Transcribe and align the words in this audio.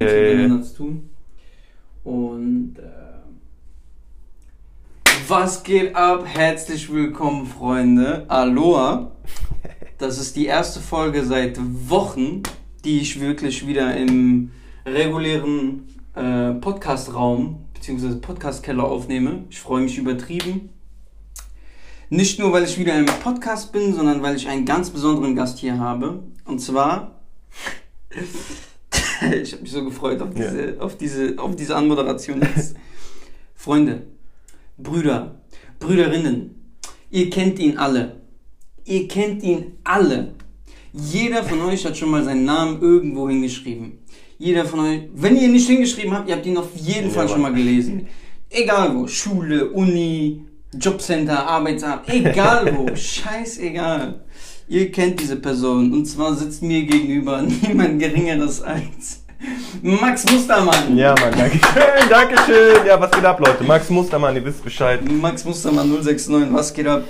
Äh. 0.00 0.34
miteinander 0.34 0.64
zu 0.64 0.76
tun. 0.76 1.10
Und 2.04 2.76
äh, 2.78 2.82
was 5.28 5.62
geht 5.62 5.94
ab? 5.94 6.24
Herzlich 6.26 6.90
willkommen, 6.90 7.46
Freunde. 7.46 8.24
Aloha. 8.28 9.12
Das 9.98 10.18
ist 10.18 10.36
die 10.36 10.46
erste 10.46 10.80
Folge 10.80 11.22
seit 11.24 11.58
Wochen, 11.88 12.42
die 12.84 13.00
ich 13.00 13.20
wirklich 13.20 13.66
wieder 13.66 13.94
im 13.94 14.50
regulären 14.86 15.86
äh, 16.14 16.52
Podcast-Raum 16.54 17.66
bzw. 17.74 18.14
Podcast-Keller 18.16 18.84
aufnehme. 18.84 19.44
Ich 19.50 19.60
freue 19.60 19.82
mich 19.82 19.98
übertrieben. 19.98 20.70
Nicht 22.08 22.38
nur, 22.38 22.52
weil 22.52 22.64
ich 22.64 22.78
wieder 22.78 22.98
im 22.98 23.04
Podcast 23.04 23.72
bin, 23.72 23.94
sondern 23.94 24.22
weil 24.22 24.34
ich 24.34 24.48
einen 24.48 24.64
ganz 24.64 24.88
besonderen 24.88 25.36
Gast 25.36 25.58
hier 25.58 25.78
habe. 25.78 26.22
Und 26.46 26.60
zwar, 26.60 27.20
ich 29.42 29.52
habe 29.52 29.62
mich 29.62 29.72
so 29.72 29.84
gefreut 29.84 30.20
auf 30.22 30.30
diese, 30.34 30.76
auf 30.78 30.96
diese, 30.96 31.34
auf 31.38 31.56
diese 31.56 31.76
Anmoderation 31.76 32.40
jetzt. 32.40 32.76
Freunde, 33.54 34.06
Brüder, 34.78 35.42
Brüderinnen, 35.78 36.74
ihr 37.10 37.28
kennt 37.30 37.58
ihn 37.58 37.76
alle. 37.76 38.20
Ihr 38.84 39.06
kennt 39.08 39.42
ihn 39.42 39.78
alle. 39.84 40.34
Jeder 40.92 41.44
von 41.44 41.60
euch 41.62 41.84
hat 41.84 41.96
schon 41.96 42.10
mal 42.10 42.24
seinen 42.24 42.44
Namen 42.44 42.80
irgendwo 42.80 43.28
hingeschrieben. 43.28 43.98
Jeder 44.38 44.64
von 44.64 44.80
euch, 44.80 45.02
wenn 45.14 45.36
ihr 45.36 45.42
ihn 45.42 45.52
nicht 45.52 45.68
hingeschrieben 45.68 46.14
habt, 46.14 46.28
ihr 46.28 46.36
habt 46.36 46.46
ihn 46.46 46.56
auf 46.56 46.74
jeden 46.74 47.08
Ja, 47.08 47.14
Fall 47.14 47.28
schon 47.28 47.42
mal 47.42 47.52
gelesen. 47.52 48.08
Egal 48.48 48.96
wo, 48.96 49.06
Schule, 49.06 49.70
Uni, 49.70 50.44
Jobcenter, 50.72 51.46
Arbeitsamt, 51.46 52.08
egal 52.08 52.74
wo, 52.76 52.86
scheißegal. 52.96 54.24
Ihr 54.70 54.92
kennt 54.92 55.18
diese 55.18 55.34
Person 55.34 55.92
und 55.92 56.06
zwar 56.06 56.32
sitzt 56.36 56.62
mir 56.62 56.82
gegenüber 56.84 57.42
niemand 57.62 57.98
geringeres 57.98 58.62
als 58.62 59.24
Max 59.82 60.24
Mustermann. 60.30 60.96
Ja, 60.96 61.12
Mann, 61.20 61.32
danke 61.36 61.58
schön, 61.58 62.08
danke 62.08 62.36
schön. 62.46 62.86
Ja, 62.86 63.00
was 63.00 63.10
geht 63.10 63.24
ab, 63.24 63.40
Leute? 63.40 63.64
Max 63.64 63.90
Mustermann, 63.90 64.36
ihr 64.36 64.44
wisst 64.44 64.62
Bescheid. 64.62 65.00
Max 65.10 65.44
Mustermann 65.44 65.88
069, 65.90 66.52
was 66.52 66.72
geht 66.72 66.86
ab? 66.86 67.02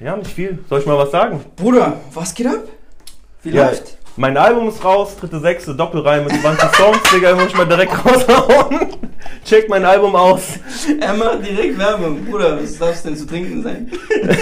Ja, 0.00 0.14
nicht 0.18 0.30
viel. 0.32 0.58
Soll 0.68 0.80
ich 0.80 0.86
mal 0.86 0.98
was 0.98 1.10
sagen? 1.10 1.40
Bruder, 1.56 1.98
was 2.12 2.34
geht 2.34 2.46
ab? 2.46 2.68
Wie 3.42 3.50
Ja, 3.52 3.68
läuft? 3.70 3.96
Mein 4.16 4.36
Album 4.36 4.68
ist 4.68 4.84
raus, 4.84 5.16
dritte, 5.18 5.40
sechste, 5.40 5.74
Doppelreihe 5.74 6.22
mit 6.22 6.32
20 6.40 6.74
Songs, 6.76 6.98
Digga, 7.14 7.34
muss 7.34 7.46
ich 7.46 7.56
mal 7.56 7.66
direkt 7.66 7.92
raushauen. 8.04 8.88
Check 9.44 9.68
mein 9.68 9.84
Album 9.84 10.14
aus. 10.16 10.42
Er 11.00 11.14
macht 11.14 11.46
direkt 11.46 11.78
Werbung. 11.78 12.24
Bruder, 12.26 12.60
was 12.62 12.78
darf 12.78 12.90
es 12.94 13.02
denn 13.02 13.16
zu 13.16 13.26
trinken 13.26 13.62
sein? 13.62 13.90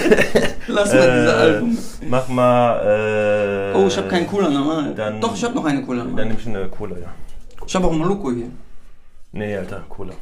Lass 0.66 0.92
mal 0.92 1.20
diese 1.20 1.34
Album. 1.36 1.78
Mach 2.08 2.28
mal, 2.28 3.72
äh... 3.74 3.77
Oh, 3.78 3.86
ich 3.86 3.96
habe 3.96 4.08
keinen 4.08 4.27
Cola 4.27 4.48
normal. 4.50 4.94
dann- 4.94 5.20
Doch, 5.20 5.34
ich 5.34 5.44
habe 5.44 5.55
noch 5.55 5.64
eine 5.64 5.83
Cola 5.83 5.98
Dann 6.00 6.08
normal. 6.08 6.27
nehme 6.27 6.39
ich 6.41 6.46
eine 6.46 6.69
Cola, 6.69 6.96
ja. 6.98 7.14
Ich 7.66 7.74
habe 7.77 7.86
auch 7.86 7.91
einen 7.91 8.00
Molucco 8.00 8.33
hier. 8.33 8.48
Nee, 9.33 9.56
Alter, 9.56 9.84
Cola. 9.89 10.14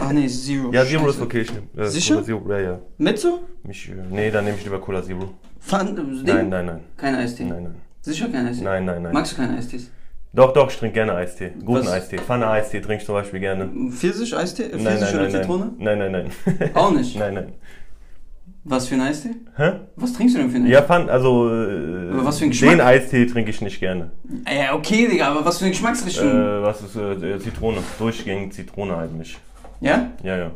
Ach 0.00 0.12
nee, 0.12 0.28
Zero. 0.28 0.72
Ja, 0.72 0.84
Zero 0.86 1.08
ist 1.10 1.20
okay, 1.20 1.40
ich 1.40 1.52
nehm, 1.52 1.68
äh, 1.76 1.86
Sicher? 1.88 2.14
Cola 2.14 2.26
Zero, 2.26 2.42
ja, 2.52 2.58
ja. 2.60 2.78
Mezzo? 2.98 3.40
Mich, 3.64 3.88
äh, 3.90 3.94
nee, 4.10 4.30
dann 4.30 4.44
nehme 4.44 4.56
ich 4.56 4.64
lieber 4.64 4.80
Cola 4.80 5.02
Zero. 5.02 5.34
Fun? 5.60 6.22
Nein, 6.24 6.48
nein, 6.48 6.66
nein. 6.66 6.80
Kein 6.96 7.14
Eistee. 7.16 7.44
Nein, 7.44 7.64
nein. 7.64 7.74
Sicher 8.08 8.28
kein 8.28 8.46
Eistee? 8.46 8.64
Nein, 8.64 8.84
nein, 8.86 9.02
nein. 9.02 9.12
Magst 9.12 9.32
du 9.32 9.36
keine 9.36 9.58
Eistees? 9.58 9.90
Doch, 10.32 10.52
doch, 10.54 10.70
ich 10.70 10.76
trinke 10.78 10.94
gerne 10.94 11.14
Eistee. 11.14 11.50
Guten 11.64 11.80
Was? 11.86 11.92
Eistee. 11.92 12.18
Pfanne-Eistee 12.18 12.80
trinke 12.80 13.00
ich 13.02 13.06
zum 13.06 13.14
Beispiel 13.14 13.40
gerne. 13.40 13.68
Pfirsich, 13.90 14.34
Eistee? 14.36 14.64
Äh, 14.64 14.76
Nein, 14.76 14.98
Pfirsich 14.98 15.00
nein, 15.00 15.14
oder 15.14 15.22
nein, 15.28 15.30
Zitrone? 15.42 15.72
nein. 15.78 15.98
Nein, 15.98 16.12
nein. 16.12 16.70
Auch 16.74 16.90
nicht. 16.92 17.16
Nein, 17.18 17.34
nein. 17.34 17.52
Was 18.64 18.88
für 18.88 18.94
ein 18.96 19.00
Eistee? 19.02 19.30
Hä? 19.56 19.72
Was 19.96 20.12
trinkst 20.14 20.36
du 20.36 20.40
denn 20.40 20.50
für 20.50 20.56
einen 20.56 20.66
Ja, 20.66 20.82
Pfann, 20.82 21.08
also 21.08 21.48
äh, 21.50 22.10
Aber 22.12 22.24
was 22.24 22.38
für 22.38 22.44
ein 22.44 22.50
Geschmack? 22.50 22.70
den 22.70 22.80
Eistee 22.80 23.26
trinke 23.26 23.50
ich 23.50 23.60
nicht 23.62 23.78
gerne. 23.80 24.10
Ja, 24.46 24.74
okay, 24.74 25.08
Digga, 25.08 25.28
aber 25.28 25.44
was 25.44 25.58
für 25.58 25.64
eine 25.64 25.72
Geschmacksrichtung? 25.72 26.28
Äh, 26.28 26.62
was 26.62 26.82
ist 26.82 26.96
äh, 26.96 27.38
Zitrone? 27.38 27.78
Durchgängig 27.98 28.52
Zitrone 28.52 28.96
eigentlich. 28.96 29.38
Ja? 29.80 30.10
Ja, 30.22 30.36
ja. 30.36 30.50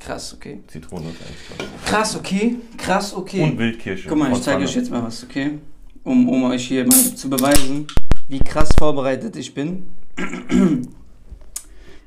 Krass, 0.00 0.34
okay. 0.34 0.60
Zitrone 0.66 1.04
ist 1.10 1.20
eigentlich 1.20 1.68
Krass, 1.86 2.16
okay. 2.16 2.56
Krass, 2.76 3.14
okay. 3.14 3.42
Und 3.42 3.58
Wildkirsche. 3.58 4.08
Guck 4.08 4.18
mal, 4.18 4.32
ich 4.32 4.40
zeige 4.42 4.56
Pfanne. 4.56 4.64
euch 4.68 4.74
jetzt 4.74 4.90
mal 4.90 5.02
was, 5.04 5.22
okay? 5.22 5.58
Um, 6.04 6.28
um 6.28 6.44
euch 6.44 6.66
hier 6.66 6.84
mal 6.84 7.14
zu 7.14 7.30
beweisen, 7.30 7.86
wie 8.28 8.40
krass 8.40 8.70
vorbereitet 8.76 9.36
ich 9.36 9.54
bin. 9.54 9.86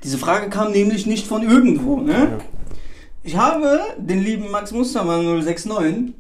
Diese 0.04 0.18
Frage 0.18 0.50
kam 0.50 0.72
nämlich 0.72 1.06
nicht 1.06 1.26
von 1.26 1.44
irgendwo, 1.44 2.02
ne? 2.02 2.40
Ich 3.24 3.38
habe 3.38 3.80
den 3.98 4.22
lieben 4.22 4.52
Max 4.52 4.72
Mustermann 4.72 5.24
069 5.24 6.14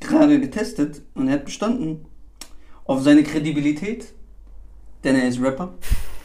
gerade 0.00 0.40
getestet 0.40 1.02
und 1.14 1.28
er 1.28 1.34
hat 1.34 1.44
bestanden 1.44 2.06
auf 2.84 3.02
seine 3.02 3.22
Kredibilität, 3.22 4.06
denn 5.04 5.14
er 5.14 5.28
ist 5.28 5.40
Rapper. 5.40 5.74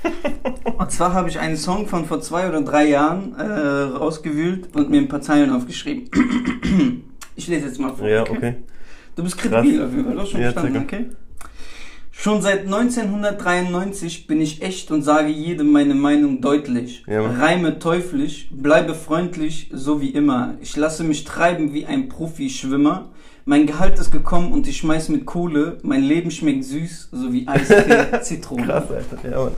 und 0.77 0.91
zwar 0.91 1.13
habe 1.13 1.27
ich 1.27 1.37
einen 1.37 1.57
Song 1.57 1.85
von 1.85 2.05
vor 2.05 2.21
zwei 2.21 2.47
oder 2.47 2.61
drei 2.61 2.87
Jahren 2.87 3.35
äh, 3.35 3.43
rausgewühlt 3.43 4.73
und 4.73 4.89
mir 4.89 5.01
ein 5.01 5.09
paar 5.09 5.21
Zeilen 5.21 5.51
aufgeschrieben. 5.51 6.09
ich 7.35 7.47
lese 7.47 7.67
jetzt 7.67 7.79
mal 7.79 7.93
vor. 7.93 8.07
Ja, 8.07 8.21
okay. 8.21 8.55
Du 9.17 9.23
bist 9.23 9.37
kredibil 9.37 9.81
auf 9.81 9.91
jeden 9.91 10.05
Fall, 10.05 10.15
doch 10.15 10.27
schon 10.27 10.41
Ja, 10.41 10.51
verstanden, 10.51 10.83
okay? 10.83 11.05
Schon 12.11 12.43
seit 12.43 12.65
1993 12.65 14.27
bin 14.27 14.39
ich 14.39 14.61
echt 14.61 14.91
und 14.91 15.01
sage 15.01 15.29
jedem 15.29 15.71
meine 15.71 15.95
Meinung 15.95 16.39
deutlich. 16.39 17.03
Ja. 17.07 17.25
Reime 17.25 17.79
teuflisch, 17.79 18.47
bleibe 18.51 18.93
freundlich, 18.93 19.71
so 19.73 20.01
wie 20.01 20.09
immer. 20.09 20.53
Ich 20.61 20.75
lasse 20.75 21.03
mich 21.03 21.23
treiben 21.23 21.73
wie 21.73 21.87
ein 21.87 22.09
Profischwimmer. 22.09 23.09
Mein 23.45 23.65
Gehalt 23.65 23.97
ist 23.97 24.11
gekommen 24.11 24.51
und 24.51 24.67
ich 24.67 24.77
schmeiß 24.77 25.09
mit 25.09 25.25
Kohle. 25.25 25.79
Mein 25.81 26.03
Leben 26.03 26.29
schmeckt 26.29 26.65
süß, 26.65 27.09
so 27.11 27.33
wie 27.33 27.47
Eistee, 27.47 28.05
Zitrone. 28.21 28.65
Krass, 28.65 28.85
Alter. 28.91 29.29
Ja, 29.29 29.43
Mann. 29.43 29.53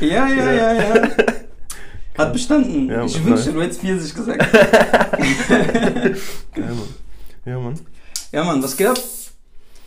Ja, 0.00 0.28
ja, 0.28 0.52
ja, 0.52 0.72
ja. 0.72 1.08
Hat 2.18 2.32
bestanden. 2.32 2.88
Ja, 2.88 3.04
ich 3.04 3.24
wünschte, 3.24 3.52
du 3.52 3.62
hättest 3.62 3.82
40 3.82 4.14
gesagt. 4.14 4.52
Geil, 5.48 6.16
Mann. 6.56 6.88
Ja, 7.44 7.60
Mann. 7.60 7.74
Ja, 8.34 8.42
Mann, 8.42 8.60
was 8.60 8.76
geht 8.76 8.88
ab? 8.88 8.98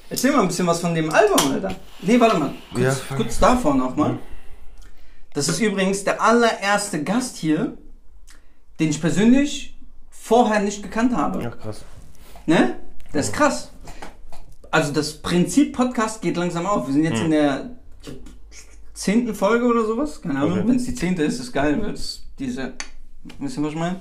Erzähl 0.10 0.32
mal 0.32 0.42
ein 0.42 0.48
bisschen 0.48 0.66
was 0.68 0.80
von 0.80 0.96
dem 0.96 1.10
Album, 1.10 1.52
Alter. 1.52 1.76
Nee, 2.02 2.18
warte 2.18 2.38
mal. 2.40 2.54
Kurz, 2.74 2.82
Ja, 3.10 3.16
kurz 3.18 3.40
davon 3.40 3.82
auch 3.82 3.94
mal. 3.98 4.12
Ja. 4.12 4.20
Das 5.34 5.50
ist 5.50 5.60
übrigens 5.60 6.06
der 6.06 6.22
allererste 6.22 7.04
Gast 7.04 7.36
hier, 7.36 7.78
den 8.80 8.90
ich 8.90 9.02
persönlich 9.02 9.78
vorher 10.10 10.62
nicht 10.62 10.82
gekannt 10.82 11.14
habe. 11.14 11.44
Ja, 11.44 11.50
krass. 11.50 11.84
Ne? 12.46 12.80
Das 13.12 13.28
ist 13.28 13.34
krass. 13.34 13.72
Also 14.72 14.94
das 14.94 15.14
Prinzip 15.22 15.76
Podcast 15.76 16.22
geht 16.22 16.38
langsam 16.38 16.66
auf. 16.66 16.88
Wir 16.88 16.94
sind 16.94 17.04
jetzt 17.04 17.18
Hm. 17.20 17.26
in 17.26 17.32
der 17.32 17.70
zehnten 18.94 19.36
Folge 19.36 19.66
oder 19.66 19.86
sowas. 19.86 20.22
Keine 20.22 20.40
Ahnung. 20.40 20.60
Okay. 20.60 20.68
Wenn 20.70 20.76
es 20.78 20.86
die 20.86 20.96
zehnte 20.96 21.24
ist, 21.24 21.40
ist 21.42 21.52
geil. 21.52 21.94
diese, 22.40 22.74
wisst 23.40 23.58
ihr, 23.58 23.64
was 23.64 23.72
ich 23.74 23.78
meine? 23.78 24.00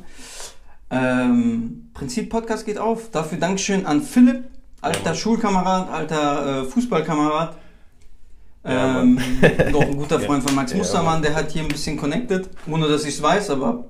Ähm, 0.91 1.91
Prinzip 1.95 2.31
Podcast 2.31 2.65
geht 2.67 2.79
auf. 2.79 3.11
Dafür 3.11 3.39
Dankeschön 3.39 3.87
an 3.87 4.03
Philipp, 4.03 4.45
alter 4.81 5.03
Mann. 5.05 5.15
Schulkamerad, 5.17 5.91
alter 5.91 6.63
äh, 6.63 6.65
Fußballkamerad. 6.65 7.57
Ja, 8.65 9.01
Ähm, 9.01 9.15
Mann. 9.15 9.73
noch 9.73 9.83
ein 9.83 9.97
guter 9.97 10.21
Freund 10.21 10.43
von 10.43 10.55
Max 10.55 10.73
Ja, 10.73 10.79
Mustermann, 10.79 11.23
der 11.23 11.35
hat 11.35 11.51
hier 11.53 11.63
ein 11.63 11.69
bisschen 11.69 11.97
connected, 11.97 12.49
ohne 12.69 12.89
dass 12.89 13.05
ich 13.05 13.15
es 13.15 13.23
weiß, 13.23 13.51
aber 13.51 13.85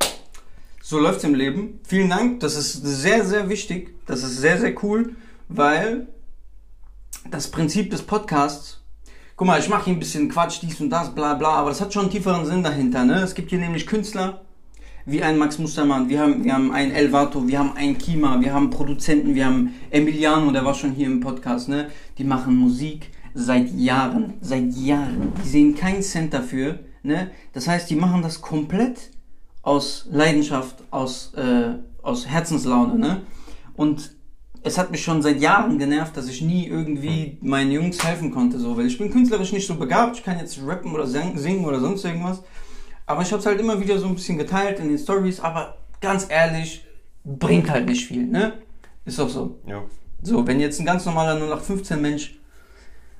so 0.82 0.98
läuft's 0.98 1.24
im 1.24 1.34
Leben. 1.34 1.80
Vielen 1.86 2.10
Dank, 2.10 2.40
das 2.40 2.56
ist 2.56 2.74
sehr, 2.84 3.24
sehr 3.24 3.48
wichtig. 3.48 3.94
Das 4.06 4.22
ist 4.22 4.38
sehr, 4.38 4.58
sehr 4.58 4.74
cool, 4.84 5.16
weil 5.48 6.06
das 7.30 7.50
Prinzip 7.50 7.90
des 7.90 8.02
Podcasts, 8.02 8.80
guck 9.34 9.48
mal, 9.48 9.58
ich 9.58 9.68
mache 9.68 9.86
hier 9.86 9.94
ein 9.94 9.98
bisschen 9.98 10.28
Quatsch, 10.28 10.60
dies 10.62 10.80
und 10.80 10.90
das, 10.90 11.14
bla 11.14 11.34
bla, 11.34 11.50
aber 11.56 11.70
das 11.70 11.80
hat 11.80 11.92
schon 11.92 12.02
einen 12.02 12.10
tieferen 12.12 12.46
Sinn 12.46 12.62
dahinter. 12.62 13.04
Ne? 13.04 13.16
Es 13.22 13.34
gibt 13.34 13.50
hier 13.50 13.58
nämlich 13.58 13.86
Künstler, 13.86 14.42
wie 15.08 15.22
ein 15.22 15.38
Max 15.38 15.58
Mustermann, 15.58 16.08
wir 16.08 16.20
haben, 16.20 16.42
wir 16.44 16.52
haben 16.52 16.72
einen 16.72 16.90
Elvato, 16.90 17.46
wir 17.46 17.60
haben 17.60 17.76
einen 17.76 17.96
Kima, 17.96 18.40
wir 18.40 18.52
haben 18.52 18.70
Produzenten, 18.70 19.36
wir 19.36 19.46
haben 19.46 19.74
Emiliano, 19.90 20.50
der 20.50 20.64
war 20.64 20.74
schon 20.74 20.90
hier 20.90 21.06
im 21.06 21.20
Podcast, 21.20 21.68
ne? 21.68 21.86
Die 22.18 22.24
machen 22.24 22.56
Musik 22.56 23.10
seit 23.32 23.70
Jahren, 23.72 24.34
seit 24.40 24.74
Jahren. 24.74 25.32
Die 25.44 25.48
sehen 25.48 25.76
keinen 25.76 26.02
Cent 26.02 26.34
dafür, 26.34 26.80
ne? 27.04 27.30
Das 27.52 27.68
heißt, 27.68 27.88
die 27.88 27.94
machen 27.94 28.22
das 28.22 28.40
komplett 28.40 29.10
aus 29.62 30.08
Leidenschaft, 30.10 30.82
aus, 30.90 31.32
äh, 31.34 31.74
aus 32.02 32.26
Herzenslaune, 32.26 32.98
ne? 32.98 33.22
Und 33.76 34.12
es 34.62 34.76
hat 34.76 34.90
mich 34.90 35.04
schon 35.04 35.22
seit 35.22 35.40
Jahren 35.40 35.78
genervt, 35.78 36.16
dass 36.16 36.28
ich 36.28 36.42
nie 36.42 36.66
irgendwie 36.66 37.38
meinen 37.42 37.70
Jungs 37.70 38.04
helfen 38.04 38.32
konnte, 38.32 38.58
so, 38.58 38.76
weil 38.76 38.86
ich 38.86 38.98
bin 38.98 39.12
künstlerisch 39.12 39.52
nicht 39.52 39.68
so 39.68 39.76
begabt, 39.76 40.16
ich 40.16 40.24
kann 40.24 40.40
jetzt 40.40 40.58
rappen 40.66 40.90
oder 40.92 41.06
sing- 41.06 41.38
singen 41.38 41.64
oder 41.64 41.78
sonst 41.78 42.04
irgendwas. 42.04 42.42
Aber 43.06 43.22
ich 43.22 43.30
habe 43.32 43.40
es 43.40 43.46
halt 43.46 43.60
immer 43.60 43.80
wieder 43.80 43.98
so 43.98 44.06
ein 44.06 44.14
bisschen 44.14 44.36
geteilt 44.38 44.80
in 44.80 44.88
den 44.88 44.98
Stories, 44.98 45.40
aber 45.40 45.76
ganz 46.00 46.26
ehrlich, 46.28 46.84
bringt 47.24 47.70
halt 47.70 47.86
nicht 47.86 48.06
viel, 48.06 48.26
ne? 48.26 48.54
Ist 49.04 49.18
doch 49.18 49.28
so. 49.28 49.58
Ja. 49.66 49.82
So, 50.22 50.46
wenn 50.46 50.58
jetzt 50.60 50.80
ein 50.80 50.86
ganz 50.86 51.04
normaler 51.04 51.34
0815 51.36 52.00
Mensch 52.02 52.38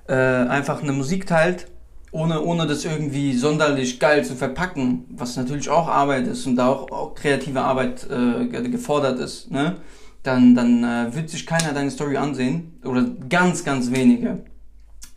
äh, 0.08 0.14
einfach 0.14 0.82
eine 0.82 0.92
Musik 0.92 1.26
teilt, 1.26 1.68
ohne, 2.10 2.40
ohne 2.42 2.66
das 2.66 2.84
irgendwie 2.84 3.34
sonderlich 3.34 4.00
geil 4.00 4.24
zu 4.24 4.34
verpacken, 4.34 5.04
was 5.10 5.36
natürlich 5.36 5.68
auch 5.68 5.86
Arbeit 5.88 6.26
ist 6.26 6.46
und 6.46 6.56
da 6.56 6.68
auch, 6.68 6.90
auch 6.90 7.14
kreative 7.14 7.60
Arbeit 7.60 8.04
äh, 8.10 8.46
ge- 8.46 8.68
gefordert 8.68 9.18
ist, 9.20 9.50
ne? 9.50 9.76
dann, 10.22 10.54
dann 10.54 10.82
äh, 10.82 11.14
wird 11.14 11.30
sich 11.30 11.46
keiner 11.46 11.72
deine 11.72 11.90
Story 11.90 12.16
ansehen 12.16 12.80
oder 12.84 13.04
ganz, 13.28 13.62
ganz 13.64 13.90
wenige. 13.92 14.44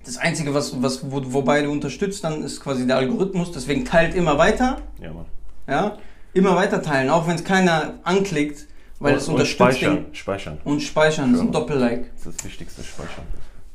Das 0.06 0.18
Einzige, 0.18 0.54
was, 0.54 0.81
was 0.81 1.12
wo, 1.12 1.22
wo 1.25 1.42
beide 1.42 1.69
unterstützt, 1.69 2.24
dann 2.24 2.44
ist 2.44 2.62
quasi 2.62 2.88
der 2.88 2.98
Algorithmus. 2.98 3.51
Deswegen 3.51 3.86
teilt 3.86 4.16
immer 4.16 4.38
weiter. 4.38 4.78
Ja, 5.01 5.13
Mann. 5.13 5.25
Ja, 5.68 5.98
immer 6.34 6.56
weiter 6.56 6.81
teilen, 6.81 7.10
auch 7.10 7.28
wenn 7.28 7.36
es 7.36 7.44
keiner 7.44 7.96
anklickt, 8.04 8.66
weil 9.00 9.16
es 9.16 9.24
und, 9.28 9.36
und 9.36 9.42
unterstützt 9.42 9.57
speichern. 9.57 10.06
den 10.06 10.16
Speichern. 10.16 10.57
und 10.63 10.81
speichern, 10.81 11.31
das 11.31 11.42
ist 11.42 11.48
ein. 11.48 11.51
Doppel-Like. 11.51 12.12
Das 12.16 12.28
ist 12.28 12.40
das 12.40 12.46
Wichtigste, 12.46 12.84
speichern. 12.84 13.25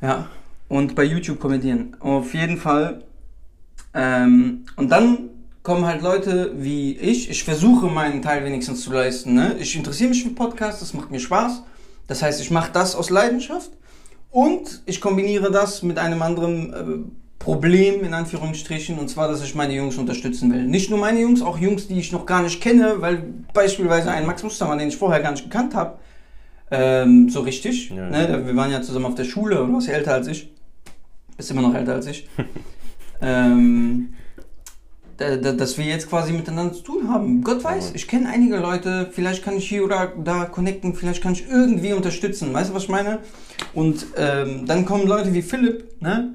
Ja, 0.00 0.28
und 0.68 0.94
bei 0.94 1.04
YouTube 1.04 1.38
kommentieren. 1.40 1.96
Auf 2.00 2.34
jeden 2.34 2.58
Fall. 2.58 3.04
Ähm, 3.94 4.64
und 4.76 4.90
dann 4.90 5.30
kommen 5.62 5.86
halt 5.86 6.02
Leute 6.02 6.52
wie 6.56 6.96
ich. 6.96 7.30
Ich 7.30 7.44
versuche 7.44 7.86
meinen 7.86 8.22
Teil 8.22 8.44
wenigstens 8.44 8.82
zu 8.82 8.92
leisten. 8.92 9.34
Ne? 9.34 9.56
Ich 9.58 9.76
interessiere 9.76 10.10
mich 10.10 10.22
für 10.22 10.30
Podcasts, 10.30 10.80
das 10.80 10.94
macht 10.94 11.10
mir 11.10 11.20
Spaß. 11.20 11.62
Das 12.06 12.22
heißt, 12.22 12.40
ich 12.40 12.50
mache 12.50 12.70
das 12.72 12.94
aus 12.94 13.08
Leidenschaft 13.08 13.70
und 14.34 14.82
ich 14.84 15.00
kombiniere 15.00 15.52
das 15.52 15.84
mit 15.84 15.96
einem 15.96 16.20
anderen 16.20 16.72
äh, 16.72 16.84
Problem 17.38 18.02
in 18.02 18.12
Anführungsstrichen 18.14 18.98
und 18.98 19.08
zwar, 19.08 19.28
dass 19.28 19.44
ich 19.44 19.54
meine 19.54 19.74
Jungs 19.74 19.96
unterstützen 19.96 20.52
will. 20.52 20.64
Nicht 20.64 20.90
nur 20.90 20.98
meine 20.98 21.20
Jungs, 21.20 21.40
auch 21.40 21.56
Jungs, 21.56 21.86
die 21.86 22.00
ich 22.00 22.10
noch 22.10 22.26
gar 22.26 22.42
nicht 22.42 22.60
kenne, 22.60 22.96
weil 22.98 23.22
beispielsweise 23.52 24.10
ein 24.10 24.26
Max 24.26 24.42
Mustermann, 24.42 24.78
den 24.78 24.88
ich 24.88 24.96
vorher 24.96 25.20
gar 25.20 25.30
nicht 25.30 25.44
gekannt 25.44 25.76
habe, 25.76 25.98
ähm, 26.72 27.28
so 27.28 27.42
richtig. 27.42 27.90
Ja. 27.90 28.10
Ne? 28.10 28.42
Wir 28.44 28.56
waren 28.56 28.72
ja 28.72 28.82
zusammen 28.82 29.06
auf 29.06 29.14
der 29.14 29.22
Schule 29.22 29.62
und 29.62 29.68
du 29.68 29.74
warst 29.74 29.86
ja 29.86 29.94
älter 29.94 30.14
als 30.14 30.26
ich. 30.26 30.50
Bist 31.36 31.52
immer 31.52 31.62
noch 31.62 31.74
älter 31.74 31.94
als 31.94 32.08
ich. 32.08 32.28
ähm, 33.22 34.14
da, 35.16 35.36
da, 35.36 35.52
dass 35.52 35.78
wir 35.78 35.84
jetzt 35.84 36.08
quasi 36.08 36.32
miteinander 36.32 36.74
zu 36.74 36.82
tun 36.82 37.08
haben. 37.08 37.44
Gott 37.44 37.62
weiß, 37.62 37.92
ich 37.94 38.08
kenne 38.08 38.28
einige 38.28 38.56
Leute, 38.56 39.08
vielleicht 39.12 39.44
kann 39.44 39.56
ich 39.56 39.68
hier 39.68 39.84
oder 39.84 40.12
da 40.16 40.44
connecten, 40.46 40.94
vielleicht 40.94 41.22
kann 41.22 41.34
ich 41.34 41.48
irgendwie 41.48 41.92
unterstützen. 41.92 42.52
Weißt 42.52 42.70
du, 42.70 42.74
was 42.74 42.84
ich 42.84 42.88
meine? 42.88 43.20
Und 43.74 44.06
ähm, 44.16 44.66
dann 44.66 44.84
kommen 44.84 45.06
Leute 45.06 45.34
wie 45.34 45.42
Philipp, 45.42 46.00
ne? 46.00 46.34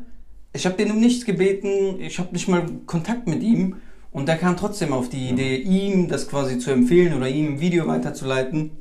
Ich 0.51 0.65
habe 0.65 0.75
den 0.75 0.91
um 0.91 0.99
nichts 0.99 1.25
gebeten, 1.25 2.01
ich 2.01 2.17
habe 2.17 2.33
nicht 2.33 2.47
mal 2.47 2.65
Kontakt 2.85 3.27
mit 3.27 3.43
ihm. 3.43 3.77
Und 4.11 4.27
der 4.27 4.37
kam 4.37 4.57
trotzdem 4.57 4.91
auf 4.91 5.09
die 5.09 5.29
Idee, 5.29 5.57
ihm 5.57 6.07
das 6.07 6.27
quasi 6.27 6.57
zu 6.57 6.71
empfehlen 6.71 7.13
oder 7.13 7.29
ihm 7.29 7.53
ein 7.53 7.59
Video 7.59 7.85
weiterzuleiten. 7.87 8.71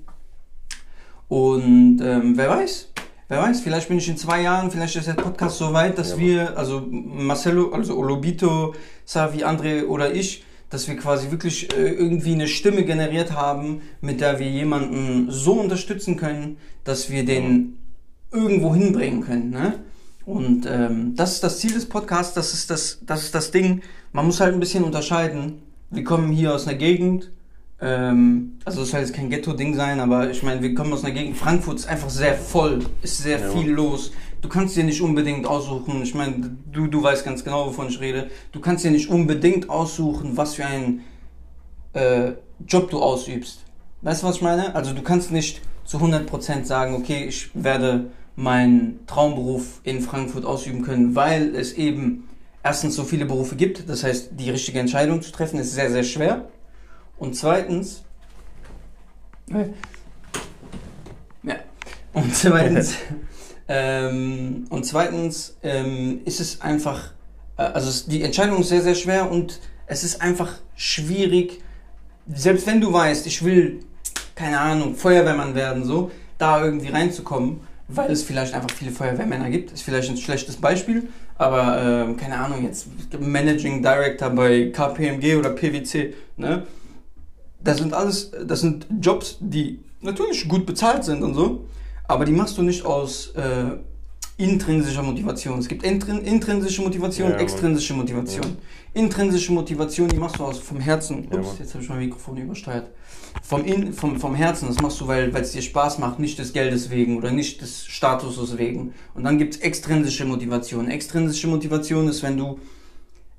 Und 1.28 2.00
ähm, 2.02 2.32
wer 2.36 2.48
weiß, 2.48 2.88
wer 3.28 3.42
weiß, 3.42 3.60
vielleicht 3.60 3.88
bin 3.88 3.98
ich 3.98 4.08
in 4.08 4.16
zwei 4.16 4.40
Jahren, 4.40 4.70
vielleicht 4.70 4.96
ist 4.96 5.06
der 5.06 5.12
Podcast 5.12 5.58
so 5.58 5.74
weit, 5.74 5.98
dass 5.98 6.12
Ja, 6.12 6.18
wir, 6.18 6.58
also 6.58 6.86
Marcelo, 6.90 7.72
also 7.72 7.98
Olobito, 7.98 8.74
Savi, 9.04 9.44
André 9.44 9.84
oder 9.84 10.14
ich, 10.14 10.44
dass 10.70 10.88
wir 10.88 10.96
quasi 10.96 11.30
wirklich 11.30 11.76
äh, 11.76 11.90
irgendwie 11.90 12.32
eine 12.32 12.46
Stimme 12.46 12.84
generiert 12.84 13.32
haben, 13.32 13.82
mit 14.00 14.22
der 14.22 14.38
wir 14.38 14.48
jemanden 14.50 15.30
so 15.30 15.52
unterstützen 15.52 16.16
können, 16.16 16.56
dass 16.84 17.10
wir 17.10 17.26
den 17.26 17.78
irgendwo 18.32 18.74
hinbringen 18.74 19.22
können. 19.22 19.50
Ne? 19.50 19.74
Und 20.24 20.66
ähm, 20.66 21.14
das 21.16 21.34
ist 21.34 21.44
das 21.44 21.58
Ziel 21.58 21.72
des 21.72 21.86
Podcasts, 21.88 22.34
das 22.34 22.52
ist 22.52 22.70
das, 22.70 22.98
das 23.06 23.24
ist 23.24 23.34
das 23.34 23.50
Ding. 23.50 23.82
Man 24.12 24.26
muss 24.26 24.40
halt 24.40 24.52
ein 24.54 24.60
bisschen 24.60 24.84
unterscheiden. 24.84 25.62
Wir 25.90 26.04
kommen 26.04 26.30
hier 26.32 26.54
aus 26.54 26.66
einer 26.68 26.76
Gegend, 26.76 27.30
ähm, 27.80 28.58
also 28.66 28.82
es 28.82 28.90
soll 28.90 29.00
jetzt 29.00 29.14
kein 29.14 29.30
Ghetto-Ding 29.30 29.74
sein, 29.74 30.00
aber 30.00 30.30
ich 30.30 30.42
meine, 30.42 30.60
wir 30.60 30.74
kommen 30.74 30.92
aus 30.92 31.02
einer 31.02 31.14
Gegend, 31.14 31.36
Frankfurt 31.36 31.78
ist 31.78 31.88
einfach 31.88 32.10
sehr 32.10 32.34
voll, 32.34 32.80
ist 33.02 33.18
sehr 33.22 33.40
Ja. 33.40 33.48
viel 33.50 33.70
los. 33.70 34.12
Du 34.42 34.48
kannst 34.48 34.76
dir 34.76 34.84
nicht 34.84 35.00
unbedingt 35.00 35.46
aussuchen, 35.46 36.02
ich 36.02 36.14
meine, 36.14 36.56
du, 36.70 36.88
du 36.88 37.02
weißt 37.02 37.24
ganz 37.24 37.42
genau, 37.42 37.66
wovon 37.68 37.88
ich 37.88 37.98
rede, 38.00 38.30
du 38.52 38.60
kannst 38.60 38.84
dir 38.84 38.90
nicht 38.90 39.08
unbedingt 39.08 39.70
aussuchen, 39.70 40.36
was 40.36 40.54
für 40.56 40.66
einen 40.66 41.04
äh, 41.94 42.32
Job 42.66 42.90
du 42.90 43.00
ausübst. 43.00 43.64
Weißt 44.02 44.22
du, 44.22 44.26
was 44.26 44.36
ich 44.36 44.42
meine? 44.42 44.74
Also 44.74 44.92
du 44.92 45.02
kannst 45.02 45.32
nicht 45.32 45.62
zu 45.88 45.96
100% 45.96 46.64
sagen, 46.66 46.94
okay, 46.94 47.24
ich 47.24 47.50
werde 47.54 48.10
meinen 48.36 49.00
Traumberuf 49.06 49.80
in 49.84 50.02
Frankfurt 50.02 50.44
ausüben 50.44 50.82
können, 50.82 51.16
weil 51.16 51.56
es 51.56 51.72
eben 51.72 52.28
erstens 52.62 52.94
so 52.94 53.04
viele 53.04 53.24
Berufe 53.24 53.56
gibt. 53.56 53.88
Das 53.88 54.04
heißt, 54.04 54.32
die 54.38 54.50
richtige 54.50 54.78
Entscheidung 54.80 55.22
zu 55.22 55.32
treffen 55.32 55.58
ist 55.58 55.72
sehr, 55.72 55.90
sehr 55.90 56.04
schwer. 56.04 56.44
Und 57.16 57.36
zweitens, 57.36 58.04
ja, 61.42 61.56
und 62.12 62.36
zweitens, 62.36 62.94
ähm, 63.68 64.66
und 64.68 64.84
zweitens 64.84 65.56
ähm, 65.62 66.20
ist 66.26 66.40
es 66.40 66.60
einfach, 66.60 67.12
äh, 67.56 67.62
also 67.62 67.88
es, 67.88 68.06
die 68.06 68.22
Entscheidung 68.22 68.60
ist 68.60 68.68
sehr, 68.68 68.82
sehr 68.82 68.94
schwer 68.94 69.30
und 69.30 69.58
es 69.86 70.04
ist 70.04 70.20
einfach 70.20 70.58
schwierig, 70.76 71.62
selbst 72.30 72.66
wenn 72.66 72.82
du 72.82 72.92
weißt, 72.92 73.26
ich 73.26 73.42
will, 73.42 73.80
keine 74.38 74.60
Ahnung, 74.60 74.94
Feuerwehrmann 74.94 75.56
werden, 75.56 75.84
so, 75.84 76.12
da 76.38 76.64
irgendwie 76.64 76.88
reinzukommen, 76.88 77.60
weil 77.88 78.12
es 78.12 78.22
vielleicht 78.22 78.54
einfach 78.54 78.70
viele 78.70 78.92
Feuerwehrmänner 78.92 79.50
gibt, 79.50 79.72
ist 79.72 79.82
vielleicht 79.82 80.08
ein 80.10 80.16
schlechtes 80.16 80.56
Beispiel, 80.56 81.08
aber 81.36 81.82
ähm, 81.82 82.16
keine 82.16 82.38
Ahnung, 82.38 82.62
jetzt 82.62 82.86
Managing 83.18 83.82
Director 83.82 84.30
bei 84.30 84.70
KPMG 84.70 85.36
oder 85.36 85.50
PwC, 85.50 86.14
ne? 86.36 86.66
Das 87.60 87.78
sind 87.78 87.92
alles, 87.92 88.30
das 88.46 88.60
sind 88.60 88.86
Jobs, 89.00 89.38
die 89.40 89.80
natürlich 90.00 90.48
gut 90.48 90.64
bezahlt 90.64 91.02
sind 91.02 91.24
und 91.24 91.34
so, 91.34 91.66
aber 92.06 92.24
die 92.24 92.30
machst 92.30 92.56
du 92.56 92.62
nicht 92.62 92.84
aus 92.86 93.32
äh, 93.34 93.76
intrinsischer 94.38 95.02
Motivation. 95.02 95.58
Es 95.58 95.68
gibt 95.68 95.82
intrin 95.82 96.18
intrinsische 96.18 96.80
Motivation, 96.80 97.30
Ja, 97.30 97.36
extrinsische 97.36 97.92
Motivation. 97.92 98.56
Intrinsische 98.94 99.52
Motivation, 99.52 100.08
die 100.08 100.16
machst 100.16 100.38
du 100.38 100.44
aus 100.44 100.58
vom 100.60 100.80
Herzen. 100.80 101.28
Ja, 101.30 101.38
Ups, 101.38 101.48
Mann. 101.48 101.56
jetzt 101.58 101.74
habe 101.74 101.82
ich 101.82 101.90
mein 101.90 101.98
Mikrofon 101.98 102.36
übersteuert. 102.38 102.86
Vom, 103.42 103.64
in, 103.64 103.92
vom, 103.92 104.18
vom 104.18 104.34
Herzen, 104.34 104.68
das 104.68 104.78
machst 104.80 105.00
du, 105.00 105.08
weil 105.08 105.34
weil 105.34 105.42
es 105.42 105.52
dir 105.52 105.60
Spaß 105.62 105.98
macht, 105.98 106.18
nicht 106.20 106.38
des 106.38 106.52
Geldes 106.52 106.88
wegen 106.90 107.18
oder 107.18 107.32
nicht 107.32 107.60
des 107.60 107.84
Statuses 107.86 108.56
wegen. 108.58 108.94
Und 109.14 109.24
dann 109.24 109.38
gibt 109.38 109.56
es 109.56 109.60
extrinsische 109.60 110.24
Motivation. 110.24 110.88
Extrinsische 110.88 111.48
Motivation 111.48 112.08
ist, 112.08 112.22
wenn 112.22 112.36
du 112.36 112.58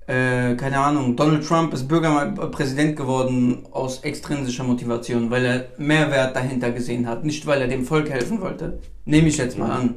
äh, 0.08 0.56
keine 0.56 0.80
Ahnung, 0.80 1.16
Donald 1.16 1.48
Trump 1.48 1.74
ist 1.74 1.88
Bürgerpräsident 1.88 2.96
geworden 2.98 3.60
aus 3.72 4.00
extrinsischer 4.00 4.64
Motivation, 4.64 5.30
weil 5.30 5.46
er 5.46 5.66
Mehrwert 5.78 6.36
dahinter 6.36 6.72
gesehen 6.72 7.08
hat, 7.08 7.24
nicht 7.24 7.46
weil 7.46 7.62
er 7.62 7.68
dem 7.68 7.86
Volk 7.86 8.10
helfen 8.10 8.42
wollte. 8.42 8.80
Nehme 9.06 9.28
ich 9.28 9.38
jetzt 9.38 9.58
mal 9.58 9.72
an. 9.72 9.96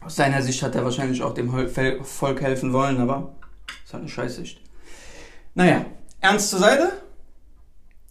Aus 0.00 0.16
seiner 0.16 0.42
Sicht 0.42 0.62
hat 0.62 0.74
er 0.74 0.84
wahrscheinlich 0.84 1.22
auch 1.22 1.34
dem 1.34 1.50
Volk 1.50 2.40
helfen 2.40 2.72
wollen, 2.72 2.98
aber 2.98 3.34
ist 3.84 3.92
halt 3.92 4.02
eine 4.02 4.10
Scheißsicht. 4.10 4.60
Naja, 5.54 5.84
ernst 6.20 6.50
zur 6.50 6.60
Seite. 6.60 6.92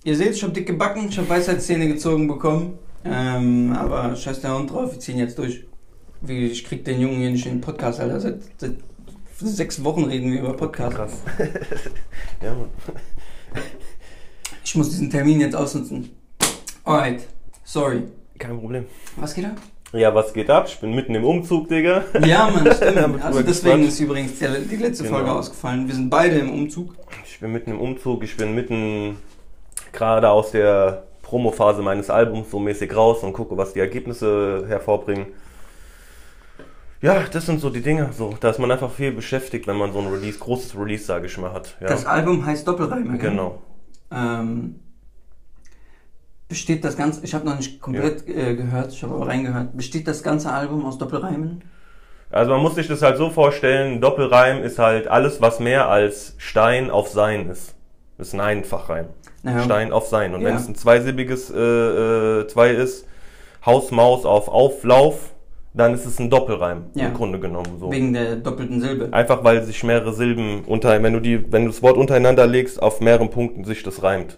Ihr 0.04 0.16
seht, 0.16 0.32
ich 0.34 0.44
habe 0.44 0.54
dicke 0.54 0.74
Backen, 0.74 1.10
ich 1.10 1.18
habe 1.18 1.30
Weisheitszähne 1.30 1.88
gezogen 1.88 2.28
bekommen. 2.28 2.78
Ähm, 3.04 3.74
aber 3.74 4.16
scheiß 4.16 4.42
der 4.42 4.58
Hund 4.58 4.72
drauf, 4.72 4.92
wir 4.92 5.00
ziehen 5.00 5.18
jetzt 5.18 5.38
durch. 5.38 5.66
Wie, 6.22 6.48
Ich 6.48 6.66
krieg 6.66 6.84
den 6.84 7.00
Jungen 7.00 7.18
hier 7.18 7.32
nicht 7.32 7.46
in 7.46 7.54
den 7.54 7.62
Podcast, 7.62 8.00
Alter. 8.00 8.20
Seit, 8.20 8.42
seit 8.58 8.76
sechs 9.38 9.84
Wochen 9.84 10.04
reden 10.04 10.32
wir 10.32 10.42
über 10.42 10.54
Podcast. 10.54 10.96
Krass. 10.96 11.14
ja, 12.44 12.54
Mann. 12.54 12.70
Ich 14.64 14.76
muss 14.76 14.90
diesen 14.90 15.10
Termin 15.10 15.40
jetzt 15.40 15.56
ausnutzen. 15.56 16.12
Alright, 16.84 17.22
sorry. 17.64 18.04
Kein 18.38 18.60
Problem. 18.60 18.86
Was 19.16 19.34
geht 19.34 19.46
ab? 19.46 19.58
Ja, 19.92 20.14
was 20.14 20.34
geht 20.34 20.50
ab? 20.52 20.66
Ich 20.68 20.80
bin 20.80 20.94
mitten 20.94 21.16
im 21.16 21.24
Umzug, 21.26 21.68
Digga. 21.68 22.04
Ja, 22.24 22.50
Mann, 22.54 22.72
stimmt. 22.76 23.24
Also 23.24 23.42
deswegen 23.42 23.84
ist 23.84 24.00
übrigens 24.00 24.38
die, 24.38 24.46
letzte 24.76 25.04
Genau. 25.04 25.16
Folge 25.16 25.32
ausgefallen. 25.32 25.88
Wir 25.88 25.96
sind 25.96 26.10
beide 26.10 26.36
im 26.38 26.52
Umzug. 26.52 26.94
Ich 27.26 27.40
bin 27.40 27.52
mitten 27.52 27.72
im 27.72 27.80
Umzug. 27.82 28.24
Ich 28.24 28.38
bin 28.38 28.54
mitten 28.54 29.18
gerade 29.92 30.30
aus 30.30 30.52
der 30.52 31.04
Promophase 31.24 31.82
meines 31.82 32.10
Albums 32.12 32.52
so 32.52 32.60
mäßig 32.60 32.96
raus 32.96 33.24
und 33.24 33.34
gucke, 33.34 33.58
was 33.58 33.74
die 33.74 33.80
Ergebnisse 33.80 34.66
hervorbringen. 34.68 35.28
Ja, 37.02 37.24
das 37.32 37.46
sind 37.46 37.60
so 37.62 37.70
die 37.70 37.82
Dinge. 37.82 38.10
So, 38.16 38.36
da 38.40 38.50
ist 38.50 38.60
man 38.60 38.70
einfach 38.72 38.92
viel 38.92 39.12
beschäftigt, 39.12 39.66
wenn 39.68 39.78
man 39.78 39.94
so 39.94 40.00
ein 40.00 40.08
Release, 40.08 40.38
großes 40.38 40.78
Release, 40.78 41.06
sage 41.06 41.28
ich 41.28 41.38
mal, 41.38 41.54
hat. 41.54 41.78
Ja, 41.80 41.88
Das 41.88 42.06
Album 42.06 42.46
heißt 42.46 42.68
Doppelreime. 42.68 43.18
gell? 43.18 43.30
genau. 43.32 43.62
Ähm, 44.12 44.76
besteht 46.50 46.84
das 46.84 46.98
Ganze, 46.98 47.24
ich 47.24 47.34
habe 47.34 47.46
noch 47.46 47.56
nicht 47.56 47.80
komplett 47.80 48.28
äh, 48.28 48.56
gehört, 48.56 48.92
ich 48.92 49.02
habe 49.04 49.14
aber 49.16 49.28
reingehört. 49.28 49.78
Besteht 49.78 50.08
das 50.08 50.24
ganze 50.24 50.52
Album 50.52 50.84
aus 50.86 50.98
Doppelreimen? 50.98 51.62
Also 52.32 52.52
man 52.52 52.62
muss 52.62 52.76
sich 52.76 52.88
das 52.88 53.02
halt 53.02 53.18
so 53.18 53.30
vorstellen, 53.30 54.02
Doppelreim 54.02 54.62
ist 54.64 54.78
halt 54.80 55.08
alles, 55.08 55.42
was 55.42 55.60
mehr 55.60 55.88
als 55.90 56.36
Stein 56.38 56.92
auf 56.92 57.08
Sein 57.10 57.50
ist. 57.50 57.76
Das 58.18 58.28
ist 58.28 58.34
ein 58.34 58.42
Einfachreim. 58.42 59.06
Naja, 59.44 59.64
Stein 59.64 59.94
auf 59.94 60.08
Sein. 60.08 60.34
Und 60.34 60.42
Ja. 60.42 60.50
wenn 60.50 60.56
es 60.56 60.68
ein 60.68 60.76
zweisilbiges 60.76 61.50
äh, 61.50 61.58
äh, 61.58 62.48
zwei 62.48 62.72
ist, 62.72 63.08
Haus, 63.66 63.92
Maus 63.92 64.26
auf 64.26 64.48
Auflauf, 64.48 65.34
dann 65.74 65.94
ist 65.94 66.06
es 66.06 66.20
ein 66.20 66.30
Doppelreim 66.30 66.86
Ja. 66.96 67.08
im 67.08 67.14
Grunde 67.14 67.40
genommen. 67.40 67.78
So. 67.80 67.92
Wegen 67.92 68.14
der 68.14 68.36
doppelten 68.36 68.82
Silbe. 68.82 69.10
Einfach 69.12 69.44
weil 69.44 69.64
sich 69.64 69.84
mehrere 69.84 70.14
Silben 70.14 70.66
unter, 70.66 71.02
wenn 71.02 71.14
du 71.14 71.20
die, 71.20 71.52
wenn 71.52 71.64
du 71.66 71.72
das 71.72 71.82
Wort 71.82 71.96
untereinander 71.98 72.48
legst, 72.48 72.82
auf 72.82 73.02
mehreren 73.02 73.30
Punkten 73.30 73.64
sich 73.64 73.82
das 73.84 74.04
reimt. 74.04 74.38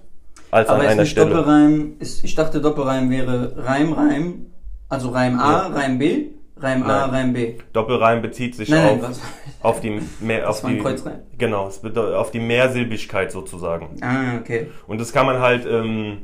Als 0.51 0.70
Aber 0.70 0.79
an 0.79 0.86
ist 0.86 0.91
einer 0.91 1.01
nicht 1.03 1.12
Stelle. 1.12 1.29
Doppelreim, 1.29 1.93
ist, 2.00 2.24
ich 2.24 2.36
dachte 2.36 2.62
Doppelreim 2.62 3.10
wäre 3.10 3.53
Reim, 3.58 3.93
Reim, 3.93 4.46
also 4.89 5.10
Reim 5.10 5.39
A, 5.39 5.51
Ja. 5.51 5.67
Reim 5.67 5.98
B, 5.98 6.25
Reim 6.58 6.84
A, 6.84 6.88
Nein. 6.88 7.10
Reim 7.10 7.34
B. 7.34 7.53
Doppelreim 7.74 8.22
bezieht 8.22 8.55
sich 8.55 8.70
Nein, 8.70 8.84
nein, 8.86 9.01
auf, 9.01 9.10
was? 9.10 9.22
auf 9.62 9.79
die 9.81 10.01
mehr, 10.20 10.50
auf 10.50 10.62
die, 10.62 10.77
Kreuzreim. 10.77 11.20
genau, 11.38 11.70
auf 12.15 12.31
die 12.31 12.39
Mehrsilbigkeit 12.39 13.31
sozusagen. 13.31 13.96
Ah, 14.01 14.38
okay. 14.39 14.67
Und 14.88 15.00
das 15.00 15.12
kann 15.13 15.25
man 15.25 15.39
halt, 15.39 15.65
ähm, 15.65 16.24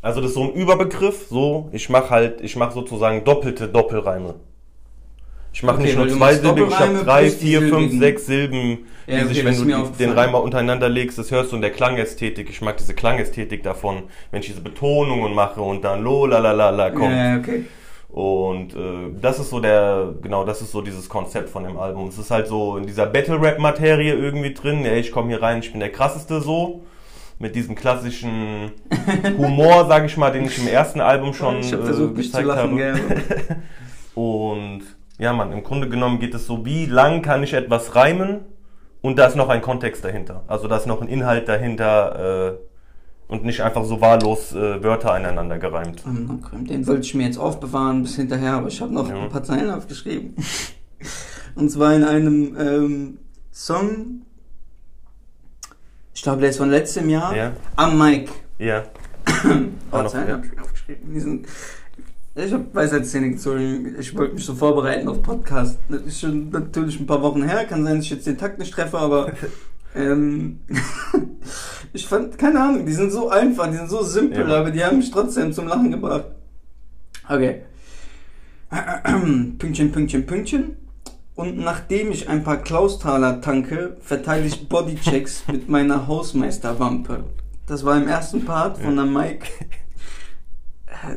also 0.00 0.20
das 0.20 0.30
ist 0.30 0.34
so 0.36 0.44
ein 0.44 0.52
Überbegriff, 0.54 1.26
so, 1.28 1.68
ich 1.72 1.90
mache 1.90 2.08
halt, 2.10 2.40
ich 2.40 2.54
mache 2.56 2.72
sozusagen 2.72 3.24
doppelte 3.24 3.68
Doppelreime. 3.68 4.36
Ich 5.52 5.64
mache 5.64 5.78
Okay, 5.78 5.86
nicht 5.86 5.96
nur 5.96 6.06
machst 6.06 6.16
zweisilbig, 6.18 6.68
ich 6.68 6.78
habe 6.78 7.04
drei, 7.04 7.28
vier, 7.28 7.62
fünf, 7.68 7.98
sechs 7.98 8.26
Silben, 8.26 8.86
Ja, 9.10 9.18
die 9.18 9.24
okay, 9.24 9.34
sich, 9.34 9.44
wenn 9.44 9.68
du 9.68 9.90
den 9.98 10.10
Reim 10.12 10.32
mal 10.32 10.38
untereinander 10.38 10.88
legst, 10.88 11.18
das 11.18 11.30
hörst 11.30 11.52
du 11.52 11.56
in 11.56 11.62
der 11.62 11.72
Klangästhetik. 11.72 12.48
Ich 12.48 12.60
mag 12.60 12.76
diese 12.76 12.94
Klangästhetik 12.94 13.62
davon, 13.62 14.04
wenn 14.30 14.40
ich 14.40 14.46
diese 14.46 14.60
Betonungen 14.60 15.34
mache 15.34 15.60
und 15.60 15.82
dann 15.82 16.02
lo 16.02 16.26
la 16.26 16.38
la 16.38 16.52
la 16.52 16.70
la 16.70 16.90
kommt. 16.90 17.16
Ja, 17.16 17.36
okay. 17.36 17.64
Und 18.12 18.74
äh, 18.74 19.12
das 19.20 19.38
ist 19.38 19.50
so 19.50 19.60
der, 19.60 20.14
genau, 20.20 20.44
das 20.44 20.62
ist 20.62 20.72
so 20.72 20.80
dieses 20.80 21.08
Konzept 21.08 21.48
von 21.48 21.62
dem 21.62 21.78
Album. 21.78 22.08
Es 22.08 22.18
ist 22.18 22.30
halt 22.30 22.48
so 22.48 22.76
in 22.76 22.86
dieser 22.86 23.06
Battle-Rap-Materie 23.06 24.14
irgendwie 24.14 24.52
drin. 24.52 24.84
Ja, 24.84 24.94
ich 24.94 25.12
komme 25.12 25.28
hier 25.28 25.42
rein, 25.42 25.60
ich 25.60 25.70
bin 25.70 25.80
der 25.80 25.92
krasseste 25.92 26.40
so. 26.40 26.82
Mit 27.38 27.54
diesem 27.54 27.74
klassischen 27.74 28.72
Humor, 29.38 29.86
sag 29.88 30.04
ich 30.04 30.16
mal, 30.16 30.30
den 30.30 30.44
ich 30.44 30.58
im 30.58 30.68
ersten 30.68 31.00
Album 31.00 31.32
schon 31.32 31.60
ich 31.60 31.72
habe 31.72 31.82
äh, 31.82 31.86
versucht, 31.86 32.16
mich 32.16 32.30
zu 32.30 32.38
gezeigt 32.38 32.48
lachen, 32.48 32.70
habe. 32.70 32.76
gell. 32.76 33.00
Und 34.14 34.82
ja, 35.18 35.32
man, 35.32 35.52
im 35.52 35.62
Grunde 35.62 35.88
genommen 35.88 36.18
geht 36.18 36.34
es 36.34 36.46
so, 36.46 36.66
wie 36.66 36.86
lang 36.86 37.22
kann 37.22 37.42
ich 37.42 37.54
etwas 37.54 37.94
reimen 37.94 38.40
und 39.02 39.18
da 39.18 39.26
ist 39.26 39.36
noch 39.36 39.48
ein 39.48 39.62
Kontext 39.62 40.04
dahinter. 40.04 40.42
Also 40.46 40.68
da 40.68 40.76
ist 40.76 40.86
noch 40.86 41.00
ein 41.00 41.08
Inhalt 41.08 41.48
dahinter 41.48 42.52
äh, 42.54 43.32
und 43.32 43.44
nicht 43.44 43.60
einfach 43.62 43.84
so 43.84 44.00
wahllos 44.00 44.52
äh, 44.54 44.82
Wörter 44.82 45.12
aneinander 45.14 45.58
gereimt. 45.58 46.02
Ähm, 46.06 46.40
okay, 46.42 46.64
Den 46.64 46.86
wollte 46.86 47.02
ich 47.02 47.14
mir 47.14 47.24
jetzt 47.26 47.38
aufbewahren 47.38 48.02
bis 48.02 48.16
hinterher, 48.16 48.54
aber 48.54 48.68
ich 48.68 48.80
habe 48.80 48.92
noch 48.92 49.08
Ja. 49.08 49.22
ein 49.22 49.28
paar 49.30 49.42
Zeilen 49.44 49.70
aufgeschrieben. 49.70 50.34
Und 51.54 51.70
zwar 51.70 51.94
in 51.94 52.04
einem 52.04 52.56
ähm, 52.58 53.18
Song, 53.52 54.22
ich 56.14 56.22
glaube, 56.22 56.40
der 56.40 56.50
ist 56.50 56.58
von 56.58 56.70
letztem 56.70 57.08
Jahr, 57.08 57.34
Ja, 57.36 57.52
am 57.76 57.98
Mike. 57.98 58.30
ja. 58.58 58.84
Ein 59.44 59.78
paar 59.90 60.00
Auch 60.00 60.04
noch, 60.04 60.10
Zeilen 60.12 60.28
ja. 60.28 60.34
habe 60.34 60.46
ich 60.46 60.52
mir 60.56 60.62
aufgeschrieben. 60.62 61.46
Ich 62.34 62.52
habe 62.52 62.66
Weisheitszähne 62.72 63.30
gezogen. 63.30 63.96
Ich 63.98 64.16
wollte 64.16 64.34
mich 64.34 64.44
so 64.44 64.54
vorbereiten 64.54 65.08
auf 65.08 65.22
Podcast. 65.22 65.78
Das 65.88 66.02
ist 66.02 66.20
schon 66.20 66.50
natürlich 66.50 67.00
ein 67.00 67.06
paar 67.06 67.22
Wochen 67.22 67.42
her. 67.42 67.64
Kann 67.64 67.84
sein, 67.84 67.96
dass 67.96 68.04
ich 68.04 68.10
jetzt 68.12 68.26
den 68.26 68.38
Takt 68.38 68.58
nicht 68.58 68.72
treffe, 68.72 68.98
aber 68.98 69.32
ähm, 69.96 70.60
ich 71.92 72.06
fand, 72.06 72.38
keine 72.38 72.60
Ahnung, 72.60 72.86
die 72.86 72.92
sind 72.92 73.10
so 73.10 73.28
einfach, 73.30 73.68
die 73.68 73.76
sind 73.76 73.90
so 73.90 74.02
simpel, 74.02 74.48
Ja. 74.48 74.60
aber 74.60 74.70
die 74.70 74.84
haben 74.84 74.98
mich 74.98 75.10
trotzdem 75.10 75.52
zum 75.52 75.66
Lachen 75.66 75.90
gebracht. 75.90 76.26
Okay. 77.28 77.62
Pünktchen, 79.58 79.90
Pünktchen, 79.90 80.26
Pünktchen. 80.26 80.76
Und 81.34 81.58
nachdem 81.58 82.12
ich 82.12 82.28
ein 82.28 82.44
paar 82.44 82.58
Klaustaler 82.58 83.40
tanke, 83.40 83.96
verteile 84.00 84.46
ich 84.46 84.68
Bodychecks 84.68 85.44
mit 85.52 85.68
meiner 85.68 86.06
Hausmeisterwampe. 86.06 87.24
Das 87.66 87.84
war 87.84 87.96
im 87.96 88.06
ersten 88.06 88.44
Part 88.44 88.78
von 88.78 88.94
der 88.94 89.06
Mike. 89.06 89.46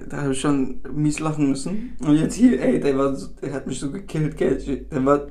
Da 0.10 0.22
habe 0.22 0.32
ich 0.32 0.40
schon 0.40 0.80
mies 0.94 1.20
lachen 1.20 1.50
müssen. 1.50 1.98
Und 2.00 2.16
jetzt 2.16 2.36
hier, 2.36 2.62
ey, 2.62 2.80
der, 2.80 2.98
war, 2.98 3.18
der 3.42 3.54
hat 3.54 3.68
mich 3.68 3.80
so 3.80 3.92
gekillt, 3.92 4.38
gell. 4.38 4.58
Der 4.90 5.06
war, 5.06 5.28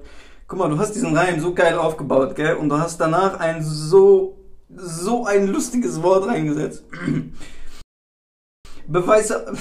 guck 0.46 0.58
mal, 0.58 0.68
du 0.68 0.78
hast 0.78 0.94
diesen 0.94 1.16
Reim 1.16 1.40
so 1.40 1.54
geil 1.54 1.78
aufgebaut, 1.78 2.36
gell. 2.36 2.56
Und 2.56 2.68
du 2.68 2.78
hast 2.78 3.00
danach 3.00 3.40
ein 3.40 3.62
so, 3.62 4.38
so 4.68 5.24
ein 5.24 5.46
lustiges 5.46 6.02
Wort 6.02 6.26
reingesetzt. 6.26 6.84
Beweise. 8.86 9.54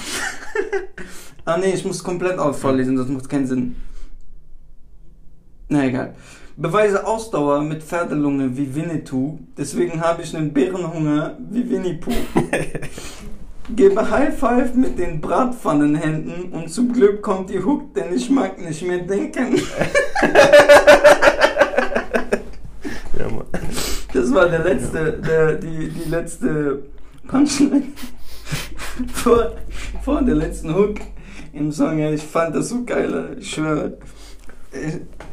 ah 1.46 1.58
nee, 1.58 1.74
ich 1.74 1.86
muss 1.86 2.04
komplett 2.04 2.38
auf 2.38 2.60
vorlesen, 2.60 2.98
das 2.98 3.08
macht 3.08 3.30
keinen 3.30 3.48
Sinn. 3.48 3.76
Na 5.70 5.86
egal. 5.86 6.16
Beweise 6.58 7.08
Ausdauer 7.08 7.62
mit 7.62 7.82
Pferdelunge 7.82 8.58
wie 8.58 8.76
Winnetou, 8.76 9.40
deswegen 9.58 10.02
habe 10.02 10.22
ich 10.22 10.36
einen 10.36 10.52
Bärenhunger 10.52 11.38
wie 11.50 11.70
Winnie 11.70 11.94
Pooh. 11.94 12.12
Gebe 13.70 14.10
High 14.10 14.38
Five 14.38 14.74
mit 14.76 14.98
den 14.98 15.22
Bratpfannenhänden 15.22 16.52
und 16.52 16.70
zum 16.70 16.92
Glück 16.92 17.22
kommt 17.22 17.50
die 17.50 17.64
Hook, 17.64 17.94
denn 17.94 18.14
ich 18.14 18.30
mag 18.30 18.60
nicht 18.60 18.82
mehr 18.82 19.00
denken. 19.00 19.56
ja 23.18 23.30
Mann. 23.30 23.46
Das 24.14 24.34
war 24.34 24.50
der 24.50 24.64
letzte, 24.64 25.14
der, 25.14 25.56
die, 25.56 25.90
die 25.90 26.10
letzte 26.10 26.84
Punchline 27.28 27.84
vor, 29.14 29.54
vor 30.02 30.22
der 30.22 30.36
letzten 30.36 30.76
Hook 30.76 30.96
im 31.54 31.72
Song. 31.72 32.00
Ja, 32.00 32.12
ich 32.12 32.24
fand 32.24 32.56
das 32.56 32.70
so 32.70 32.84
geil, 32.84 33.38
ich 33.40 33.52
schwöre. 33.52 33.98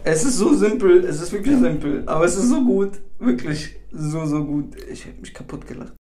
Es 0.04 0.24
ist 0.24 0.38
so 0.38 0.54
simpel, 0.54 1.04
es 1.04 1.20
ist 1.20 1.32
wirklich 1.32 1.58
simpel, 1.58 2.02
aber 2.06 2.24
es 2.24 2.36
ist 2.36 2.48
so 2.48 2.64
gut, 2.64 2.92
wirklich 3.18 3.76
so, 3.92 4.26
so 4.26 4.44
gut. 4.44 4.76
Ich 4.90 5.06
hab 5.06 5.18
mich 5.20 5.32
kaputt 5.32 5.66
gelacht. 5.66 5.92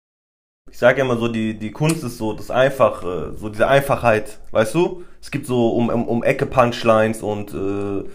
Ich 0.69 0.77
sage 0.77 0.99
ja 0.99 1.05
immer 1.05 1.17
so, 1.17 1.27
die, 1.27 1.57
die 1.57 1.71
Kunst 1.71 2.03
ist 2.03 2.17
so 2.17 2.33
das 2.33 2.51
Einfache, 2.51 3.33
so 3.37 3.49
diese 3.49 3.67
Einfachheit, 3.67 4.39
weißt 4.51 4.75
du? 4.75 5.03
Es 5.21 5.31
gibt 5.31 5.47
so 5.47 5.69
um, 5.69 5.89
um, 5.89 6.07
um 6.07 6.23
Ecke 6.23 6.45
Punchlines 6.45 7.21
und 7.21 7.53
äh, 7.53 8.07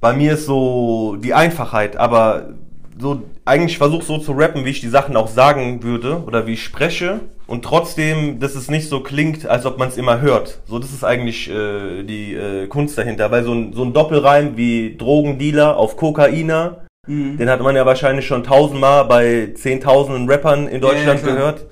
bei 0.00 0.12
mir 0.12 0.34
ist 0.34 0.46
so 0.46 1.16
die 1.16 1.34
Einfachheit, 1.34 1.96
aber 1.96 2.54
so 2.98 3.22
eigentlich 3.44 3.78
versuche 3.78 4.04
so 4.04 4.18
zu 4.18 4.32
rappen, 4.32 4.64
wie 4.64 4.70
ich 4.70 4.80
die 4.80 4.88
Sachen 4.88 5.16
auch 5.16 5.28
sagen 5.28 5.82
würde 5.82 6.22
oder 6.26 6.46
wie 6.46 6.54
ich 6.54 6.62
spreche 6.62 7.20
und 7.46 7.64
trotzdem, 7.64 8.40
dass 8.40 8.54
es 8.54 8.70
nicht 8.70 8.88
so 8.88 9.00
klingt, 9.00 9.46
als 9.46 9.66
ob 9.66 9.78
man 9.78 9.88
es 9.88 9.96
immer 9.96 10.20
hört. 10.20 10.60
So, 10.66 10.78
das 10.78 10.92
ist 10.92 11.04
eigentlich 11.04 11.50
äh, 11.50 12.02
die 12.02 12.34
äh, 12.34 12.66
Kunst 12.66 12.96
dahinter, 12.96 13.30
weil 13.30 13.44
so 13.44 13.52
ein, 13.52 13.72
so 13.72 13.84
ein 13.84 13.92
Doppelreim 13.92 14.56
wie 14.56 14.96
Drogendealer 14.96 15.76
auf 15.76 15.96
Kokainer, 15.96 16.86
Mhm. 17.08 17.36
den 17.36 17.50
hat 17.50 17.60
man 17.60 17.74
ja 17.74 17.84
wahrscheinlich 17.84 18.28
schon 18.28 18.44
tausendmal 18.44 19.04
bei 19.06 19.48
zehntausenden 19.56 20.30
Rappern 20.30 20.68
in 20.68 20.80
Deutschland 20.80 21.20
Ja, 21.22 21.28
ja, 21.30 21.34
gehört. 21.34 21.66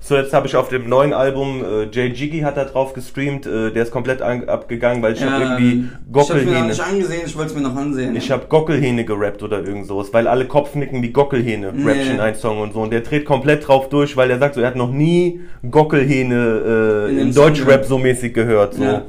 Zuletzt 0.00 0.34
habe 0.34 0.46
ich 0.46 0.54
auf 0.54 0.68
dem 0.68 0.86
neuen 0.86 1.14
Album, 1.14 1.64
äh, 1.64 1.84
Jay 1.90 2.08
Jiggy 2.08 2.40
hat 2.40 2.58
da 2.58 2.64
drauf 2.66 2.92
gestreamt, 2.92 3.46
äh, 3.46 3.70
der 3.72 3.84
ist 3.84 3.90
komplett 3.90 4.20
an, 4.20 4.46
abgegangen, 4.50 5.02
weil 5.02 5.14
ich 5.14 5.20
Ja, 5.20 5.30
habe 5.30 5.44
irgendwie 5.44 5.70
ähm, 5.72 5.90
Ich 6.12 6.18
hab's 6.18 6.28
mir 6.28 6.34
noch 6.34 6.42
Gockelhähne. 6.44 6.66
nicht 6.68 6.80
angesehen, 6.82 7.22
ich 7.24 7.36
wollte 7.38 7.50
es 7.52 7.56
mir 7.56 7.62
noch 7.62 7.74
ansehen. 7.74 8.16
Ich 8.16 8.30
habe 8.30 8.46
Gockelhähne 8.48 9.04
gerappt 9.06 9.42
oder 9.42 9.60
irgend 9.64 9.86
sowas, 9.86 10.08
weil 10.12 10.28
alle 10.28 10.44
Kopfnicken 10.46 11.02
wie 11.02 11.08
Gockelhähne 11.10 11.72
Nee. 11.74 11.90
rappt 11.90 12.06
in 12.10 12.20
einen 12.20 12.36
Song 12.36 12.60
und 12.60 12.74
so. 12.74 12.80
Und 12.82 12.92
der 12.92 13.00
dreht 13.00 13.24
komplett 13.24 13.66
drauf 13.66 13.88
durch, 13.88 14.14
weil 14.18 14.30
er 14.30 14.38
sagt 14.38 14.56
so, 14.56 14.60
er 14.60 14.66
hat 14.66 14.76
noch 14.76 14.90
nie 14.92 15.40
Gockelhähne 15.70 17.06
In 17.08 17.14
äh, 17.14 17.18
dem 17.18 17.28
im 17.28 17.34
Deutschrap 17.34 17.86
so 17.86 17.96
mäßig 17.96 18.34
gehört. 18.34 18.74
So. 18.74 18.84
Ja. 18.84 19.02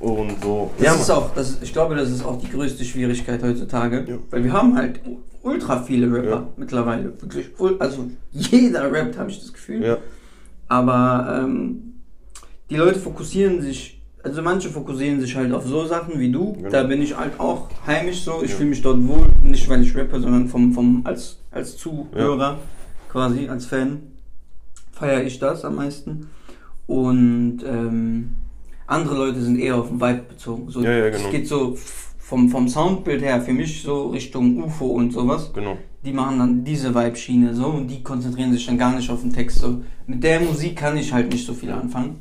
Und 0.00 0.42
so. 0.42 0.70
Das 0.78 0.86
ja, 0.86 0.94
ist 0.94 1.10
auch, 1.10 1.34
das, 1.34 1.50
ist- 1.50 1.62
ich 1.62 1.72
glaube, 1.72 1.94
das 1.96 2.10
ist 2.10 2.24
auch 2.24 2.38
die 2.38 2.48
größte 2.50 2.84
Schwierigkeit 2.84 3.42
heutzutage. 3.42 4.04
Ja. 4.08 4.16
Weil 4.30 4.44
wir 4.44 4.52
haben 4.52 4.76
halt 4.76 5.00
ultra 5.42 5.82
viele 5.82 6.12
Rapper 6.12 6.28
Ja. 6.30 6.48
mittlerweile. 6.56 7.04
Wirklich, 7.20 7.46
also 7.78 8.08
jeder 8.32 8.92
rappt, 8.92 9.18
habe 9.18 9.30
ich 9.30 9.40
das 9.40 9.52
Gefühl. 9.52 9.84
ja. 9.84 9.96
Aber 10.68 11.40
ähm, 11.44 11.94
die 12.70 12.76
Leute 12.76 12.98
fokussieren 12.98 13.62
sich, 13.62 14.00
also 14.22 14.42
manche 14.42 14.68
fokussieren 14.68 15.20
sich 15.20 15.34
halt 15.34 15.52
auf 15.52 15.66
so 15.66 15.86
Sachen 15.86 16.20
wie 16.20 16.30
du. 16.30 16.52
Genau. 16.52 16.68
Da 16.68 16.82
bin 16.82 17.00
ich 17.00 17.16
halt 17.16 17.40
auch 17.40 17.68
heimisch 17.86 18.22
so. 18.22 18.42
Ich 18.42 18.52
fühle 18.54 18.70
mich 18.70 18.82
dort 18.82 19.06
wohl, 19.08 19.26
nicht 19.42 19.68
weil 19.68 19.82
ich 19.82 19.96
rappe, 19.96 20.20
sondern 20.20 20.48
vom, 20.48 20.72
vom 20.74 21.00
als, 21.04 21.38
als 21.50 21.76
Zuhörer 21.78 22.58
quasi, 23.08 23.48
als 23.48 23.64
Fan 23.66 24.02
feiere 24.92 25.22
ich 25.24 25.38
das 25.38 25.64
am 25.64 25.76
meisten. 25.76 26.28
Und 26.86 27.60
ähm, 27.66 28.32
andere 28.88 29.16
Leute 29.16 29.40
sind 29.40 29.58
eher 29.58 29.76
auf 29.76 29.88
den 29.88 30.00
Vibe 30.00 30.24
bezogen. 30.28 30.68
So, 30.70 30.82
Ja, 30.82 30.90
ja, 30.90 31.06
Es 31.06 31.18
genau. 31.18 31.30
geht 31.30 31.46
so 31.46 31.76
vom, 32.18 32.48
vom 32.50 32.68
Soundbild 32.68 33.22
her 33.22 33.40
für 33.40 33.52
mich 33.52 33.82
so 33.82 34.08
Richtung 34.08 34.62
UFO 34.64 34.86
und 34.88 35.12
sowas 35.12 35.50
Genau. 35.54 35.78
die 36.04 36.12
machen 36.12 36.38
dann 36.38 36.64
diese 36.64 36.94
Vibe-Schiene 36.94 37.54
so 37.54 37.66
und 37.68 37.88
die 37.88 38.02
konzentrieren 38.02 38.52
sich 38.52 38.66
dann 38.66 38.76
gar 38.78 38.94
nicht 38.94 39.08
auf 39.10 39.20
den 39.22 39.32
Text. 39.32 39.58
So. 39.60 39.82
Mit 40.06 40.22
der 40.24 40.40
Musik 40.40 40.76
kann 40.76 40.96
ich 40.96 41.12
halt 41.12 41.30
nicht 41.32 41.46
so 41.46 41.54
viel 41.54 41.70
anfangen. 41.70 42.16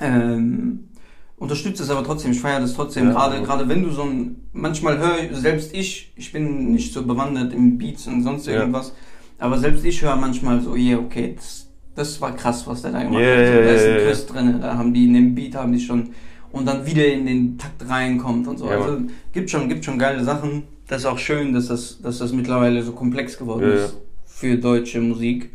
Ähm, 0.00 0.88
unterstütze 1.36 1.82
es 1.82 1.90
aber 1.90 2.04
trotzdem, 2.04 2.32
ich 2.32 2.40
feiere 2.40 2.60
das 2.60 2.74
trotzdem. 2.74 3.06
Ja, 3.06 3.12
gerade, 3.12 3.36
ja. 3.36 3.42
gerade 3.42 3.68
wenn 3.68 3.82
du 3.82 3.90
so 3.90 4.02
ein, 4.02 4.36
manchmal 4.52 4.98
höre 4.98 5.18
ich, 5.30 5.36
selbst 5.36 5.74
ich, 5.74 6.12
ich 6.16 6.32
bin 6.32 6.72
nicht 6.72 6.92
so 6.92 7.04
bewandert 7.04 7.52
im 7.52 7.78
Beats 7.78 8.06
und 8.06 8.22
sonst 8.22 8.46
Ja. 8.46 8.54
irgendwas, 8.54 8.92
aber 9.38 9.58
selbst 9.58 9.84
ich 9.84 10.00
höre 10.02 10.16
manchmal 10.16 10.60
so, 10.60 10.74
yeah, 10.74 10.98
okay, 10.98 11.34
das, 11.36 11.63
das 11.94 12.20
war 12.20 12.34
krass, 12.34 12.66
was 12.66 12.82
der 12.82 12.92
da 12.92 13.02
gemacht 13.02 13.22
Ja, 13.22 13.30
hat. 13.30 13.46
So, 13.46 13.52
ja, 13.52 13.62
da 13.62 13.72
ist 13.72 13.84
ein 13.84 13.92
ja. 13.92 13.98
Twist 14.00 14.32
drin, 14.32 14.60
da 14.60 14.76
haben 14.76 14.94
die 14.94 15.06
in 15.06 15.14
dem 15.14 15.34
Beat 15.34 15.54
haben 15.54 15.72
die 15.72 15.80
schon 15.80 16.10
und 16.54 16.66
dann 16.66 16.86
wieder 16.86 17.04
in 17.04 17.26
den 17.26 17.58
Takt 17.58 17.88
reinkommt 17.88 18.46
und 18.46 18.58
so. 18.58 18.66
Ja, 18.66 18.80
also 18.80 18.98
gibt 19.32 19.50
schon, 19.50 19.68
gibt 19.68 19.84
schon 19.84 19.98
geile 19.98 20.22
Sachen. 20.22 20.62
Das 20.86 21.00
ist 21.00 21.06
auch 21.06 21.18
schön, 21.18 21.52
dass 21.52 21.66
das, 21.66 22.00
dass 22.00 22.18
das 22.18 22.32
mittlerweile 22.32 22.82
so 22.82 22.92
komplex 22.92 23.36
geworden 23.36 23.68
Ja, 23.68 23.74
ist 23.74 23.96
für 24.24 24.56
deutsche 24.56 25.00
Musik. 25.00 25.50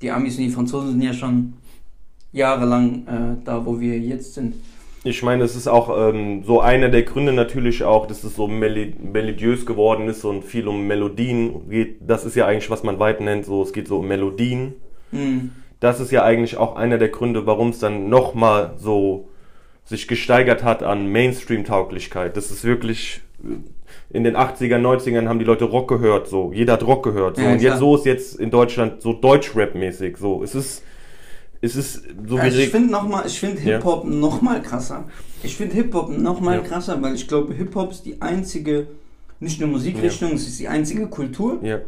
Die 0.00 0.10
Amis 0.10 0.38
und 0.38 0.44
die 0.44 0.50
Franzosen 0.50 0.90
sind 0.90 1.02
ja 1.02 1.12
schon 1.12 1.52
jahrelang 2.32 3.06
äh, 3.06 3.44
da, 3.44 3.64
wo 3.64 3.78
wir 3.78 3.98
jetzt 4.00 4.34
sind. 4.34 4.54
Ich 5.04 5.22
meine, 5.22 5.44
es 5.44 5.54
ist 5.54 5.68
auch 5.68 5.96
ähm, 5.96 6.42
so 6.44 6.60
einer 6.60 6.88
der 6.88 7.02
Gründe 7.02 7.32
natürlich 7.32 7.84
auch, 7.84 8.06
dass 8.06 8.24
es 8.24 8.34
so 8.36 8.48
melodiös 8.48 9.66
geworden 9.66 10.08
ist 10.08 10.24
und 10.24 10.44
viel 10.44 10.66
um 10.66 10.86
Melodien 10.86 11.68
geht. 11.68 11.98
Das 12.00 12.24
ist 12.24 12.34
ja 12.36 12.46
eigentlich, 12.46 12.70
was 12.70 12.82
man 12.82 12.98
weit 12.98 13.20
nennt, 13.20 13.44
so 13.44 13.62
es 13.62 13.72
geht 13.72 13.88
so 13.88 13.98
um 13.98 14.08
Melodien. 14.08 14.74
Hm. 15.10 15.50
Das 15.82 15.98
ist 15.98 16.12
ja 16.12 16.22
eigentlich 16.22 16.58
auch 16.58 16.76
einer 16.76 16.96
der 16.96 17.08
Gründe, 17.08 17.44
warum 17.44 17.70
es 17.70 17.80
dann 17.80 18.08
nochmal 18.08 18.74
so 18.78 19.28
sich 19.84 20.06
gesteigert 20.06 20.62
hat 20.62 20.84
an 20.84 21.08
Mainstream-Tauglichkeit. 21.08 22.36
Das 22.36 22.52
ist 22.52 22.62
wirklich 22.62 23.20
äh, 23.42 24.16
in 24.16 24.22
den 24.22 24.36
80er, 24.36 24.78
90ern 24.78 25.26
haben 25.26 25.40
die 25.40 25.44
Leute 25.44 25.64
Rock 25.64 25.88
gehört, 25.88 26.28
so. 26.28 26.52
Jeder 26.54 26.74
hat 26.74 26.86
Rock 26.86 27.02
gehört, 27.02 27.34
so. 27.36 27.42
Ja, 27.42 27.50
und 27.52 27.60
jetzt 27.60 27.78
so 27.78 27.96
ist 27.96 28.06
jetzt 28.06 28.38
in 28.38 28.52
Deutschland 28.52 29.02
so 29.02 29.12
Deutsch-Rap-mäßig, 29.12 30.18
so. 30.18 30.44
Es 30.44 30.54
ist, 30.54 30.84
es 31.60 31.74
ist 31.74 32.04
so 32.28 32.36
Also 32.36 32.58
wie 32.58 32.62
ich 32.62 32.68
finde 32.70 32.92
noch 32.92 33.08
mal, 33.08 33.24
ich 33.26 33.40
finde 33.40 33.60
Ja. 33.62 33.78
Hip-Hop 33.78 34.04
noch 34.04 34.40
mal 34.40 34.62
krasser. 34.62 35.08
Ich 35.42 35.56
finde 35.56 35.74
Hip-Hop 35.74 36.10
noch 36.16 36.40
mal 36.40 36.58
Ja. 36.58 36.62
krasser, 36.62 37.02
weil 37.02 37.16
ich 37.16 37.26
glaube, 37.26 37.54
Hip-Hop 37.54 37.90
ist 37.90 38.06
die 38.06 38.22
einzige, 38.22 38.86
nicht 39.40 39.58
nur 39.58 39.68
Musikrichtung, 39.68 40.32
es 40.34 40.46
ist 40.46 40.60
die 40.60 40.68
einzige 40.68 41.08
Kultur, 41.08 41.58
ja, 41.64 41.80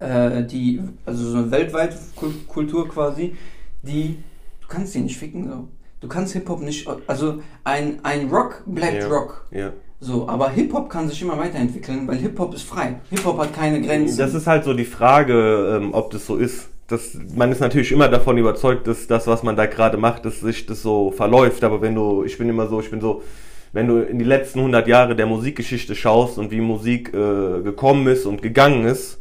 äh, 0.00 0.44
die, 0.44 0.80
also 1.06 1.30
so 1.30 1.38
eine 1.38 1.50
weltweite 1.50 1.96
Kul- 2.16 2.46
Kultur 2.46 2.88
quasi, 2.88 3.34
die, 3.82 4.16
du 4.60 4.68
kannst 4.68 4.94
die 4.94 5.00
nicht 5.00 5.16
ficken, 5.18 5.48
so. 5.48 5.68
Du 6.00 6.06
kannst 6.06 6.32
Hip-Hop 6.34 6.60
nicht, 6.60 6.86
also 7.08 7.40
ein, 7.64 7.98
ein 8.04 8.28
Rock 8.30 8.62
bleibt 8.66 9.02
Ja. 9.02 9.08
Rock. 9.08 9.46
ja. 9.50 9.72
So, 10.00 10.28
aber 10.28 10.50
Hip-Hop 10.50 10.88
kann 10.88 11.08
sich 11.08 11.20
immer 11.22 11.36
weiterentwickeln, 11.38 12.06
weil 12.06 12.18
Hip-Hop 12.18 12.54
ist 12.54 12.62
frei. 12.62 13.00
Hip-Hop 13.10 13.36
hat 13.40 13.52
keine 13.52 13.80
Grenzen. 13.82 14.16
Das 14.16 14.32
ist 14.32 14.46
halt 14.46 14.62
so 14.62 14.72
die 14.72 14.84
Frage, 14.84 15.76
ähm, 15.82 15.92
ob 15.92 16.12
das 16.12 16.24
so 16.24 16.36
ist. 16.36 16.68
Das, 16.86 17.18
man 17.34 17.50
ist 17.50 17.60
natürlich 17.60 17.90
immer 17.90 18.06
davon 18.08 18.38
überzeugt, 18.38 18.86
dass 18.86 19.08
das, 19.08 19.26
was 19.26 19.42
man 19.42 19.56
da 19.56 19.66
gerade 19.66 19.96
macht, 19.96 20.24
dass 20.24 20.38
sich 20.38 20.66
das 20.66 20.82
so 20.82 21.10
verläuft. 21.10 21.64
Aber 21.64 21.80
wenn 21.82 21.96
du, 21.96 22.22
ich 22.22 22.38
bin 22.38 22.48
immer 22.48 22.68
so, 22.68 22.78
ich 22.78 22.90
bin 22.92 23.00
so, 23.00 23.22
wenn 23.72 23.88
du 23.88 23.98
in 23.98 24.20
die 24.20 24.24
letzten 24.24 24.60
100 24.60 24.86
Jahre 24.86 25.16
der 25.16 25.26
Musikgeschichte 25.26 25.96
schaust 25.96 26.38
und 26.38 26.52
wie 26.52 26.60
Musik 26.60 27.08
äh, 27.12 27.62
gekommen 27.62 28.06
ist 28.06 28.24
und 28.24 28.40
gegangen 28.40 28.84
ist, 28.86 29.17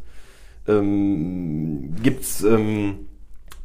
ähm, 0.67 1.95
gibt's 2.03 2.43
ähm, 2.43 2.95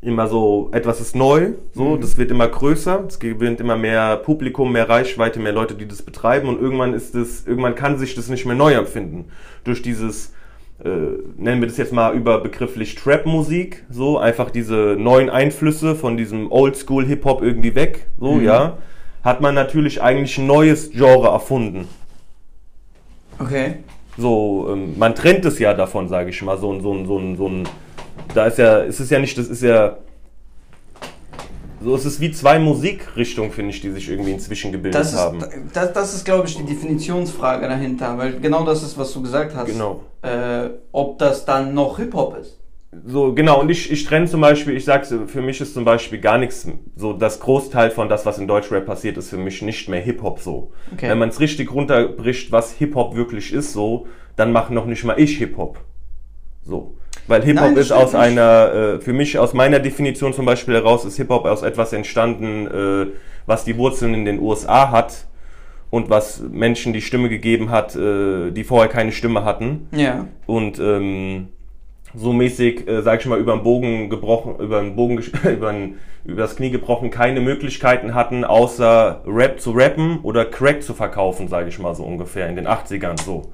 immer 0.01 0.27
so, 0.27 0.69
etwas 0.73 1.01
ist 1.01 1.15
neu, 1.15 1.53
so, 1.75 1.97
Mhm. 1.97 2.01
das 2.01 2.19
wird 2.19 2.31
immer 2.33 2.49
größer, 2.49 3.05
es 3.07 3.21
gewinnt 3.21 3.61
immer 3.61 3.77
mehr 3.77 4.17
Publikum, 4.17 4.73
mehr 4.73 4.89
Reichweite, 4.89 5.39
mehr 5.39 5.53
Leute, 5.53 5.75
die 5.75 5.87
das 5.87 6.03
betreiben 6.03 6.49
und 6.49 6.61
irgendwann 6.61 6.93
ist 6.93 7.15
es, 7.15 7.47
irgendwann 7.47 7.77
kann 7.77 7.99
sich 7.99 8.15
das 8.17 8.29
nicht 8.29 8.45
mehr 8.45 8.57
neu 8.57 8.73
empfinden. 8.75 9.27
Durch 9.63 9.81
dieses, 9.81 10.33
äh, 10.85 10.89
nennen 11.37 11.61
wir 11.61 11.69
das 11.69 11.77
jetzt 11.77 11.93
mal 11.93 12.15
überbegrifflich 12.17 12.97
Trap-Musik, 12.97 13.85
so, 13.91 14.19
einfach 14.19 14.51
diese 14.51 14.97
neuen 14.99 15.31
Einflüsse 15.31 15.95
von 15.95 16.17
diesem 16.17 16.51
Oldschool 16.51 17.07
Hip-Hop 17.07 17.41
irgendwie 17.41 17.77
weg, 17.77 18.07
so, 18.19 18.33
Mhm. 18.35 18.45
ja, 18.45 18.79
hat 19.23 19.41
man 19.41 19.55
natürlich 19.55 20.03
eigentlich 20.03 20.37
ein 20.39 20.49
neues 20.49 20.91
Genre 20.91 21.29
erfunden. 21.29 21.87
okay. 23.39 23.77
So, 24.19 24.69
ähm, 24.71 24.99
man 24.99 25.15
trennt 25.15 25.45
es 25.45 25.59
ja 25.59 25.75
davon, 25.75 26.09
sage 26.09 26.31
ich 26.31 26.43
mal, 26.43 26.59
so 26.59 26.73
ein, 26.73 26.83
so 26.83 26.93
ein, 26.93 27.07
so 27.07 27.19
ein, 27.19 27.37
so 27.37 27.49
ein, 27.49 27.69
da 28.35 28.47
ist 28.47 28.59
ja, 28.59 28.83
es 28.85 29.01
ist 29.01 29.11
ja 29.11 29.19
nicht, 29.19 29.37
das 29.39 29.49
ist 29.49 29.63
ja, 29.63 29.97
so 31.83 31.95
es 31.97 32.05
ist 32.05 32.21
wie 32.21 32.31
zwei 32.31 32.59
Musikrichtungen, 32.59 33.51
finde 33.51 33.71
ich, 33.71 33.81
die 33.81 33.91
sich 33.91 34.09
irgendwie 34.09 34.33
inzwischen 34.33 34.71
gebildet 34.71 35.01
Das 35.01 35.13
ist, 35.13 35.19
haben. 35.19 35.43
das, 35.73 35.93
das 35.93 36.15
ist, 36.15 36.25
glaube 36.25 36.47
ich, 36.47 36.57
die 36.57 36.65
Definitionsfrage 36.65 37.67
dahinter, 37.67 38.17
weil 38.19 38.39
genau 38.39 38.65
das 38.65 38.83
ist, 38.83 38.97
was 38.99 39.13
du 39.13 39.23
gesagt 39.23 39.55
hast. 39.57 39.67
Genau. 39.67 40.01
Äh, 40.23 40.71
ob 40.93 41.19
das 41.19 41.45
dann 41.45 41.75
noch 41.75 41.97
Hip-Hop 41.97 42.37
ist. 42.39 42.62
So, 43.07 43.33
genau, 43.33 43.61
und 43.61 43.71
ich, 43.71 43.91
ich 43.91 44.05
trenne 44.05 44.27
zum 44.27 44.43
Beispiel, 44.43 44.77
ich 44.77 44.85
sag's, 44.85 45.15
für 45.27 45.41
mich 45.41 45.61
ist 45.63 45.73
zum 45.73 45.85
Beispiel 45.85 46.21
gar 46.21 46.37
nichts, 46.37 46.69
so 46.95 47.15
das 47.15 47.41
Großteil 47.41 47.91
von 47.91 48.11
das, 48.11 48.27
was 48.27 48.39
in 48.39 48.47
Deutschrap 48.47 48.85
passiert, 48.85 49.17
ist 49.17 49.31
für 49.31 49.39
mich 49.39 49.63
nicht 49.63 49.89
mehr 49.89 50.01
Hip-Hop 50.01 50.41
so. 50.41 50.73
Okay. 50.93 51.09
Wenn 51.09 51.19
man 51.19 51.31
es 51.31 51.41
richtig 51.41 51.73
runterbricht, 51.73 52.53
was 52.53 52.73
Hip-Hop 52.75 53.17
wirklich 53.17 53.53
ist, 53.53 53.73
so, 53.73 54.07
dann 54.37 54.53
mache 54.53 54.75
noch 54.75 54.85
nicht 54.85 55.05
mal 55.05 55.19
ich 55.19 55.39
Hip-Hop. 55.39 55.79
So. 56.63 56.95
Weil 57.29 57.43
Hip-Hop 57.43 57.77
ist 57.79 57.93
aus 57.93 58.13
nicht. 58.13 58.21
einer, 58.21 58.73
äh, 58.73 59.01
für 59.01 59.15
mich 59.15 59.39
aus 59.39 59.55
meiner 59.55 59.79
Definition 59.79 60.35
zum 60.35 60.45
Beispiel 60.45 60.75
heraus, 60.75 61.07
ist 61.07 61.17
Hip-Hop 61.17 61.47
aus 61.47 61.63
etwas 61.63 61.95
entstanden, 61.95 62.67
äh, 62.67 63.07
was 63.47 63.65
die 63.65 63.79
Wurzeln 63.79 64.13
in 64.13 64.27
den 64.27 64.39
USA 64.39 64.91
hat 64.91 65.27
und 65.89 66.11
was 66.11 66.41
Menschen 66.51 66.93
die 66.93 67.01
Stimme 67.01 67.31
gegeben 67.31 67.71
hat, 67.71 67.97
äh, 67.97 68.51
die 68.51 68.65
vorher 68.65 68.91
keine 68.91 69.13
Stimme 69.13 69.45
hatten 69.45 69.89
Ja. 69.93 70.27
und 70.47 70.79
ähm, 70.79 71.49
so 72.15 72.33
mäßig, 72.33 72.89
äh, 72.89 73.03
sag 73.03 73.21
ich 73.21 73.27
mal, 73.27 73.39
über 73.39 73.55
den 73.55 73.63
Bogen 73.63 74.11
gebrochen, 74.11 74.57
über 74.59 74.81
den 74.81 74.97
Bogen, 74.97 75.19
über, 75.45 75.73
den, 75.73 75.99
über 76.25 76.43
das 76.43 76.57
Knie 76.57 76.71
gebrochen, 76.71 77.11
keine 77.11 77.41
Möglichkeiten 77.41 78.15
hatten, 78.15 78.45
außer 78.45 79.23
Rap 79.27 79.61
zu 79.61 79.73
rappen 79.73 80.21
oder 80.23 80.45
Crack 80.45 80.83
zu 80.83 80.95
verkaufen, 80.95 81.49
sage 81.49 81.69
ich 81.69 81.79
mal 81.79 81.95
so 81.95 82.05
ungefähr, 82.05 82.49
in 82.49 82.57
den 82.57 82.67
80ern 82.67 83.21
so. 83.23 83.53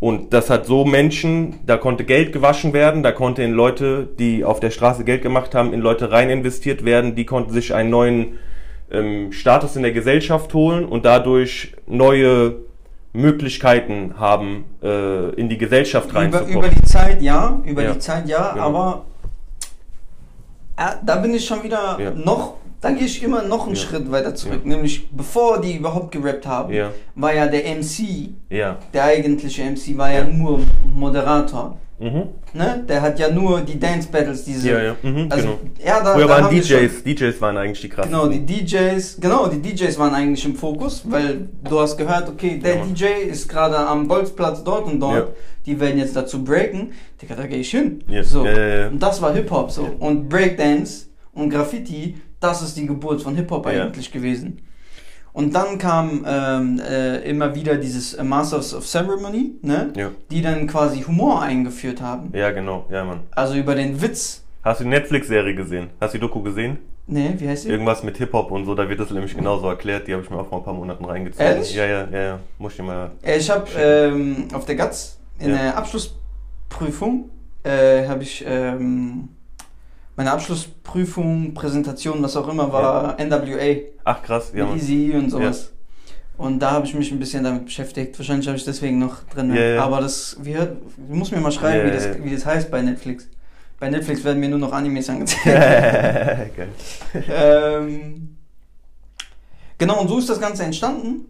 Und 0.00 0.32
das 0.32 0.48
hat 0.48 0.64
so 0.64 0.86
Menschen, 0.86 1.60
da 1.66 1.76
konnte 1.76 2.04
Geld 2.04 2.32
gewaschen 2.32 2.72
werden, 2.72 3.02
da 3.02 3.12
konnte 3.12 3.42
in 3.42 3.52
Leute, 3.52 4.08
die 4.18 4.44
auf 4.44 4.58
der 4.58 4.70
Straße 4.70 5.04
Geld 5.04 5.20
gemacht 5.20 5.54
haben, 5.54 5.74
in 5.74 5.80
Leute 5.80 6.10
rein 6.10 6.30
investiert 6.30 6.86
werden, 6.86 7.14
die 7.14 7.26
konnten 7.26 7.52
sich 7.52 7.74
einen 7.74 7.90
neuen 7.90 8.38
ähm, 8.90 9.30
Status 9.32 9.76
in 9.76 9.82
der 9.82 9.92
Gesellschaft 9.92 10.54
holen 10.54 10.86
und 10.86 11.04
dadurch 11.04 11.74
neue 11.86 12.56
Möglichkeiten 13.12 14.14
haben, 14.18 14.64
äh, 14.82 15.30
in 15.34 15.48
die 15.48 15.58
Gesellschaft 15.58 16.10
Über, 16.10 16.20
reinzukommen. 16.20 16.54
über 16.58 16.68
die 16.68 16.82
Zeit 16.82 17.20
ja, 17.22 17.60
über 17.64 17.82
Ja. 17.82 17.92
die 17.92 17.98
Zeit 17.98 18.28
ja, 18.28 18.52
Genau. 18.52 18.66
aber 18.66 19.04
äh, 20.76 20.82
da 21.04 21.16
bin 21.16 21.34
ich 21.34 21.44
schon 21.44 21.62
wieder 21.62 21.98
Ja. 22.00 22.10
noch, 22.12 22.54
da 22.80 22.90
gehe 22.92 23.04
ich 23.06 23.22
immer 23.22 23.42
noch 23.42 23.66
einen 23.66 23.74
Ja. 23.74 23.80
Schritt 23.82 24.10
weiter 24.10 24.34
zurück. 24.34 24.64
Nämlich 24.64 25.08
bevor 25.10 25.60
die 25.60 25.76
überhaupt 25.76 26.12
gerappt 26.12 26.46
haben, 26.46 26.72
war 27.16 27.34
ja 27.34 27.46
der 27.46 27.64
MC, 27.76 28.30
der 28.48 29.04
eigentliche 29.04 29.62
MC, 29.64 29.98
war 29.98 30.10
Ja. 30.12 30.24
nur 30.24 30.60
Moderator. 30.94 31.76
Mhm. 32.00 32.28
Ne? 32.54 32.84
Der 32.88 33.02
hat 33.02 33.18
ja 33.18 33.30
nur 33.30 33.60
die 33.60 33.78
Dance 33.78 34.08
Battles, 34.10 34.44
diese. 34.44 34.70
Ja, 34.70 34.82
ja. 34.82 34.96
Mhm, 35.02 35.26
Also, 35.30 35.48
genau. 35.48 35.58
ja, 35.84 36.02
da, 36.02 36.14
Früher 36.14 36.26
da 36.26 36.42
waren 36.42 36.54
DJs, 36.54 37.04
DJs 37.04 37.40
waren 37.42 37.56
eigentlich 37.58 37.80
die 37.82 37.88
krassen. 37.90 38.10
Genau, 38.10 38.26
die 38.26 38.44
DJs, 38.46 39.18
genau, 39.20 39.48
die 39.48 39.60
DJs 39.60 39.98
waren 39.98 40.14
eigentlich 40.14 40.44
im 40.46 40.54
Fokus, 40.56 41.02
weil 41.06 41.48
du 41.68 41.78
hast 41.78 41.98
gehört, 41.98 42.28
okay, 42.28 42.58
der 42.58 42.76
Ja. 42.76 42.84
DJ 42.84 43.04
ist 43.30 43.48
gerade 43.48 43.76
am 43.76 44.08
Bolzplatz 44.08 44.64
dort 44.64 44.86
und 44.86 44.98
dort, 44.98 45.14
Ja. 45.14 45.26
die 45.66 45.78
werden 45.78 45.98
jetzt 45.98 46.16
dazu 46.16 46.42
breaken, 46.42 46.92
Digga, 47.20 47.34
da 47.34 47.46
gehe 47.46 47.58
ich 47.58 47.70
hin. 47.70 48.02
Ja, 48.08 48.22
So. 48.24 48.40
Und 48.40 48.98
das 48.98 49.20
war 49.20 49.34
Hip-Hop 49.34 49.70
so. 49.70 49.86
Und 49.98 50.28
Breakdance 50.30 51.06
und 51.34 51.50
Graffiti, 51.50 52.16
das 52.40 52.62
ist 52.62 52.76
die 52.78 52.86
Geburt 52.86 53.20
von 53.20 53.36
Hip-Hop 53.36 53.66
eigentlich 53.66 54.10
gewesen. 54.10 54.62
Und 55.32 55.54
dann 55.54 55.78
kam 55.78 56.24
ähm, 56.26 56.80
äh, 56.80 57.18
immer 57.28 57.54
wieder 57.54 57.76
dieses 57.76 58.14
äh, 58.14 58.24
Masters 58.24 58.74
of 58.74 58.84
Ceremony, 58.86 59.52
ne? 59.62 59.92
Ja. 59.96 60.10
die 60.30 60.42
dann 60.42 60.66
quasi 60.66 61.02
Humor 61.02 61.40
eingeführt 61.42 62.00
haben. 62.00 62.32
ja, 62.34 62.50
genau. 62.50 62.86
Ja, 62.90 63.04
Mann. 63.04 63.20
Also 63.30 63.54
über 63.54 63.74
den 63.74 64.00
Witz. 64.02 64.42
Hast 64.62 64.80
du 64.80 64.84
die 64.84 64.90
Netflix-Serie 64.90 65.54
gesehen? 65.54 65.90
Hast 66.00 66.14
du 66.14 66.18
die 66.18 66.22
Doku 66.26 66.42
gesehen? 66.42 66.78
Ne, 67.06 67.34
wie 67.38 67.48
heißt 67.48 67.64
die? 67.64 67.68
Irgendwas 67.70 68.02
mit 68.04 68.18
Hip-Hop 68.18 68.50
und 68.52 68.64
so, 68.66 68.74
da 68.74 68.88
wird 68.88 69.00
das 69.00 69.10
nämlich 69.10 69.34
genauso 69.36 69.68
erklärt. 69.68 70.06
Die 70.06 70.12
habe 70.12 70.22
ich 70.22 70.30
mir 70.30 70.38
auch 70.38 70.48
vor 70.48 70.58
ein 70.58 70.64
paar 70.64 70.74
Monaten 70.74 71.04
reingezogen. 71.04 71.44
Ehrlich? 71.46 71.74
Ja, 71.74 71.84
ja, 71.86 72.08
ja, 72.12 72.20
ja. 72.22 72.38
Muss 72.58 72.74
ich 72.74 72.82
mal. 72.82 73.10
Äh, 73.22 73.38
Ich 73.38 73.50
habe 73.50 73.66
ähm, 73.78 74.48
auf 74.52 74.64
der 74.66 74.74
GATS 74.76 75.18
in 75.38 75.50
Ja. 75.50 75.56
der 75.56 75.76
Abschlussprüfung 75.78 77.30
äh, 77.64 78.06
habe 78.06 78.22
ich 78.22 78.44
ähm, 78.46 79.28
meine 80.20 80.32
Abschlussprüfung, 80.32 81.54
Präsentation, 81.54 82.22
was 82.22 82.36
auch 82.36 82.46
immer, 82.46 82.70
war 82.70 83.16
NWA 83.18 83.76
Ach, 84.04 84.22
krass. 84.22 84.52
Ja. 84.54 84.70
Easy 84.74 85.12
und 85.14 85.30
sowas. 85.30 85.72
Und 86.36 86.58
da 86.58 86.72
habe 86.72 86.84
ich 86.86 86.92
mich 86.92 87.10
ein 87.10 87.18
bisschen 87.18 87.42
damit 87.42 87.64
beschäftigt. 87.64 88.18
Wahrscheinlich 88.18 88.46
habe 88.46 88.58
ich 88.58 88.64
deswegen 88.66 88.98
noch 88.98 89.22
drin. 89.34 89.54
Ja, 89.54 89.62
ja. 89.76 89.82
Aber 89.82 90.02
das, 90.02 90.36
wie, 90.42 90.54
hört- 90.54 90.76
du 90.98 91.14
musst 91.14 91.32
mir 91.32 91.40
mal 91.40 91.50
schreiben, 91.50 91.78
Ja, 91.78 91.86
wie, 91.86 91.90
das, 91.96 92.04
ja, 92.04 92.12
ja. 92.12 92.22
wie 92.24 92.34
das 92.34 92.44
heißt 92.44 92.70
bei 92.70 92.82
Netflix. 92.82 93.28
Bei 93.78 93.88
Netflix 93.88 94.22
werden 94.22 94.40
mir 94.40 94.50
nur 94.50 94.58
noch 94.58 94.72
Animes 94.74 95.08
angezeigt. 95.08 96.54
Geil. 96.54 96.68
ähm, 97.34 98.36
genau, 99.78 100.02
und 100.02 100.08
so 100.08 100.18
ist 100.18 100.28
das 100.28 100.38
Ganze 100.38 100.64
entstanden. 100.64 101.24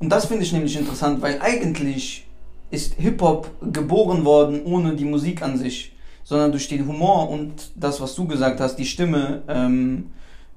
Und 0.00 0.10
das 0.10 0.26
finde 0.26 0.42
ich 0.42 0.52
nämlich 0.52 0.76
interessant, 0.78 1.22
weil 1.22 1.40
eigentlich 1.40 2.26
ist 2.70 2.92
Hip-Hop 2.98 3.50
geboren 3.72 4.26
worden 4.26 4.62
ohne 4.66 4.94
die 4.96 5.06
Musik 5.06 5.40
an 5.40 5.56
sich, 5.56 5.93
sondern 6.24 6.50
durch 6.50 6.68
den 6.68 6.86
Humor 6.88 7.30
und 7.30 7.70
das, 7.76 8.00
was 8.00 8.14
du 8.14 8.26
gesagt 8.26 8.60
hast, 8.60 8.76
die 8.76 8.86
Stimme. 8.86 9.42
Ähm, 9.48 10.06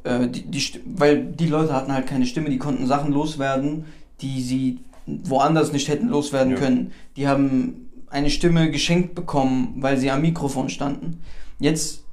äh, 0.03 0.27
die, 0.27 0.43
die, 0.43 0.81
weil 0.85 1.23
die 1.25 1.47
Leute 1.47 1.73
hatten 1.73 1.93
halt 1.93 2.07
keine 2.07 2.25
Stimme, 2.25 2.49
die 2.49 2.57
konnten 2.57 2.87
Sachen 2.87 3.11
loswerden, 3.11 3.85
die 4.21 4.41
sie 4.41 4.79
woanders 5.05 5.71
nicht 5.71 5.87
hätten 5.89 6.07
loswerden 6.07 6.53
Ja. 6.53 6.59
können. 6.59 6.91
Die 7.15 7.27
haben 7.27 7.89
eine 8.09 8.29
Stimme 8.29 8.71
geschenkt 8.71 9.15
bekommen, 9.15 9.75
weil 9.77 9.97
sie 9.97 10.09
am 10.11 10.21
Mikrofon 10.21 10.69
standen. 10.69 11.21
Jetzt 11.59 12.03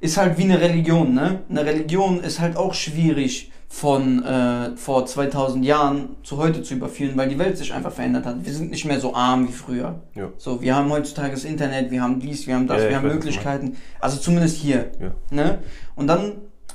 ist 0.00 0.16
halt 0.16 0.38
wie 0.38 0.44
eine 0.44 0.60
Religion, 0.60 1.14
ne? 1.14 1.42
Eine 1.48 1.64
Religion 1.64 2.20
ist 2.20 2.40
halt 2.40 2.56
auch 2.56 2.74
schwierig 2.74 3.50
von 3.74 4.24
äh, 4.24 4.76
vor 4.76 5.04
2000 5.04 5.64
Jahren 5.64 6.10
zu 6.22 6.36
heute 6.36 6.62
zu 6.62 6.74
überführen, 6.74 7.16
weil 7.16 7.28
die 7.28 7.40
Welt 7.40 7.58
sich 7.58 7.74
einfach 7.74 7.90
verändert 7.90 8.24
hat. 8.24 8.36
Wir 8.44 8.52
sind 8.52 8.70
nicht 8.70 8.84
mehr 8.84 9.00
so 9.00 9.16
arm 9.16 9.48
wie 9.48 9.52
früher. 9.52 10.00
Ja. 10.14 10.30
So, 10.38 10.62
wir 10.62 10.76
haben 10.76 10.92
heutzutage 10.92 11.32
das 11.32 11.42
Internet, 11.42 11.90
wir 11.90 12.00
haben 12.00 12.20
dies, 12.20 12.46
wir 12.46 12.54
haben 12.54 12.68
das, 12.68 12.84
Ja, 12.84 12.90
wir 12.90 12.96
haben 12.98 13.08
Möglichkeiten. 13.08 13.76
Also 13.98 14.18
zumindest 14.18 14.58
hier. 14.58 14.92
Ja. 15.00 15.10
Ne? 15.32 15.58
Und 15.96 16.06
dann, 16.06 16.34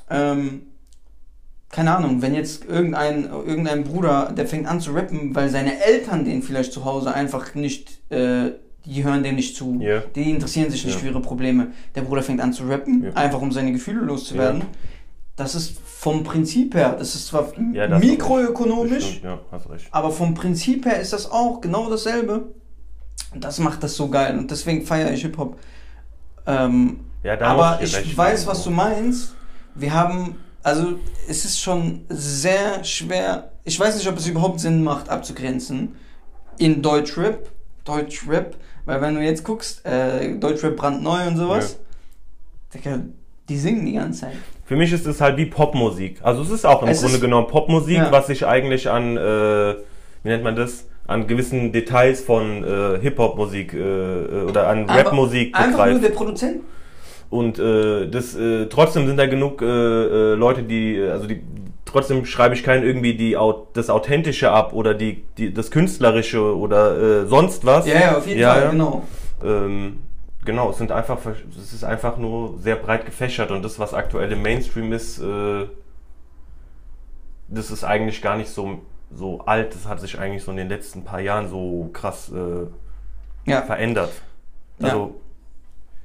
ähm, 0.09 0.63
keine 1.69 1.95
Ahnung, 1.95 2.21
wenn 2.21 2.35
jetzt 2.35 2.65
irgendein, 2.65 3.29
irgendein 3.29 3.85
Bruder, 3.85 4.33
der 4.35 4.45
fängt 4.45 4.67
an 4.67 4.81
zu 4.81 4.91
rappen, 4.91 5.33
weil 5.33 5.47
seine 5.47 5.81
Eltern 5.81 6.25
den 6.25 6.43
vielleicht 6.43 6.73
zu 6.73 6.83
Hause 6.83 7.13
einfach 7.13 7.55
nicht, 7.55 8.11
äh, 8.11 8.51
die 8.83 9.05
hören 9.05 9.23
dem 9.23 9.35
nicht 9.35 9.55
zu, 9.55 9.81
die 10.15 10.31
interessieren 10.31 10.69
sich 10.69 10.83
nicht 10.83 10.97
für 10.97 11.07
ihre 11.07 11.21
Probleme. 11.21 11.67
Der 11.95 12.01
Bruder 12.01 12.23
fängt 12.23 12.41
an 12.41 12.51
zu 12.51 12.67
rappen, 12.67 13.15
einfach 13.15 13.41
um 13.41 13.53
seine 13.53 13.71
Gefühle 13.71 14.01
loszuwerden. 14.01 14.63
Das 15.37 15.55
ist 15.55 15.77
vom 15.99 16.23
Prinzip 16.23 16.75
her, 16.75 16.95
das 16.97 17.13
ist 17.13 17.27
zwar 17.27 17.51
Ja, 17.73 17.85
das 17.85 17.99
mikroökonomisch, 18.01 19.19
ja, 19.21 19.37
aber 19.91 20.11
vom 20.11 20.33
Prinzip 20.33 20.85
her 20.85 21.01
ist 21.01 21.11
das 21.11 21.29
auch 21.29 21.59
genau 21.59 21.89
dasselbe. 21.89 22.53
Und 23.33 23.43
das 23.43 23.59
macht 23.59 23.83
das 23.83 23.97
so 23.97 24.07
geil 24.07 24.39
und 24.39 24.49
deswegen 24.49 24.85
feiere 24.85 25.11
ich 25.11 25.23
Hip-Hop. 25.23 25.59
Ähm, 26.47 27.01
Ja, 27.21 27.37
aber 27.41 27.79
ich 27.83 27.93
recht 27.93 28.17
weiß, 28.17 28.47
was 28.47 28.63
du 28.63 28.69
meinst, 28.69 29.35
Wir 29.75 29.93
haben, 29.93 30.37
also 30.63 30.97
es 31.27 31.43
ist 31.43 31.59
schon 31.59 32.05
sehr 32.07 32.81
schwer, 32.85 33.51
ich 33.65 33.77
weiß 33.77 33.97
nicht, 33.97 34.07
ob 34.07 34.17
es 34.17 34.25
überhaupt 34.25 34.61
Sinn 34.61 34.81
macht 34.81 35.09
abzugrenzen 35.09 35.95
in 36.57 36.81
Deutschrap, 36.81 37.49
Deutschrap, 37.83 38.55
weil 38.85 39.01
wenn 39.01 39.15
du 39.15 39.21
jetzt 39.21 39.43
guckst, 39.43 39.85
äh, 39.85 40.37
Deutschrap 40.37 40.77
brandneu 40.77 41.27
und 41.27 41.35
sowas, 41.35 41.77
Digga, 42.73 42.99
die 43.49 43.57
singen 43.57 43.85
die 43.85 43.93
ganze 43.93 44.21
Zeit. 44.21 44.37
Für 44.69 44.75
mich 44.75 44.93
ist 44.93 45.07
es 45.07 45.19
halt 45.19 45.35
wie 45.37 45.47
Popmusik. 45.47 46.19
Also 46.21 46.43
es 46.43 46.51
ist 46.51 46.63
auch 46.63 46.83
im 46.83 46.89
Es 46.89 47.01
Grunde 47.01 47.17
genommen 47.19 47.47
Popmusik, 47.47 47.97
Ja. 47.97 48.11
was 48.11 48.27
sich 48.27 48.45
eigentlich 48.45 48.87
an, 48.87 49.17
äh, 49.17 49.73
wie 50.21 50.29
nennt 50.29 50.43
man 50.43 50.55
das, 50.55 50.85
an 51.07 51.25
gewissen 51.25 51.71
Details 51.71 52.21
von 52.21 52.63
äh, 52.63 52.99
Hip-Hop-Musik 53.01 53.73
äh, 53.73 53.77
äh, 53.79 54.43
oder 54.47 54.67
an 54.67 54.87
Rap-Musik 54.87 55.55
Einfach 55.57 55.69
nur 55.77 55.85
begreift. 55.85 56.03
der 56.03 56.09
Produzent. 56.09 56.57
Und 57.31 57.57
äh, 57.57 58.07
das, 58.09 58.35
äh, 58.35 58.67
trotzdem 58.67 59.07
sind 59.07 59.17
da 59.17 59.25
genug 59.25 59.63
äh, 59.63 59.65
äh, 59.65 60.33
Leute, 60.35 60.61
die, 60.61 60.97
äh, 60.97 61.09
also 61.09 61.25
die, 61.25 61.41
trotzdem 61.85 62.25
schreibe 62.25 62.53
ich 62.53 62.61
keinen 62.61 62.83
irgendwie 62.83 63.15
die, 63.15 63.35
das 63.73 63.89
Authentische 63.89 64.51
ab 64.51 64.73
oder 64.73 64.93
die, 64.93 65.23
die, 65.39 65.51
das 65.51 65.71
Künstlerische 65.71 66.55
oder 66.55 67.23
äh, 67.23 67.25
sonst 67.25 67.65
was. 67.65 67.87
Ja, 67.87 67.95
ja, 67.99 68.17
auf 68.19 68.27
jeden 68.27 68.39
Ja, 68.39 68.53
Fall, 68.53 68.61
ja. 68.65 68.69
genau. 68.69 69.03
Ähm, 69.43 69.97
genau, 70.49 70.71
es 70.71 70.77
sind 70.79 70.91
einfach, 70.91 71.19
es 71.59 71.73
ist 71.73 71.83
einfach 71.83 72.17
nur 72.17 72.57
sehr 72.57 72.75
breit 72.75 73.05
gefächert 73.05 73.51
und 73.51 73.63
das, 73.63 73.77
was 73.77 73.93
aktuell 73.93 74.31
im 74.31 74.41
Mainstream 74.41 74.91
ist, 74.93 75.19
äh, 75.19 75.67
das 77.47 77.69
ist 77.69 77.83
eigentlich 77.83 78.21
gar 78.23 78.35
nicht 78.35 78.49
so, 78.49 78.79
so 79.13 79.41
alt. 79.45 79.75
Das 79.75 79.87
hat 79.87 79.99
sich 79.99 80.17
eigentlich 80.19 80.43
so 80.43 80.49
in 80.51 80.57
den 80.57 80.67
letzten 80.69 81.03
paar 81.03 81.19
Jahren 81.19 81.47
so 81.49 81.89
krass 81.93 82.31
äh, 82.31 82.65
Ja. 83.49 83.61
verändert. 83.61 84.11
Also, 84.81 85.21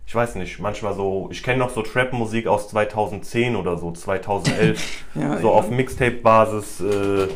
ich 0.07 0.15
weiß 0.15 0.35
nicht, 0.35 0.59
manchmal 0.61 0.93
so, 0.95 1.29
ich 1.31 1.43
kenne 1.43 1.59
noch 1.61 1.71
so 1.71 1.81
Trap-Musik 1.81 2.47
aus 2.47 2.69
2010 2.69 3.57
oder 3.57 3.79
so, 3.79 3.93
2011, 3.93 5.05
Ja, 5.15 5.39
so 5.39 5.49
ja. 5.49 5.53
auf 5.55 5.71
Mixtape-Basis, 5.71 6.81
äh, 6.81 7.29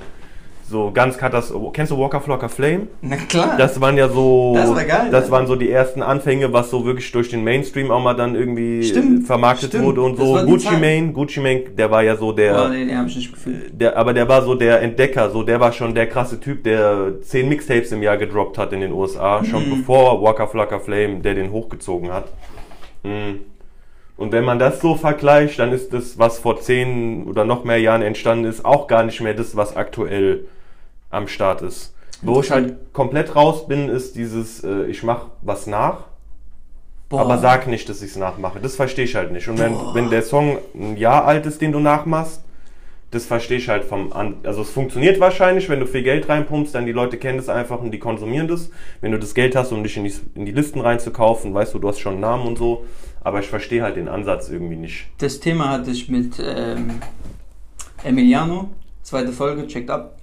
so 0.69 0.91
ganz 0.93 1.17
katastrophisch. 1.17 1.71
Kennst 1.73 1.93
du 1.93 1.99
Walker 1.99 2.21
Flocker 2.21 2.49
Flame? 2.49 2.89
Na 3.01 3.17
klar. 3.17 3.57
Das 3.57 3.81
waren 3.81 3.97
ja 3.97 4.09
so, 4.09 4.53
Das 4.55 4.69
war 4.75 4.85
geil, 4.85 5.09
das 5.11 5.27
ne? 5.27 5.31
waren 5.31 5.47
so 5.47 5.57
die 5.57 5.71
ersten 5.71 6.03
Anfänge, 6.03 6.53
was 6.53 6.71
so 6.71 6.85
wirklich 6.85 7.11
durch 7.13 7.31
den 7.31 7.43
Mainstream 7.45 7.91
auch 7.91 8.03
mal 8.03 8.15
dann 8.15 8.35
irgendwie 8.35 8.83
Stimmt, 8.85 9.23
äh, 9.23 9.27
vermarktet 9.27 9.71
stimmt. 9.71 9.85
wurde 9.85 10.03
und 10.03 10.17
so. 10.17 10.35
Gucci. 10.45 10.73
Mane, 10.73 11.13
Gucci 11.13 11.41
Mane, 11.41 11.61
der 11.77 11.91
war 11.91 12.03
ja 12.03 12.17
so 12.17 12.33
der, 12.33 12.53
Boah, 12.55 12.69
nee, 12.69 12.85
den 12.85 12.99
hab 12.99 13.07
ich 13.07 13.17
nicht 13.17 13.33
gefühlt. 13.33 13.71
der, 13.81 13.97
aber 13.97 14.13
der 14.13 14.29
war 14.29 14.43
so 14.43 14.55
der 14.55 14.83
Entdecker, 14.83 15.31
so 15.31 15.43
der 15.43 15.59
war 15.61 15.73
schon 15.73 15.95
der 15.95 16.07
krasse 16.07 16.39
Typ, 16.39 16.65
der 16.65 17.21
zehn 17.23 17.49
Mixtapes 17.49 17.91
im 17.93 18.03
Jahr 18.03 18.17
gedroppt 18.19 18.59
hat 18.59 18.73
in 18.73 18.81
den 18.81 18.93
USA, 18.93 19.43
schon 19.45 19.67
Mhm. 19.69 19.79
bevor 19.81 20.23
Waka 20.23 20.47
Flocka 20.47 20.79
Flame, 20.79 21.21
der 21.21 21.35
den 21.35 21.51
hochgezogen 21.53 22.13
hat. 22.13 22.27
Mhm. 23.05 23.41
Und 24.17 24.33
wenn 24.33 24.45
man 24.45 24.59
das 24.59 24.81
so 24.81 24.97
vergleicht, 24.97 25.61
dann 25.61 25.73
ist 25.73 25.93
das, 25.95 26.19
was 26.19 26.41
vor 26.41 26.61
zehn 26.61 27.25
oder 27.29 27.45
noch 27.45 27.63
mehr 27.63 27.79
Jahren 27.81 28.03
entstanden 28.03 28.47
ist, 28.47 28.65
auch 28.65 28.89
gar 28.89 29.05
nicht 29.05 29.21
mehr 29.21 29.33
das, 29.35 29.55
was 29.57 29.77
aktuell 29.77 30.47
am 31.11 31.29
Start 31.29 31.63
ist. 31.63 31.95
Wo 32.21 32.41
ich 32.41 32.51
halt 32.51 32.93
komplett 32.93 33.37
raus 33.37 33.69
bin, 33.69 33.89
ist 33.89 34.17
dieses, 34.17 34.65
äh, 34.65 34.87
ich 34.87 35.03
mach 35.03 35.27
was 35.43 35.67
nach, 35.67 36.05
Boah. 37.09 37.21
aber 37.21 37.39
sag 37.39 37.67
nicht, 37.69 37.89
dass 37.89 38.03
ich 38.03 38.11
es 38.11 38.17
nachmache. 38.17 38.59
Das 38.61 38.77
verstehe 38.77 39.05
ich 39.05 39.15
halt 39.15 39.33
nicht. 39.33 39.49
Und 39.49 39.59
wenn, 39.59 39.73
Boah. 39.73 39.95
wenn 39.95 40.11
der 40.11 40.23
Song 40.23 40.59
ein 40.75 40.97
Jahr 40.97 41.25
alt 41.25 41.47
ist, 41.47 41.61
den 41.61 41.73
du 41.73 41.79
nachmachst, 41.79 42.43
das 43.11 43.25
verstehe 43.25 43.57
ich 43.57 43.69
halt 43.69 43.85
vom 43.85 44.13
an. 44.13 44.37
Also 44.43 44.63
es 44.63 44.71
funktioniert 44.71 45.19
wahrscheinlich, 45.19 45.69
wenn 45.69 45.81
du 45.81 45.87
viel 45.87 46.03
Geld 46.03 46.29
reinpumpst, 46.29 46.75
dann 46.75 46.85
die 46.85 46.93
Leute 46.93 47.17
kennen 47.17 47.39
das 47.39 47.49
einfach 47.49 47.81
und 47.81 47.91
die 47.91 47.99
konsumieren 47.99 48.49
das. 48.49 48.71
Wenn 49.01 49.13
du 49.13 49.19
das 49.19 49.35
Geld 49.35 49.57
hast, 49.57 49.73
um 49.73 49.83
dich 49.83 49.97
in 49.97 50.05
die, 50.05 50.15
in 50.35 50.45
die 50.45 50.53
Listen 50.53 50.81
reinzukaufen, 50.81 51.55
weißt 51.55 51.73
du, 51.73 51.79
du 51.79 51.89
hast 51.89 52.01
schon 52.01 52.15
einen 52.15 52.21
Namen 52.21 52.47
und 52.47 52.59
so. 52.59 52.85
Aber 53.23 53.41
ich 53.41 53.47
verstehe 53.47 53.83
halt 53.83 53.97
den 53.97 54.09
Ansatz 54.09 54.51
irgendwie 54.51 54.77
nicht. 54.77 55.07
Das 55.19 55.41
Thema 55.41 55.71
hatte 55.71 55.91
ich 55.91 56.09
mit 56.09 56.35
ähm, 56.41 57.01
Emiliano, 58.05 58.71
zweite 59.03 59.33
Folge, 59.33 59.67
checkt 59.67 59.91
ab. 59.91 60.18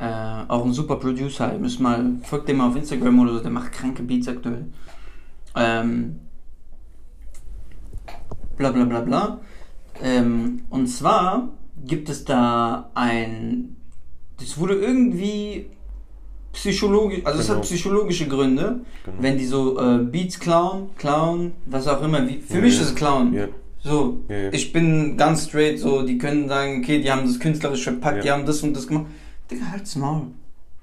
Äh, 0.00 0.44
auch 0.48 0.64
ein 0.64 0.72
super 0.72 0.96
Producer. 0.96 1.52
Ihr 1.52 1.58
müsst 1.58 1.80
mal, 1.80 2.04
folgt 2.22 2.48
dem 2.48 2.58
mal 2.58 2.68
auf 2.68 2.76
Instagram 2.76 3.18
oder 3.20 3.34
so, 3.34 3.40
der 3.40 3.50
macht 3.50 3.72
kranke 3.72 4.02
Beats 4.02 4.28
aktuell. 4.28 4.66
Ähm, 5.56 6.20
bla 8.56 8.70
bla 8.70 8.84
bla 8.84 9.00
bla. 9.00 9.40
Ähm, 10.02 10.62
und 10.70 10.86
zwar 10.86 11.48
gibt 11.84 12.08
es 12.08 12.24
da 12.24 12.90
ein. 12.94 13.76
Das 14.38 14.56
wurde 14.58 14.74
irgendwie 14.74 15.66
psychologisch, 16.52 17.20
also 17.24 17.40
es 17.40 17.46
Genau. 17.46 17.58
hat 17.58 17.64
psychologische 17.64 18.28
Gründe, 18.28 18.80
Genau. 19.04 19.16
wenn 19.20 19.36
die 19.38 19.44
so 19.46 19.78
äh, 19.80 19.98
Beats 19.98 20.38
klauen, 20.38 20.90
klauen, 20.96 21.52
was 21.66 21.88
auch 21.88 22.02
immer. 22.02 22.26
Wie, 22.28 22.38
für 22.38 22.54
Ja, 22.54 22.60
mich 22.60 22.76
ja. 22.76 22.82
ist 22.82 22.88
es 22.90 22.94
klauen. 22.94 23.32
Ja. 23.34 23.46
So, 23.80 24.24
ich 24.50 24.72
bin 24.72 25.16
ganz 25.16 25.46
straight, 25.48 25.78
so, 25.78 26.02
die 26.02 26.18
können 26.18 26.48
sagen, 26.48 26.80
okay, 26.82 27.00
die 27.00 27.10
haben 27.10 27.24
das 27.26 27.38
künstlerisch 27.38 27.84
verpackt, 27.84 28.24
die 28.24 28.30
haben 28.30 28.44
das 28.44 28.62
und 28.62 28.74
das 28.76 28.88
gemacht. 28.88 29.06
Digga, 29.50 29.70
halt's 29.72 29.96
Maul. 29.96 30.28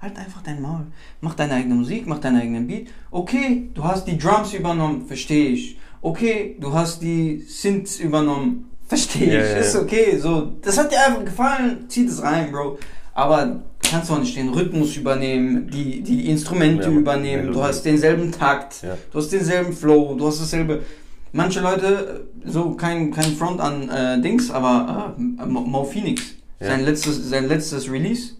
Halt 0.02 0.18
einfach 0.18 0.42
dein 0.44 0.62
Maul. 0.62 0.88
Mach 1.22 1.36
deine 1.36 1.54
eigene 1.54 1.76
Musik, 1.76 2.06
mach 2.08 2.20
deinen 2.20 2.42
eigenen 2.42 2.68
Beat. 2.68 2.88
Okay, 3.12 3.70
du 3.74 3.84
hast 3.84 4.06
die 4.06 4.18
Drums 4.18 4.54
übernommen, 4.54 5.06
verstehe 5.08 5.50
ich. 5.50 5.78
Okay, 6.02 6.58
du 6.60 6.74
hast 6.74 7.02
die 7.02 7.40
Synths 7.48 8.00
übernommen, 8.00 8.70
verstehe 8.88 9.28
ich. 9.28 9.34
Ja, 9.34 9.58
Ist 9.58 9.76
okay, 9.76 10.18
so. 10.18 10.54
Das 10.62 10.78
hat 10.78 10.92
dir 10.92 11.04
einfach 11.04 11.26
gefallen, 11.26 11.86
zieh 11.88 12.06
das 12.06 12.22
rein, 12.22 12.52
Bro. 12.52 12.78
Aber 13.14 13.64
kannst 13.82 14.10
doch 14.10 14.20
nicht 14.20 14.36
den 14.36 14.50
Rhythmus 14.50 14.96
übernehmen, 14.98 15.70
die, 15.72 16.02
die 16.02 16.30
Instrumente 16.30 16.84
Ja, 16.90 16.90
übernehmen, 16.92 17.52
du 17.54 17.64
hast 17.64 17.84
denselben 17.84 18.32
Takt, 18.32 18.84
Ja. 18.84 18.98
du 19.12 19.18
hast 19.20 19.32
denselben 19.32 19.74
Flow, 19.74 20.16
du 20.16 20.28
hast 20.28 20.42
dasselbe. 20.42 20.84
Manche 21.32 21.62
Leute, 21.62 22.28
so 22.46 22.72
kein, 22.76 23.12
kein 23.12 23.36
Front 23.36 23.60
an 23.62 23.90
äh, 23.90 24.22
Dings, 24.22 24.52
aber 24.52 25.16
äh, 25.18 25.46
Mo, 25.46 25.62
Mo 25.62 25.84
Phoenix, 25.84 26.22
Ja. 26.60 26.68
sein, 26.68 26.84
letztes, 26.86 27.30
sein 27.30 27.48
letztes 27.48 27.90
Release. 27.92 28.34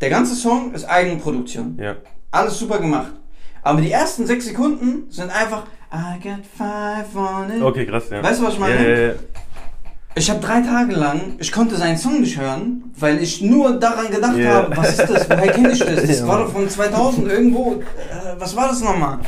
Der 0.00 0.10
ganze 0.10 0.34
Song 0.34 0.72
ist 0.72 0.84
Eigenproduktion. 0.84 1.78
Ja. 1.80 1.96
Alles 2.30 2.58
super 2.58 2.78
gemacht. 2.78 3.12
Aber 3.62 3.80
die 3.80 3.90
ersten 3.90 4.26
sechs 4.26 4.46
Sekunden 4.46 5.10
sind 5.10 5.30
einfach 5.30 5.64
I 5.92 6.18
got 6.22 6.40
five 6.56 7.14
on 7.16 7.50
it. 7.56 7.62
Okay, 7.62 7.84
krass, 7.84 8.04
ja. 8.10 8.22
Weißt 8.22 8.40
du, 8.40 8.44
was 8.46 8.54
ich 8.54 8.60
meine? 8.60 8.74
Ja, 8.76 8.96
ja, 8.98 9.06
ja. 9.08 9.12
Ich 10.14 10.28
habe 10.30 10.40
drei 10.40 10.60
Tage 10.60 10.92
lang, 10.94 11.34
ich 11.38 11.52
konnte 11.52 11.76
seinen 11.76 11.96
Song 11.96 12.20
nicht 12.20 12.38
hören, 12.40 12.84
weil 12.98 13.22
ich 13.22 13.42
nur 13.42 13.78
daran 13.78 14.10
gedacht 14.10 14.36
Ja. 14.38 14.54
habe, 14.54 14.76
was 14.76 14.98
ist 14.98 15.08
das, 15.08 15.28
woher 15.30 15.52
kenne 15.52 15.72
ich 15.72 15.78
das? 15.78 16.02
Das 16.06 16.26
war 16.26 16.40
doch 16.44 16.52
von 16.52 16.68
2000 16.68 17.28
irgendwo, 17.30 17.74
äh, 17.74 18.34
was 18.38 18.56
war 18.56 18.68
das 18.68 18.80
nochmal? 18.82 19.18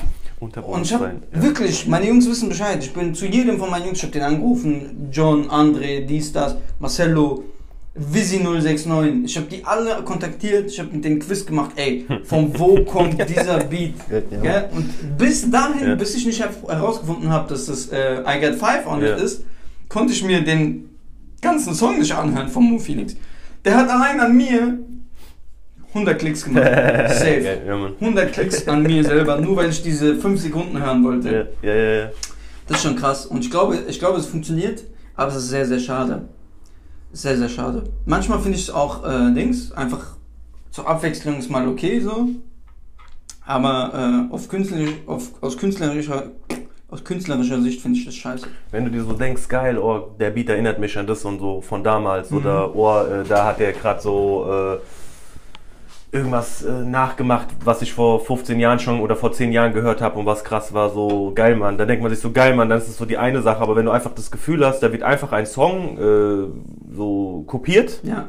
Und 0.40 0.82
ich 0.82 0.92
habe. 0.92 1.12
Ja. 1.32 1.42
wirklich, 1.42 1.86
meine 1.86 2.08
Jungs 2.08 2.28
wissen 2.28 2.48
Bescheid. 2.48 2.82
Ich 2.82 2.92
bin 2.92 3.14
zu 3.14 3.26
jedem 3.26 3.58
von 3.60 3.70
meinen 3.70 3.84
Jungs, 3.86 3.98
ich 3.98 4.02
habe 4.02 4.12
den 4.12 4.22
angerufen. 4.22 5.08
John, 5.12 5.48
André, 5.48 6.04
dies, 6.04 6.32
das, 6.32 6.56
Marcello, 6.80 7.44
Visi069. 7.98 9.24
Ich 9.26 9.36
habe 9.36 9.46
die 9.48 9.64
alle 9.64 10.02
kontaktiert. 10.04 10.70
Ich 10.70 10.78
habe 10.78 10.90
mit 10.92 11.04
denen 11.04 11.18
Quiz 11.20 11.44
gemacht. 11.44 11.72
Ey, 11.76 12.06
von 12.24 12.58
wo 12.58 12.84
kommt 12.84 13.16
dieser 13.28 13.58
Beat? 13.64 13.94
Ja. 14.10 14.40
Gell? 14.40 14.68
Und 14.74 15.18
bis 15.18 15.50
dahin, 15.50 15.88
Ja. 15.88 15.94
bis 15.94 16.14
ich 16.14 16.24
nicht 16.26 16.40
her- 16.40 16.50
herausgefunden 16.68 17.28
habe, 17.30 17.48
dass 17.50 17.66
das 17.66 17.88
äh, 17.88 18.20
I 18.26 18.40
Got 18.40 18.54
Five 18.58 18.86
on 18.86 19.02
Ja. 19.02 19.16
it 19.16 19.22
ist, 19.22 19.44
konnte 19.88 20.12
ich 20.12 20.24
mir 20.24 20.42
den 20.42 20.88
ganzen 21.42 21.74
Song 21.74 21.98
nicht 21.98 22.12
anhören 22.12 22.48
von 22.48 22.64
Mo 22.64 22.78
Phoenix. 22.78 23.14
Der 23.64 23.76
hat 23.76 23.90
allein 23.90 24.18
an 24.20 24.36
mir 24.36 24.78
100 25.94 26.18
Klicks 26.18 26.44
gemacht. 26.44 26.64
Safe. 27.08 27.40
Ja, 27.40 27.72
ja, 27.72 27.76
Mann. 27.76 27.92
100 28.00 28.32
Klicks 28.32 28.66
an 28.66 28.82
mir 28.84 29.04
selber, 29.04 29.38
nur 29.38 29.56
weil 29.56 29.68
ich 29.68 29.82
diese 29.82 30.16
5 30.16 30.40
Sekunden 30.40 30.82
hören 30.82 31.04
wollte. 31.04 31.50
Ja, 31.62 31.68
ja, 31.70 31.76
ja, 31.76 31.92
ja. 32.04 32.10
Das 32.66 32.78
ist 32.78 32.84
schon 32.84 32.96
krass. 32.96 33.26
Und 33.26 33.44
ich 33.44 33.50
glaube, 33.50 33.76
ich 33.86 33.98
glaube, 33.98 34.18
es 34.18 34.26
funktioniert, 34.26 34.82
aber 35.14 35.30
es 35.32 35.36
ist 35.36 35.50
sehr, 35.50 35.66
sehr 35.66 35.78
schade. 35.80 36.22
Sehr, 37.12 37.36
sehr 37.36 37.48
schade. 37.48 37.84
Manchmal 38.06 38.38
finde 38.40 38.56
ich 38.56 38.64
es 38.64 38.70
auch 38.70 39.04
äh, 39.04 39.32
Dings, 39.34 39.70
einfach 39.72 40.16
zur 40.70 40.88
Abwechslung 40.88 41.38
ist 41.38 41.50
mal 41.50 41.68
okay 41.68 42.00
so. 42.00 42.28
Aber 43.44 44.26
äh, 44.30 44.32
auf 44.34 44.48
künstlerisch, 44.48 44.94
auf, 45.06 45.30
aus, 45.42 45.56
künstlerischer, 45.58 46.30
aus 46.88 47.04
künstlerischer 47.04 47.60
Sicht 47.60 47.80
finde 47.82 47.98
ich 47.98 48.04
das 48.06 48.14
scheiße. 48.14 48.46
Wenn 48.70 48.84
du 48.84 48.90
dir 48.90 49.04
so 49.04 49.12
denkst, 49.12 49.48
geil, 49.48 49.76
oh, 49.78 50.14
der 50.18 50.30
Beat 50.30 50.48
erinnert 50.48 50.78
mich 50.78 50.96
an 50.96 51.06
das 51.06 51.24
und 51.24 51.40
so 51.40 51.60
von 51.60 51.82
damals 51.84 52.30
Mhm. 52.30 52.36
oder 52.38 52.74
oh, 52.74 53.02
äh, 53.04 53.24
da 53.28 53.46
hat 53.46 53.58
der 53.60 53.72
gerade 53.72 54.00
so 54.00 54.46
äh, 54.48 54.78
irgendwas 56.12 56.62
äh, 56.62 56.70
nachgemacht, 56.70 57.48
was 57.64 57.80
ich 57.82 57.94
vor 57.94 58.20
15 58.20 58.60
Jahren 58.60 58.78
schon 58.78 59.00
oder 59.00 59.16
vor 59.16 59.32
10 59.32 59.50
Jahren 59.50 59.72
gehört 59.72 60.02
habe 60.02 60.18
und 60.18 60.26
was 60.26 60.44
krass 60.44 60.74
war, 60.74 60.90
so 60.90 61.32
geil, 61.34 61.56
Mann. 61.56 61.78
Da 61.78 61.86
denkt 61.86 62.02
man 62.02 62.10
sich 62.12 62.20
so 62.20 62.30
geil, 62.32 62.54
Mann, 62.54 62.68
dann 62.68 62.78
ist 62.78 62.88
es 62.88 62.98
so 62.98 63.06
die 63.06 63.16
eine 63.18 63.40
Sache, 63.40 63.60
aber 63.62 63.76
wenn 63.76 63.86
du 63.86 63.90
einfach 63.92 64.12
das 64.14 64.30
Gefühl 64.30 64.64
hast, 64.66 64.80
da 64.80 64.92
wird 64.92 65.02
einfach 65.02 65.32
ein 65.32 65.46
Song 65.46 65.96
äh, 65.98 66.94
so 66.94 67.44
kopiert 67.46 68.00
Ja. 68.02 68.28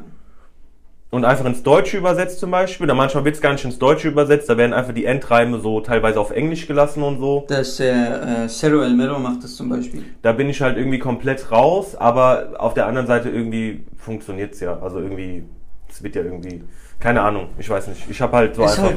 und 1.10 1.26
einfach 1.26 1.44
ins 1.44 1.62
Deutsche 1.62 1.98
übersetzt 1.98 2.40
zum 2.40 2.50
Beispiel, 2.50 2.86
da 2.86 2.94
manchmal 2.94 3.26
wird 3.26 3.34
es 3.34 3.42
gar 3.42 3.52
nicht 3.52 3.66
ins 3.66 3.78
Deutsche 3.78 4.08
übersetzt, 4.08 4.48
da 4.48 4.56
werden 4.56 4.72
einfach 4.72 4.94
die 4.94 5.04
Endreime 5.04 5.60
so 5.60 5.80
teilweise 5.82 6.18
auf 6.18 6.30
Englisch 6.30 6.66
gelassen 6.66 7.02
und 7.02 7.18
so. 7.18 7.44
Das 7.48 7.78
äh, 7.80 7.90
äh, 7.90 8.46
Cero 8.48 8.80
El 8.82 8.94
Mero 8.94 9.18
macht 9.18 9.44
das 9.44 9.56
zum 9.56 9.68
Beispiel. 9.68 10.02
da 10.22 10.32
bin 10.32 10.48
ich 10.48 10.62
halt 10.62 10.78
irgendwie 10.78 10.98
komplett 10.98 11.52
raus, 11.52 11.94
aber 11.96 12.54
auf 12.56 12.72
der 12.72 12.86
anderen 12.86 13.06
Seite 13.06 13.28
irgendwie 13.28 13.84
funktioniert's 13.98 14.60
ja. 14.60 14.78
Also 14.80 15.00
irgendwie, 15.00 15.44
es 15.90 16.02
wird 16.02 16.16
ja 16.16 16.22
irgendwie. 16.22 16.64
Keine 17.04 17.20
Ahnung, 17.20 17.48
ich 17.58 17.68
weiß 17.68 17.88
nicht. 17.88 18.00
Ich 18.08 18.18
habe 18.22 18.34
halt 18.34 18.56
so 18.56 18.64
ist 18.64 18.70
einfach. 18.78 18.84
halt, 18.84 18.96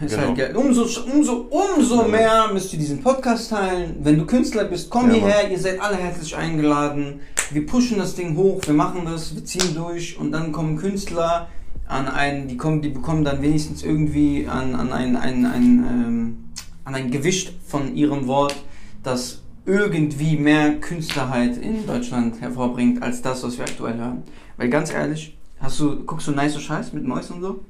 ist 0.00 0.10
Genau. 0.16 0.26
halt 0.26 0.36
geil. 0.36 0.56
Umso, 0.56 0.82
umso, 1.14 1.46
umso 1.48 2.02
Ja. 2.02 2.08
mehr 2.08 2.48
müsst 2.52 2.72
ihr 2.72 2.78
diesen 2.80 3.00
Podcast 3.04 3.50
teilen. 3.50 3.94
Wenn 4.02 4.18
du 4.18 4.26
Künstler 4.26 4.64
bist, 4.64 4.90
komm 4.90 5.10
Ja, 5.10 5.14
hierher, 5.14 5.48
ihr 5.52 5.58
seid 5.60 5.80
alle 5.80 5.96
herzlich 5.96 6.36
eingeladen. 6.36 7.20
Wir 7.52 7.64
pushen 7.64 7.98
das 7.98 8.16
Ding 8.16 8.36
hoch, 8.36 8.60
wir 8.66 8.74
machen 8.74 9.02
das, 9.04 9.32
wir 9.36 9.44
ziehen 9.44 9.76
durch 9.76 10.18
und 10.18 10.32
dann 10.32 10.50
kommen 10.50 10.76
Künstler 10.76 11.46
an 11.86 12.08
einen, 12.08 12.48
die 12.48 12.56
kommen, 12.56 12.82
die 12.82 12.88
bekommen 12.88 13.22
dann 13.24 13.40
wenigstens 13.42 13.84
irgendwie 13.84 14.48
an, 14.48 14.74
an 14.74 14.92
ein, 14.92 15.14
ein, 15.14 15.46
ein, 15.46 15.62
ähm, 15.88 16.36
an 16.82 16.96
ein 16.96 17.12
Gewicht 17.12 17.52
von 17.64 17.94
ihrem 17.94 18.26
Wort, 18.26 18.56
das 19.04 19.42
irgendwie 19.66 20.36
mehr 20.36 20.80
Künstlerheit 20.80 21.56
in 21.58 21.86
Deutschland 21.86 22.40
hervorbringt, 22.40 23.04
als 23.04 23.22
das, 23.22 23.44
was 23.44 23.56
wir 23.56 23.66
aktuell 23.66 23.96
hören. 23.98 24.24
Weil 24.56 24.68
ganz 24.68 24.92
ehrlich, 24.92 25.36
hast 25.60 25.80
du, 25.80 26.04
guckst 26.04 26.26
du 26.28 26.32
nice 26.32 26.60
Scheiß 26.60 26.92
mit 26.92 27.04
Mäus 27.04 27.30
und 27.30 27.40
so? 27.42 27.60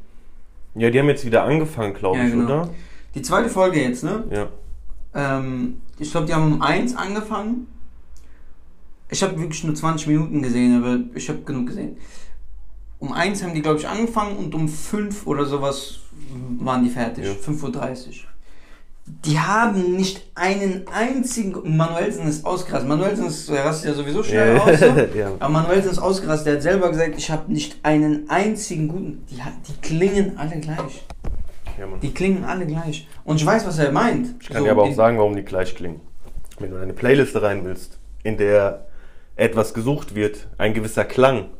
Ja, 0.74 0.90
die 0.90 0.98
haben 0.98 1.08
jetzt 1.08 1.24
wieder 1.24 1.44
angefangen, 1.44 1.94
glaube 1.94 2.18
Ja, 2.18 2.24
ich, 2.24 2.32
genau. 2.32 2.44
oder? 2.44 2.70
Die 3.14 3.22
zweite 3.22 3.48
Folge 3.48 3.80
jetzt, 3.80 4.04
ne? 4.04 4.24
Ja. 4.30 4.48
Ähm, 5.14 5.80
ich 5.98 6.10
glaube, 6.10 6.26
die 6.26 6.34
haben 6.34 6.52
um 6.52 6.62
1 6.62 6.94
angefangen. 6.96 7.66
Ich 9.08 9.22
habe 9.22 9.38
wirklich 9.40 9.64
nur 9.64 9.74
20 9.74 10.08
Minuten 10.08 10.42
gesehen, 10.42 10.82
aber 10.82 10.98
ich 11.14 11.28
habe 11.28 11.40
genug 11.40 11.68
gesehen. 11.68 11.96
Um 12.98 13.12
1 13.12 13.42
haben 13.42 13.54
die, 13.54 13.62
glaube 13.62 13.78
ich, 13.78 13.88
angefangen 13.88 14.36
und 14.36 14.54
um 14.54 14.68
5 14.68 15.26
oder 15.26 15.46
sowas 15.46 16.00
waren 16.58 16.84
die 16.84 16.90
fertig. 16.90 17.24
Ja. 17.24 17.32
5.30 17.32 18.08
Uhr. 18.08 18.14
Die 19.08 19.38
haben 19.38 19.94
nicht 19.94 20.26
einen 20.34 20.84
einzigen. 20.92 21.76
Manuelsen 21.76 22.26
ist 22.26 22.44
ausgerastet. 22.44 22.88
Manuelsen 22.88 23.26
ist, 23.26 23.48
der 23.48 23.64
rastet 23.64 23.90
ja 23.90 23.94
sowieso 23.94 24.22
schnell 24.22 24.58
aus. 24.58 24.80
So. 24.80 24.86
ja. 25.16 25.30
Aber 25.38 25.48
Manuelsen 25.48 25.92
ist 25.92 25.98
ausgerastet. 25.98 26.46
Der 26.46 26.54
hat 26.54 26.62
selber 26.62 26.88
gesagt, 26.88 27.14
ich 27.16 27.30
habe 27.30 27.52
nicht 27.52 27.76
einen 27.84 28.28
einzigen 28.28 28.88
guten. 28.88 29.24
Die, 29.30 29.36
die 29.36 29.80
klingen 29.80 30.36
alle 30.36 30.58
gleich. 30.58 31.04
ja. 31.78 31.86
Die 32.02 32.12
klingen 32.12 32.44
alle 32.44 32.66
gleich. 32.66 33.06
Und 33.24 33.36
ich 33.36 33.46
weiß, 33.46 33.64
was 33.66 33.78
er 33.78 33.92
meint. 33.92 34.34
Ich 34.40 34.48
kann 34.48 34.64
dir 34.64 34.72
aber 34.72 34.82
auch 34.82 34.94
sagen, 34.94 35.18
warum 35.18 35.36
die 35.36 35.44
gleich 35.44 35.76
klingen. 35.76 36.00
Wenn 36.58 36.70
du 36.70 36.76
in 36.76 36.82
eine 36.82 36.92
Playliste 36.92 37.42
rein 37.42 37.64
willst, 37.64 37.98
in 38.24 38.38
der 38.38 38.86
etwas 39.36 39.72
gesucht 39.72 40.14
wird, 40.16 40.48
ein 40.58 40.74
gewisser 40.74 41.04
Klang, 41.04 41.50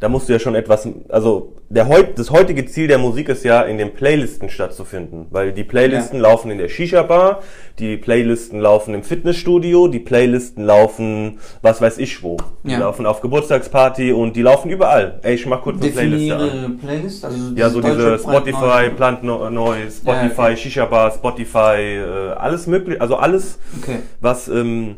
da 0.00 0.08
musst 0.08 0.28
du 0.28 0.32
ja 0.32 0.38
schon 0.38 0.54
etwas, 0.54 0.88
also 1.08 1.52
der 1.70 1.88
heut, 1.88 2.18
das 2.18 2.30
heutige 2.30 2.66
Ziel 2.66 2.88
der 2.88 2.98
Musik 2.98 3.28
ist 3.28 3.44
ja, 3.44 3.62
in 3.62 3.78
den 3.78 3.94
Playlisten 3.94 4.50
stattzufinden, 4.50 5.26
weil 5.30 5.52
die 5.52 5.64
Playlisten 5.64 6.20
laufen 6.20 6.50
in 6.50 6.58
der 6.58 6.68
Shisha-Bar, 6.68 7.40
die 7.78 7.96
Playlisten 7.96 8.60
laufen 8.60 8.92
im 8.92 9.02
Fitnessstudio, 9.02 9.88
die 9.88 9.98
Playlisten 10.00 10.64
laufen, 10.64 11.38
was 11.62 11.80
weiß 11.80 11.98
ich 11.98 12.22
wo, 12.22 12.36
die 12.64 12.72
Ja. 12.72 12.78
laufen 12.80 13.06
auf 13.06 13.20
Geburtstagsparty 13.22 14.12
und 14.12 14.36
die 14.36 14.42
laufen 14.42 14.70
überall. 14.70 15.20
Ey, 15.22 15.34
ich 15.34 15.46
mach 15.46 15.62
kurz 15.62 15.80
eine 15.80 15.90
Playliste 15.90 16.36
an. 16.36 16.40
Definiere 16.44 16.70
Playlist. 16.70 17.24
Also 17.24 17.54
Ja, 17.56 17.70
so 17.70 17.80
diese 17.80 18.18
Spotify, 18.18 18.90
Plant 18.94 19.22
No- 19.22 19.48
Noise, 19.48 19.98
Spotify, 20.02 20.36
Ja, 20.42 20.44
okay. 20.48 20.56
Shisha 20.56 20.84
Bar, 20.86 21.12
Spotify, 21.12 21.76
äh, 21.78 22.30
alles 22.36 22.66
mögliche, 22.66 23.00
also 23.00 23.16
alles, 23.16 23.58
Okay. 23.80 24.00
was, 24.20 24.48
ähm, 24.48 24.96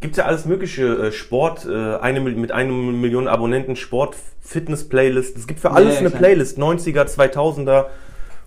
gibt's 0.00 0.16
ja 0.18 0.24
alles 0.24 0.44
mögliche, 0.44 0.86
äh, 0.86 1.12
Sport, 1.12 1.66
äh, 1.66 1.96
eine, 1.96 2.20
mit 2.20 2.52
einer 2.52 2.72
Million 2.72 3.28
Abonnenten, 3.28 3.76
Sport, 3.76 4.16
Fitness 4.40 4.88
Playlist, 4.88 5.36
es 5.36 5.46
gibt 5.46 5.60
für 5.60 5.68
Ja, 5.68 5.74
alles 5.74 5.94
ja, 5.94 6.00
eine 6.00 6.10
klar. 6.10 6.22
Playlist, 6.22 6.58
90er, 6.58 7.04
2000er 7.04 7.86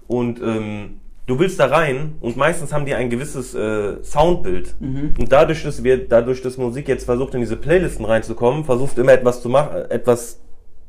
und, 0.08 0.42
ähm, 0.42 1.02
du 1.28 1.40
willst 1.40 1.60
da 1.60 1.68
rein 1.68 2.16
und 2.20 2.36
meistens 2.36 2.74
haben 2.74 2.86
die 2.86 2.94
ein 2.94 3.10
gewisses 3.10 3.54
äh, 3.56 4.04
Soundbild. 4.04 4.76
Mhm. 4.80 5.14
Und 5.18 5.32
dadurch, 5.32 5.64
dass 5.64 5.84
wir, 5.84 6.08
dadurch, 6.08 6.42
dass 6.42 6.58
Musik 6.58 6.88
jetzt 6.88 7.06
versucht, 7.06 7.34
in 7.36 7.42
diese 7.42 7.56
Playlisten 7.56 8.06
reinzukommen, 8.06 8.66
versucht 8.66 8.98
immer 8.98 9.14
etwas 9.14 9.42
zu 9.42 9.50
machen, 9.50 9.90
etwas, 9.90 10.42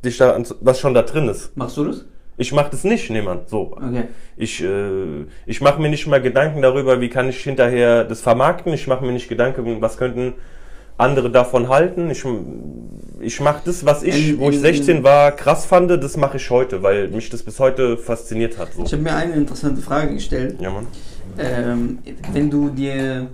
dich 0.04 0.16
da, 0.18 0.36
was 0.60 0.80
schon 0.80 0.94
da 0.94 1.02
drin 1.02 1.28
ist. 1.28 1.56
Machst 1.56 1.76
du 1.76 1.84
das? 1.84 2.04
Ich 2.42 2.52
mache 2.52 2.70
das 2.72 2.82
nicht, 2.82 3.08
niemand. 3.10 3.48
So, 3.48 3.60
Okay. 3.76 4.04
ich 4.36 4.62
äh, 4.62 5.26
ich 5.46 5.60
mache 5.60 5.80
mir 5.80 5.88
nicht 5.88 6.06
mal 6.08 6.20
Gedanken 6.20 6.60
darüber, 6.60 7.00
wie 7.00 7.08
kann 7.08 7.28
ich 7.28 7.38
hinterher 7.42 8.02
das 8.04 8.20
vermarkten. 8.20 8.72
Ich 8.72 8.86
mache 8.88 9.04
mir 9.04 9.12
nicht 9.12 9.28
Gedanken, 9.28 9.80
was 9.80 9.96
könnten 9.96 10.34
andere 10.98 11.30
davon 11.30 11.68
halten. 11.68 12.10
Ich 12.10 12.24
ich 13.20 13.40
mache 13.40 13.62
das, 13.64 13.86
was 13.86 14.02
ich, 14.02 14.36
wo 14.40 14.48
ich 14.50 14.56
in- 14.56 14.62
16 14.62 15.02
war, 15.04 15.30
krass 15.32 15.64
fand, 15.66 15.88
das 15.90 16.16
mache 16.16 16.36
ich 16.38 16.50
heute, 16.50 16.82
weil 16.82 17.08
mich 17.08 17.30
das 17.30 17.42
bis 17.44 17.60
heute 17.60 17.96
fasziniert 17.96 18.58
hat. 18.58 18.72
So. 18.74 18.82
Ich 18.84 18.92
habe 18.92 19.02
mir 19.02 19.14
eine 19.14 19.34
interessante 19.34 19.80
Frage 19.80 20.14
gestellt. 20.14 20.56
Ja, 20.60 20.70
Mann. 20.70 20.86
Ähm, 21.38 21.98
wenn 22.32 22.50
du 22.50 22.68
dir, 22.70 23.28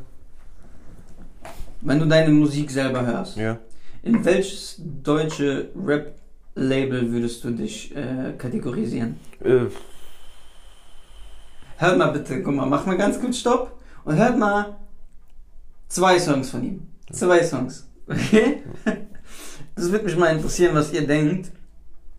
wenn 1.81 1.99
du 1.99 2.05
deine 2.07 2.31
Musik 2.31 2.71
selber 2.71 3.07
hörst, 3.07 3.37
Ja. 3.39 3.57
in 4.03 4.23
welches 4.25 4.81
deutsche 5.03 5.69
Rap-Label 6.59 7.13
würdest 7.13 7.45
du 7.45 7.51
dich 7.51 7.95
äh, 7.97 8.33
kategorisieren? 8.37 9.17
Äh, 9.43 9.67
Hört 11.79 11.97
mal 11.99 12.09
bitte, 12.11 12.43
guck 12.43 12.55
mal, 12.55 12.67
mach 12.67 12.87
mal 12.87 12.97
ganz 12.97 13.21
kurz 13.21 13.39
Stopp 13.39 13.79
und 14.05 14.17
hört 14.17 14.37
mal 14.37 14.77
zwei 15.89 16.19
Songs 16.19 16.51
von 16.51 16.65
ihm. 16.65 16.83
Zwei 17.13 17.43
Songs. 17.45 17.87
Okay? 18.09 18.63
Das 19.75 19.93
würde 19.93 20.07
mich 20.07 20.17
mal 20.17 20.35
interessieren, 20.35 20.75
was 20.75 20.93
ihr 20.93 21.07
denkt. 21.07 21.53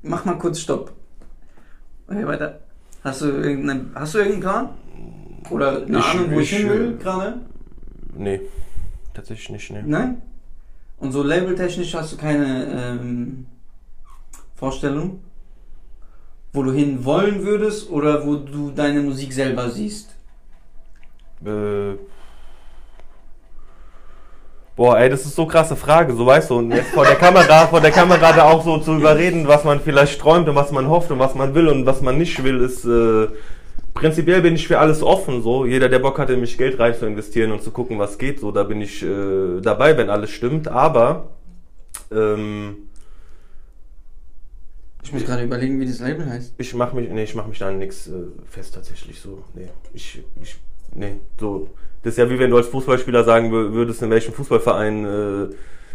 Mach 0.02 0.24
mal 0.24 0.36
kurz 0.38 0.62
Stopp. 0.62 0.94
Okay, 2.08 2.26
weiter. 2.26 2.62
Hast 3.04 3.20
du 3.22 3.26
irgendeinen, 3.26 3.92
hast 3.96 4.14
du 4.14 4.20
irgendeinen 4.20 4.42
Plan? 4.42 4.70
Oder 5.50 5.86
eine 5.86 5.98
Ich- 6.00 6.06
Ahnung, 6.06 6.32
wo 6.32 6.40
ich, 6.40 6.54
ich, 6.54 6.58
hin 6.60 6.70
will 6.70 6.94
äh, 6.94 7.04
gerade? 7.04 7.42
nee, 8.16 8.40
tatsächlich 9.14 9.50
nicht, 9.50 9.72
nee. 9.72 9.84
Nein? 9.86 10.22
Und 11.00 11.12
so 11.12 11.22
labeltechnisch 11.22 11.94
hast 11.96 12.14
du 12.14 12.18
keine 12.18 12.66
ähm, 13.02 13.46
Vorstellung? 14.60 15.22
Wo 16.52 16.64
du 16.64 16.72
hin 16.72 17.06
wollen 17.06 17.44
würdest 17.46 17.90
oder 17.90 18.26
wo 18.26 18.36
du 18.36 18.72
deine 18.72 19.02
Musik 19.02 19.32
selber 19.32 19.70
siehst? 19.70 20.16
Äh, 21.46 21.94
Boah, 24.76 24.98
ey, 24.98 25.10
das 25.10 25.26
ist 25.26 25.36
so 25.36 25.46
krasse 25.46 25.76
Frage, 25.76 26.14
so 26.14 26.26
weißt 26.26 26.50
du, 26.50 26.60
und 26.60 26.72
jetzt 26.72 26.92
vor 26.92 27.04
der 27.04 27.16
Kamera, 27.16 27.68
vor 27.68 27.82
der 27.82 27.92
Kamera 27.92 28.32
da 28.32 28.46
auch 28.46 28.64
so 28.64 28.78
zu 28.78 28.96
überreden, 28.96 29.46
was 29.46 29.66
man 29.66 29.82
vielleicht 29.82 30.22
träumt 30.22 30.48
und 30.48 30.56
was 30.56 30.72
man 30.72 30.88
hofft 30.88 31.12
und 31.12 31.20
was 31.20 31.36
man 31.36 31.54
will 31.54 31.68
und 31.68 31.86
was 31.86 32.02
man 32.02 32.18
nicht 32.18 32.42
will, 32.46 32.62
ist, 32.62 32.86
äh, 32.86 33.28
prinzipiell 33.94 34.42
bin 34.42 34.56
ich 34.56 34.70
für 34.70 34.80
alles 34.80 35.04
offen, 35.04 35.44
so. 35.44 35.66
Jeder, 35.66 35.90
der 35.90 36.00
Bock 36.00 36.18
hat, 36.18 36.30
in 36.30 36.40
mich 36.40 36.58
Geld 36.58 36.80
rein 36.80 36.96
zu 36.96 37.06
investieren 37.06 37.52
und 37.52 37.62
zu 37.62 37.72
gucken, 37.72 38.00
was 38.00 38.18
geht, 38.18 38.40
so, 38.40 38.52
da 38.52 38.64
bin 38.64 38.80
ich, 38.80 39.04
äh, 39.04 39.60
dabei, 39.62 39.98
wenn 39.98 40.10
alles 40.10 40.30
stimmt, 40.30 40.70
aber, 40.70 41.32
ähm, 42.10 42.89
Ich 45.10 45.14
muss 45.14 45.26
gerade 45.26 45.44
überlegen, 45.44 45.80
wie 45.80 45.88
das 45.88 46.00
Label 46.00 46.30
heißt. 46.30 46.54
ich 46.60 46.74
mach 46.76 46.94
mich, 46.94 47.10
nee, 47.10 47.24
ich 47.24 47.34
mach 47.34 47.48
mich 47.48 47.58
da 47.58 47.70
an 47.70 47.80
nichts 47.80 48.08
äh, 48.08 48.12
fest 48.48 48.76
tatsächlich 48.76 49.20
so. 49.20 49.44
Nee, 49.56 49.68
ich, 49.92 50.22
ich, 50.42 50.56
nee, 50.94 51.16
so. 51.40 51.68
Das 52.04 52.14
ist 52.14 52.18
ja 52.20 52.30
wie 52.30 52.38
wenn 52.38 52.52
du 52.52 52.58
als 52.58 52.68
Fußballspieler 52.68 53.24
sagen 53.24 53.52
wür- 53.52 53.74
würdest, 53.74 54.04
in 54.04 54.12
welchem 54.12 54.34
Fußballverein 54.34 55.06
äh, 55.06 55.48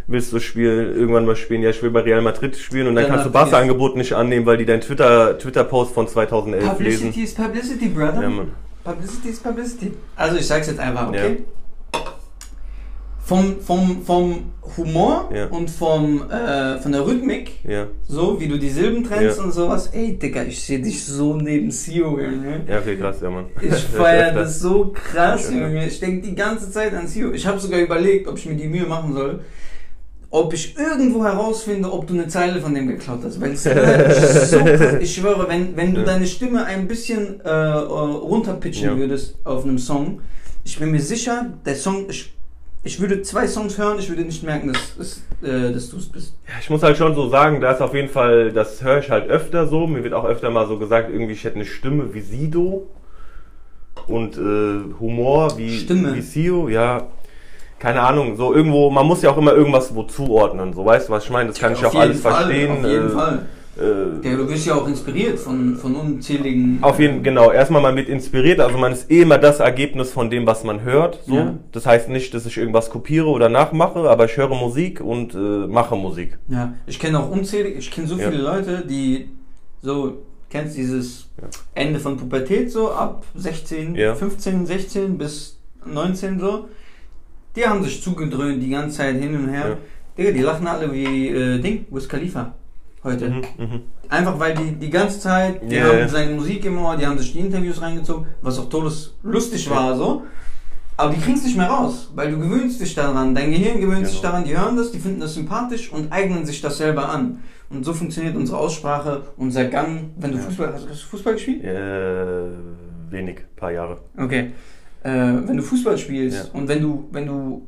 willst 0.09 0.33
du 0.33 0.41
spielen, 0.41 0.97
irgendwann 0.97 1.25
mal 1.27 1.37
spielen, 1.37 1.63
ja, 1.63 1.71
ich 1.71 1.81
will 1.81 1.91
bei 1.91 2.01
Real 2.01 2.23
Madrid 2.23 2.57
spielen 2.57 2.89
und 2.89 2.97
dann 2.97 3.05
Ja, 3.05 3.11
kannst 3.11 3.27
du. 3.27 3.31
Barca-Angebot 3.31 3.97
nicht 3.97 4.15
annehmen, 4.15 4.45
weil 4.47 4.57
die 4.57 4.67
dein 4.67 4.81
Twitter, 4.81 5.39
Twitter-Post 5.39 5.95
von 5.95 6.09
2011 6.09 6.63
lesen. 6.81 7.07
Publicity 7.13 7.23
is 7.23 7.35
Publicity, 7.35 7.89
brother. 7.89 8.23
Ja. 8.23 8.47
Publicity 8.93 9.29
is 9.29 9.39
Publicity. 9.41 9.93
Also 10.17 10.37
ich 10.39 10.47
sag's 10.47 10.67
jetzt 10.67 10.81
einfach, 10.81 11.09
okay? 11.09 11.37
Ja. 11.39 11.45
Vom, 13.27 13.59
vom, 13.61 14.03
vom 14.05 14.53
Humor 14.77 15.31
Ja. 15.35 15.47
und 15.47 15.71
vom, 15.71 16.31
äh, 16.31 16.79
von 16.79 16.93
der 16.93 17.07
Rhythmik, 17.07 17.53
Ja, 17.67 17.87
so 18.07 18.39
wie 18.39 18.49
du 18.49 18.59
die 18.59 18.69
Silben 18.69 19.03
trennst 19.03 19.39
Ja. 19.39 19.45
und 19.45 19.53
sowas, 19.53 19.87
ey 19.95 20.19
Digga, 20.19 20.43
ich 20.45 20.63
sehe 20.63 20.81
dich 20.81 21.03
so 21.05 21.35
neben 21.37 21.71
Sio, 21.71 22.19
Junge. 22.19 22.65
ja, 22.69 22.79
okay, 22.81 22.97
krass, 22.99 23.17
ja, 23.23 23.31
Mann. 23.31 23.47
Ich 23.63 23.75
feiere 23.75 24.33
das 24.35 24.61
so 24.61 24.93
krass. 24.93 25.51
Junge. 25.51 25.87
Ich 25.87 26.01
denke 26.01 26.27
die 26.29 26.35
ganze 26.35 26.71
Zeit 26.71 26.93
an 26.95 27.07
Sio. 27.07 27.33
Ich 27.33 27.47
habe 27.47 27.59
sogar 27.59 27.81
überlegt, 27.81 28.29
ob 28.29 28.37
ich 28.37 28.45
mir 28.45 28.57
die 28.57 28.69
Mühe 28.69 28.85
machen 28.85 29.15
soll, 29.15 29.41
ob 30.31 30.53
ich 30.53 30.77
irgendwo 30.77 31.25
herausfinde, 31.25 31.91
ob 31.91 32.07
du 32.07 32.13
eine 32.15 32.29
Zeile 32.29 32.61
von 32.61 32.75
dem 32.75 32.89
geklaut 32.89 33.21
hast. 33.25 33.41
Weil 33.41 33.53
es 33.53 33.65
ist 33.67 34.51
so 34.51 34.59
krass. 34.59 34.97
Ich 35.01 35.15
schwöre, 35.15 35.49
wenn, 35.49 35.75
wenn 35.77 35.95
du 35.95 36.03
deine 36.05 36.27
Stimme 36.27 36.67
ein 36.67 36.87
bisschen 36.89 37.41
äh, 37.41 37.49
runterpitchen 37.51 38.99
würdest 38.99 39.37
auf 39.45 39.65
einem 39.65 39.79
Song, 39.79 40.21
ich 40.65 40.79
bin 40.79 40.91
mir 40.91 41.01
sicher, 41.01 41.55
der 41.65 41.75
Song, 41.77 42.07
ich, 42.11 42.35
ich 42.85 43.01
würde 43.01 43.23
zwei 43.23 43.49
Songs 43.49 43.79
hören, 43.79 43.99
ich 43.99 44.09
würde 44.11 44.23
nicht 44.23 44.43
merken, 44.43 44.73
dass, 44.73 44.97
dass, 44.97 45.23
äh, 45.43 45.73
dass 45.73 45.89
du 45.89 45.97
es 45.97 46.09
bist. 46.09 46.35
Ja, 46.47 46.55
ich 46.61 46.69
muss 46.69 46.83
halt 46.83 46.99
schon 46.99 47.15
so 47.15 47.29
sagen, 47.29 47.61
da 47.61 47.73
ist 47.73 47.81
auf 47.81 47.95
jeden 47.95 48.11
Fall, 48.11 48.53
das 48.53 48.83
höre 48.83 48.99
ich 48.99 49.11
halt 49.11 49.29
öfter 49.29 49.67
so. 49.67 49.87
Mir 49.87 50.05
wird 50.05 50.13
auch 50.13 50.27
öfter 50.27 50.51
mal 50.51 50.69
so 50.69 50.79
gesagt, 50.79 51.11
irgendwie 51.11 51.33
ich 51.33 51.45
hätte 51.45 51.57
eine 51.57 51.65
Stimme 51.65 52.13
wie 52.13 52.21
Sido 52.21 52.87
und 54.07 54.37
äh, 54.37 55.01
Humor 55.01 55.57
wie, 55.57 55.79
Stimme? 55.79 56.15
wie 56.15 56.21
Sio, 56.21 56.69
ja. 56.69 57.07
Keine 57.79 58.03
Ahnung, 58.03 58.37
so 58.37 58.55
irgendwo, 58.55 58.91
man 58.91 59.07
muss 59.07 59.23
ja 59.23 59.31
auch 59.31 59.37
immer 59.39 59.53
irgendwas 59.53 59.95
wo 59.95 60.05
zuordnen, 60.05 60.73
so 60.73 60.85
weißt 60.85 61.09
du, 61.09 61.13
was 61.13 61.25
ich 61.25 61.31
meine? 61.31 61.49
Das 61.49 61.59
kann 61.59 61.73
ich 61.73 61.85
Auf 61.85 61.95
auch 61.95 62.01
alles 62.01 62.21
Fall, 62.21 62.45
verstehen. 62.45 62.85
Auf 62.85 62.91
jeden 62.91 63.07
äh, 63.09 63.11
Fall. 63.11 63.47
Äh, 63.79 64.27
Ja, 64.29 64.37
du 64.37 64.49
wirst 64.49 64.67
ja 64.67 64.75
auch 64.75 64.87
inspiriert 64.87 65.39
von, 65.39 65.77
von 65.77 65.95
unzähligen. 65.97 66.79
auf 66.83 66.99
jeden 67.01 67.23
genau, 67.23 67.51
erstmal 67.51 67.83
man 67.83 67.97
wird 67.97 68.09
inspiriert, 68.09 68.61
also 68.61 68.79
man 68.79 68.93
ist 68.93 69.11
eh 69.11 69.23
immer 69.23 69.39
das 69.39 69.61
Ergebnis 69.61 70.11
von 70.13 70.31
dem, 70.31 70.47
was 70.47 70.63
man 70.65 70.83
hört. 70.83 71.21
So. 71.27 71.35
Ja. 71.35 71.55
Das 71.73 71.87
heißt 71.87 72.09
nicht, 72.09 72.33
dass 72.35 72.47
ich 72.47 72.57
irgendwas 72.57 72.91
kopiere 72.91 73.27
oder 73.29 73.49
nachmache, 73.49 74.09
aber 74.09 74.27
ich 74.27 74.37
höre 74.37 74.49
Musik 74.55 75.01
und 75.01 75.35
äh, 75.35 75.39
mache 75.67 75.97
Musik. 75.97 76.39
Ja, 76.49 76.75
ich 76.87 76.99
kenne 76.99 77.19
auch 77.19 77.31
unzählige, 77.31 77.79
ich 77.79 77.91
kenne 77.91 78.07
so 78.07 78.17
Ja. 78.17 78.31
viele 78.31 78.43
Leute, 78.43 78.85
die 78.89 79.29
so, 79.83 80.19
kennst 80.51 80.77
dieses 80.77 81.29
Ja. 81.41 81.49
Ende 81.75 81.99
von 81.99 82.17
Pubertät 82.17 82.71
so, 82.71 82.91
ab 82.93 83.25
16, 83.35 83.97
Ja. 83.97 84.15
15, 84.15 84.67
16 84.67 85.19
bis 85.19 85.59
19 85.85 86.39
so, 86.39 86.69
die 87.57 87.67
haben 87.67 87.83
sich 87.85 88.03
zugedröhnt 88.03 88.63
die 88.63 88.71
ganze 88.71 88.99
Zeit 88.99 89.17
hin 89.17 89.35
und 89.35 89.49
her. 89.49 89.69
Ja. 89.71 89.77
Digga, 90.17 90.31
die 90.31 90.43
lachen 90.43 90.67
alle 90.67 90.93
wie 90.93 91.29
äh, 91.29 91.59
Ding, 91.59 91.87
Wiz 91.91 92.09
Khalifa 92.09 92.55
heute. 93.05 93.29
Mhm, 93.31 93.43
mhm. 93.59 93.81
Einfach 94.09 94.39
weil 94.39 94.55
die 94.55 94.73
die 94.73 94.91
ganze 94.91 95.21
Zeit, 95.21 95.61
die 95.71 95.77
Ja, 95.77 95.85
haben 95.87 96.09
seine 96.09 96.35
Musik 96.35 96.65
im 96.65 96.79
Ohr, 96.79 96.97
die 96.97 97.07
haben 97.07 97.19
sich 97.19 97.33
die 97.33 97.41
Interviews 97.41 97.81
reingezogen, 97.81 98.27
was 98.43 98.59
auch 98.59 98.69
todeslustig 98.69 99.69
war 99.71 99.97
so. 99.97 100.23
Aber 100.97 101.13
die 101.13 101.21
kriegen 101.21 101.37
es 101.37 101.45
nicht 101.45 101.57
mehr 101.57 101.67
raus, 101.69 102.11
weil 102.15 102.31
du 102.31 102.39
gewöhnst 102.39 102.81
dich 102.81 102.95
daran, 102.95 103.35
dein 103.35 103.51
Gehirn 103.51 103.81
gewöhnt 103.81 104.07
sich 104.07 104.21
Genau. 104.21 104.31
daran, 104.33 104.45
die 104.45 104.57
hören 104.57 104.77
das, 104.77 104.93
die 104.93 105.01
finden 105.01 105.21
das 105.21 105.35
sympathisch 105.35 105.93
und 105.93 106.13
eignen 106.13 106.47
sich 106.47 106.61
das 106.61 106.79
selber 106.79 107.09
an. 107.09 107.41
Und 107.71 107.85
so 107.85 107.93
funktioniert 107.93 108.37
unsere 108.37 108.59
Aussprache, 108.59 109.23
unser 109.37 109.65
Gang. 109.65 110.11
Wenn 110.17 110.31
du 110.31 110.37
Ja. 110.39 110.45
Fußball, 110.45 110.73
hast, 110.73 110.89
hast 110.89 111.03
du 111.03 111.07
Fußball 111.09 111.33
gespielt? 111.33 111.65
Äh, 111.65 112.51
wenig, 113.11 113.41
paar 113.57 113.73
Jahre. 113.73 113.99
Okay. 114.17 114.53
Äh, 115.03 115.11
wenn 115.11 115.57
du 115.57 115.63
Fußball 115.65 115.99
spielst 115.99 116.51
Ja. 116.53 116.59
und 116.61 116.69
wenn 116.69 116.81
du, 116.81 117.09
wenn 117.11 117.27
du, 117.27 117.67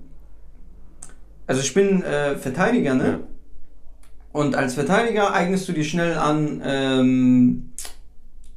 also 1.48 1.60
ich 1.60 1.74
bin 1.74 2.02
äh, 2.04 2.36
Verteidiger, 2.36 2.94
ne? 2.94 3.04
Ja. 3.04 3.18
Und 4.36 4.54
als 4.54 4.74
Verteidiger 4.74 5.32
eignest 5.32 5.66
du 5.66 5.72
dir 5.72 5.82
schnell 5.82 6.14
an, 6.18 6.60
ähm, 6.62 7.70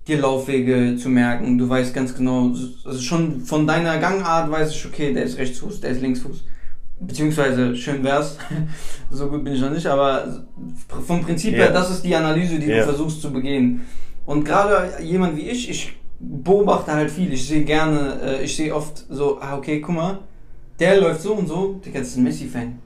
dir 0.05 0.19
Laufwege 0.19 0.97
zu 0.97 1.07
merken. 1.07 1.57
Du 1.57 1.69
weißt 1.69 1.93
ganz 1.93 2.13
genau, 2.13 2.51
also 2.83 2.99
schon 2.99 3.39
von 3.45 3.65
deiner 3.65 3.97
Gangart 3.97 4.51
weiß 4.51 4.71
ich, 4.71 4.85
okay, 4.85 5.13
der 5.13 5.23
ist 5.23 5.37
Rechtsfuß, 5.37 5.79
der 5.79 5.91
ist 5.91 6.01
Linksfuß. 6.01 6.43
Beziehungsweise, 6.99 7.77
schön 7.77 8.03
wär's, 8.03 8.37
so 9.09 9.27
gut 9.29 9.45
bin 9.45 9.53
ich 9.53 9.61
noch 9.61 9.69
nicht, 9.71 9.87
aber 9.87 10.43
vom 11.07 11.21
Prinzip 11.21 11.53
Ja. 11.53 11.59
her, 11.65 11.71
das 11.71 11.89
ist 11.91 12.03
die 12.03 12.13
Analyse, 12.13 12.59
die 12.59 12.67
Ja. 12.67 12.79
du 12.79 12.83
versuchst 12.83 13.21
zu 13.21 13.31
begehen. 13.31 13.85
Und 14.25 14.43
gerade 14.43 15.01
jemand 15.01 15.37
wie 15.37 15.49
ich, 15.49 15.69
ich 15.69 15.93
beobachte 16.19 16.91
halt 16.91 17.09
viel. 17.09 17.31
Ich 17.31 17.47
sehe 17.47 17.63
gerne, 17.63 18.19
äh, 18.21 18.43
ich 18.43 18.53
sehe 18.53 18.75
oft 18.75 19.05
so, 19.09 19.39
ah, 19.39 19.55
okay, 19.55 19.79
guck 19.79 19.95
mal, 19.95 20.19
der 20.77 20.99
läuft 20.99 21.21
so 21.21 21.35
und 21.35 21.47
so, 21.47 21.79
das 21.93 22.07
ist 22.09 22.17
ein 22.17 22.23
Messi-Fan. 22.23 22.79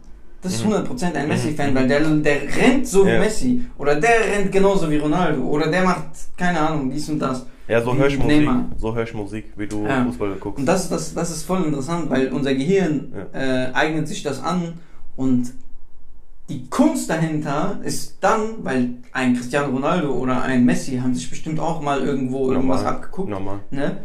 Das 0.44 0.54
ist 0.54 0.66
Mhm. 0.66 0.74
100% 0.74 1.16
ein 1.16 1.24
Mhm. 1.24 1.30
Messi-Fan, 1.30 1.74
weil 1.74 1.88
der, 1.88 2.02
der 2.02 2.42
rennt 2.56 2.86
so 2.88 3.06
wie 3.06 3.10
Ja. 3.12 3.20
Messi. 3.20 3.66
Oder 3.78 3.96
der 3.96 4.12
rennt 4.32 4.52
genauso 4.52 4.92
wie 4.92 4.98
Ronaldo. 4.98 5.42
Oder 5.44 5.68
der 5.68 5.84
macht, 5.84 6.04
keine 6.38 6.60
Ahnung, 6.60 6.90
dies 6.92 7.10
und 7.10 7.20
das. 7.20 7.46
Ja, 7.68 7.82
so 7.82 7.96
Wie 7.96 8.00
hörst 8.00 8.18
Musik, 8.18 8.38
Neymar. 8.40 8.66
so 8.78 8.94
hörst 8.94 9.14
Musik, 9.14 9.46
wie 9.56 9.68
du 9.68 9.86
Ja. 9.86 10.04
Fußball 10.04 10.36
guckst. 10.40 10.60
Und 10.60 10.66
das, 10.66 10.84
ist 10.84 10.92
das, 10.92 11.14
das 11.14 11.30
ist 11.32 11.44
voll 11.44 11.64
interessant, 11.64 12.10
weil 12.10 12.28
unser 12.28 12.54
Gehirn 12.54 13.14
äh, 13.34 13.68
eignet 13.74 14.08
sich 14.10 14.22
das 14.22 14.44
an 14.44 14.74
und 15.16 15.54
die 16.50 16.68
Kunst 16.70 17.10
dahinter 17.10 17.80
ist 17.84 18.18
dann, 18.20 18.42
weil 18.64 18.90
ein 19.14 19.34
Cristiano 19.38 19.72
Ronaldo 19.74 20.12
oder 20.12 20.42
ein 20.42 20.66
Messi 20.66 20.98
haben 20.98 21.16
sich 21.16 21.30
bestimmt 21.30 21.58
auch 21.58 21.82
mal 21.82 22.02
irgendwo 22.02 22.52
irgendwas 22.52 22.82
Normal. 22.82 22.96
abgeguckt, 22.96 23.30
Normal. 23.30 23.60
ne? 23.72 23.98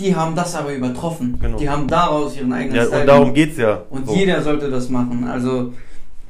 Die 0.00 0.16
haben 0.16 0.34
das 0.34 0.54
aber 0.56 0.72
übertroffen. 0.74 1.38
Genau. 1.40 1.58
Die 1.58 1.68
haben 1.68 1.86
daraus 1.86 2.36
ihren 2.36 2.52
eigenen 2.52 2.76
Ja, 2.76 2.84
Style 2.86 3.00
und 3.02 3.06
darum 3.06 3.22
gemacht. 3.24 3.34
geht's 3.36 3.58
ja. 3.58 3.82
Und 3.90 4.06
so. 4.08 4.14
jeder 4.14 4.40
sollte 4.42 4.70
das 4.70 4.88
machen. 4.88 5.28
Also 5.30 5.72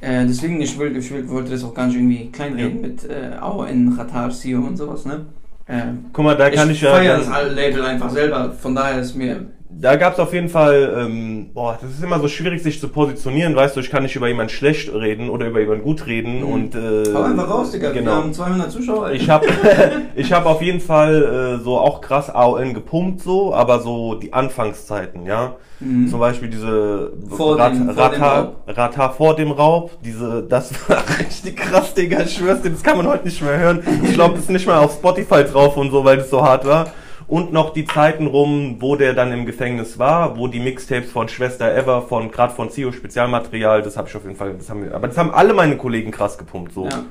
äh, 0.00 0.26
deswegen, 0.26 0.61
ich, 0.61 0.76
will, 0.78 0.96
ich 0.96 1.11
will, 1.12 1.28
wollte 1.28 1.52
das 1.52 1.62
auch 1.62 1.72
gar 1.74 1.87
nicht 1.87 1.96
irgendwie 1.96 2.30
kleinreden 2.33 2.80
mit 2.80 3.04
äh, 3.04 3.37
Au 3.40 3.62
in 3.64 3.96
Qatar, 3.96 4.30
Sio 4.30 4.59
und 4.59 4.76
sowas, 4.76 5.04
ne? 5.04 5.26
Äh, 5.66 5.83
Guck 6.12 6.24
mal, 6.24 6.37
da 6.37 6.50
kann 6.50 6.68
ich, 6.70 6.80
ja. 6.80 6.90
feiere 6.92 7.18
dann- 7.18 7.30
das 7.30 7.54
Label 7.54 7.85
einfach 7.85 8.11
selber, 8.11 8.50
von 8.52 8.74
daher 8.74 9.00
ist 9.00 9.14
mir 9.14 9.46
Da 9.72 9.96
gab 9.96 10.14
es 10.14 10.18
auf 10.18 10.35
jeden 10.35 10.48
Fall, 10.48 10.94
ähm, 10.98 11.50
boah, 11.54 11.78
das 11.80 11.90
ist 11.92 12.02
immer 12.02 12.18
so 12.18 12.26
schwierig, 12.28 12.62
sich 12.62 12.80
zu 12.80 12.88
positionieren, 12.88 13.54
weißt 13.54 13.76
du, 13.76 13.80
ich 13.80 13.88
kann 13.88 14.02
nicht 14.02 14.16
über 14.16 14.26
jemanden 14.28 14.50
schlecht 14.52 14.92
reden 14.92 15.30
oder 15.30 15.46
über 15.46 15.61
jemanden 15.61 15.85
gut 15.85 16.06
reden 16.06 16.40
Mhm. 16.40 16.52
und 16.52 16.74
äh, 16.74 17.14
Hau 17.14 17.22
einfach 17.22 17.48
raus, 17.48 17.70
Digga. 17.70 17.94
Wir 17.94 18.00
Genau. 18.02 18.16
haben 18.16 18.35
200 18.35 18.70
Zuschauer. 18.70 19.12
Ich 19.12 19.30
habe 19.30 19.46
ich 20.16 20.33
hab 20.33 20.44
auf 20.46 20.61
jeden 20.61 20.80
Fall 20.80 21.59
äh, 21.61 21.64
so 21.64 21.78
auch 21.78 22.00
krass 22.00 22.28
AON 22.28 22.74
gepumpt 22.74 23.22
so, 23.22 23.54
aber 23.54 23.80
so 23.80 24.16
die 24.16 24.33
Anfangszeiten, 24.33 25.24
ja. 25.24 25.54
Mhm. 25.78 26.09
Zum 26.09 26.20
Beispiel 26.20 26.48
diese 26.48 27.12
Vor 27.30 27.56
dem- 27.56 27.87
vor 27.87 27.87
dem 27.87 27.88
Rata, 27.90 28.40
Raub. 28.40 28.56
Rata 28.66 29.09
vor 29.11 29.37
dem 29.37 29.50
Raub, 29.52 29.92
diese, 30.04 30.42
das 30.42 30.72
war 30.90 31.02
richtig 31.18 31.56
krass, 31.56 31.94
Digga, 31.94 32.20
ich 32.22 32.35
schwör's 32.35 32.61
dir, 32.61 32.70
das 32.70 32.83
kann 32.83 32.98
man 32.98 33.06
heute 33.06 33.24
nicht 33.24 33.40
mehr 33.40 33.56
hören. 33.59 33.83
Ich 34.02 34.12
glaube, 34.14 34.35
das 34.35 34.42
ist 34.44 34.50
nicht 34.50 34.66
mal 34.66 34.78
auf 34.78 34.92
Spotify 34.92 35.44
drauf 35.44 35.76
und 35.78 35.90
so, 35.90 36.04
weil 36.04 36.18
das 36.18 36.28
so 36.28 36.42
hart 36.42 36.66
war. 36.66 36.88
Und 37.30 37.52
noch 37.52 37.72
die 37.72 37.84
Zeiten 37.84 38.26
rum, 38.26 38.78
wo 38.80 38.96
der 38.96 39.14
dann 39.14 39.30
im 39.30 39.46
Gefängnis 39.46 40.00
war, 40.00 40.36
wo 40.36 40.48
die 40.48 40.58
Mixtapes 40.58 41.12
von 41.12 41.28
Schwester 41.28 41.72
Ever, 41.72 42.02
von 42.02 42.32
gerade 42.32 42.52
von 42.52 42.70
Zio 42.70 42.90
Spezialmaterial, 42.90 43.82
das 43.82 43.96
habe 43.96 44.08
ich 44.08 44.16
auf 44.16 44.24
jeden 44.24 44.34
Fall, 44.34 44.54
das 44.54 44.68
haben 44.68 44.82
wir, 44.82 44.92
aber 44.92 45.06
das 45.06 45.16
haben 45.16 45.30
alle 45.30 45.54
meine 45.54 45.76
Kollegen 45.76 46.10
krass 46.10 46.36
gepumpt, 46.38 46.72
so. 46.72 46.86
Ja. 46.86 47.04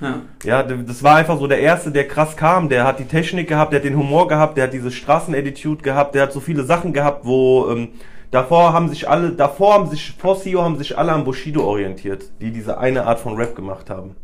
Ja. 0.00 0.22
Ja, 0.42 0.62
das 0.64 1.04
war 1.04 1.14
einfach 1.16 1.38
so 1.38 1.46
der 1.46 1.60
Erste, 1.60 1.92
der 1.92 2.08
krass 2.08 2.36
kam. 2.36 2.68
Der 2.68 2.84
hat 2.84 2.98
die 2.98 3.04
Technik 3.04 3.46
gehabt, 3.46 3.72
der 3.72 3.78
hat 3.78 3.84
den 3.84 3.96
Humor 3.96 4.26
gehabt, 4.26 4.56
der 4.56 4.64
hat 4.64 4.72
diese 4.72 4.90
Straßenattitude 4.90 5.82
gehabt, 5.82 6.16
der 6.16 6.22
hat 6.22 6.32
so 6.32 6.40
viele 6.40 6.64
Sachen 6.64 6.92
gehabt, 6.92 7.24
wo 7.24 7.70
ähm, 7.70 7.90
davor 8.32 8.72
haben 8.72 8.88
sich 8.88 9.08
alle, 9.08 9.30
davor 9.30 9.74
haben 9.74 9.88
sich, 9.88 10.16
vor 10.18 10.36
CEO 10.36 10.62
haben 10.62 10.78
sich 10.78 10.98
alle 10.98 11.12
an 11.12 11.22
Bushido 11.22 11.62
orientiert, 11.62 12.24
die 12.40 12.50
diese 12.50 12.78
eine 12.78 13.06
Art 13.06 13.20
von 13.20 13.36
Rap 13.36 13.54
gemacht 13.54 13.88
haben. 13.88 14.16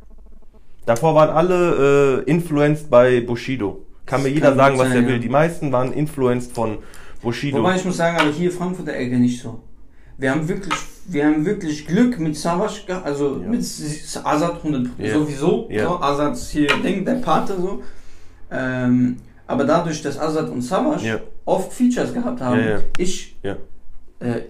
Davor 0.86 1.14
waren 1.14 1.30
alle 1.30 2.24
äh, 2.26 2.30
influenced 2.30 2.90
bei 2.90 3.20
Bushido. 3.20 3.85
Kann 4.06 4.22
mir 4.22 4.28
jeder 4.30 4.48
kann 4.48 4.56
sagen, 4.56 4.78
was 4.78 4.88
sein, 4.88 4.96
er 4.98 5.06
will. 5.06 5.14
ja. 5.14 5.18
Die 5.20 5.28
meisten 5.28 5.72
waren 5.72 5.92
influenced 5.92 6.52
von 6.52 6.78
Bushido. 7.22 7.58
Wobei 7.58 7.76
ich 7.76 7.84
muss 7.84 7.96
sagen, 7.96 8.16
aber 8.18 8.30
hier 8.30 8.50
Frankfurter 8.52 8.94
Ecke 8.94 9.16
nicht 9.18 9.40
so. 9.42 9.60
Wir 10.18 10.30
haben 10.30 10.48
wirklich, 10.48 10.74
wir 11.08 11.26
haben 11.26 11.44
wirklich 11.44 11.86
Glück 11.86 12.18
mit 12.18 12.40
gehabt, 12.86 13.04
also 13.04 13.40
Ja. 13.42 13.48
mit 13.48 13.60
Azad 14.24 14.62
100 14.62 14.86
Ja. 14.98 15.12
sowieso. 15.12 15.68
Ja. 15.70 15.84
So, 15.88 16.00
Azad 16.00 16.32
ist 16.34 16.50
hier 16.50 16.68
Ding, 16.82 17.04
der 17.04 17.16
Pate 17.16 17.56
so. 17.60 17.82
Ähm, 18.50 19.16
aber 19.46 19.64
dadurch, 19.64 20.00
dass 20.02 20.18
Azad 20.18 20.48
und 20.50 20.62
Savage 20.62 21.06
Ja. 21.06 21.20
oft 21.44 21.72
Features 21.72 22.14
gehabt 22.14 22.40
haben, 22.40 22.60
ja. 22.60 22.78
ich, 22.96 23.36
äh, 23.42 24.40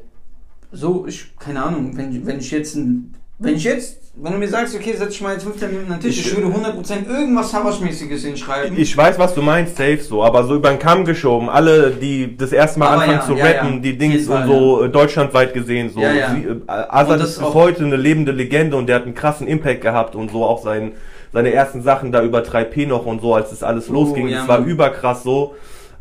so, 0.73 1.07
ich, 1.07 1.37
keine 1.39 1.63
Ahnung, 1.65 1.97
wenn, 1.97 2.25
wenn 2.27 2.39
ich 2.39 2.51
jetzt 2.51 2.77
ein, 2.77 3.15
wenn 3.39 3.57
ich 3.57 3.65
jetzt, 3.65 4.06
wenn 4.19 4.33
du 4.33 4.39
mir 4.39 4.49
sagst, 4.49 4.75
okay, 4.75 4.95
setz 4.97 5.11
dich 5.11 5.21
mal 5.21 5.35
jetzt 5.35 5.45
15 5.45 5.71
Minuten 5.71 5.93
an 5.93 5.99
den 6.01 6.09
Tisch, 6.09 6.21
ich, 6.21 6.27
Ich- 6.29 6.37
würde 6.37 6.49
100% 6.49 7.07
irgendwas 7.09 7.51
Savage-mäßiges 7.51 8.25
hinschreiben. 8.25 8.79
Ich 8.79 8.97
weiß, 8.97 9.19
was 9.19 9.35
du 9.35 9.43
meinst, 9.43 9.77
safe 9.77 9.99
so, 10.01 10.25
aber 10.25 10.45
so 10.45 10.55
über 10.55 10.71
den 10.71 10.79
Kamm 10.79 11.05
geschoben. 11.05 11.49
Alle, 11.51 11.91
die 11.91 12.37
das 12.37 12.53
erste 12.53 12.79
Mal 12.79 12.87
Aber 12.89 13.03
anfangen 13.03 13.19
ja, 13.19 13.27
zu 13.27 13.35
ja, 13.35 13.45
rappen, 13.45 13.75
ja. 13.75 13.79
die 13.81 13.99
Dings 13.99 14.27
und 14.29 14.47
so 14.47 14.85
äh, 14.85 14.89
deutschlandweit 14.89 15.53
gesehen, 15.53 15.91
so. 15.91 16.01
Ja, 16.01 16.13
ja. 16.13 16.31
Sie, 16.35 16.45
äh, 16.45 16.57
Azad 16.67 17.21
ist 17.21 17.39
bis 17.39 17.55
heute 17.55 17.85
eine 17.85 17.97
lebende 17.97 18.33
Legende 18.33 18.77
und 18.77 18.87
der 18.87 18.97
hat 18.97 19.03
einen 19.05 19.15
krassen 19.15 19.47
Impact 19.47 19.83
gehabt 19.83 20.15
und 20.15 20.31
so 20.31 20.45
auch 20.45 20.63
sein, 20.63 20.93
seine 21.33 21.53
ersten 21.53 21.83
Sachen 21.83 22.11
da 22.13 22.23
über 22.23 22.41
3P 22.41 22.87
noch 22.87 23.05
und 23.05 23.21
so, 23.21 23.35
als 23.35 23.51
das 23.51 23.63
alles 23.63 23.91
Oh, 23.91 23.93
losging. 23.93 24.31
das 24.31 24.49
war 24.49 24.61
überkrass 24.65 25.23
so. 25.25 25.55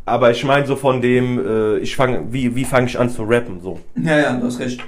Aber 0.08 0.30
ich 0.32 0.44
meine 0.46 0.66
so 0.68 0.76
von 0.76 1.02
dem, 1.02 1.40
äh, 1.46 1.78
ich 1.80 1.96
fange, 1.96 2.28
wie, 2.30 2.56
wie 2.56 2.64
fange 2.64 2.88
ich 2.88 2.98
an 3.00 3.10
zu 3.10 3.24
rappen, 3.24 3.60
so. 3.62 3.80
ja, 4.02 4.18
ja, 4.20 4.34
du 4.38 4.46
hast 4.46 4.60
recht. 4.60 4.80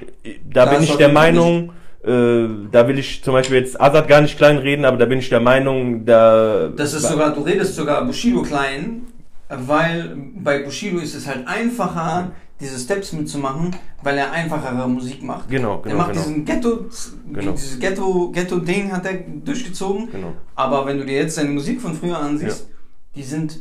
Da 0.50 0.66
Da 0.66 0.72
bin 0.74 0.84
ich 0.84 0.96
der 0.96 1.10
Meinung, 1.10 1.70
äh, 1.70 1.72
da 2.04 2.88
will 2.88 3.00
ich 3.00 3.24
zum 3.24 3.34
Beispiel 3.34 3.58
jetzt 3.58 3.80
Azad 3.82 4.08
gar 4.08 4.22
nicht 4.22 4.38
kleinreden, 4.38 4.86
aber 4.86 4.98
da 4.98 5.06
bin 5.06 5.20
ich 5.20 5.30
der 5.30 5.40
Meinung, 5.42 6.06
da... 6.06 6.70
Das 6.70 6.94
ist 6.94 7.04
sogar, 7.08 7.34
du 7.34 7.42
redest 7.42 7.76
sogar 7.76 8.06
Bushido 8.06 8.44
klein, 8.44 9.02
weil 9.50 10.16
bei 10.36 10.60
Bushido 10.64 11.00
ist 11.00 11.16
es 11.16 11.28
halt 11.28 11.48
einfacher, 11.48 12.32
diese 12.60 12.80
Steps 12.80 13.14
mitzumachen, 13.14 13.76
weil 14.04 14.18
er 14.18 14.32
einfachere 14.32 14.88
Musik 14.88 15.22
macht. 15.22 15.50
Genau, 15.50 15.78
er 15.78 15.82
genau, 15.84 15.98
macht 15.98 16.12
genau. 16.14 16.22
diesen 16.22 16.46
Ghetto, 16.46 16.86
Genau. 17.32 17.52
dieses 17.52 17.80
Ghetto, 17.80 18.32
Ghetto-Ding 18.32 18.92
hat 18.92 19.06
er 19.06 19.14
durchgezogen. 19.44 20.10
Genau. 20.12 20.34
Aber 20.56 20.86
wenn 20.86 20.98
du 20.98 21.06
dir 21.06 21.18
jetzt 21.18 21.36
seine 21.36 21.50
Musik 21.50 21.82
von 21.82 21.94
früher 21.94 22.18
ansiehst, 22.20 22.68
die 23.16 23.24
sind 23.24 23.60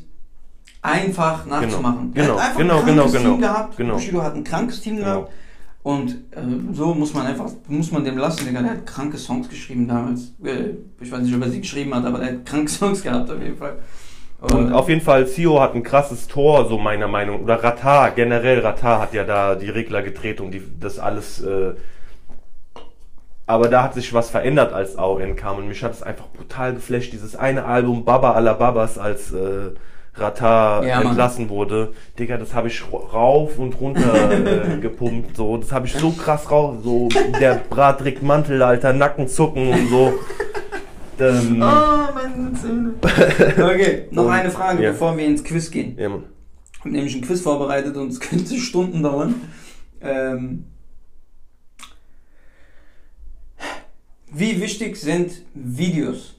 einfach 0.83 1.47
nachzumachen. 1.47 2.13
Genau, 2.15 2.37
er 2.37 2.43
hat 2.43 2.49
einfach 2.51 2.59
genau, 2.61 2.79
ein 2.79 2.85
krankes 2.85 3.13
genau, 3.13 3.25
Team 3.25 3.41
genau, 3.41 3.53
gehabt. 3.53 3.77
genau. 3.77 3.95
Bushido 3.95 4.23
hat 4.23 4.35
ein 4.35 4.45
krankes 4.45 4.81
Team 4.81 4.97
Genau. 4.97 5.07
gehabt. 5.07 5.33
Und 5.87 6.11
äh, 6.33 6.41
so 6.73 6.95
muss 6.95 7.15
man 7.15 7.27
einfach, 7.27 7.49
muss 7.69 7.93
man 7.93 8.05
dem 8.05 8.19
lassen, 8.19 8.45
Digga. 8.45 8.61
Der 8.61 8.73
hat 8.73 8.87
kranke 8.87 9.17
Songs 9.19 9.49
geschrieben 9.49 9.87
damals. 9.87 10.33
Äh, 10.43 10.71
ich 11.01 11.13
weiß 11.13 11.21
nicht, 11.21 11.33
ob 11.33 11.43
er 11.43 11.49
sie 11.49 11.61
geschrieben 11.61 11.95
hat, 11.95 12.05
aber 12.05 12.19
der 12.19 12.27
hat 12.31 12.45
kranke 12.45 12.69
Songs 12.73 13.05
gehabt 13.05 13.31
auf 13.31 13.41
jeden 13.41 13.57
Fall. 13.57 13.79
Und 14.41 14.73
Äh, 14.73 14.75
auf 14.75 14.89
jeden 14.89 15.01
Fall, 15.01 15.29
Sio 15.29 15.61
hat 15.61 15.77
ein 15.77 15.85
krasses 15.85 16.27
Tor, 16.27 16.69
so 16.69 16.77
meiner 16.77 17.07
Meinung. 17.07 17.45
Oder 17.45 17.63
Ratar, 17.63 18.11
generell 18.11 18.59
Ratar 18.59 19.01
hat 19.01 19.15
ja 19.15 19.23
da 19.23 19.55
die 19.55 19.69
Regler 19.69 20.03
gedreht 20.03 20.41
und 20.41 20.51
die, 20.51 20.63
das 20.81 20.99
alles. 20.99 21.41
Äh, 21.45 21.75
aber 23.47 23.69
da 23.69 23.85
hat 23.85 23.95
sich 23.95 24.13
was 24.13 24.29
verändert, 24.29 24.73
als 24.73 24.97
AON 24.97 25.37
kam. 25.37 25.59
Und 25.59 25.69
mich 25.69 25.85
hat 25.85 25.93
es 25.93 26.03
einfach 26.03 26.27
brutal 26.27 26.75
geflasht. 26.75 27.13
Dieses 27.13 27.37
eine 27.37 27.65
Album, 27.65 28.05
Baba 28.05 28.33
alla 28.33 28.55
Babas, 28.55 28.99
als 28.99 29.33
äh, 29.33 29.71
Ratar 30.17 30.85
Ja, 30.87 31.03
entlassen 31.03 31.49
wurde. 31.49 31.93
Digga, 32.19 32.37
das 32.39 32.55
habe 32.55 32.69
ich 32.69 32.83
rauf 32.93 33.59
und 33.59 33.79
runter 33.81 34.31
äh, 34.31 34.79
gepumpt. 34.81 35.37
So, 35.37 35.57
das 35.59 35.73
habe 35.73 35.87
ich 35.87 35.93
so 35.95 36.11
krass 36.11 36.51
rauf. 36.51 36.77
So, 36.83 37.09
der 37.41 37.57
Brat 37.69 37.99
trägt 38.01 38.23
Mantel, 38.23 38.63
Alter, 38.63 38.93
Nacken 38.93 39.29
zucken 39.29 39.69
und 39.71 39.89
so. 39.89 40.15
Ähm, 41.19 41.63
Oh, 41.63 42.13
meine 42.15 42.53
Zähne. 42.55 42.95
Okay, 43.73 44.07
noch 44.11 44.29
eine 44.29 44.51
Frage, 44.51 44.83
ja. 44.83 44.91
bevor 44.91 45.17
wir 45.17 45.25
ins 45.27 45.43
Quiz 45.45 45.71
gehen. 45.71 45.97
ja, 45.99 46.09
Mann. 46.09 46.25
Ich 46.73 46.81
habe 46.81 46.91
nämlich 46.91 47.15
ein 47.17 47.23
Quiz 47.23 47.41
vorbereitet 47.41 47.97
und 47.97 48.09
es 48.09 48.21
könnte 48.21 48.55
Stunden 48.57 49.03
dauern. 49.03 49.35
Ähm, 50.01 50.67
wie 54.33 54.61
wichtig 54.61 54.97
sind 54.97 55.43
Videos? 55.55 56.36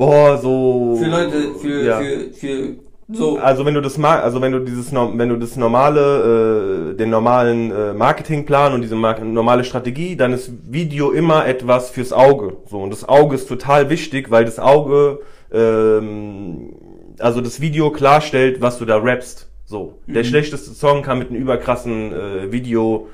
Boah, 0.00 0.38
so. 0.38 0.96
Für 0.98 1.10
Leute, 1.10 1.54
für, 1.60 1.84
ja. 1.84 2.00
für, 2.00 2.32
für 2.32 2.76
so. 3.12 3.36
Also 3.36 3.66
wenn 3.66 3.74
du 3.74 3.82
das 3.82 3.98
also 4.02 4.40
wenn 4.40 4.52
du 4.52 4.60
dieses 4.60 4.94
wenn 4.94 5.28
du 5.28 5.36
das 5.36 5.56
normale 5.56 6.92
äh, 6.92 6.96
den 6.96 7.10
normalen 7.10 7.70
äh, 7.70 7.92
Marketingplan 7.92 8.72
und 8.72 8.80
diese 8.80 8.94
mar 8.94 9.20
normale 9.20 9.62
Strategie, 9.62 10.16
dann 10.16 10.32
ist 10.32 10.52
Video 10.70 11.10
immer 11.10 11.46
etwas 11.46 11.90
fürs 11.90 12.14
Auge. 12.14 12.56
So 12.70 12.80
und 12.80 12.90
das 12.90 13.06
Auge 13.06 13.34
ist 13.34 13.46
total 13.46 13.90
wichtig, 13.90 14.30
weil 14.30 14.46
das 14.46 14.58
Auge 14.58 15.20
ähm, 15.52 16.72
also 17.18 17.42
das 17.42 17.60
Video 17.60 17.90
klarstellt, 17.90 18.62
was 18.62 18.78
du 18.78 18.86
da 18.86 18.96
rappst. 18.96 19.48
So 19.66 19.98
der 20.06 20.24
schlechteste 20.24 20.70
Song 20.70 21.02
kann 21.02 21.18
mit 21.18 21.28
einem 21.28 21.42
überkrassen 21.42 22.12
äh, 22.12 22.52
Video 22.52 23.08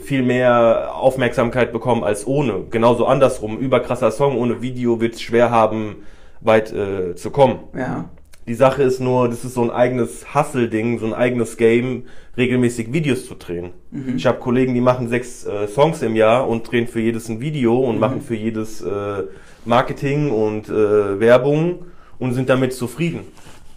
viel 0.00 0.22
mehr 0.22 0.94
Aufmerksamkeit 0.94 1.72
bekommen 1.72 2.04
als 2.04 2.26
ohne. 2.26 2.64
Genauso 2.70 3.06
andersrum, 3.06 3.58
überkrasser 3.58 4.10
Song 4.10 4.36
ohne 4.36 4.62
Video 4.62 5.00
wird 5.00 5.14
es 5.14 5.20
schwer 5.20 5.50
haben, 5.50 5.96
weit 6.40 6.72
äh, 6.72 7.14
zu 7.16 7.30
kommen. 7.30 7.58
Ja. 7.76 8.08
Die 8.46 8.54
Sache 8.54 8.82
ist 8.82 8.98
nur, 8.98 9.28
das 9.28 9.44
ist 9.44 9.52
so 9.52 9.62
ein 9.62 9.70
eigenes 9.70 10.34
Hustle-Ding, 10.34 11.00
so 11.00 11.06
ein 11.06 11.12
eigenes 11.12 11.58
Game, 11.58 12.04
regelmäßig 12.38 12.94
Videos 12.94 13.26
zu 13.26 13.34
drehen. 13.34 13.72
Ich 14.16 14.24
habe 14.24 14.38
Kollegen, 14.38 14.72
die 14.72 14.80
machen 14.80 15.08
sechs 15.08 15.44
äh, 15.44 15.68
Songs 15.68 16.00
im 16.00 16.16
Jahr 16.16 16.48
und 16.48 16.70
drehen 16.70 16.86
für 16.86 17.00
jedes 17.00 17.28
ein 17.28 17.40
Video 17.40 17.78
und 17.78 18.00
machen 18.00 18.22
für 18.22 18.36
jedes 18.36 18.80
äh, 18.80 19.24
Marketing 19.66 20.30
und 20.30 20.70
äh, 20.70 21.20
Werbung 21.20 21.84
und 22.18 22.32
sind 22.32 22.48
damit 22.48 22.72
zufrieden. 22.72 23.20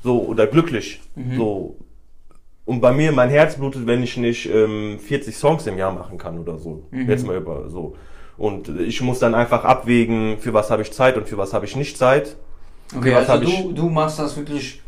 So, 0.03 0.21
oder 0.21 0.47
glücklich. 0.47 1.01
So. 1.35 1.75
Und 2.65 2.79
bei 2.79 2.91
mir, 2.91 3.11
mein 3.11 3.29
Herz 3.29 3.55
blutet, 3.55 3.87
wenn 3.87 4.03
ich 4.03 4.17
nicht 4.17 4.47
ähm, 4.47 4.99
40 4.99 5.35
Songs 5.35 5.67
im 5.67 5.77
Jahr 5.77 5.91
machen 5.91 6.17
kann 6.17 6.39
oder 6.39 6.57
so. 6.57 6.83
Jetzt 6.91 7.25
mal 7.25 7.35
über 7.35 7.69
so. 7.69 7.95
Und 8.37 8.69
ich 8.69 9.01
muss 9.01 9.19
dann 9.19 9.35
einfach 9.35 9.65
abwägen, 9.65 10.37
für 10.39 10.53
was 10.53 10.71
habe 10.71 10.81
ich 10.81 10.91
Zeit 10.91 11.17
und 11.17 11.27
für 11.27 11.37
was 11.37 11.53
habe 11.53 11.65
ich 11.65 11.75
nicht 11.75 11.97
Zeit. 11.97 12.35
Okay, 12.95 13.13
also 13.13 13.37
du, 13.37 13.71
du 13.73 13.89
machst 13.89 14.19
das 14.19 14.35
wirklich 14.35 14.81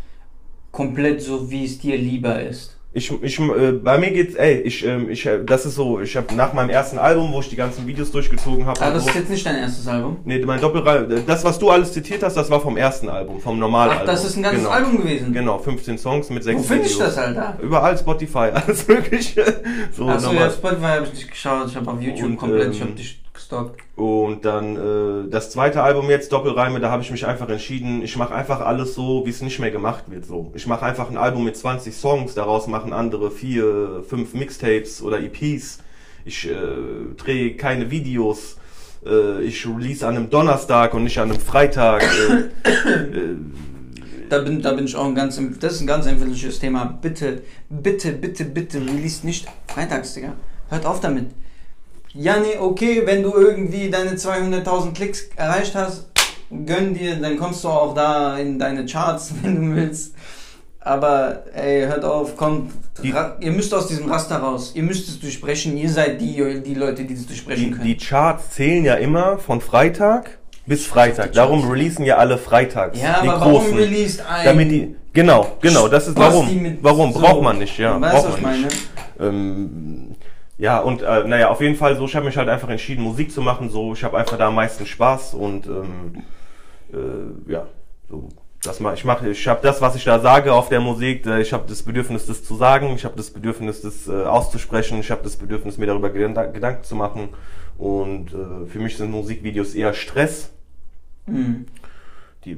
komplett 0.71 1.21
so, 1.21 1.49
wie 1.49 1.65
es 1.65 1.79
dir 1.79 1.97
lieber 1.97 2.41
ist. 2.41 2.72
Ich, 2.95 3.11
ich, 3.23 3.39
äh, 3.39 3.71
bei 3.71 3.97
mir 3.97 4.11
geht's, 4.11 4.35
ey, 4.35 4.61
ich, 4.61 4.85
ähm, 4.85 5.09
ich, 5.09 5.25
äh, 5.25 5.43
das 5.43 5.65
ist 5.65 5.73
so, 5.73 5.99
ich 5.99 6.15
habe 6.15 6.35
nach 6.35 6.53
meinem 6.53 6.69
ersten 6.69 6.99
Album, 6.99 7.33
wo 7.33 7.39
ich 7.39 7.49
die 7.49 7.55
ganzen 7.55 7.87
Videos 7.87 8.11
durchgezogen 8.11 8.67
habe, 8.67 8.79
Aber 8.79 8.91
Ah, 8.91 8.93
das 8.93 9.03
so, 9.03 9.09
ist 9.09 9.15
jetzt 9.15 9.29
nicht 9.31 9.43
dein 9.43 9.55
erstes 9.57 9.87
Album. 9.87 10.17
nee, 10.25 10.37
mein 10.45 10.61
Doppelreim, 10.61 11.07
das, 11.25 11.43
was 11.43 11.57
du 11.57 11.71
alles 11.71 11.91
zitiert 11.91 12.21
hast, 12.21 12.37
das 12.37 12.51
war 12.51 12.59
vom 12.59 12.77
ersten 12.77 13.09
Album, 13.09 13.39
vom 13.39 13.57
normalen 13.57 13.93
Ach, 14.01 14.05
das 14.05 14.23
ist 14.23 14.37
ein 14.37 14.43
ganzes 14.43 14.61
genau. 14.61 14.71
Album 14.73 14.97
gewesen. 14.97 15.33
Genau, 15.33 15.57
15 15.57 15.97
Songs 15.97 16.29
mit 16.29 16.43
sechs 16.43 16.59
Wo 16.59 16.63
finde 16.63 16.85
ich 16.85 16.95
das, 16.95 17.17
Alter? 17.17 17.57
Überall 17.63 17.97
Spotify, 17.97 18.37
alles 18.53 18.87
mögliche. 18.87 19.43
So 19.91 20.07
Achso, 20.07 20.31
ja, 20.31 20.51
Spotify 20.51 20.85
habe 20.85 21.05
ich 21.07 21.13
nicht 21.13 21.31
geschaut, 21.31 21.67
ich 21.69 21.75
habe 21.75 21.89
auf 21.89 21.99
YouTube 21.99 22.25
Und, 22.29 22.37
komplett, 22.37 22.65
ähm, 22.67 22.71
ich 22.73 22.81
habe 22.81 22.91
dich 22.91 23.22
gestalkt. 23.53 23.83
Und 23.95 24.45
dann 24.45 24.75
äh, 24.75 25.29
das 25.29 25.51
zweite 25.51 25.83
Album 25.83 26.09
jetzt, 26.09 26.31
Doppelreime, 26.31 26.79
da 26.79 26.89
habe 26.89 27.03
ich 27.03 27.11
mich 27.11 27.25
einfach 27.25 27.49
entschieden, 27.49 28.01
ich 28.01 28.17
mache 28.17 28.33
einfach 28.33 28.61
alles 28.61 28.95
so, 28.95 29.25
wie 29.25 29.29
es 29.29 29.41
nicht 29.41 29.59
mehr 29.59 29.71
gemacht 29.71 30.05
wird. 30.07 30.25
So, 30.25 30.51
Ich 30.55 30.67
mache 30.67 30.85
einfach 30.85 31.09
ein 31.09 31.17
Album 31.17 31.43
mit 31.43 31.55
20 31.55 31.95
Songs, 31.95 32.33
daraus 32.33 32.67
machen 32.67 32.93
andere 32.93 33.31
vier, 33.31 34.03
fünf 34.07 34.33
Mixtapes 34.33 35.01
oder 35.01 35.19
EPs. 35.19 35.79
Ich 36.25 36.49
äh, 36.49 36.55
drehe 37.17 37.55
keine 37.55 37.91
Videos. 37.91 38.57
Äh, 39.05 39.43
ich 39.43 39.65
release 39.67 40.07
an 40.07 40.15
einem 40.15 40.29
Donnerstag 40.29 40.93
und 40.93 41.03
nicht 41.03 41.19
an 41.19 41.31
einem 41.31 41.39
Freitag. 41.39 42.03
Äh, 42.03 42.69
äh, 42.69 43.35
Da 44.29 44.39
bin, 44.39 44.61
da 44.61 44.73
bin 44.73 44.85
ich 44.85 44.95
auch 44.95 45.05
ein 45.05 45.13
ganz, 45.13 45.39
das 45.59 45.73
ist 45.73 45.81
ein 45.81 45.87
ganz 45.87 46.07
empfindliches 46.07 46.59
Thema. 46.59 46.85
Bitte, 46.85 47.43
bitte, 47.69 48.13
bitte, 48.13 48.45
bitte, 48.45 48.79
release 48.79 49.25
nicht 49.25 49.47
freitags, 49.67 50.13
Digga. 50.13 50.33
Hört 50.69 50.85
auf 50.85 51.01
damit. 51.01 51.25
Ja, 52.13 52.37
nee, 52.37 52.57
okay, 52.59 53.01
wenn 53.05 53.23
du 53.23 53.33
irgendwie 53.35 53.89
deine 53.89 54.11
200.000 54.11 54.93
Klicks 54.93 55.29
erreicht 55.35 55.73
hast, 55.75 56.07
gönn 56.65 56.93
dir, 56.93 57.15
dann 57.15 57.37
kommst 57.37 57.63
du 57.63 57.69
auch 57.69 57.95
da 57.95 58.37
in 58.37 58.59
deine 58.59 58.85
Charts, 58.85 59.33
wenn 59.41 59.55
du 59.71 59.75
willst. 59.75 60.13
Aber, 60.79 61.43
ey, 61.55 61.85
hört 61.87 62.03
auf, 62.03 62.35
kommt, 62.35 62.71
Die- 63.01 63.13
ihr 63.39 63.51
müsst 63.51 63.73
aus 63.73 63.87
diesem 63.87 64.11
Raster 64.11 64.35
raus. 64.37 64.73
Ihr 64.75 64.83
müsst 64.83 65.07
es 65.07 65.19
durchbrechen, 65.19 65.77
ihr 65.77 65.89
seid 65.89 66.19
die, 66.19 66.61
die 66.61 66.73
Leute, 66.73 67.05
die 67.05 67.15
das 67.15 67.25
durchbrechen 67.25 67.63
die, 67.65 67.71
können. 67.71 67.83
die 67.85 67.97
Charts 67.97 68.51
zählen 68.51 68.83
ja 68.83 68.95
immer 68.95 69.37
von 69.37 69.61
Freitag 69.61 70.37
bis 70.65 70.85
Freitag. 70.85 71.31
Darum 71.33 71.67
releasen 71.69 72.05
ja 72.05 72.17
alle 72.17 72.37
freitags. 72.37 73.01
ja, 73.01 73.21
die 73.23 73.29
aber 73.29 73.39
warum 73.39 73.61
großen. 73.63 73.77
released 73.77 74.23
ein... 74.29 74.45
Damit 74.45 74.71
die, 74.71 74.95
genau, 75.13 75.53
genau, 75.61 75.87
das 75.87 76.07
ist 76.09 76.17
warum. 76.17 76.77
Warum 76.81 77.13
so- 77.13 77.19
braucht 77.19 77.41
man 77.41 77.57
nicht, 77.59 77.77
ja, 77.79 77.99
Weißt 77.99 78.13
braucht 78.13 78.25
du, 78.25 78.29
was 78.31 78.37
ich 78.37 78.41
man 78.43 78.51
meine? 78.53 78.65
nicht. 78.67 78.89
Ähm, 79.19 80.12
ja, 80.57 80.79
und 80.79 81.01
äh, 81.01 81.23
naja, 81.25 81.49
auf 81.49 81.61
jeden 81.61 81.75
Fall 81.75 81.95
so, 81.97 82.05
ich 82.05 82.15
habe 82.15 82.25
mich 82.25 82.37
halt 82.37 82.49
einfach 82.49 82.69
entschieden, 82.69 83.03
Musik 83.03 83.31
zu 83.31 83.41
machen, 83.41 83.69
so, 83.69 83.93
ich 83.93 84.03
habe 84.03 84.17
einfach 84.17 84.37
da 84.37 84.47
am 84.47 84.55
meisten 84.55 84.85
Spaß 84.85 85.33
und 85.33 85.65
ähm, 85.67 86.23
äh, 86.93 87.51
ja, 87.51 87.67
so, 88.09 88.29
das 88.63 88.79
mach, 88.79 88.93
ich 88.93 89.03
mache, 89.03 89.29
ich 89.29 89.47
habe 89.47 89.59
das, 89.61 89.81
was 89.81 89.95
ich 89.95 90.05
da 90.05 90.19
sage 90.19 90.53
auf 90.53 90.69
der 90.69 90.79
Musik, 90.79 91.25
äh, 91.25 91.41
ich 91.41 91.51
habe 91.53 91.65
das 91.67 91.83
Bedürfnis, 91.83 92.27
das 92.27 92.43
zu 92.43 92.55
sagen, 92.55 92.93
ich 92.95 93.03
habe 93.03 93.17
das 93.17 93.31
Bedürfnis, 93.31 93.81
das 93.81 94.07
äh, 94.07 94.23
auszusprechen, 94.23 94.99
ich 94.99 95.11
habe 95.11 95.23
das 95.23 95.35
Bedürfnis, 95.35 95.77
mir 95.77 95.87
darüber 95.87 96.09
Gedank 96.09 96.53
Gedanken 96.53 96.83
zu 96.83 96.95
machen. 96.95 97.29
Und 97.77 98.33
äh, 98.33 98.67
für 98.67 98.79
mich 98.79 98.97
sind 98.97 99.11
Musikvideos 99.11 99.73
eher 99.73 99.93
Stress, 99.93 100.51
Mhm. 101.25 101.65
die 102.43 102.57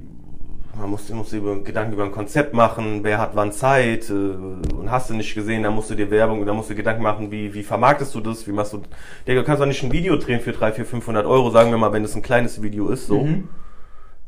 man 0.78 0.90
muss, 0.90 1.10
muss 1.10 1.32
über 1.34 1.60
Gedanken 1.62 1.94
über 1.94 2.04
ein 2.04 2.12
Konzept 2.12 2.54
machen, 2.54 3.00
wer 3.04 3.18
hat 3.18 3.32
wann 3.36 3.52
Zeit 3.52 4.10
äh, 4.10 4.14
und 4.14 4.90
hast 4.92 5.10
du 5.10 5.14
nicht 5.14 5.34
gesehen, 5.34 5.64
dann 5.64 5.74
musst 5.74 5.90
du 5.90 5.96
dir 5.96 6.10
Werbung, 6.12 6.46
dann 6.46 6.56
musst 6.56 6.70
du 6.70 6.76
Gedanken 6.76 7.04
machen, 7.04 7.32
wie, 7.32 7.54
wie 7.54 7.64
vermarktest 7.64 8.14
du 8.16 8.20
das, 8.20 8.46
wie 8.48 8.52
machst 8.52 8.74
du, 8.74 8.82
Digga, 9.28 9.40
du 9.42 9.46
kannst 9.46 9.62
doch 9.62 9.66
nicht 9.68 9.82
ein 9.84 9.92
Video 9.92 10.18
drehen 10.18 10.40
für 10.42 10.52
3, 10.52 10.74
4, 10.74 10.86
500 10.86 11.26
Euro, 11.26 11.50
sagen 11.50 11.72
wir 11.72 11.78
mal, 11.78 11.94
wenn 11.94 12.04
es 12.04 12.16
ein 12.16 12.22
kleines 12.22 12.62
Video 12.62 12.90
ist, 12.90 13.08
so, 13.08 13.22
Mhm. 13.22 13.48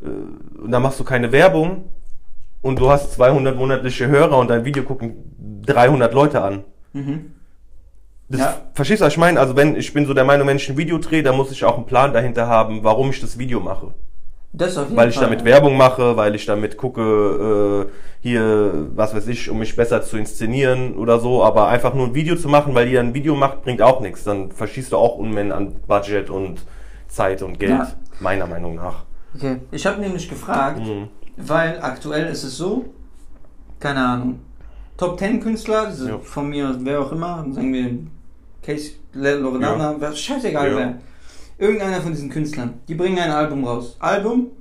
äh, 0.01 0.61
und 0.63 0.71
dann 0.71 0.81
machst 0.81 0.99
du 0.99 1.03
keine 1.03 1.31
Werbung 1.31 1.85
und 2.61 2.79
du 2.79 2.89
hast 2.89 3.13
200 3.13 3.55
monatliche 3.57 4.07
Hörer 4.07 4.37
und 4.37 4.49
dein 4.49 4.63
Video 4.65 4.83
gucken 4.83 5.61
300 5.65 6.13
Leute 6.13 6.41
an. 6.41 6.63
Mhm. 6.93 7.33
Das, 8.29 8.39
Ja. 8.41 8.57
Verstehst 8.73 9.01
du, 9.01 9.05
was 9.05 9.13
ich 9.13 9.19
meine? 9.19 9.39
Also 9.39 9.55
wenn, 9.55 9.75
ich 9.75 9.93
bin 9.93 10.05
so 10.05 10.13
der 10.13 10.25
Meinung, 10.25 10.47
wenn 10.47 10.57
ich 10.57 10.69
ein 10.69 10.77
Video 10.77 10.97
drehe, 10.97 11.23
dann 11.23 11.35
muss 11.37 11.51
ich 11.51 11.63
auch 11.63 11.75
einen 11.77 11.85
Plan 11.85 12.13
dahinter 12.13 12.47
haben, 12.47 12.83
warum 12.83 13.09
ich 13.09 13.21
das 13.21 13.37
Video 13.37 13.59
mache. 13.59 13.93
Weil 14.59 15.09
ich 15.09 15.15
Fall. 15.15 15.25
damit 15.25 15.45
Werbung 15.45 15.77
mache, 15.77 16.17
weil 16.17 16.33
ich 16.35 16.45
damit 16.45 16.77
gucke, 16.77 17.87
äh, 17.87 17.91
hier, 18.21 18.87
was 18.95 19.15
weiß 19.15 19.27
ich, 19.27 19.49
um 19.49 19.59
mich 19.59 19.75
besser 19.75 20.01
zu 20.01 20.17
inszenieren 20.17 20.95
oder 20.95 21.19
so. 21.19 21.43
Aber 21.43 21.67
einfach 21.67 21.93
nur 21.93 22.07
ein 22.07 22.15
Video 22.15 22.35
zu 22.35 22.49
machen, 22.49 22.73
weil 22.75 22.87
ihr 22.89 22.99
ein 22.99 23.13
Video 23.13 23.35
macht, 23.35 23.63
bringt 23.63 23.81
auch 23.81 24.01
nichts. 24.01 24.23
Dann 24.23 24.51
verschießt 24.51 24.91
du 24.91 24.97
auch 24.97 25.17
Unmengen 25.17 25.51
an 25.51 25.75
Budget 25.87 26.29
und 26.29 26.61
Zeit 27.07 27.41
und 27.41 27.59
Geld, 27.59 27.71
Ja. 27.71 27.87
meiner 28.19 28.47
Meinung 28.47 28.75
nach. 28.75 29.03
Okay. 29.35 29.57
Ich 29.71 29.85
habe 29.85 29.99
nämlich 30.01 30.27
gefragt, 30.29 30.79
Mhm. 30.85 31.07
weil 31.37 31.79
aktuell 31.81 32.25
ist 32.27 32.43
es 32.43 32.57
so, 32.57 32.85
keine 33.79 33.99
Ahnung, 34.05 34.39
Top 34.97 35.19
10 35.19 35.39
Künstler, 35.39 35.81
also 35.85 36.07
Ja. 36.09 36.17
von 36.19 36.49
mir, 36.49 36.75
wer 36.79 37.01
auch 37.01 37.11
immer, 37.11 37.45
sagen 37.51 37.71
wir 37.71 37.91
Case, 38.63 38.93
Loredana, 39.13 39.95
wer- 39.99 40.11
scheißegal 40.13 40.71
Ja. 40.71 40.77
wer. 40.77 40.93
Irgendeiner 41.57 42.01
von 42.01 42.11
diesen 42.11 42.29
Künstlern, 42.29 42.79
die 42.87 42.95
bringen 42.95 43.17
ein 43.17 43.31
Album 43.31 43.63
raus. 43.65 43.95
Album, 43.99 44.51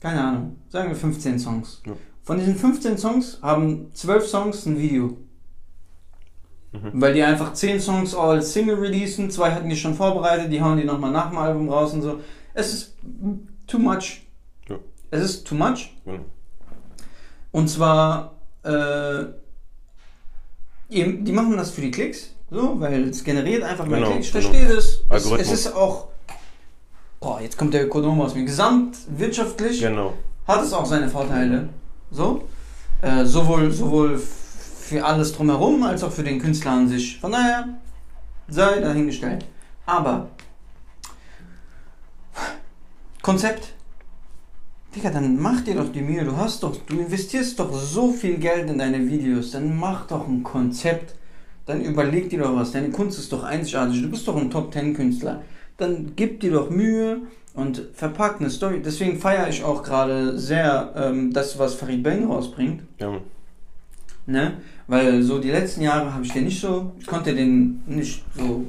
keine 0.00 0.22
Ahnung, 0.22 0.56
sagen 0.68 0.88
wir 0.88 0.96
15 0.96 1.38
Songs. 1.38 1.82
Ja. 1.86 1.92
Von 2.22 2.38
diesen 2.38 2.56
15 2.56 2.98
Songs 2.98 3.38
haben 3.40 3.90
12 3.94 4.26
Songs 4.26 4.66
ein 4.66 4.78
Video. 4.78 5.16
Mhm. 6.72 6.90
Weil 6.92 7.14
die 7.14 7.22
einfach 7.22 7.54
10 7.54 7.80
Songs 7.80 8.14
als 8.14 8.52
Single 8.52 8.76
releasen, 8.76 9.30
zwei 9.30 9.52
hatten 9.52 9.70
die 9.70 9.76
schon 9.76 9.94
vorbereitet, 9.94 10.52
die 10.52 10.60
hauen 10.60 10.76
die 10.76 10.84
nochmal 10.84 11.10
nach 11.10 11.30
dem 11.30 11.38
Album 11.38 11.70
raus 11.70 11.94
und 11.94 12.02
so. 12.02 12.20
Es 12.52 12.74
ist 12.74 12.96
too 13.66 13.78
much. 13.78 14.26
Ja. 14.68 14.76
Es 15.10 15.22
ist 15.22 15.46
too 15.46 15.54
much. 15.54 15.96
Mhm. 16.04 16.20
Und 17.50 17.68
zwar, 17.68 18.34
äh, 18.62 19.24
die 20.90 21.24
die 21.24 21.32
machen 21.32 21.56
das 21.56 21.70
für 21.70 21.80
die 21.80 21.90
Klicks, 21.90 22.34
so, 22.50 22.78
weil 22.78 23.08
es 23.08 23.24
generiert 23.24 23.62
einfach 23.62 23.86
mehr 23.86 24.00
Genau, 24.00 24.10
Klicks. 24.10 24.26
Ich 24.26 24.32
genau. 24.32 24.48
verstehe 24.50 24.74
das. 24.74 25.00
Es, 25.08 25.30
es 25.30 25.52
ist 25.52 25.74
auch, 25.74 26.07
boah, 27.20 27.40
jetzt 27.40 27.56
kommt 27.58 27.74
der 27.74 27.84
Ökonom 27.86 28.20
aus 28.20 28.34
mir. 28.34 28.44
Gesamtwirtschaftlich 28.44 29.80
Genau. 29.80 30.14
hat 30.46 30.62
es 30.62 30.72
auch 30.72 30.86
seine 30.86 31.08
Vorteile. 31.08 31.68
So. 32.10 32.44
Äh, 33.02 33.24
sowohl, 33.24 33.70
sowohl 33.70 34.18
für 34.18 35.04
alles 35.04 35.32
drumherum 35.32 35.82
als 35.82 36.02
auch 36.02 36.12
für 36.12 36.24
den 36.24 36.40
Künstler 36.40 36.72
an 36.72 36.88
sich. 36.88 37.20
Von 37.20 37.32
daher 37.32 37.68
sei 38.48 38.80
dahingestellt. 38.80 39.44
Aber 39.86 40.28
Konzept. 43.22 43.74
Digga, 44.96 45.10
dann 45.10 45.38
mach 45.38 45.60
dir 45.60 45.74
doch 45.74 45.92
die 45.92 46.00
Mühe. 46.00 46.24
Du 46.24 46.36
hast 46.36 46.62
doch, 46.62 46.74
du 46.86 46.98
investierst 46.98 47.58
doch 47.60 47.72
so 47.72 48.10
viel 48.10 48.38
Geld 48.38 48.70
in 48.70 48.78
deine 48.78 49.06
Videos. 49.06 49.50
Dann 49.50 49.78
mach 49.78 50.06
doch 50.06 50.26
ein 50.26 50.42
Konzept. 50.42 51.14
Dann 51.66 51.82
überleg 51.82 52.30
dir 52.30 52.40
doch 52.40 52.56
was. 52.56 52.72
Deine 52.72 52.88
Kunst 52.90 53.18
ist 53.18 53.30
doch 53.30 53.44
einzigartig. 53.44 54.00
Du 54.00 54.08
bist 54.08 54.26
doch 54.26 54.36
ein 54.36 54.50
Top 54.50 54.72
Ten 54.72 54.94
Künstler. 54.94 55.42
Dann 55.78 56.12
gib 56.16 56.40
dir 56.40 56.52
doch 56.52 56.70
Mühe 56.70 57.22
und 57.54 57.82
verpack 57.94 58.40
eine 58.40 58.50
Story. 58.50 58.82
Deswegen 58.84 59.18
feiere 59.18 59.48
ich 59.48 59.64
auch 59.64 59.82
gerade 59.82 60.38
sehr 60.38 60.92
ähm, 60.96 61.32
das, 61.32 61.58
was 61.58 61.74
Farid 61.74 62.02
Bang 62.02 62.26
rausbringt. 62.26 62.82
Ja. 63.00 63.20
Ne? 64.26 64.58
Weil 64.88 65.22
so 65.22 65.38
die 65.38 65.50
letzten 65.50 65.82
Jahre 65.82 66.12
habe 66.12 66.24
ich 66.24 66.32
den 66.32 66.44
nicht 66.44 66.60
so, 66.60 66.92
ich 66.98 67.06
konnte 67.06 67.34
den 67.34 67.82
nicht 67.86 68.24
so 68.36 68.64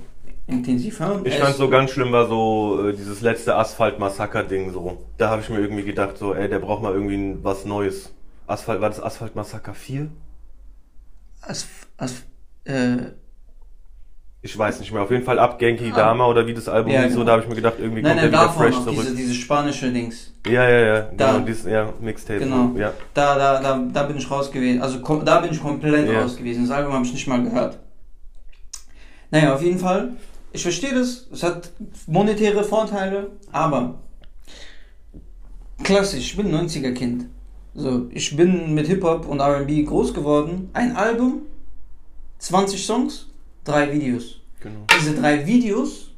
intensiv 0.47 0.99
hören. 0.99 1.25
Ich 1.25 1.35
fand 1.35 1.51
ist- 1.51 1.57
so 1.57 1.69
ganz 1.69 1.91
schlimm 1.91 2.11
war 2.11 2.27
so 2.27 2.87
äh, 2.87 2.93
dieses 2.93 3.21
letzte 3.21 3.55
Asphalt-Massaker-Ding 3.55 4.71
so. 4.71 4.99
Da 5.17 5.29
habe 5.29 5.41
ich 5.41 5.49
mir 5.49 5.59
irgendwie 5.59 5.83
gedacht, 5.83 6.17
so, 6.17 6.33
ey, 6.33 6.47
der 6.47 6.59
braucht 6.59 6.81
mal 6.81 6.93
irgendwie 6.93 7.37
was 7.43 7.65
Neues. 7.65 8.11
Asphalt, 8.47 8.81
war 8.81 8.89
das 8.89 9.01
Asphalt-Massaker 9.01 9.73
4? 9.73 10.09
As, 11.41 11.67
as, 11.97 12.23
äh, 12.65 12.97
Ich 14.41 14.57
weiß 14.57 14.79
nicht 14.79 14.93
mehr. 14.93 15.01
Auf 15.01 15.11
jeden 15.11 15.25
Fall 15.25 15.37
ab 15.37 15.59
Genki 15.59 15.91
Ah. 15.91 15.95
Dama 15.95 16.25
oder 16.27 16.47
wie 16.47 16.53
das 16.53 16.69
Album 16.69 16.91
Ja, 16.93 17.01
hieß, 17.01 17.11
so, 17.11 17.19
genau. 17.19 17.25
da 17.25 17.31
habe 17.33 17.43
ich 17.43 17.49
mir 17.49 17.55
gedacht, 17.55 17.75
irgendwie 17.77 18.01
nein, 18.01 18.17
kommt 18.17 18.31
nein, 18.31 18.41
er 18.41 18.41
wieder 18.47 18.53
fresh 18.53 18.75
noch, 18.75 18.83
zurück. 18.85 18.99
diese, 19.01 19.15
diese 19.15 19.33
spanische 19.33 19.91
Dings. 19.91 20.31
Ja, 20.47 20.69
ja, 20.69 20.79
ja. 20.79 21.01
Da. 21.17 21.33
Genau, 21.33 21.45
dieses, 21.45 21.65
ja, 21.65 21.93
Mixtape. 21.99 22.39
Genau. 22.39 22.71
Ja. 22.77 22.93
Da, 23.13 23.37
da, 23.37 23.59
da, 23.61 23.83
da 23.91 24.03
bin 24.03 24.15
ich 24.17 24.31
raus 24.31 24.49
gewesen. 24.49 24.81
Also 24.81 24.99
da 25.25 25.41
bin 25.41 25.51
ich 25.51 25.61
komplett 25.61 26.09
Ja. 26.09 26.21
raus 26.21 26.37
gewesen. 26.37 26.63
Das 26.67 26.71
Album 26.77 26.93
habe 26.93 27.05
ich 27.05 27.11
nicht 27.11 27.27
mal 27.27 27.43
gehört. 27.43 27.79
Naja, 29.29 29.53
auf 29.53 29.61
jeden 29.61 29.77
Fall. 29.79 30.13
Ich 30.53 30.61
verstehe 30.63 30.93
das. 30.93 31.27
Es 31.33 31.43
hat 31.43 31.69
monetäre 32.07 32.63
Vorteile, 32.63 33.31
aber 33.51 33.95
klassisch, 35.83 36.31
ich 36.31 36.37
bin 36.37 36.47
ein 36.55 36.67
90er 36.67 36.93
Kind. 36.93 37.25
So, 37.75 38.07
ich 38.11 38.35
bin 38.35 38.73
mit 38.73 38.87
Hip-Hop 38.87 39.27
und 39.27 39.41
RB 39.41 39.85
groß 39.85 40.13
geworden. 40.13 40.69
Ein 40.73 40.95
Album, 40.95 41.41
20 42.39 42.83
Songs, 42.83 43.27
drei 43.69 43.93
Videos. 43.93 44.41
Genau. 44.59 44.81
Diese 44.99 45.15
drei 45.15 45.45
Videos, 45.45 46.11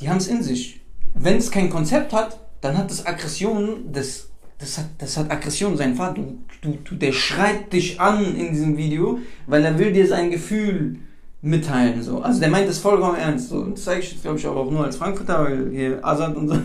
die 0.00 0.08
haben 0.08 0.18
es 0.18 0.28
in 0.28 0.42
sich. 0.42 0.80
Wenn 1.14 1.36
es 1.36 1.50
kein 1.50 1.70
Konzept 1.70 2.12
hat, 2.12 2.38
dann 2.60 2.76
hat 2.76 2.90
es 2.90 3.06
Aggression, 3.06 3.92
das, 3.92 4.28
das, 4.58 4.78
hat, 4.78 4.86
das 4.98 5.16
hat 5.16 5.30
Aggression, 5.30 5.76
sein 5.76 5.94
Vater. 5.94 6.14
Du, 6.14 6.38
du, 6.60 6.78
du, 6.84 6.94
der 6.94 7.12
schreit 7.12 7.72
dich 7.72 8.00
an 8.00 8.36
in 8.36 8.52
diesem 8.52 8.76
Video, 8.76 9.18
weil 9.46 9.64
er 9.64 9.78
will 9.78 9.92
dir 9.92 10.06
sein 10.06 10.30
Gefühl 10.30 10.98
mitteilen. 11.42 12.02
So. 12.02 12.20
Also 12.20 12.40
der 12.40 12.50
meint 12.50 12.68
das 12.68 12.78
vollkommen 12.78 13.16
ernst. 13.16 13.48
So. 13.48 13.56
Und 13.56 13.78
das 13.78 13.84
zeige 13.84 14.00
ich 14.00 14.12
jetzt, 14.12 14.22
glaube 14.22 14.38
ich, 14.38 14.46
auch, 14.46 14.70
nur 14.70 14.84
als 14.84 14.96
Frankfurter, 14.96 15.44
weil 15.44 15.70
hier 15.70 16.04
Azad 16.04 16.36
und 16.36 16.48
so. 16.48 16.56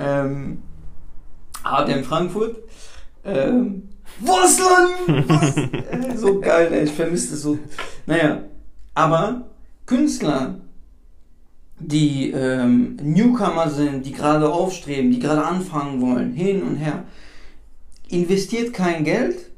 Ähm, 0.00 0.62
hat 1.64 1.88
er 1.88 1.96
in 1.98 2.04
Frankfurt. 2.04 2.56
Ähm, 3.24 3.88
Mann? 4.20 5.28
Was? 5.28 5.56
Äh, 5.56 6.16
so 6.16 6.40
geil, 6.40 6.72
ey, 6.72 6.84
ich 6.84 6.92
vermisse 6.92 7.32
das 7.32 7.42
so. 7.42 7.58
Naja, 8.06 8.42
aber 8.98 9.42
Künstler, 9.86 10.58
die 11.78 12.32
ähm, 12.32 12.96
Newcomer 13.00 13.70
sind, 13.70 14.04
die 14.04 14.10
gerade 14.10 14.52
aufstreben, 14.52 15.12
die 15.12 15.20
gerade 15.20 15.44
anfangen 15.44 16.00
wollen, 16.00 16.32
hin 16.32 16.64
und 16.64 16.74
her, 16.74 17.04
investiert 18.08 18.72
kein 18.72 19.04
Geld 19.04 19.52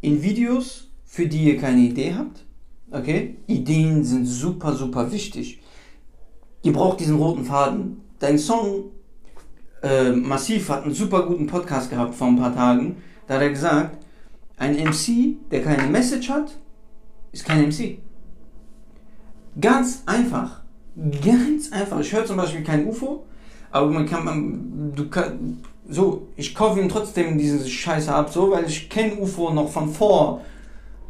in 0.00 0.22
Videos, 0.22 0.86
für 1.04 1.26
die 1.26 1.42
ihr 1.42 1.58
keine 1.58 1.80
Idee 1.80 2.14
habt. 2.14 2.44
Okay? 2.92 3.36
Ideen 3.48 4.04
sind 4.04 4.26
super, 4.26 4.74
super 4.74 5.10
wichtig. 5.10 5.60
Ihr 6.62 6.72
braucht 6.72 7.00
diesen 7.00 7.16
roten 7.16 7.44
Faden. 7.44 8.00
Dein 8.20 8.38
Song 8.38 8.92
äh, 9.82 10.12
Massiv 10.12 10.68
hat 10.68 10.84
einen 10.84 10.94
super 10.94 11.26
guten 11.26 11.48
Podcast 11.48 11.90
gehabt 11.90 12.14
vor 12.14 12.28
ein 12.28 12.38
paar 12.38 12.54
Tagen. 12.54 13.02
Da 13.26 13.34
hat 13.34 13.42
er 13.42 13.50
gesagt, 13.50 13.98
ein 14.56 14.76
MC, 14.76 15.50
der 15.50 15.64
keine 15.64 15.88
Message 15.88 16.28
hat, 16.28 16.56
ist 17.32 17.44
kein 17.44 17.66
MC. 17.68 18.03
Ganz 19.60 20.02
einfach. 20.06 20.62
Ganz 20.96 21.72
einfach. 21.72 22.00
Ich 22.00 22.12
höre 22.12 22.24
zum 22.24 22.36
Beispiel 22.36 22.62
kein 22.62 22.86
UFO, 22.86 23.26
aber 23.70 23.86
man 23.88 24.06
kann, 24.06 24.24
man, 24.24 24.92
du 24.94 25.08
kann, 25.08 25.62
so, 25.88 26.28
ich 26.36 26.54
kaufe 26.54 26.80
ihm 26.80 26.88
trotzdem 26.88 27.36
diese 27.36 27.68
Scheiße 27.68 28.12
ab, 28.12 28.30
so, 28.32 28.50
weil 28.50 28.64
ich 28.64 28.88
kenne 28.88 29.16
UFO 29.16 29.52
noch 29.52 29.70
von 29.70 29.92
vor. 29.92 30.40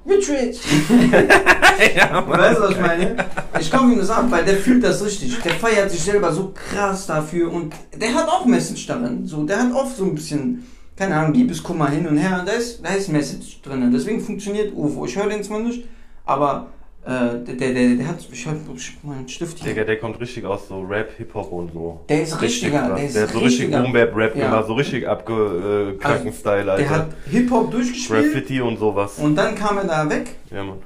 Rich 0.06 0.30
Rich. 0.30 0.60
ja, 1.96 2.28
Weißt 2.28 2.58
du, 2.58 2.62
was 2.62 2.70
ich 2.72 2.80
meine? 2.80 3.16
Ich 3.58 3.70
kaufe 3.70 3.90
ihm 3.90 3.98
das 3.98 4.10
ab, 4.10 4.26
weil 4.28 4.44
der 4.44 4.56
fühlt 4.56 4.84
das 4.84 5.02
richtig. 5.02 5.40
Der 5.40 5.54
feiert 5.54 5.90
sich 5.90 6.02
selber 6.02 6.30
so 6.30 6.52
krass 6.54 7.06
dafür 7.06 7.50
und 7.50 7.72
der 7.98 8.14
hat 8.14 8.28
auch 8.28 8.44
Message 8.44 8.86
darin. 8.86 9.26
So, 9.26 9.44
der 9.44 9.60
hat 9.60 9.72
oft 9.72 9.96
so 9.96 10.04
ein 10.04 10.14
bisschen, 10.14 10.66
keine 10.94 11.16
Ahnung, 11.16 11.32
Liebeskummer 11.32 11.88
hin 11.88 12.06
und 12.06 12.18
her. 12.18 12.42
Da 12.44 12.52
ist, 12.52 12.84
da 12.84 12.90
ist 12.90 13.08
Message 13.08 13.62
drin. 13.62 13.90
Deswegen 13.92 14.20
funktioniert 14.20 14.74
UFO. 14.76 15.06
Ich 15.06 15.16
höre 15.16 15.28
den 15.28 15.42
zwar 15.42 15.60
nicht, 15.60 15.88
aber 16.26 16.66
der, 17.06 17.34
der, 17.54 17.54
der, 17.74 17.94
der 17.96 18.08
hat, 18.08 18.16
ich 18.32 18.46
habe 18.46 18.58
meinen 19.02 19.28
Stift 19.28 19.58
hier. 19.58 19.72
Digga, 19.72 19.84
der 19.84 19.98
kommt 19.98 20.18
richtig 20.20 20.44
aus 20.44 20.68
so 20.68 20.80
Rap, 20.82 21.10
Hip-Hop 21.18 21.52
und 21.52 21.72
so. 21.72 22.00
Der 22.08 22.22
ist 22.22 22.40
richtiger, 22.40 22.78
krass. 22.80 22.96
der 22.96 23.06
ist 23.06 23.16
der 23.16 23.22
hat 23.24 23.30
so 23.30 23.38
richtig 23.40 23.60
richtiger. 23.60 23.82
Boom-Bap-Rap 23.82 24.36
Ja. 24.36 24.44
gemacht, 24.46 24.66
so 24.66 24.74
richtig 24.74 25.06
abgekranken 25.08 26.32
Style, 26.32 26.72
Alter. 26.72 26.76
Der 26.78 26.90
hat 26.90 27.08
Hip-Hop 27.30 27.70
durchgespielt 27.70 28.32
Graffiti 28.32 28.60
und 28.60 28.78
sowas. 28.78 29.18
und 29.18 29.34
dann 29.36 29.54
kam 29.54 29.78
er 29.78 29.84
da 29.84 30.08
weg 30.08 30.36
ja, 30.50 30.64
Mann. 30.64 30.78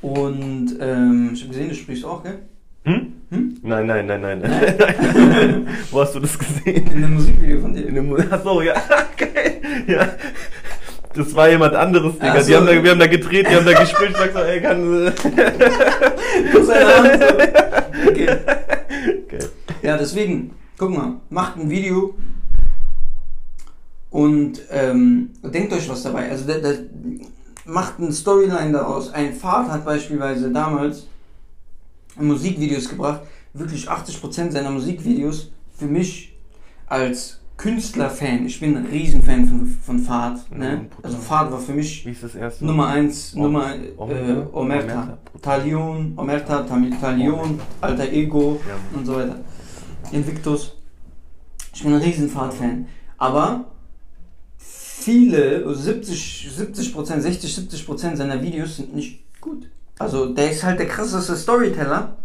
und 0.00 0.76
ähm, 0.80 1.30
ich 1.34 1.40
habe 1.42 1.50
gesehen, 1.52 1.68
du 1.70 1.74
sprichst 1.74 2.04
auch, 2.04 2.22
gell? 2.22 2.38
Hm? 2.84 3.12
Hm? 3.30 3.58
Nein, 3.62 3.86
nein, 3.86 4.06
nein, 4.06 4.20
nein. 4.20 4.40
nein. 4.40 5.68
Wo 5.90 6.00
hast 6.00 6.14
du 6.14 6.20
das 6.20 6.36
gesehen? 6.38 6.86
In 6.92 7.00
dem 7.02 7.14
Musikvideo 7.14 7.60
von 7.60 7.72
dir. 7.72 7.86
In 7.86 7.94
dem 7.94 8.12
Achso, 8.32 8.60
ja. 8.60 8.74
Okay. 9.14 9.62
Ja. 9.86 10.08
Das 11.14 11.34
war 11.34 11.48
jemand 11.48 11.74
anderes, 11.74 12.14
Digga. 12.14 12.40
So. 12.40 12.46
Die 12.48 12.56
haben 12.56 12.66
da, 12.66 12.82
wir 12.82 12.90
haben 12.90 13.00
da 13.00 13.06
gedreht, 13.06 13.46
die 13.50 13.54
haben 13.54 13.66
da 13.66 13.78
gespielt. 13.78 14.10
Ich 14.10 14.16
sag 14.16 14.32
so, 14.32 14.38
ey, 14.38 14.60
kann. 14.60 15.12
Seine 16.66 16.96
Hand 16.96 17.22
so. 17.22 18.08
Okay. 18.08 18.28
Okay. 19.24 19.46
Ja, 19.82 19.96
deswegen, 19.96 20.54
guck 20.78 20.90
mal, 20.90 21.20
macht 21.28 21.56
ein 21.56 21.68
Video 21.68 22.14
und 24.10 24.60
ähm, 24.70 25.30
denkt 25.42 25.72
euch 25.72 25.88
was 25.88 26.02
dabei. 26.02 26.30
Also, 26.30 26.46
der, 26.46 26.60
der, 26.60 26.78
macht 27.64 27.98
eine 27.98 28.12
Storyline 28.12 28.72
daraus. 28.72 29.12
Ein 29.12 29.34
Fahrt 29.34 29.70
hat 29.70 29.84
beispielsweise 29.84 30.50
damals 30.50 31.06
Musikvideos 32.16 32.88
gebracht. 32.88 33.22
Wirklich 33.54 33.88
80% 33.88 34.50
seiner 34.50 34.70
Musikvideos 34.70 35.50
für 35.76 35.86
mich 35.86 36.34
als 36.86 37.41
Künstlerfan. 37.62 38.44
Ich 38.46 38.58
bin 38.58 38.76
ein 38.76 38.86
Riesenfan 38.86 39.46
von, 39.46 39.66
von 39.86 39.98
Fahrt. 40.00 40.50
Ne? 40.50 40.86
Also 41.00 41.16
Fahrt 41.18 41.52
war 41.52 41.60
für 41.60 41.72
mich? 41.72 42.04
Nummer 42.60 42.88
1, 42.88 43.34
Om- 43.36 43.42
Nummer 43.42 43.74
Omerta? 43.96 44.32
äh, 44.32 44.36
Omerta, 44.52 44.52
Omerta. 44.52 45.18
Talion, 45.40 46.12
Omerta, 46.16 46.62
Tamil- 46.64 46.98
Talion, 47.00 47.60
Alter 47.80 48.10
Ego 48.10 48.60
Ja, 48.68 48.98
und 48.98 49.06
so 49.06 49.14
weiter. 49.14 49.36
Invictus. 50.10 50.72
Ich 51.72 51.84
bin 51.84 51.94
ein 51.94 52.00
Riesenfahrt-Fan. 52.00 52.86
Aber 53.18 53.66
viele, 54.58 55.64
also 55.64 55.80
70, 55.82 56.50
70 56.52 56.92
Prozent, 56.92 57.22
60, 57.22 57.54
70 57.54 57.86
Prozent 57.86 58.16
seiner 58.18 58.42
Videos 58.42 58.76
sind 58.76 58.92
nicht 58.92 59.24
gut. 59.40 59.68
Also 60.00 60.34
der 60.34 60.50
ist 60.50 60.64
halt 60.64 60.80
der 60.80 60.88
krasseste 60.88 61.36
Storyteller. 61.36 62.16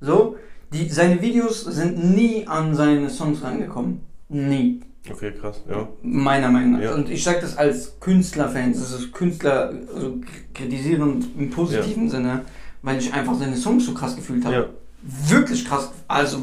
So, 0.00 0.34
die, 0.72 0.88
seine 0.88 1.22
Videos 1.22 1.62
sind 1.62 2.16
nie 2.16 2.44
an 2.48 2.74
seine 2.74 3.08
Songs 3.08 3.40
rangekommen. 3.44 4.00
Nie. 4.30 4.80
Okay, 5.10 5.32
krass, 5.32 5.62
ja. 5.68 5.88
Meiner 6.02 6.50
Meinung 6.50 6.72
nach. 6.72 6.80
Ja. 6.80 6.94
Und 6.94 7.10
ich 7.10 7.24
sage 7.24 7.40
das 7.40 7.56
als 7.56 7.98
Künstlerfan, 8.00 8.72
das 8.72 8.92
ist 8.92 9.12
Künstler 9.12 9.72
also 9.94 10.18
kritisierend 10.54 11.26
im 11.36 11.50
positiven 11.50 12.08
Sinne, 12.08 12.42
weil 12.82 12.98
ich 12.98 13.12
einfach 13.12 13.34
seine 13.34 13.56
Songs 13.56 13.86
so 13.86 13.92
krass 13.94 14.14
gefühlt 14.14 14.44
habe. 14.44 14.54
Ja. 14.54 14.64
Wirklich 15.02 15.64
krass. 15.66 15.90
Also 16.06 16.38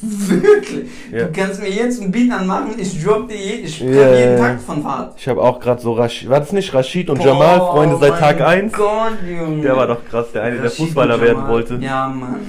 wirklich. 0.00 0.88
Ja. 1.12 1.26
Du 1.26 1.32
kannst 1.32 1.60
mir 1.60 1.70
jetzt 1.70 2.00
einen 2.00 2.10
Beat 2.10 2.30
anmachen, 2.32 2.74
ich 2.78 3.02
drop 3.02 3.28
dir 3.28 3.36
je, 3.36 3.52
ich 3.64 3.78
kann 3.78 3.92
Ja, 3.92 4.14
jeden 4.14 4.38
ja, 4.38 4.48
ja. 4.48 4.58
von 4.58 4.82
Fahrt. 4.82 5.14
Ich 5.18 5.28
habe 5.28 5.42
auch 5.42 5.60
gerade 5.60 5.80
so 5.82 5.92
Rashid. 5.92 6.28
War 6.28 6.40
das 6.40 6.52
nicht 6.52 6.72
Rashid 6.72 7.10
und 7.10 7.22
Jamal, 7.22 7.58
Boah, 7.58 7.72
Freunde 7.72 7.98
seit 7.98 8.18
Tag 8.18 8.40
1? 8.40 8.72
Gott, 8.72 9.12
Junge. 9.28 9.62
Der 9.62 9.76
war 9.76 9.86
doch 9.86 10.04
krass, 10.04 10.32
der 10.32 10.42
eine, 10.44 10.60
der 10.60 10.70
Fußballer 10.70 11.20
werden 11.20 11.38
Jamal. 11.38 11.50
wollte. 11.50 11.74
Ja, 11.80 12.08
Mann. 12.08 12.40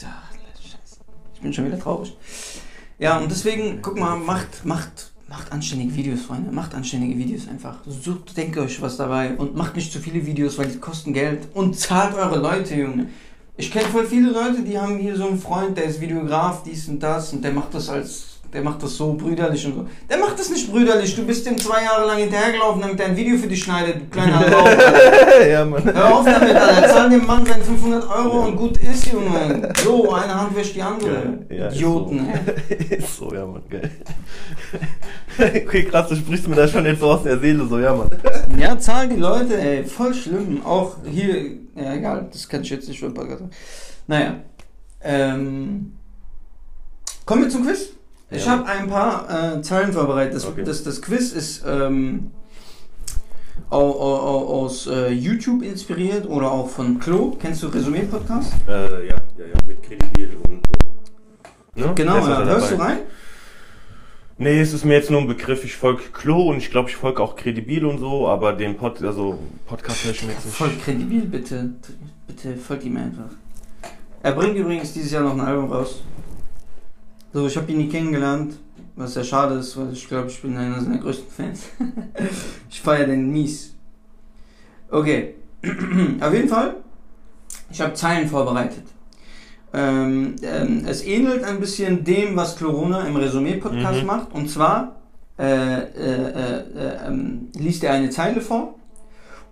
Ja. 0.00 0.08
Ich 1.34 1.40
bin 1.40 1.52
schon 1.52 1.66
wieder 1.66 1.78
traurig. 1.78 2.16
Ja, 2.98 3.18
und 3.18 3.30
deswegen, 3.30 3.80
guck 3.80 3.98
mal, 3.98 4.16
macht, 4.16 4.64
macht, 4.64 5.12
macht 5.28 5.52
anständige 5.52 5.94
Videos, 5.94 6.22
Freunde. 6.22 6.50
Macht 6.50 6.74
anständige 6.74 7.16
Videos 7.16 7.46
einfach. 7.48 7.76
Sucht, 7.86 8.36
denkt 8.36 8.58
euch 8.58 8.82
was 8.82 8.96
dabei 8.96 9.36
und 9.36 9.54
macht 9.54 9.76
nicht 9.76 9.92
zu 9.92 10.00
viele 10.00 10.26
Videos, 10.26 10.58
weil 10.58 10.66
die 10.66 10.78
kosten 10.78 11.12
Geld. 11.12 11.46
Und 11.54 11.78
zahlt 11.78 12.14
eure 12.14 12.38
Leute, 12.38 12.74
Junge. 12.74 13.08
Ich 13.56 13.70
kenne 13.70 13.88
voll 13.88 14.06
viele 14.06 14.30
Leute, 14.30 14.62
die 14.62 14.78
haben 14.78 14.98
hier 14.98 15.16
so 15.16 15.28
einen 15.28 15.38
Freund, 15.38 15.76
der 15.76 15.84
ist 15.84 16.00
Videograf, 16.00 16.62
dies 16.62 16.88
und 16.88 17.00
das, 17.00 17.32
und 17.32 17.42
der 17.42 17.52
macht 17.52 17.74
das 17.74 17.88
als, 17.88 18.37
der 18.52 18.62
macht 18.62 18.82
das 18.82 18.96
so 18.96 19.12
brüderlich 19.12 19.66
und 19.66 19.74
so. 19.74 19.86
Der 20.08 20.16
macht 20.18 20.38
das 20.38 20.48
nicht 20.50 20.70
brüderlich. 20.70 21.14
Du 21.14 21.26
bist 21.26 21.44
dem 21.44 21.58
zwei 21.58 21.82
Jahre 21.82 22.06
lang 22.06 22.18
hinterhergelaufen, 22.18 22.80
damit 22.80 22.98
er 23.00 23.06
ein 23.06 23.16
Video 23.16 23.36
für 23.36 23.46
dich 23.46 23.62
schneidet, 23.62 24.00
du 24.00 24.06
kleiner 24.06 24.42
ja, 25.46 25.64
Mann. 25.64 25.84
Hör 25.84 26.14
auf 26.14 26.24
damit, 26.24 26.56
Alter. 26.56 26.88
Zahl 26.88 27.10
dem 27.10 27.26
Mann 27.26 27.44
seine 27.44 27.62
500 27.62 28.08
Euro 28.08 28.46
und 28.46 28.56
gut 28.56 28.78
ist, 28.78 29.12
Junge. 29.12 29.72
So, 29.84 30.12
eine 30.12 30.34
Hand 30.34 30.56
wäscht 30.56 30.74
die 30.76 30.82
andere. 30.82 31.38
Ja, 31.50 31.56
ja, 31.56 31.70
Idioten, 31.70 32.18
so. 32.18 32.74
ey. 32.74 33.00
So, 33.02 33.34
ja, 33.34 33.44
Mann, 33.44 33.62
geil. 33.68 33.90
okay, 35.38 35.84
krass, 35.84 36.08
du 36.08 36.16
sprichst 36.16 36.48
mir 36.48 36.56
da 36.56 36.66
schon 36.66 36.86
jetzt 36.86 37.00
so 37.00 37.10
aus 37.10 37.22
der 37.24 37.38
Seele, 37.38 37.66
so, 37.66 37.78
ja, 37.78 37.94
Mann. 37.94 38.10
Ja, 38.58 38.78
zahlen 38.78 39.10
die 39.10 39.16
Leute, 39.16 39.60
ey. 39.60 39.84
Voll 39.84 40.14
schlimm. 40.14 40.64
Auch 40.64 40.96
hier, 41.04 41.50
ja, 41.76 41.94
egal, 41.94 42.28
das 42.32 42.48
kann 42.48 42.62
ich 42.62 42.70
jetzt 42.70 42.88
nicht 42.88 43.00
Podcast. 43.14 43.42
Naja. 44.06 44.36
Ähm, 45.02 45.92
kommen 47.26 47.42
wir 47.42 47.50
zum 47.50 47.64
Quiz. 47.64 47.97
Ich 48.30 48.44
Ja. 48.44 48.52
habe 48.52 48.66
ein 48.66 48.88
paar 48.88 49.56
äh, 49.56 49.62
Zahlen 49.62 49.92
vorbereitet. 49.92 50.34
Das, 50.34 50.46
Okay. 50.46 50.62
das, 50.64 50.82
das 50.84 51.00
Quiz 51.00 51.32
ist 51.32 51.64
ähm, 51.66 52.30
au, 53.70 53.78
au, 53.78 54.16
au, 54.16 54.64
aus 54.64 54.86
äh, 54.86 55.10
YouTube 55.10 55.62
inspiriert 55.62 56.28
oder 56.28 56.50
auch 56.50 56.68
von 56.68 56.98
Klo. 56.98 57.36
Kennst 57.40 57.62
du 57.62 57.68
Resümee-Podcast? 57.68 58.52
Äh, 58.68 58.72
ja, 59.08 59.14
ja, 59.38 59.44
ja, 59.46 59.54
mit 59.66 59.82
Kredibil 59.82 60.36
und 60.46 60.60
so. 60.66 61.86
Ne? 61.86 61.92
Genau, 61.94 62.16
ja. 62.18 62.44
hörst 62.44 62.72
du 62.72 62.76
rein? 62.76 62.98
Nee, 64.40 64.60
es 64.60 64.72
ist 64.72 64.84
mir 64.84 64.94
jetzt 64.94 65.10
nur 65.10 65.20
ein 65.20 65.26
Begriff. 65.26 65.64
Ich 65.64 65.74
folge 65.74 66.02
Klo 66.12 66.50
und 66.50 66.58
ich 66.58 66.70
glaube, 66.70 66.88
ich 66.90 66.96
folge 66.96 67.20
auch 67.22 67.34
Credibil 67.34 67.84
und 67.84 67.98
so, 67.98 68.28
aber 68.28 68.52
den 68.52 68.76
Pod, 68.76 69.02
also 69.02 69.38
Podcast 69.66 70.04
höre 70.04 70.12
ich 70.12 70.22
mir 70.22 70.32
jetzt 70.32 70.44
nicht. 70.44 70.56
Voll 70.56 70.70
kredibil, 70.84 71.22
bitte. 71.22 71.70
Bitte 72.26 72.56
folgt 72.56 72.84
ihm 72.84 72.96
einfach. 72.98 73.30
Er 74.22 74.32
bringt 74.32 74.54
übrigens 74.56 74.92
dieses 74.92 75.10
Jahr 75.10 75.22
noch 75.24 75.32
ein 75.32 75.40
Album 75.40 75.72
raus. 75.72 76.02
So, 77.32 77.46
ich 77.46 77.56
habe 77.56 77.70
ihn 77.70 77.78
nie 77.78 77.88
kennengelernt, 77.88 78.54
was 78.96 79.14
sehr 79.14 79.24
schade 79.24 79.56
ist, 79.56 79.76
weil 79.76 79.92
ich 79.92 80.08
glaube, 80.08 80.28
ich 80.28 80.40
bin 80.40 80.56
einer 80.56 80.80
seiner 80.80 80.98
größten 80.98 81.30
Fans. 81.30 81.64
ich 82.70 82.80
feiere 82.80 83.06
den 83.06 83.30
mies. 83.30 83.74
Okay. 84.90 85.34
Auf 86.20 86.32
jeden 86.32 86.48
Fall, 86.48 86.76
ich 87.70 87.80
habe 87.80 87.92
Zeilen 87.94 88.28
vorbereitet. 88.28 88.84
Ähm, 89.74 90.36
ähm, 90.42 90.84
es 90.86 91.04
ähnelt 91.04 91.44
ein 91.44 91.60
bisschen 91.60 92.02
dem, 92.04 92.34
was 92.36 92.56
Corona 92.58 93.06
im 93.06 93.16
Resümee-Podcast 93.16 94.00
Mhm. 94.00 94.06
macht. 94.06 94.32
Und 94.32 94.48
zwar 94.48 94.96
äh, 95.38 95.42
äh, 95.44 95.84
äh, 95.84 96.58
äh, 96.58 97.06
ähm, 97.06 97.48
liest 97.58 97.84
er 97.84 97.92
eine 97.92 98.08
Zeile 98.10 98.40
vor 98.40 98.74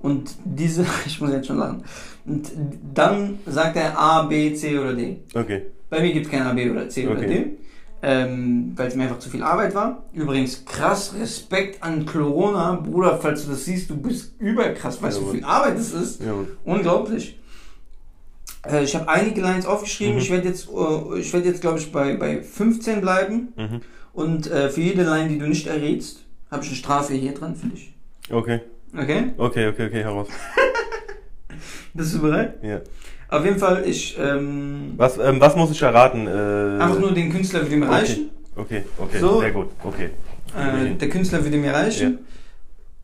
und 0.00 0.34
diese, 0.44 0.86
ich 1.06 1.20
muss 1.20 1.30
jetzt 1.30 1.46
schon 1.46 1.58
lachen, 1.58 1.84
und 2.24 2.50
dann 2.94 3.38
sagt 3.46 3.76
er 3.76 3.96
A, 3.98 4.22
B, 4.22 4.54
C 4.54 4.78
oder 4.78 4.94
D. 4.94 5.18
Okay. 5.34 5.66
Bei 5.88 6.00
mir 6.00 6.12
gibt 6.12 6.26
es 6.26 6.32
kein 6.32 6.42
A, 6.42 6.52
B 6.52 6.70
oder 6.70 6.88
C 6.88 7.06
oder 7.06 7.18
Okay. 7.20 7.26
D, 7.28 7.56
ähm, 8.02 8.72
weil 8.76 8.88
es 8.88 8.94
mir 8.94 9.04
einfach 9.04 9.18
zu 9.18 9.30
viel 9.30 9.42
Arbeit 9.42 9.74
war. 9.74 10.04
Übrigens, 10.12 10.64
krass 10.64 11.14
Respekt 11.18 11.82
an 11.82 12.04
Corona, 12.06 12.74
Bruder, 12.74 13.18
falls 13.18 13.44
du 13.44 13.50
das 13.50 13.64
siehst, 13.64 13.90
du 13.90 13.96
bist 13.96 14.34
überkrass, 14.40 15.00
weißt 15.02 15.18
du, 15.18 15.22
Ja, 15.22 15.28
wie 15.32 15.36
viel 15.36 15.44
Arbeit 15.44 15.78
es 15.78 15.92
ist? 15.92 16.22
Ja. 16.22 16.34
Unglaublich. 16.64 17.38
Äh, 18.66 18.84
ich 18.84 18.94
habe 18.94 19.08
einige 19.08 19.40
Lines 19.40 19.66
aufgeschrieben. 19.66 20.14
Mhm. 20.14 20.20
Ich 20.20 20.30
werde 20.30 20.48
jetzt, 20.48 20.68
äh, 20.68 21.18
ich 21.18 21.32
werde 21.32 21.48
jetzt, 21.48 21.60
glaube 21.60 21.78
ich, 21.78 21.92
bei, 21.92 22.16
bei 22.16 22.42
15 22.42 23.00
bleiben. 23.00 23.52
Mhm. 23.56 23.80
Und 24.12 24.50
äh, 24.50 24.70
für 24.70 24.80
jede 24.80 25.02
Line, 25.04 25.28
die 25.28 25.38
du 25.38 25.46
nicht 25.46 25.66
errätst, 25.66 26.24
habe 26.50 26.62
ich 26.62 26.70
eine 26.70 26.76
Strafe 26.76 27.14
hier 27.14 27.34
dran 27.34 27.54
für 27.54 27.66
dich. 27.68 27.94
Okay. 28.30 28.60
Okay? 28.96 29.32
Okay, 29.36 29.68
okay, 29.68 29.86
okay, 29.86 30.02
heraus. 30.02 30.28
Bist 31.94 32.14
du 32.14 32.20
bereit? 32.20 32.54
Ja. 32.62 32.80
Auf 33.28 33.44
jeden 33.44 33.58
Fall, 33.58 33.84
ich 33.86 34.16
ähm, 34.20 34.94
Was, 34.96 35.18
ähm, 35.18 35.40
was 35.40 35.56
muss 35.56 35.70
ich 35.70 35.82
erraten? 35.82 36.26
Äh, 36.26 36.80
einfach 36.82 36.98
nur 37.00 37.12
den 37.12 37.32
Künstler 37.32 37.62
würde 37.62 37.76
mir 37.76 37.86
okay. 37.86 37.94
reichen. 37.94 38.30
Okay, 38.54 38.82
okay, 38.98 39.18
So. 39.18 39.40
sehr 39.40 39.50
gut. 39.50 39.68
Okay. 39.82 40.10
Äh, 40.56 40.94
der 40.94 41.08
Künstler 41.08 41.42
würde 41.44 41.56
mir 41.56 41.72
reichen. 41.72 42.18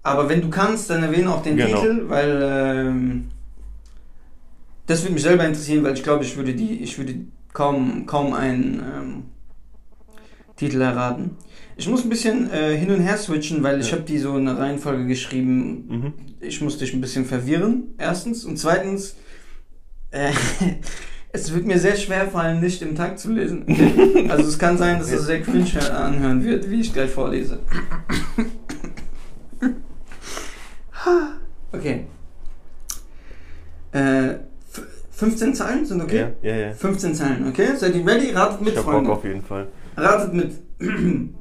Aber 0.03 0.29
wenn 0.29 0.41
du 0.41 0.49
kannst, 0.49 0.91
dann 0.91 1.03
erwähne 1.03 1.31
auch 1.33 1.43
den 1.43 1.57
Genau. 1.57 1.81
Titel, 1.81 2.05
weil 2.09 2.41
ähm, 2.43 3.29
das 4.87 5.03
würde 5.03 5.15
mich 5.15 5.23
selber 5.23 5.45
interessieren, 5.45 5.85
weil 5.85 5.95
ich 5.95 6.03
glaube, 6.03 6.25
ich 6.25 6.37
würde 6.37 6.55
die, 6.55 6.83
ich 6.83 6.97
würde 6.99 7.15
kaum, 7.53 8.07
kaum 8.07 8.33
einen 8.33 8.81
ähm, 8.81 9.23
Titel 10.57 10.81
erraten. 10.81 11.37
Ich 11.77 11.89
muss 11.89 12.05
ein 12.05 12.09
bisschen 12.11 12.51
äh, 12.51 12.77
hin 12.77 12.91
und 12.91 13.01
her 13.01 13.17
switchen, 13.17 13.63
weil 13.63 13.81
ich 13.81 13.91
Ja. 13.91 13.97
habe 13.97 14.03
die 14.05 14.19
so 14.19 14.37
in 14.37 14.47
einer 14.49 14.59
Reihenfolge 14.59 15.07
geschrieben. 15.07 15.85
Mhm. 15.89 16.13
Ich 16.41 16.61
muss 16.61 16.79
dich 16.79 16.93
ein 16.95 17.01
bisschen 17.01 17.25
verwirren, 17.25 17.95
erstens. 17.99 18.45
Und 18.45 18.59
zweitens, 18.59 19.17
äh, 20.13 20.31
es 21.33 21.53
wird 21.53 21.67
mir 21.67 21.79
sehr 21.79 21.97
schwer 21.97 22.29
fallen, 22.29 22.61
nicht 22.61 22.81
im 22.83 22.95
Takt 22.95 23.19
zu 23.19 23.33
lesen. 23.33 23.65
Also 24.31 24.49
es 24.49 24.59
kann 24.59 24.79
sein, 24.79 24.99
dass 25.01 25.11
es 25.11 25.27
sehr 25.27 25.43
cringe 25.43 25.93
anhören 25.93 26.43
wird, 26.45 26.71
wie 26.71 26.81
ich 26.81 26.93
gleich 26.93 27.11
vorlese. 27.11 27.59
Okay. 31.73 32.07
Äh, 33.93 34.29
f- 34.35 34.39
15 35.11 35.55
Zeilen 35.55 35.85
sind 35.87 36.01
okay? 36.03 36.29
Ja, 36.43 36.51
ja, 36.51 36.57
ja. 36.69 36.73
15 36.75 37.15
Zeilen, 37.15 37.49
okay? 37.49 37.75
Seid 37.77 37.95
ihr 37.97 38.07
ready? 38.07 38.31
Ratet 38.31 38.61
mit, 38.61 38.73
Ich 38.75 38.79
hab 38.79 38.85
Bock 38.85 38.95
Freunde. 38.95 39.11
auf 39.11 39.25
jeden 39.25 39.43
Fall. 39.43 39.69
Ratet 39.97 40.35
mit. 40.35 40.53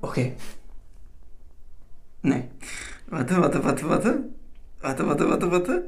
Okay. 0.00 0.34
Nee. 2.22 2.44
Warte, 3.14 3.36
warte, 3.40 3.62
warte, 3.62 3.88
warte. 3.88 4.24
Warte, 4.80 5.06
warte, 5.06 5.30
warte, 5.30 5.50
warte. 5.52 5.84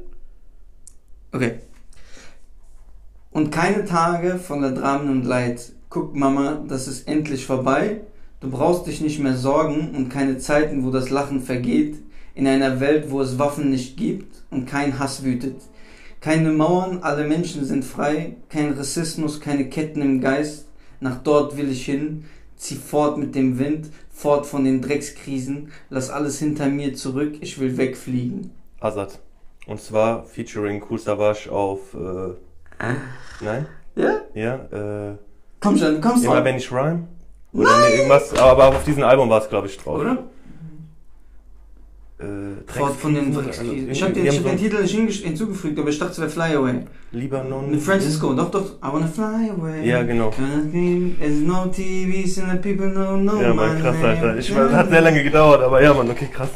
Okay. 1.33 1.55
Und 3.31 3.51
keine 3.51 3.83
Tage 3.83 4.39
voller 4.39 4.71
Dramen 4.71 5.09
und 5.09 5.25
Leid. 5.25 5.73
Guck, 5.89 6.15
Mama, 6.15 6.63
das 6.69 6.87
ist 6.87 7.05
endlich 7.05 7.45
vorbei. 7.45 7.99
Du 8.39 8.49
brauchst 8.49 8.87
dich 8.87 9.01
nicht 9.01 9.19
mehr 9.19 9.35
sorgen 9.35 9.93
und 9.93 10.07
keine 10.07 10.37
Zeiten, 10.37 10.85
wo 10.85 10.89
das 10.89 11.09
Lachen 11.09 11.41
vergeht. 11.41 11.97
In 12.33 12.47
einer 12.47 12.79
Welt, 12.79 13.11
wo 13.11 13.19
es 13.19 13.37
Waffen 13.37 13.71
nicht 13.71 13.97
gibt 13.97 14.43
und 14.49 14.65
kein 14.65 14.97
Hass 14.97 15.25
wütet. 15.25 15.59
Keine 16.21 16.53
Mauern, 16.53 16.99
alle 17.01 17.27
Menschen 17.27 17.65
sind 17.65 17.83
frei. 17.83 18.37
Kein 18.47 18.71
Rassismus, 18.71 19.41
keine 19.41 19.67
Ketten 19.67 20.01
im 20.01 20.21
Geist. 20.21 20.69
Nach 21.01 21.17
dort 21.21 21.57
will 21.57 21.69
ich 21.71 21.83
hin. 21.83 22.23
Zieh 22.55 22.75
fort 22.75 23.17
mit 23.17 23.35
dem 23.35 23.59
Wind, 23.59 23.89
fort 24.17 24.47
von 24.47 24.65
den 24.65 24.81
Dreckskrisen. 24.81 25.71
Lass 25.89 26.09
alles 26.09 26.39
hinter 26.39 26.67
mir 26.67 26.95
zurück, 26.95 27.35
ich 27.41 27.59
will 27.59 27.77
wegfliegen. 27.77 28.51
Azad. 28.79 29.19
Und 29.67 29.79
zwar 29.79 30.23
featuring 30.25 30.83
Cool 30.89 30.97
Savage 30.97 31.51
auf. 31.51 31.93
Äh, 31.93 32.33
nein? 33.41 33.65
Ja? 33.95 34.21
Ja, 34.33 34.55
äh. 35.11 35.17
Komm 35.59 35.77
schon, 35.77 36.01
kommst 36.01 36.23
Immer 36.23 36.35
dran. 36.35 36.45
wenn 36.45 36.55
ich 36.55 36.71
rhyme? 36.71 37.07
Oder 37.53 37.69
nee, 37.89 37.95
irgendwas, 37.95 38.33
aber 38.35 38.67
auf 38.69 38.83
diesem 38.83 39.03
Album 39.03 39.29
war 39.29 39.41
es, 39.41 39.49
glaube 39.49 39.67
ich, 39.67 39.77
drauf. 39.77 39.99
Oder? 39.99 40.23
Äh, 42.19 42.25
Fort 42.65 42.95
von 42.95 43.13
den 43.13 43.27
also 43.27 43.41
Ich 43.51 44.01
habe 44.01 44.11
den, 44.11 44.23
die 44.23 44.29
ich 44.29 44.37
hab 44.37 44.43
den 44.43 44.57
so 44.57 44.63
Titel 44.63 45.01
nicht 45.05 45.23
hinzugefügt, 45.23 45.77
aber 45.77 45.89
ich 45.89 45.99
dachte, 45.99 46.13
es 46.13 46.19
wäre 46.19 46.29
Fly 46.29 46.55
Away. 46.55 46.79
Libanon. 47.11 47.69
Mit 47.69 47.79
Francisco, 47.79 48.33
doch, 48.33 48.49
doch. 48.49 48.77
I 48.83 48.91
wanna 48.91 49.05
fly 49.05 49.51
away. 49.51 49.87
Ja, 49.87 50.01
genau. 50.01 50.31
There's 50.31 51.41
no 51.41 51.67
TVs 51.67 52.39
and 52.39 52.51
the 52.51 52.57
people 52.57 52.87
don't 52.87 53.21
know 53.21 53.39
Ja, 53.39 53.49
my 53.49 53.67
Mann, 53.67 53.81
krass. 53.81 53.95
Alter. 54.03 54.37
Ich, 54.37 54.55
weiß, 54.55 54.71
hat 54.71 54.89
sehr 54.89 55.01
lange 55.01 55.23
gedauert, 55.23 55.61
aber 55.61 55.81
ja, 55.81 55.93
Mann, 55.93 56.09
okay, 56.09 56.27
krass. 56.33 56.49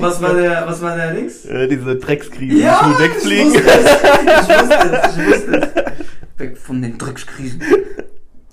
Was 0.00 0.22
war 0.22 0.34
der, 0.34 0.66
was 0.66 0.80
war 0.80 0.96
der 0.96 1.12
Links? 1.12 1.44
Äh, 1.44 1.68
diese 1.68 1.96
Dreckskrise. 1.96 2.56
Ja, 2.56 2.80
ich 2.80 2.98
will 2.98 3.06
ich 3.06 3.12
wegfliegen. 3.12 3.52
wusste 3.52 3.68
es. 3.68 3.84
Ich 4.42 4.48
wusste 4.48 5.02
es. 5.02 5.16
Ich 5.16 5.26
wusste 5.26 5.84
es. 6.36 6.38
Weg 6.38 6.56
von 6.56 6.80
den 6.80 6.96
Dreckskrisen. 6.96 7.60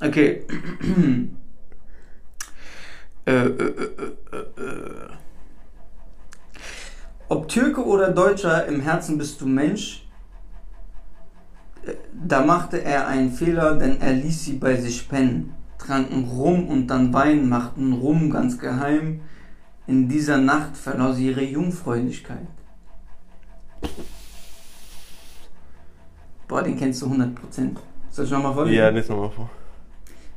Okay. 0.02 0.42
Äh, 3.26 3.32
äh, 3.32 3.64
äh. 3.68 5.10
Ob 7.30 7.48
Türke 7.48 7.86
oder 7.86 8.12
Deutscher, 8.12 8.66
im 8.66 8.82
Herzen 8.82 9.18
bist 9.18 9.40
du 9.42 9.46
Mensch. 9.48 10.06
Da 12.14 12.46
machte 12.46 12.84
er 12.84 13.08
einen 13.08 13.32
Fehler, 13.32 13.76
denn 13.76 14.02
er 14.02 14.14
ließ 14.14 14.46
sie 14.46 14.54
bei 14.54 14.76
sich 14.76 15.08
pennen. 15.08 15.54
Tranken 15.78 16.26
Rum 16.26 16.68
und 16.68 16.88
dann 16.88 17.12
Wein, 17.14 17.48
machten 17.50 17.94
Rum 17.94 18.30
ganz 18.30 18.60
geheim. 18.60 19.22
In 19.88 20.08
dieser 20.08 20.38
Nacht 20.38 20.78
verlor 20.78 21.14
sie 21.14 21.28
ihre 21.30 21.42
Jungfräulichkeit. 21.44 22.46
Boah, 26.48 26.62
den 26.62 26.78
kennst 26.78 27.02
du 27.02 27.08
100%. 27.08 27.78
Soll 28.10 28.26
ich 28.26 28.32
nochmal 28.32 28.54
vorlesen? 28.54 28.78
Ja, 28.78 28.90
lies 28.90 29.08
nochmal 29.10 29.32
vor. 29.32 29.50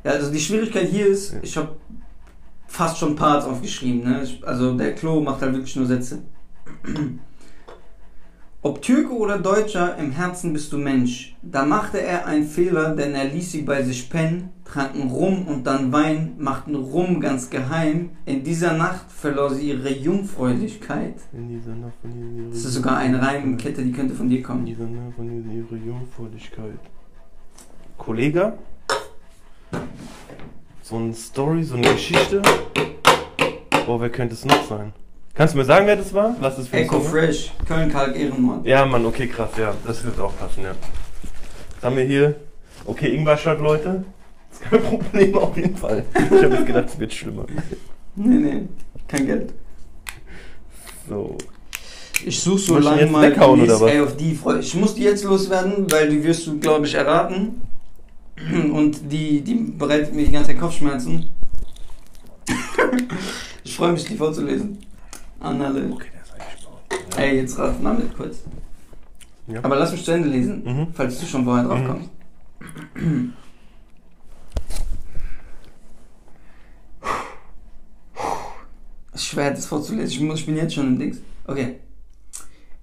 Ja, 0.04 0.12
also 0.12 0.30
die 0.30 0.38
Schwierigkeit 0.40 0.86
hier 0.88 1.08
ist, 1.08 1.32
Ja. 1.32 1.38
ich 1.42 1.56
habe 1.56 1.76
fast 2.74 2.98
schon 2.98 3.14
Parts 3.14 3.46
aufgeschrieben. 3.46 4.02
Ne? 4.02 4.26
Also 4.42 4.76
der 4.76 4.94
Klo 4.94 5.20
macht 5.20 5.40
halt 5.42 5.54
wirklich 5.54 5.76
nur 5.76 5.86
Sätze. 5.86 6.22
Ob 8.62 8.80
Türke 8.82 9.12
oder 9.12 9.38
Deutscher, 9.38 9.96
im 9.98 10.10
Herzen 10.10 10.52
bist 10.52 10.72
du 10.72 10.78
Mensch. 10.78 11.36
Da 11.42 11.64
machte 11.66 12.00
er 12.00 12.26
einen 12.26 12.46
Fehler, 12.46 12.96
denn 12.96 13.14
er 13.14 13.26
ließ 13.26 13.52
sie 13.52 13.62
bei 13.62 13.82
sich 13.82 14.08
pennen, 14.08 14.48
tranken 14.64 15.10
Rum 15.10 15.46
und 15.46 15.66
dann 15.66 15.92
Wein, 15.92 16.32
machten 16.38 16.74
Rum 16.74 17.20
ganz 17.20 17.50
geheim. 17.50 18.10
In 18.24 18.42
dieser 18.42 18.72
Nacht 18.72 19.12
verlor 19.12 19.50
sie 19.50 19.68
ihre 19.68 19.92
Jungfräulichkeit. 19.92 21.16
In 21.32 21.48
dieser 21.48 21.74
Nacht 21.74 21.92
von 22.00 22.10
ihrer 22.10 22.50
Das 22.50 22.64
ist 22.64 22.72
sogar 22.74 22.96
eine 22.96 23.20
Reimkette, 23.20 23.82
die 23.84 23.92
könnte 23.92 24.14
von 24.14 24.28
dir 24.30 24.38
In 24.38 24.44
kommen. 24.44 24.64
dieser 24.66 24.86
Nacht 24.86 25.14
von 25.14 25.26
ihrer 25.30 25.76
Jungfräulichkeit. 25.76 26.80
Kollege? 27.98 28.54
So 30.86 30.96
eine 30.96 31.14
Story, 31.14 31.62
so 31.64 31.76
eine 31.76 31.90
Geschichte? 31.94 32.42
Boah, 33.86 33.98
wer 34.02 34.10
könnte 34.10 34.34
es 34.34 34.44
noch 34.44 34.68
sein? 34.68 34.92
Kannst 35.32 35.54
du 35.54 35.58
mir 35.58 35.64
sagen, 35.64 35.86
wer 35.86 35.96
das 35.96 36.12
war? 36.12 36.36
Was 36.40 36.58
ist 36.58 36.68
für 36.68 36.76
Echo? 36.76 37.00
Fresh, 37.00 37.52
Köln 37.66 37.90
Kalk 37.90 38.14
Ehrenmord. 38.14 38.66
Ja, 38.66 38.84
Mann, 38.84 39.06
okay, 39.06 39.26
krass, 39.26 39.48
ja. 39.58 39.72
Das 39.86 40.04
wird 40.04 40.20
auch 40.20 40.36
passen, 40.38 40.62
ja. 40.62 40.72
Jetzt 41.72 41.82
haben 41.82 41.96
wir 41.96 42.04
hier. 42.04 42.34
Okay, 42.84 43.14
Ingwer-Shot, 43.16 43.60
Leute. 43.60 44.04
Das 44.50 44.60
ist 44.60 44.70
kein 44.70 44.82
Problem 45.00 45.38
auf 45.38 45.56
jeden 45.56 45.74
Fall. 45.76 46.04
Ich 46.14 46.42
habe 46.44 46.54
jetzt 46.54 46.66
gedacht, 46.66 46.84
es 46.88 46.98
wird 46.98 47.14
schlimmer. 47.14 47.46
Nee, 48.14 48.34
nee, 48.36 48.68
kein 49.08 49.24
Geld. 49.26 49.54
So. 51.08 51.38
Ich 52.26 52.40
suche 52.42 52.58
so 52.58 52.78
lange 52.78 53.06
mal 53.06 53.30
weghauen, 53.30 53.62
oder 53.62 53.80
was? 53.80 53.90
A 53.90 54.02
of 54.02 54.16
D. 54.18 54.34
Freu- 54.34 54.58
Ich 54.58 54.74
muss 54.74 54.94
die 54.94 55.04
jetzt 55.04 55.24
loswerden, 55.24 55.90
weil 55.90 56.10
die 56.10 56.22
wirst 56.22 56.46
du, 56.46 56.58
glaube 56.60 56.84
ich, 56.86 56.92
erraten. 56.94 57.62
Und 58.72 59.10
die, 59.12 59.40
die 59.42 59.54
bereitet 59.54 60.14
mir 60.14 60.24
die 60.26 60.32
ganze 60.32 60.50
Zeit 60.50 60.60
Kopfschmerzen. 60.60 61.28
ich 63.64 63.76
freue 63.76 63.92
mich, 63.92 64.04
die 64.04 64.16
vorzulesen. 64.16 64.78
An 65.40 65.60
alle. 65.62 65.90
Okay, 65.92 66.08
der 66.12 66.22
ist 66.22 66.32
eigentlich. 66.32 67.18
Ey, 67.18 67.36
jetzt 67.36 67.58
rat 67.58 67.82
mal 67.82 67.94
mit 67.94 68.14
kurz. 68.16 68.38
Ja. 69.46 69.62
Aber 69.62 69.76
lass 69.76 69.92
mich 69.92 70.04
zu 70.04 70.12
Ende 70.12 70.28
lesen, 70.28 70.62
Mhm. 70.64 70.86
falls 70.94 71.18
du 71.20 71.26
schon 71.26 71.44
vorher 71.44 71.64
drauf 71.64 71.78
Mhm. 71.80 71.86
kommst. 71.86 72.10
Schwer, 79.16 79.50
das 79.52 79.66
vorzulesen. 79.66 80.08
Ich, 80.10 80.20
muss, 80.20 80.40
ich 80.40 80.46
bin 80.46 80.56
jetzt 80.56 80.74
schon 80.74 80.88
im 80.88 80.98
Dings. 80.98 81.18
Okay. 81.46 81.76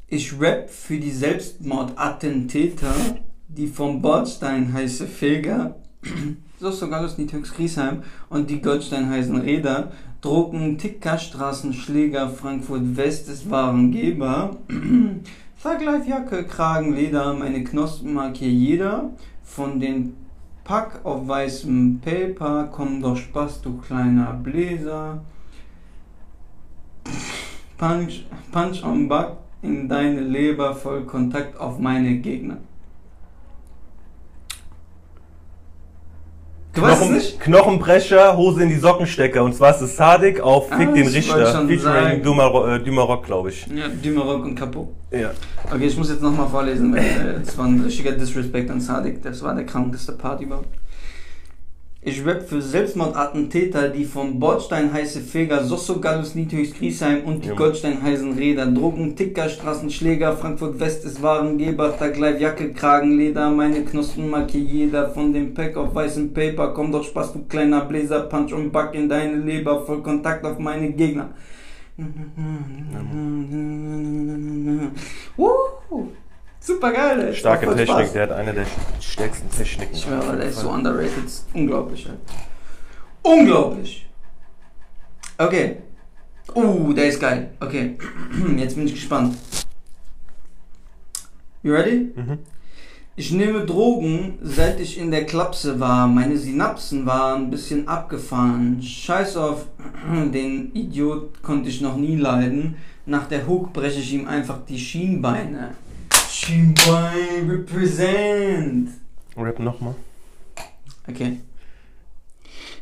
Ich 0.07 0.39
rap 0.39 0.69
für 0.69 0.97
die 0.97 1.11
Selbstmordattentäter, 1.11 2.93
die 3.57 3.67
vom 3.67 4.01
Bordstein 4.01 4.71
heiße 4.71 5.07
Feger, 5.07 5.75
so 6.59 6.71
sogar 6.71 7.01
das 7.01 7.17
Niedhöchst 7.17 7.55
Griesheim 7.55 8.03
und 8.29 8.49
die 8.49 8.61
Goldstein 8.61 9.09
heißen 9.09 9.39
Räder, 9.41 9.91
Drogen, 10.21 10.77
Tickerstraßen, 10.77 11.73
Schläger, 11.73 12.29
Frankfurt 12.29 12.95
West 12.95 13.27
ist 13.27 13.49
Warengeber, 13.49 14.57
Vergleifjacke, 15.57 16.45
Kragen, 16.45 16.93
Leder, 16.93 17.33
meine 17.33 17.63
Knospen 17.63 18.13
mag 18.13 18.37
hier 18.37 18.51
jeder, 18.51 19.11
von 19.43 19.79
den 19.79 20.15
Pack 20.63 21.01
auf 21.03 21.27
weißem 21.27 21.99
Paper, 21.99 22.69
komm 22.71 23.01
doch 23.01 23.17
Spaß, 23.17 23.61
du 23.61 23.77
kleiner 23.77 24.33
Bläser. 24.33 25.21
Punch, 27.77 28.25
Punch 28.51 28.83
on 28.83 29.09
Back 29.09 29.37
in 29.63 29.89
deine 29.89 30.21
Leber, 30.21 30.75
voll 30.75 31.03
Kontakt 31.05 31.59
auf 31.59 31.79
meine 31.79 32.17
Gegner. 32.17 32.57
Du 36.73 36.81
weißt 36.81 36.93
es 36.93 36.99
Knochen, 36.99 37.13
nicht? 37.15 37.39
Knochenbrecher, 37.41 38.37
Hose 38.37 38.63
in 38.63 38.69
die 38.69 38.77
Sockenstecker. 38.77 39.43
Und 39.43 39.53
zwar 39.53 39.75
ist 39.75 39.81
es 39.81 39.97
Sadik 39.97 40.39
auf 40.39 40.69
Fick 40.69 40.87
Ah, 40.89 40.93
den 40.93 40.95
ich 40.95 41.29
wollte 41.29 41.45
Richter. 41.45 41.67
Featuring 41.67 41.79
sagen. 41.79 42.23
Dumarok, 42.23 42.67
äh, 42.69 42.79
Dumarok 42.79 43.25
glaube 43.25 43.49
ich. 43.49 43.67
Ja, 43.67 43.87
Dümerock 43.89 44.45
und 44.45 44.55
Capo. 44.55 44.93
Ja. 45.11 45.31
Okay, 45.69 45.87
ich 45.87 45.97
muss 45.97 46.09
jetzt 46.09 46.21
nochmal 46.21 46.47
vorlesen, 46.47 46.93
weil 46.93 47.01
äh, 47.01 47.39
das 47.43 47.57
war 47.57 47.65
ein 47.65 47.81
richtiger 47.81 48.13
Disrespect 48.13 48.69
an 48.71 48.79
Sadik. 48.79 49.21
Das 49.21 49.43
war 49.43 49.53
der 49.53 49.65
krankeste 49.65 50.13
Part 50.13 50.41
überhaupt. 50.41 50.69
Ich 52.03 52.25
rap 52.25 52.49
für 52.49 52.63
Selbstmordattentäter, 52.63 53.89
die 53.89 54.05
vom 54.05 54.39
Bordstein 54.39 54.91
heiße 54.91 55.21
Feger, 55.21 55.63
Sosso 55.63 55.99
Gallus 55.99 56.33
Niedhöchst 56.33 56.75
Griesheim 56.79 57.25
und 57.25 57.43
die 57.43 57.49
Ja. 57.49 57.53
Goldstein 57.53 58.01
heißen 58.01 58.33
Räder, 58.33 58.65
Drogen, 58.65 59.15
Ticker, 59.15 59.47
Straßenschläger, 59.47 60.35
Frankfurt 60.35 60.79
West 60.79 61.05
ist 61.05 61.21
Warengeber, 61.21 61.93
Vergleich, 61.93 62.41
Jacke, 62.41 62.73
Kragen, 62.73 63.19
Leder, 63.19 63.51
meine 63.51 63.85
Knospen 63.85 64.33
hier 64.47 64.61
jeder, 64.61 65.11
von 65.11 65.31
dem 65.31 65.53
Pack 65.53 65.77
auf 65.77 65.93
weißem 65.93 66.33
Paper, 66.33 66.73
komm 66.73 66.91
doch 66.91 67.03
Spaß, 67.03 67.33
du 67.33 67.43
kleiner 67.43 67.85
Bläser, 67.85 68.21
Punch 68.21 68.51
und 68.51 68.71
Back 68.71 68.95
in 68.95 69.07
deine 69.07 69.37
Leber, 69.37 69.85
voll 69.85 70.01
Kontakt 70.01 70.43
auf 70.43 70.57
meine 70.57 70.91
Gegner. 70.93 71.29
Uh, 75.37 76.07
super 76.61 76.91
geil, 76.93 77.19
ey. 77.27 77.35
Starke 77.35 77.65
Technik, 77.67 77.87
Spaß. 77.87 78.13
der 78.13 78.23
hat 78.23 78.31
eine 78.31 78.53
der 78.53 78.65
stärksten 78.99 79.49
Techniken. 79.49 79.93
Ich 79.93 80.03
schwöre, 80.03 80.37
der 80.37 80.45
ist 80.45 80.59
so 80.59 80.69
underrated. 80.69 81.25
Unglaublich, 81.53 82.05
ey. 82.05 82.13
Unglaublich. 83.23 84.07
Okay. 85.37 85.77
Uh, 86.55 86.93
der 86.93 87.07
ist 87.07 87.19
geil. 87.19 87.51
Okay. 87.59 87.97
Jetzt 88.57 88.75
bin 88.75 88.85
ich 88.85 88.93
gespannt. 88.93 89.35
You 91.63 91.73
ready? 91.73 92.11
Mhm. 92.15 92.39
Ich 93.15 93.31
nehme 93.31 93.65
Drogen, 93.65 94.39
seit 94.41 94.79
ich 94.79 94.97
in 94.97 95.11
der 95.11 95.25
Klapse 95.25 95.79
war. 95.79 96.07
Meine 96.07 96.37
Synapsen 96.37 97.05
waren 97.05 97.43
ein 97.43 97.51
bisschen 97.51 97.87
abgefahren. 97.87 98.81
Scheiß 98.81 99.37
auf 99.37 99.65
den 100.33 100.73
Idiot 100.73 101.41
konnte 101.43 101.69
ich 101.69 101.81
noch 101.81 101.97
nie 101.97 102.15
leiden. 102.15 102.77
Nach 103.05 103.27
der 103.27 103.47
Hook 103.47 103.73
breche 103.73 103.99
ich 103.99 104.13
ihm 104.13 104.27
einfach 104.27 104.59
die 104.67 104.79
Schienbeine. 104.79 105.75
Schienbein 106.41 107.47
represent. 107.47 108.89
Rap 109.37 109.59
nochmal. 109.59 109.93
Okay. 111.07 111.39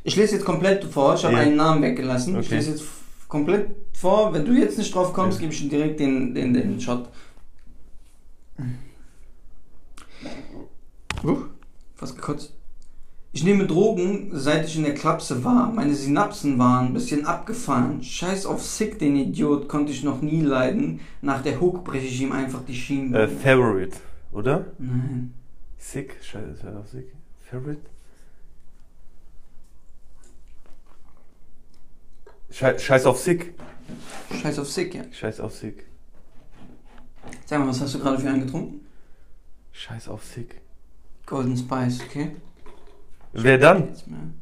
Ich 0.06 0.16
lese 0.16 0.36
jetzt 0.36 0.46
komplett 0.46 0.86
vor. 0.86 1.16
Ich 1.16 1.26
habe 1.26 1.34
Ja. 1.34 1.42
einen 1.42 1.58
Namen 1.58 1.82
weggelassen. 1.82 2.40
Ich 2.40 2.48
Okay. 2.48 2.56
lese 2.56 2.72
jetzt 2.72 2.86
komplett 3.28 3.76
vor. 3.94 4.34
Wenn 4.34 4.46
du 4.46 4.54
jetzt 4.54 4.78
nicht 4.78 4.96
drauf 4.96 5.12
kommst, 5.12 5.40
Ja. 5.40 5.42
gebe 5.42 5.54
ich 5.54 5.60
dir 5.62 5.70
direkt 5.70 6.00
den, 6.00 6.34
den, 6.34 6.54
den 6.54 6.80
Shot. 6.80 7.10
Uh, 11.26 11.38
fast 11.96 12.16
gekotzt. 12.16 12.54
Ich 13.32 13.44
nehme 13.44 13.68
Drogen, 13.68 14.32
seit 14.34 14.66
ich 14.66 14.76
in 14.76 14.84
der 14.84 14.96
Klapse 14.96 15.44
war. 15.44 15.72
Meine 15.72 15.94
Synapsen 15.94 16.58
waren 16.58 16.88
ein 16.88 16.94
bisschen 16.94 17.28
abgefahren. 17.28 18.02
Scheiß 18.04 18.48
auf 18.48 18.66
Sick, 18.66 18.98
den 18.98 19.16
Idiot, 19.16 19.70
konnte 19.70 19.92
ich 19.92 20.04
noch 20.04 20.22
nie 20.22 20.42
leiden. 20.42 21.00
Nach 21.22 21.44
der 21.44 21.62
Hook 21.62 21.84
breche 21.84 22.08
ich 22.08 22.22
ihm 22.22 22.32
einfach 22.32 22.64
die 22.66 22.76
Schienen. 22.76 23.14
Äh, 23.14 23.28
Favorite, 23.28 23.98
oder? 24.32 24.66
Nein. 24.80 25.34
Sick, 25.78 26.18
scheiße, 26.24 26.76
auf 26.78 26.90
Sick. 26.90 27.14
Favorite? 27.50 27.82
Schei- 32.52 32.80
Scheiß 32.80 33.06
auf 33.06 33.20
Sick. 33.20 33.54
Scheiß 34.42 34.58
auf 34.58 34.70
Sick, 34.72 34.96
ja. 34.96 35.04
Scheiß 35.12 35.40
auf 35.40 35.56
Sick. 35.56 35.86
Sag 37.46 37.60
mal, 37.60 37.68
was 37.68 37.80
hast 37.80 37.94
du 37.94 38.00
gerade 38.00 38.18
für 38.20 38.28
einen 38.28 38.42
getrunken? 38.46 38.82
Scheiß 39.72 40.08
auf 40.10 40.24
Sick. 40.26 40.62
Golden 41.28 41.56
Spice, 41.56 42.02
okay? 42.02 42.32
Wer 43.34 43.58
dann? 43.58 43.90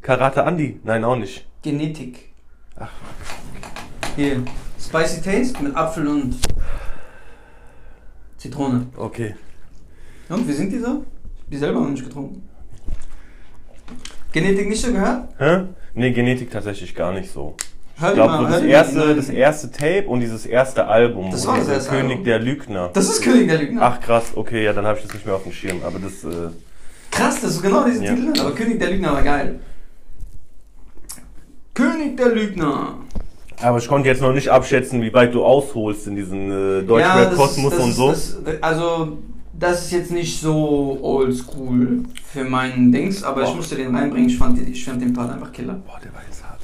Karate 0.01 0.41
Andy? 0.41 0.79
Nein, 0.83 1.03
auch 1.03 1.17
nicht. 1.17 1.45
Genetik. 1.61 2.29
Ach. 2.77 2.89
Hier. 4.15 4.43
Spicy 4.79 5.21
Taste 5.21 5.61
mit 5.61 5.75
Apfel 5.75 6.07
und 6.07 6.37
Zitrone. 8.37 8.87
Okay. 8.95 9.35
Und 10.29 10.47
wie 10.47 10.53
sind 10.53 10.71
die 10.71 10.79
so? 10.79 11.03
Die 11.51 11.57
selber 11.57 11.81
noch 11.81 11.89
nicht 11.89 12.03
getrunken. 12.03 12.47
Genetik 14.31 14.69
nicht 14.69 14.81
so 14.81 14.91
gehört? 14.91 15.29
Hä? 15.37 15.63
Nee, 15.93 16.11
Genetik 16.11 16.51
tatsächlich 16.51 16.93
gar 16.93 17.11
nicht 17.13 17.31
so. 17.31 17.55
Hör 17.99 18.09
Ich 18.09 18.13
glaube, 18.15 18.33
mal, 18.33 18.45
so 18.45 18.51
das 18.51 18.61
erste, 18.61 19.15
das 19.15 19.29
erste 19.29 19.71
Tape 19.71 20.05
und 20.07 20.19
dieses 20.19 20.45
erste 20.45 20.85
Album. 20.85 21.31
Das 21.31 21.47
war 21.47 21.57
das 21.57 21.67
erste 21.67 21.89
König 21.89 22.11
Album. 22.11 22.23
der 22.25 22.39
Lügner. 22.39 22.89
Das 22.93 23.09
ist 23.09 23.21
König 23.23 23.47
der 23.47 23.57
Lügner. 23.57 23.81
Ach 23.81 23.99
krass, 23.99 24.33
okay, 24.35 24.63
ja, 24.63 24.73
dann 24.73 24.85
habe 24.85 24.99
ich 24.99 25.05
das 25.05 25.13
nicht 25.13 25.25
mehr 25.25 25.35
auf 25.35 25.43
dem 25.43 25.51
Schirm. 25.51 25.81
Aber 25.83 25.97
das, 25.97 26.23
äh, 26.23 26.49
Krass, 27.11 27.41
das 27.41 27.51
ist 27.55 27.61
genau 27.61 27.83
diesen 27.85 28.03
Ja. 28.03 28.15
Titel. 28.15 28.39
Aber 28.39 28.51
König 28.55 28.79
der 28.79 28.91
Lügner 28.91 29.13
war 29.13 29.23
geil. 29.23 29.59
König 31.73 32.17
der 32.17 32.29
Lügner. 32.29 32.95
aber 33.61 33.77
ich 33.79 33.87
konnte 33.87 34.07
jetzt 34.09 34.21
noch 34.21 34.33
nicht 34.33 34.49
abschätzen, 34.49 35.01
wie 35.01 35.13
weit 35.13 35.33
du 35.33 35.43
ausholst 35.43 36.07
in 36.07 36.15
diesen 36.15 36.51
äh, 36.51 36.83
Deutschrap-Kosmos 36.83 37.73
ist- 37.73 37.79
und 37.79 37.89
ist- 37.89 37.95
so. 37.95 38.09
Das, 38.11 38.61
also, 38.61 39.17
das 39.53 39.85
ist 39.85 39.91
jetzt 39.91 40.11
nicht 40.11 40.39
so 40.39 40.99
oldschool 41.01 42.03
für 42.31 42.43
meinen 42.43 42.91
Dings, 42.91 43.23
aber 43.23 43.41
ich 43.43 43.49
Boah. 43.49 43.55
musste 43.55 43.75
den 43.75 43.95
reinbringen. 43.95 44.29
Ich 44.29 44.37
fand, 44.37 44.57
den- 44.59 44.71
ich 44.71 44.83
fand 44.85 45.01
den 45.01 45.13
Part 45.13 45.31
einfach 45.31 45.51
killer. 45.51 45.73
Boah, 45.73 45.99
der 46.03 46.13
war 46.13 46.21
jetzt 46.27 46.43
hart. 46.43 46.59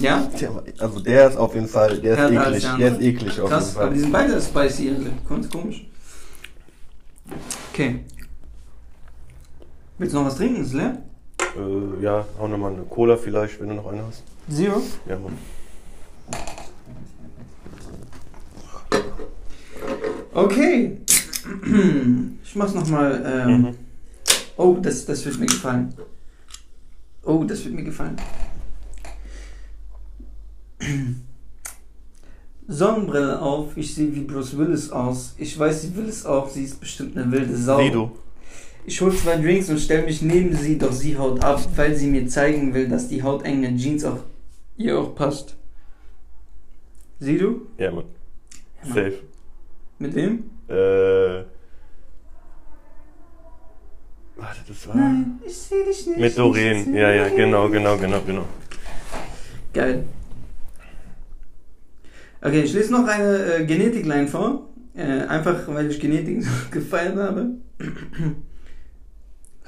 Ja? 0.00 0.22
Der 0.40 0.54
war, 0.54 0.62
also 0.78 1.00
der 1.00 1.28
ist 1.28 1.36
auf 1.36 1.54
jeden 1.54 1.68
Fall, 1.68 1.98
der 1.98 2.12
ist 2.12 2.18
Härter 2.18 2.46
als 2.46 2.56
eklig. 2.56 2.62
der 2.62 2.76
Der 2.78 2.98
ist 2.98 3.02
eklig 3.04 3.40
auf 3.40 3.48
Krass, 3.50 3.66
jeden 3.68 3.76
aber 3.78 3.86
Fall. 3.86 3.94
die 3.94 4.00
sind 4.00 4.12
beide 4.12 4.40
spicy, 4.40 4.90
also 4.90 5.06
ganz 5.28 5.50
komisch. 5.50 5.86
Okay. 7.72 8.00
Willst 9.98 10.14
du 10.14 10.18
noch 10.18 10.26
was 10.26 10.36
trinken? 10.36 10.62
Ist 10.62 10.72
leer? 10.74 10.98
Äh, 11.56 12.02
ja, 12.02 12.24
hau 12.38 12.46
nochmal 12.48 12.72
eine 12.72 12.82
Cola 12.82 13.16
vielleicht, 13.16 13.60
wenn 13.60 13.68
du 13.68 13.74
noch 13.74 13.86
eine 13.86 14.04
hast. 14.06 14.22
Zero? 14.50 14.80
Ja, 15.06 15.18
Mann. 15.18 15.36
Okay. 20.34 20.98
Ich 22.48 22.56
mach's 22.56 22.72
nochmal. 22.74 23.22
Ähm, 23.26 23.60
Mhm. 23.60 23.74
Oh, 24.56 24.76
das, 24.80 25.04
das 25.04 25.22
wird 25.26 25.38
mir 25.38 25.44
gefallen. 25.46 25.92
Oh, 27.22 27.44
das 27.44 27.62
wird 27.64 27.74
mir 27.74 27.84
gefallen. 27.84 28.16
Sonnenbrille 32.66 33.40
auf, 33.40 33.76
ich 33.76 33.94
sehe 33.94 34.14
wie 34.14 34.22
Bruce 34.22 34.56
Willis 34.56 34.90
aus. 34.90 35.34
Ich 35.36 35.58
weiß, 35.58 35.82
sie 35.82 35.94
will 35.94 36.08
es 36.08 36.24
auch, 36.24 36.48
sie 36.48 36.64
ist 36.64 36.80
bestimmt 36.80 37.16
eine 37.18 37.30
wilde 37.30 37.54
Sau. 37.56 37.78
Sido. 37.82 38.12
Ich 38.84 39.00
hol 39.00 39.14
zwei 39.14 39.36
Drinks 39.36 39.68
und 39.68 39.78
stell 39.78 40.04
mich 40.04 40.22
neben 40.22 40.54
sie, 40.54 40.78
doch 40.78 40.92
sie 40.92 41.16
haut 41.16 41.44
ab, 41.44 41.60
weil 41.76 41.94
sie 41.94 42.06
mir 42.06 42.26
zeigen 42.26 42.72
will, 42.72 42.88
dass 42.88 43.08
die 43.08 43.22
hautenge 43.22 43.76
Jeans 43.76 44.04
auch 44.04 44.24
ihr 44.76 44.98
auch 44.98 45.14
passt. 45.14 45.56
Sieh 47.20 47.36
du? 47.36 47.66
Ja, 47.76 47.90
Mann. 47.90 48.04
Ja. 48.82 48.88
Safe. 48.88 49.18
Mit 49.98 50.14
wem? 50.14 50.44
Äh. 50.68 51.44
Warte, 54.36 54.60
das 54.68 54.86
war. 54.86 54.94
ich 55.44 55.56
seh 55.56 55.84
dich 55.84 56.06
nicht. 56.06 56.18
Mit 56.18 56.38
Doreen. 56.38 56.94
Ja, 56.94 57.10
ja, 57.12 57.28
genau, 57.28 57.68
genau, 57.68 57.98
genau, 57.98 58.20
genau. 58.24 58.44
Geil. 59.74 60.04
Okay, 62.40 62.62
ich 62.62 62.72
lese 62.72 62.92
noch 62.92 63.06
eine 63.08 63.56
äh, 63.56 63.66
Genetikline 63.66 64.28
vor. 64.28 64.68
Äh, 64.94 65.22
einfach, 65.26 65.66
weil 65.66 65.90
ich 65.90 65.98
Genetik 65.98 66.44
so 66.44 66.50
gefeiert 66.70 67.16
habe. 67.16 67.50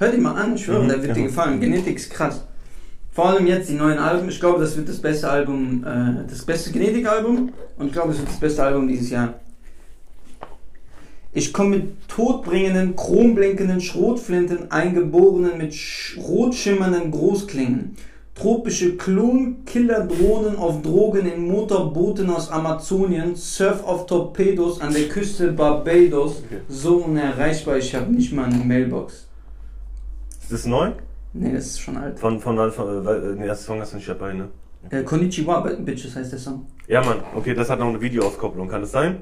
Hör 0.01 0.09
die 0.09 0.17
mal 0.17 0.33
an, 0.33 0.55
ich 0.55 0.65
schwöre, 0.65 0.83
Mhm, 0.83 0.87
der 0.87 1.03
wird 1.03 1.15
dir 1.15 1.21
ja. 1.21 1.27
gefallen. 1.27 1.59
Genetik 1.59 1.97
ist 1.97 2.09
krass. 2.09 2.43
Vor 3.11 3.27
allem 3.29 3.45
jetzt 3.45 3.69
die 3.69 3.75
neuen 3.75 3.99
Alben. 3.99 4.29
Ich 4.29 4.39
glaube, 4.39 4.59
das 4.59 4.75
wird 4.75 4.89
das 4.89 4.97
beste 4.97 5.29
Album, 5.29 5.85
äh, 5.85 6.27
das 6.27 6.43
beste 6.43 6.71
Genetik-Album. 6.71 7.51
Und 7.77 7.85
ich 7.85 7.93
glaube, 7.93 8.11
es 8.11 8.17
wird 8.17 8.29
das 8.29 8.39
beste 8.39 8.63
Album 8.63 8.87
dieses 8.87 9.11
Jahr. 9.11 9.35
Ich 11.33 11.53
komme 11.53 11.77
mit 11.77 12.07
todbringenden, 12.07 12.95
chromblinkenden 12.95 13.79
Schrotflinten, 13.79 14.71
eingeborenen 14.71 15.59
mit 15.59 15.75
sch 15.75 16.17
rot 16.17 16.55
schimmernden 16.55 17.11
Großklingen. 17.11 17.95
Tropische 18.33 18.97
Klonkillerdrohnen 18.97 20.55
auf 20.55 20.81
Drogen 20.81 21.27
in 21.31 21.47
Motorbooten 21.47 22.31
aus 22.31 22.49
Amazonien, 22.49 23.35
Surf 23.35 23.83
auf 23.83 24.07
Torpedos 24.07 24.81
an 24.81 24.93
der 24.95 25.09
Küste 25.09 25.51
Barbados. 25.51 26.37
Okay. 26.47 26.61
So 26.67 26.95
unerreichbar, 27.03 27.77
ich 27.77 27.93
habe 27.93 28.11
nicht 28.11 28.33
mal 28.33 28.45
eine 28.45 28.63
Mailbox. 28.65 29.27
Ist 30.51 30.65
das 30.65 30.69
neu? 30.69 30.91
Nee, 31.31 31.53
das 31.53 31.65
ist 31.67 31.79
schon 31.79 31.95
alt. 31.95 32.19
Von, 32.19 32.37
von, 32.41 32.71
von, 32.73 33.07
äh, 33.07 33.35
nee, 33.39 33.47
das 33.47 33.63
Song 33.63 33.79
hast 33.79 33.93
du 33.93 33.97
nicht 33.97 34.09
dabei, 34.09 34.33
ne? 34.33 34.49
Äh, 34.89 35.03
Konnichiwa 35.03 35.61
Bitches 35.61 36.13
heißt 36.13 36.33
der 36.33 36.39
Song. 36.39 36.65
Ja, 36.89 37.01
Mann, 37.05 37.19
okay, 37.33 37.53
das 37.53 37.69
hat 37.69 37.79
noch 37.79 37.87
eine 37.87 38.01
Videoauskopplung, 38.01 38.67
kann 38.67 38.81
das 38.81 38.91
sein? 38.91 39.21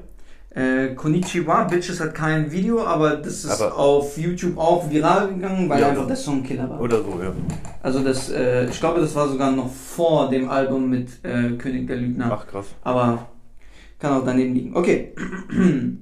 Äh, 0.52 0.94
Konnichiwa 0.96 1.64
Bitches 1.64 2.00
hat 2.00 2.12
kein 2.16 2.50
Video, 2.50 2.82
aber 2.84 3.14
das 3.14 3.44
ist 3.44 3.60
Aber- 3.62 3.76
auf 3.78 4.18
YouTube 4.18 4.58
auch 4.58 4.90
viral 4.90 5.28
gegangen, 5.28 5.68
weil 5.68 5.80
Ja. 5.82 5.90
einfach 5.90 6.08
der 6.08 6.16
Song 6.16 6.42
Killer 6.42 6.68
war. 6.68 6.80
Oder 6.80 6.96
so, 7.00 7.10
ja. 7.22 7.32
Also 7.80 8.02
das, 8.02 8.28
äh, 8.30 8.64
ich 8.68 8.80
glaube, 8.80 9.00
das 9.00 9.14
war 9.14 9.28
sogar 9.28 9.52
noch 9.52 9.70
vor 9.72 10.28
dem 10.30 10.48
Album 10.50 10.90
mit 10.90 11.10
äh, 11.24 11.50
König 11.52 11.86
der 11.86 11.98
Lügner. 11.98 12.28
Ach, 12.32 12.44
krass. 12.48 12.66
Aber 12.82 13.28
kann 14.00 14.14
auch 14.20 14.24
daneben 14.24 14.52
liegen. 14.54 14.74
Okay. 14.76 15.14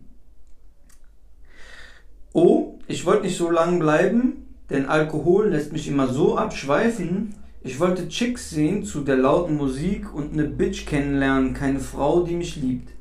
Oh, 2.35 2.79
ich 2.87 3.05
wollte 3.07 3.23
nicht 3.23 3.37
so 3.37 3.51
lange 3.51 3.79
bleiben, 3.79 4.48
denn 4.71 4.87
Alkohol 4.87 5.49
lässt 5.49 5.73
mich 5.73 5.89
immer 5.89 6.09
so 6.09 6.37
abschweifen. 6.37 7.35
Ich 7.63 7.81
wollte 7.81 8.09
Chicks 8.09 8.51
sehen 8.51 8.85
zu 8.85 9.01
der 9.01 9.17
lauten 9.17 9.57
Musik 9.57 10.15
und 10.15 10.33
eine 10.33 10.45
Bitch 10.45 10.87
kennenlernen, 10.87 11.55
keine 11.55 11.81
Frau, 11.81 12.23
die 12.23 12.35
mich 12.35 12.57
liebt. 12.57 12.93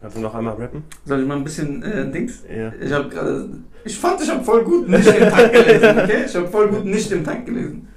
Kannst 0.00 0.16
du 0.16 0.20
noch 0.20 0.34
einmal 0.34 0.54
rappen? 0.54 0.84
Soll 1.04 1.22
ich 1.22 1.26
mal 1.26 1.36
ein 1.36 1.44
bisschen 1.44 1.82
äh, 1.82 2.10
Dings? 2.10 2.44
Ja. 2.48 2.72
Ich 2.80 2.92
habe 2.92 3.08
gerade, 3.08 3.48
ich 3.84 3.98
fand, 3.98 4.20
ich 4.20 4.30
habe 4.30 4.44
voll 4.44 4.62
gut 4.62 4.88
nicht 4.88 5.06
im 5.06 5.28
Takt 5.28 5.52
gelesen, 5.52 5.98
okay? 5.98 6.24
Ich 6.26 6.36
habe 6.36 6.48
voll 6.48 6.68
gut 6.68 6.84
nicht 6.84 7.10
im 7.10 7.24
Takt 7.24 7.46
gelesen. 7.46 7.88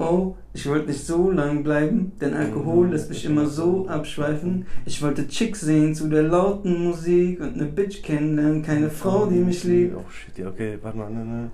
Oh, 0.00 0.34
ich 0.54 0.66
wollte 0.68 0.88
nicht 0.88 1.06
so 1.06 1.30
lang 1.30 1.62
bleiben, 1.62 2.12
denn 2.20 2.34
Alkohol 2.34 2.88
lässt 2.88 3.10
mich 3.10 3.24
immer 3.26 3.46
so 3.46 3.86
abschweifen. 3.86 4.66
Ich 4.86 5.02
wollte 5.02 5.28
Chicks 5.28 5.60
sehen 5.60 5.94
zu 5.94 6.08
der 6.08 6.22
lauten 6.22 6.84
Musik 6.84 7.40
und 7.40 7.54
eine 7.54 7.66
Bitch 7.66 8.02
kennenlernen, 8.02 8.62
keine 8.62 8.88
Frau, 8.90 9.26
die 9.26 9.36
mich 9.38 9.62
liebt. 9.64 9.94
Oh 9.96 10.04
shit, 10.10 10.38
ja, 10.38 10.48
okay, 10.48 10.78
warte 10.82 10.96
mal, 10.96 11.10
ne, 11.10 11.24
ne. 11.24 11.50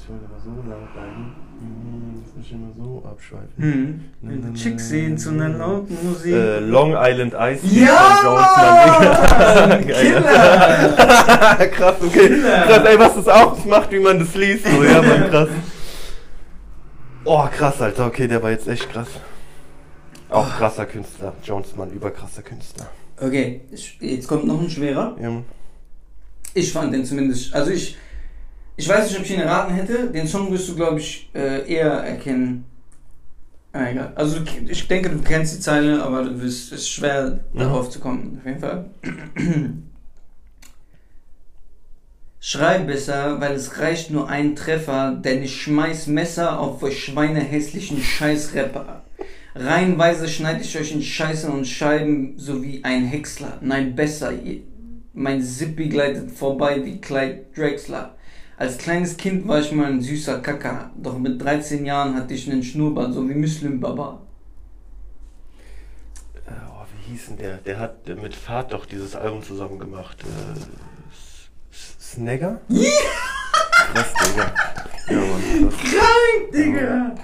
Ich 0.00 0.08
wollte 0.08 0.24
aber 0.24 0.40
so 0.42 0.48
lang 0.66 0.88
bleiben. 0.94 1.34
Hm, 1.60 2.22
Das 2.34 2.46
ist 2.46 2.52
immer 2.52 2.72
so 2.74 3.02
abschweifen. 3.06 3.52
Hm. 3.58 4.00
Ich 4.22 4.28
wollte 4.44 4.54
Chicks 4.54 4.88
sehen 4.88 5.18
zu 5.18 5.28
einer 5.30 5.50
lauten 5.50 5.94
Musik. 6.08 6.32
Äh, 6.32 6.60
Long 6.60 6.94
Island 6.96 7.34
Ice 7.38 7.66
Ja. 7.66 8.18
Killer! 9.86 11.66
krass, 11.70 11.96
okay. 12.00 12.28
Killer. 12.28 12.62
Krass, 12.62 12.84
ey, 12.86 12.98
was 12.98 13.14
das 13.16 13.28
auch 13.28 13.62
macht, 13.66 13.92
wie 13.92 13.98
man 14.00 14.18
das 14.20 14.34
liest. 14.34 14.64
So, 14.66 14.82
ja, 14.82 15.02
Mann, 15.02 15.28
krass. 15.28 15.48
Oh, 17.30 17.46
krass, 17.52 17.78
Alter. 17.82 18.06
Okay, 18.06 18.26
der 18.26 18.42
war 18.42 18.50
jetzt 18.50 18.66
echt 18.66 18.88
krass. 18.90 19.08
Auch 20.30 20.48
krasser 20.56 20.86
Künstler. 20.86 21.34
Jones, 21.44 21.76
Mann, 21.76 21.90
überkrasser 21.90 22.40
Künstler. 22.40 22.88
Okay, 23.20 23.60
jetzt 24.00 24.26
kommt 24.26 24.46
noch 24.46 24.58
ein 24.58 24.70
schwerer. 24.70 25.14
Ja. 25.20 25.42
Ich 26.54 26.72
fand 26.72 26.94
den 26.94 27.04
zumindest, 27.04 27.52
also 27.54 27.70
ich, 27.70 27.98
ich 28.76 28.88
weiß 28.88 29.08
nicht, 29.10 29.18
ob 29.18 29.24
ich 29.26 29.32
ihn 29.32 29.40
erraten 29.40 29.74
hätte. 29.74 30.08
Den 30.10 30.26
Song 30.26 30.50
wirst 30.50 30.70
du, 30.70 30.74
glaube 30.74 31.00
ich, 31.00 31.28
äh, 31.34 31.70
eher 31.70 31.90
erkennen. 31.92 32.64
Ah, 33.74 33.90
egal. 33.90 34.12
Also 34.14 34.38
ich 34.66 34.88
denke, 34.88 35.10
du 35.10 35.18
kennst 35.20 35.54
die 35.56 35.60
Zeile, 35.60 36.02
aber 36.02 36.24
du 36.24 36.40
wirst, 36.40 36.72
es 36.72 36.80
ist 36.80 36.88
schwer, 36.90 37.40
Mhm. 37.52 37.58
darauf 37.58 37.90
zu 37.90 38.00
kommen. 38.00 38.38
Auf 38.40 38.46
jeden 38.46 38.60
Fall. 38.60 38.86
Schrei 42.50 42.78
besser, 42.78 43.42
weil 43.42 43.56
es 43.56 43.78
reicht 43.78 44.10
nur 44.10 44.30
ein 44.30 44.56
Treffer, 44.56 45.14
denn 45.14 45.42
ich 45.42 45.60
schmeiß 45.60 46.06
Messer 46.06 46.58
auf 46.58 46.82
euch 46.82 47.04
schweinehässlichen 47.04 48.00
Scheißrapper. 48.00 49.04
Reihenweise 49.54 50.26
schneid 50.28 50.62
ich 50.62 50.78
euch 50.78 50.92
in 50.92 51.02
Scheißen 51.02 51.52
und 51.52 51.66
Scheiben, 51.66 52.38
so 52.38 52.62
wie 52.62 52.82
ein 52.84 53.04
Häcksler. 53.04 53.58
Nein, 53.60 53.94
besser, 53.94 54.32
mein 55.12 55.42
Zippi 55.42 55.90
gleitet 55.90 56.30
vorbei 56.30 56.82
wie 56.86 57.02
Clyde 57.02 57.44
Drexler. 57.54 58.16
Als 58.56 58.78
kleines 58.78 59.18
Kind 59.18 59.46
war 59.46 59.60
ich 59.60 59.70
mal 59.70 59.92
ein 59.92 60.00
süßer 60.00 60.38
Kacker, 60.38 60.90
doch 60.96 61.18
mit 61.18 61.42
13 61.42 61.84
Jahren 61.84 62.14
hatte 62.14 62.32
ich 62.32 62.50
einen 62.50 62.62
Schnurrbart, 62.62 63.12
so 63.12 63.28
wie 63.28 63.34
Muslim 63.34 63.78
Baba. 63.78 64.22
Äh, 66.46 66.52
oh, 66.70 66.86
wie 66.96 67.12
hieß 67.12 67.26
denn 67.26 67.36
der? 67.36 67.58
Der 67.58 67.78
hat 67.78 68.08
mit 68.08 68.34
Fahrt 68.34 68.72
doch 68.72 68.86
dieses 68.86 69.14
Album 69.14 69.42
zusammen 69.42 69.78
gemacht. 69.78 70.16
Äh, 70.22 70.97
Snagger? 72.12 72.60
Ja! 72.68 72.88
Krass, 73.92 74.12
Digga. 74.24 74.52
Ja, 75.08 75.16
Mann, 75.18 75.70
krass. 75.70 75.74
Krank, 75.80 76.52
Digga! 76.52 77.14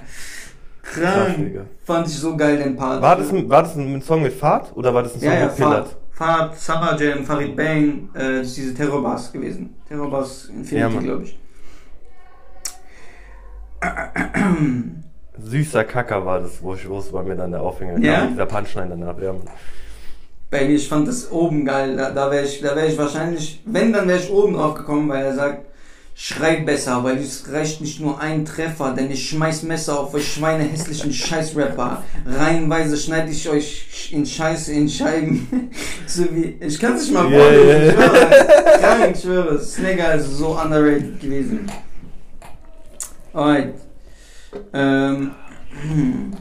Krass, 0.83 1.13
Krank! 1.13 1.37
Digga. 1.37 1.61
Fand 1.85 2.07
ich 2.07 2.13
so 2.19 2.35
geil, 2.37 2.57
den 2.57 2.75
Part. 2.75 3.01
War 3.01 3.15
das, 3.15 3.29
ein, 3.31 3.49
war 3.49 3.63
das 3.63 3.75
ein 3.75 4.01
Song 4.01 4.21
mit 4.23 4.33
Fahrt 4.33 4.75
oder 4.75 4.93
war 4.93 5.03
das 5.03 5.15
ein 5.15 5.19
Song 5.19 5.29
ja, 5.29 5.39
ja, 5.39 5.45
mit 5.47 5.55
Pillard? 5.55 5.87
Fahrt, 6.11 6.55
Fahrt, 6.55 6.59
Summer 6.59 6.95
Jam, 6.99 7.25
Farid 7.25 7.55
Bang, 7.55 8.09
äh, 8.13 8.37
das 8.39 8.47
ist 8.47 8.57
diese 8.57 8.73
Terrorbars 8.73 9.31
gewesen. 9.31 9.75
Terrorbars 9.87 10.47
Ja, 10.49 10.55
Infinity, 10.55 10.95
Mann. 10.95 11.03
glaube 11.03 11.23
ich. 11.23 11.39
Süßer 15.37 15.83
Kacker 15.83 16.25
war 16.25 16.39
das, 16.39 16.61
wo 16.63 16.73
ich 16.75 16.87
wo 16.89 16.99
es 16.99 17.11
bei 17.11 17.21
mir 17.23 17.35
dann 17.35 17.51
der 17.51 17.61
Aufhänger 17.61 17.99
Ja? 17.99 18.19
kam. 18.21 18.29
Dieser 18.29 18.45
Punchline 18.45 18.89
danach. 18.89 19.17
Ja, 19.21 19.33
Mann. 19.33 19.41
Baby, 20.49 20.75
ich 20.75 20.87
fand 20.87 21.07
das 21.07 21.31
oben 21.31 21.65
geil. 21.65 21.95
Da, 21.97 22.11
da 22.11 22.31
wäre 22.31 22.45
ich, 22.45 22.61
da 22.61 22.75
wär 22.75 22.87
ich 22.87 22.97
wahrscheinlich, 22.97 23.61
wenn, 23.65 23.91
dann 23.91 24.07
wäre 24.07 24.19
ich 24.19 24.29
oben 24.29 24.53
drauf 24.53 24.75
gekommen, 24.75 25.09
weil 25.09 25.25
er 25.25 25.35
sagt, 25.35 25.65
schrei 26.17 26.61
besser, 26.61 27.03
weil 27.03 27.17
es 27.17 27.51
reicht 27.51 27.81
nicht 27.81 27.99
nur 27.99 28.19
ein 28.21 28.45
Treffer, 28.45 28.93
denn 28.93 29.11
ich 29.11 29.29
schmeiß 29.29 29.63
Messer 29.63 29.99
auf 29.99 30.13
euch 30.13 30.33
schweinehässlichen 30.33 31.11
Scheißrapper. 31.11 32.03
Reihenweise 32.25 32.95
schneide 32.95 33.31
ich 33.31 33.49
euch 33.49 34.11
in 34.13 34.25
Scheiße 34.25 34.71
in 34.71 34.87
Scheiben. 34.87 35.71
so 36.07 36.23
wie, 36.33 36.57
ich 36.61 36.79
kann 36.79 36.93
es 36.93 37.03
nicht 37.03 37.13
mal 37.13 37.29
vorlesen, 37.29 37.67
ja, 37.69 37.87
ich 37.87 37.93
schwöre. 37.93 38.79
Krank, 38.79 39.15
ich 39.15 39.21
schwöre. 39.21 39.59
Snagger 39.59 40.15
ist 40.15 40.37
so 40.37 40.57
underrated 40.57 41.19
gewesen. 41.19 41.69
Alright. 43.33 43.73
Ähm, 44.73 45.31
hm. 45.81 46.31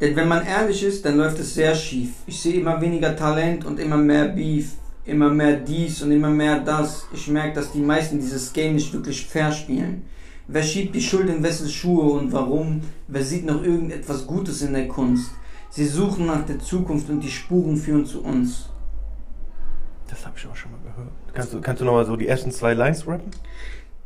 Denn 0.00 0.14
wenn 0.14 0.28
man 0.28 0.46
ehrlich 0.46 0.84
ist, 0.84 1.04
dann 1.04 1.16
läuft 1.16 1.38
es 1.40 1.54
sehr 1.54 1.74
schief. 1.74 2.10
Ich 2.26 2.40
sehe 2.40 2.60
immer 2.60 2.80
weniger 2.80 3.16
Talent 3.16 3.64
und 3.64 3.80
immer 3.80 3.96
mehr 3.96 4.28
Beef, 4.28 4.74
immer 5.04 5.30
mehr 5.30 5.56
dies 5.56 6.02
und 6.02 6.12
immer 6.12 6.30
mehr 6.30 6.60
das. 6.60 7.06
Ich 7.12 7.26
merke, 7.28 7.54
dass 7.54 7.72
die 7.72 7.80
meisten 7.80 8.20
dieses 8.20 8.52
Game 8.52 8.74
nicht 8.74 8.92
wirklich 8.92 9.26
fair 9.26 9.50
spielen. 9.50 10.04
Wer 10.46 10.62
schiebt 10.62 10.94
die 10.94 11.02
Schuld 11.02 11.28
in 11.28 11.42
wessen 11.42 11.68
Schuhe 11.68 12.12
und 12.12 12.32
warum? 12.32 12.80
Wer 13.08 13.22
sieht 13.22 13.44
noch 13.44 13.62
irgendetwas 13.62 14.26
Gutes 14.26 14.62
in 14.62 14.72
der 14.72 14.88
Kunst? 14.88 15.30
Sie 15.70 15.86
suchen 15.86 16.26
nach 16.26 16.46
der 16.46 16.58
Zukunft 16.58 17.10
und 17.10 17.20
die 17.20 17.30
Spuren 17.30 17.76
führen 17.76 18.06
zu 18.06 18.22
uns. 18.22 18.70
Das 20.08 20.24
habe 20.24 20.36
ich 20.38 20.46
auch 20.46 20.56
schon 20.56 20.70
mal 20.72 20.80
gehört. 20.80 21.12
Kannst 21.34 21.52
du, 21.52 21.60
kannst 21.60 21.82
du 21.82 21.84
nochmal 21.84 22.06
so 22.06 22.16
die 22.16 22.28
ersten 22.28 22.50
zwei 22.50 22.72
Lines 22.72 23.06
rappen? 23.06 23.30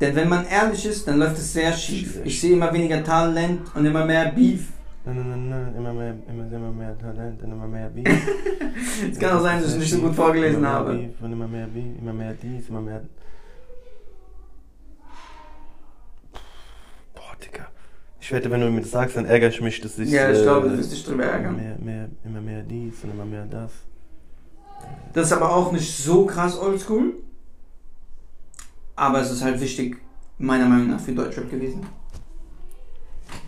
Denn 0.01 0.17
wenn 0.17 0.29
man 0.29 0.47
ehrlich 0.47 0.85
ist, 0.85 1.07
dann 1.07 1.19
läuft 1.19 1.39
es 1.39 1.53
sehr 1.53 1.73
schief. 1.73 2.19
Ich 2.25 2.41
sehe 2.41 2.55
immer 2.55 2.73
weniger 2.73 3.05
Talent 3.05 3.61
und 3.77 3.87
immer 3.87 4.05
mehr 4.05 4.33
Beef. 4.33 4.69
Immer 5.05 5.93
mehr, 5.93 6.15
immer, 6.29 6.53
immer 6.53 6.73
mehr 6.73 6.97
Talent, 6.99 7.43
immer 7.43 7.67
mehr 7.67 7.89
Beef. 7.89 8.07
Es 9.11 9.19
kann 9.19 9.37
auch 9.37 9.43
sein, 9.43 9.61
dass 9.61 9.73
ich 9.73 9.81
nicht 9.81 9.91
so 9.91 9.99
gut 9.99 10.15
vorgelesen 10.15 10.59
immer 10.59 10.69
habe. 10.69 10.95
Beef, 10.95 11.21
und 11.21 11.33
immer 11.33 11.49
mehr 11.49 11.67
Beef, 11.67 11.99
immer 12.01 12.13
mehr 12.13 12.35
dies, 12.41 12.69
immer 12.69 12.81
mehr. 12.81 13.03
Boah, 17.15 17.37
Digga. 17.45 17.67
Ich 18.21 18.31
wette, 18.31 18.49
wenn 18.49 18.61
du 18.61 18.71
mir 18.71 18.81
das 18.81 18.93
sagst, 18.93 19.17
dann 19.17 19.27
ärgere 19.27 19.49
ich 19.49 19.61
mich, 19.61 19.81
dass 19.81 19.99
ich. 19.99 20.09
Ja, 20.09 20.31
ich 20.31 20.39
äh, 20.39 20.43
glaube, 20.43 20.69
du 20.69 20.79
wirst 20.79 20.93
dich 20.93 21.05
drüber 21.05 21.25
ärgern. 21.25 21.57
Mehr, 21.57 21.77
mehr, 21.81 22.09
immer 22.25 22.41
mehr 22.41 22.63
dies 22.63 23.03
und 23.03 23.11
immer 23.11 23.25
mehr 23.25 23.47
das. 23.47 23.73
Das 25.13 25.27
ist 25.27 25.33
aber 25.33 25.53
auch 25.55 25.73
nicht 25.73 25.97
so 25.97 26.27
krass 26.27 26.57
oldschool. 26.57 27.15
Aber 28.95 29.21
es 29.21 29.33
ist 29.33 29.43
halt 29.43 29.61
wichtig, 29.61 29.97
meiner 30.39 30.67
Meinung 30.67 30.91
nach, 30.91 31.01
für 31.01 31.13
Deutschrap 31.13 31.51
gewesen. 31.51 31.85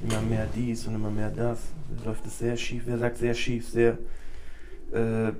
Immer 0.02 0.20
mehr 0.22 0.46
dies 0.54 0.86
und 0.86 0.94
immer 0.94 1.10
mehr 1.10 1.30
das. 1.30 1.58
Läuft 2.04 2.26
es 2.26 2.38
sehr 2.38 2.56
schief. 2.56 2.82
Wer 2.86 2.98
sagt 2.98 3.16
sehr 3.18 3.34
schief? 3.34 3.68
Sehr. 3.68 3.98
Äh, 4.92 5.32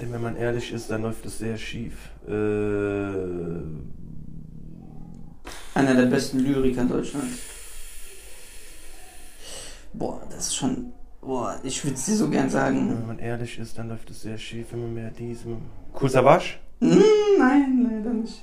denn 0.00 0.12
wenn 0.12 0.22
man 0.22 0.36
ehrlich 0.36 0.72
ist, 0.72 0.90
dann 0.90 1.02
läuft 1.02 1.24
es 1.26 1.38
sehr 1.38 1.56
schief. 1.56 2.10
Äh, 2.26 2.32
Einer 5.74 5.94
der 5.94 6.06
besten 6.06 6.40
Lyriker 6.40 6.84
Deutschlands. 6.84 7.38
Boah, 9.92 10.22
das 10.30 10.48
ist 10.48 10.56
schon. 10.56 10.92
Boah, 11.20 11.58
ich 11.62 11.84
würde 11.84 11.96
es 11.96 12.06
dir 12.06 12.16
so 12.16 12.28
gern 12.30 12.44
wenn 12.44 12.50
sagen. 12.50 13.06
man 13.06 13.18
ehrlich 13.18 13.58
ist, 13.58 13.76
dann 13.76 13.88
läuft 13.88 14.08
es 14.10 14.22
sehr 14.22 14.38
schief. 14.38 14.72
Immer 14.72 14.86
mehr 14.86 15.10
dies. 15.10 15.40
Cool 16.00 16.08
Savage? 16.08 16.54
Hm, 16.80 17.02
nein, 17.38 17.88
leider 17.90 18.12
nicht. 18.14 18.42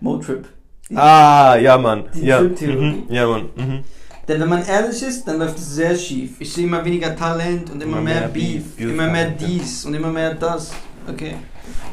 Motrip. 0.00 0.46
Ah, 0.94 1.56
ja, 1.56 1.76
Mann. 1.78 2.04
Die 2.14 2.26
Ja, 2.26 2.38
Trip-Theorie. 2.38 3.04
mhm, 3.08 3.12
ja, 3.12 3.26
Mann. 3.26 3.48
Mhm. 3.56 3.84
Denn 4.26 4.40
wenn 4.40 4.48
man 4.48 4.64
ehrlich 4.66 5.02
ist, 5.02 5.26
dann 5.26 5.38
läuft 5.38 5.58
es 5.58 5.74
sehr 5.74 5.94
schief. 5.96 6.32
Ich 6.40 6.52
sehe 6.52 6.64
immer 6.64 6.84
weniger 6.84 7.14
Talent 7.16 7.70
und 7.70 7.82
immer, 7.82 7.98
Immer 7.98 8.02
mehr, 8.04 8.20
mehr 8.20 8.28
Beef, 8.28 8.76
Beef, 8.76 8.80
immer 8.90 9.06
mehr 9.06 9.24
Talent, 9.36 9.40
ja. 9.42 9.46
dies 9.48 9.84
und 9.86 9.94
immer 9.94 10.08
mehr 10.10 10.34
das. 10.34 10.72
Okay. 11.08 11.36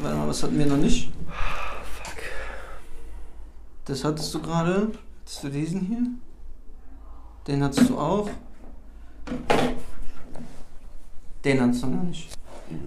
Warte 0.02 0.16
mal, 0.16 0.28
was 0.28 0.42
hatten 0.42 0.58
wir 0.58 0.66
noch 0.66 0.76
nicht? 0.76 1.10
Das 3.86 4.04
hattest 4.04 4.34
du 4.34 4.40
gerade. 4.42 4.88
Hattest 5.22 5.44
du 5.44 5.48
diesen 5.48 5.80
hier? 5.82 5.98
Den 7.46 7.62
hattest 7.64 7.88
du 7.88 7.98
auch. 7.98 8.28
Den 11.44 11.60
hattest 11.60 11.82
du 11.82 11.86
noch 11.86 12.02
nicht. 12.02 12.28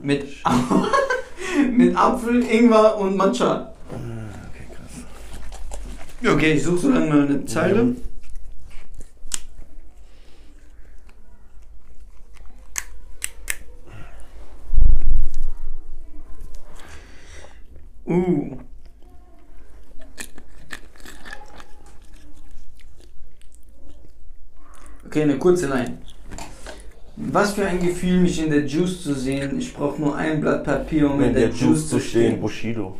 Mit, 0.03 0.27
mit 1.71 1.95
Apfel, 1.95 2.43
Ingwer 2.43 2.97
und 2.97 3.15
Matcha. 3.15 3.71
Ja, 6.21 6.33
Okay, 6.33 6.53
ich 6.53 6.63
suche 6.63 6.77
so 6.77 6.89
lange 6.89 7.07
mal 7.07 7.25
eine 7.25 7.45
Zeile. 7.45 7.83
Mhm. 7.83 7.97
Uh. 18.05 18.57
Okay, 25.05 25.23
eine 25.23 25.37
kurze 25.37 25.67
Line. 25.67 25.99
Was 27.15 27.53
für 27.53 27.65
ein 27.65 27.79
Gefühl, 27.79 28.19
mich 28.19 28.43
in 28.43 28.49
der 28.49 28.65
Juice 28.65 29.03
zu 29.03 29.13
sehen. 29.13 29.57
Ich 29.59 29.73
brauche 29.73 30.01
nur 30.01 30.15
ein 30.15 30.41
Blatt 30.41 30.63
Papier, 30.63 31.09
um 31.09 31.21
in 31.21 31.33
der, 31.33 31.49
Juice 31.49 31.89
zu 31.89 31.99
stehen. 31.99 32.41
Bushido. 32.41 32.97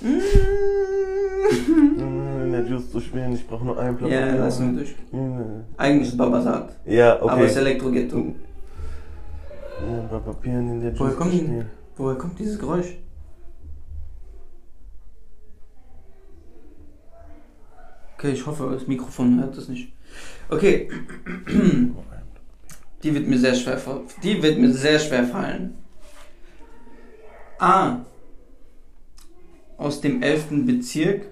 Mm. 0.00 1.15
Mm, 1.50 2.44
In 2.44 2.52
der 2.52 2.64
Juice 2.66 2.90
zu 2.90 3.00
stehen, 3.00 3.32
ich 3.34 3.46
brauche 3.46 3.64
nur 3.64 3.78
einen 3.78 3.96
Platz. 3.96 4.10
ja, 4.10 4.34
lass 4.34 4.58
mich 4.60 4.76
durch. 4.76 4.94
Eigentlich 5.76 6.08
ist 6.08 6.16
Babasat. 6.16 6.76
Ja, 6.86 7.16
okay. 7.22 7.30
Aber 7.30 7.42
es 7.44 7.50
ist 7.52 7.56
Elektro-Ghetto. 7.58 8.34
Ja, 9.88 10.00
bei 10.10 10.18
Papieren 10.18 10.70
in 10.70 10.80
der 10.80 10.90
Juice 10.90 11.00
Woher 11.00 11.14
kommt 11.14 11.32
denn-. 11.34 11.66
Woher 11.96 12.16
kommt 12.16 12.38
dieses 12.38 12.58
Geräusch? 12.58 12.96
Okay, 18.16 18.30
ich 18.32 18.46
hoffe, 18.46 18.70
das 18.72 18.86
Mikrofon 18.86 19.40
hört 19.40 19.56
das 19.56 19.68
nicht. 19.68 19.92
Okay. 20.48 20.88
Die 23.02 23.14
wird 23.14 23.28
mir 23.28 23.38
sehr 23.38 23.54
schwer 23.54 23.78
Die 24.22 24.42
wird 24.42 24.58
mir 24.58 24.72
sehr 24.72 24.98
schwer 24.98 25.24
fallen. 25.24 25.76
A. 27.58 27.98
Aus 29.76 30.00
dem 30.00 30.22
11. 30.22 30.64
Bezirk. 30.66 31.26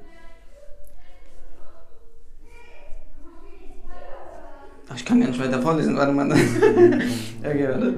Ich 4.97 5.05
kann 5.05 5.21
gar 5.21 5.29
nicht 5.29 5.41
weiter 5.41 5.61
vorlesen. 5.63 5.97
Warte 5.97 6.13
mal. 6.13 6.31
okay, 7.41 7.69
warte. 7.69 7.95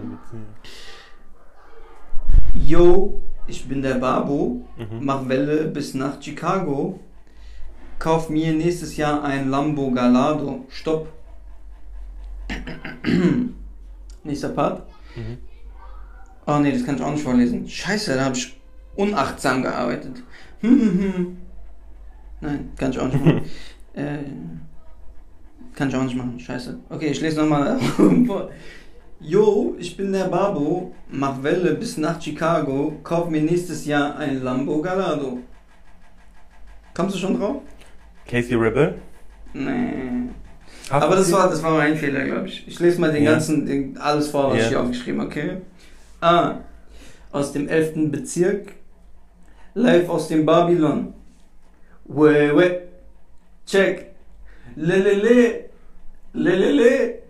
Yo, 2.55 3.23
ich 3.47 3.69
bin 3.69 3.83
der 3.83 3.95
Babo, 3.95 4.63
Mhm. 4.77 5.05
mach 5.05 5.29
Welle 5.29 5.65
bis 5.67 5.95
nach 5.95 6.21
Chicago. 6.23 7.01
Kauf 7.99 8.29
mir 8.29 8.53
nächstes 8.53 8.97
Jahr 8.97 9.25
ein 9.25 9.49
Lambo 9.49 9.91
Gallardo. 9.91 10.65
Stopp. 10.69 11.09
Nächster 14.25 14.51
Part. 14.51 14.83
Mhm. 15.17 15.39
Oh 16.47 16.59
nee, 16.59 16.73
das 16.73 16.85
kann 16.85 16.97
ich 16.97 17.03
auch 17.03 17.11
nicht 17.13 17.23
vorlesen. 17.25 17.69
Scheiße, 17.69 18.15
da 18.15 18.25
habe 18.27 18.37
ich 18.37 18.57
unachtsam 18.97 19.63
gearbeitet. 19.63 20.23
Hm, 20.61 20.81
hm, 20.81 21.15
hm. 21.15 21.37
Nein, 22.41 22.71
kann 22.77 22.91
ich 22.91 22.99
auch 22.99 23.07
nicht 23.07 23.25
machen. 23.25 23.43
äh, 23.95 24.19
kann 25.77 25.89
ich 25.89 25.95
auch 25.97 26.03
nicht 26.03 26.16
machen. 26.16 26.41
Scheiße. 26.41 26.79
Okay, 26.91 27.09
ich 27.09 27.20
lese 27.20 27.41
nochmal. 27.41 27.79
Yo, 29.20 29.74
ich 29.79 29.97
bin 29.97 30.12
der 30.12 30.24
Babo, 30.24 30.95
mach 31.11 31.43
Welle 31.43 31.74
bis 31.74 31.97
nach 31.97 32.20
Chicago, 32.20 32.95
kauf 33.03 33.31
mir 33.31 33.41
nächstes 33.43 33.87
Jahr 33.87 34.16
ein 34.18 34.43
Lambo 34.43 34.83
Gallardo. 34.83 35.39
Kommst 36.93 37.14
du 37.14 37.18
schon 37.20 37.39
drauf? 37.39 37.57
Casey 38.29 38.55
Rebel. 38.55 38.97
Nee. 39.55 40.29
Hast 40.91 41.03
Aber 41.03 41.16
das 41.16 41.33
war, 41.33 41.49
das 41.49 41.62
war 41.62 41.72
mein 41.77 41.97
Fehler, 41.97 42.24
glaube 42.24 42.47
ich. 42.49 42.66
Ich 42.68 42.79
lese 42.79 43.01
mal 43.01 43.12
den 43.12 43.24
Ja. 43.24 43.33
ganzen, 43.33 43.64
den, 43.66 43.97
alles 43.99 44.29
vor, 44.29 44.51
was 44.51 44.59
Ja. 44.59 44.62
ich 44.64 44.68
hier 44.68 44.81
aufgeschrieben 44.83 45.20
habe, 45.20 45.31
okay? 45.31 45.57
A. 46.20 46.59
Aus 47.33 47.53
dem 47.53 47.68
11. 47.68 48.11
Bezirk. 48.11 48.72
Live 49.74 50.09
aus 50.09 50.29
dem 50.29 50.45
Babylon. 50.47 51.12
We, 52.05 52.55
we. 52.57 52.83
Check. 53.66 54.14
Lelele. 54.74 55.66
Lelele. 56.37 57.22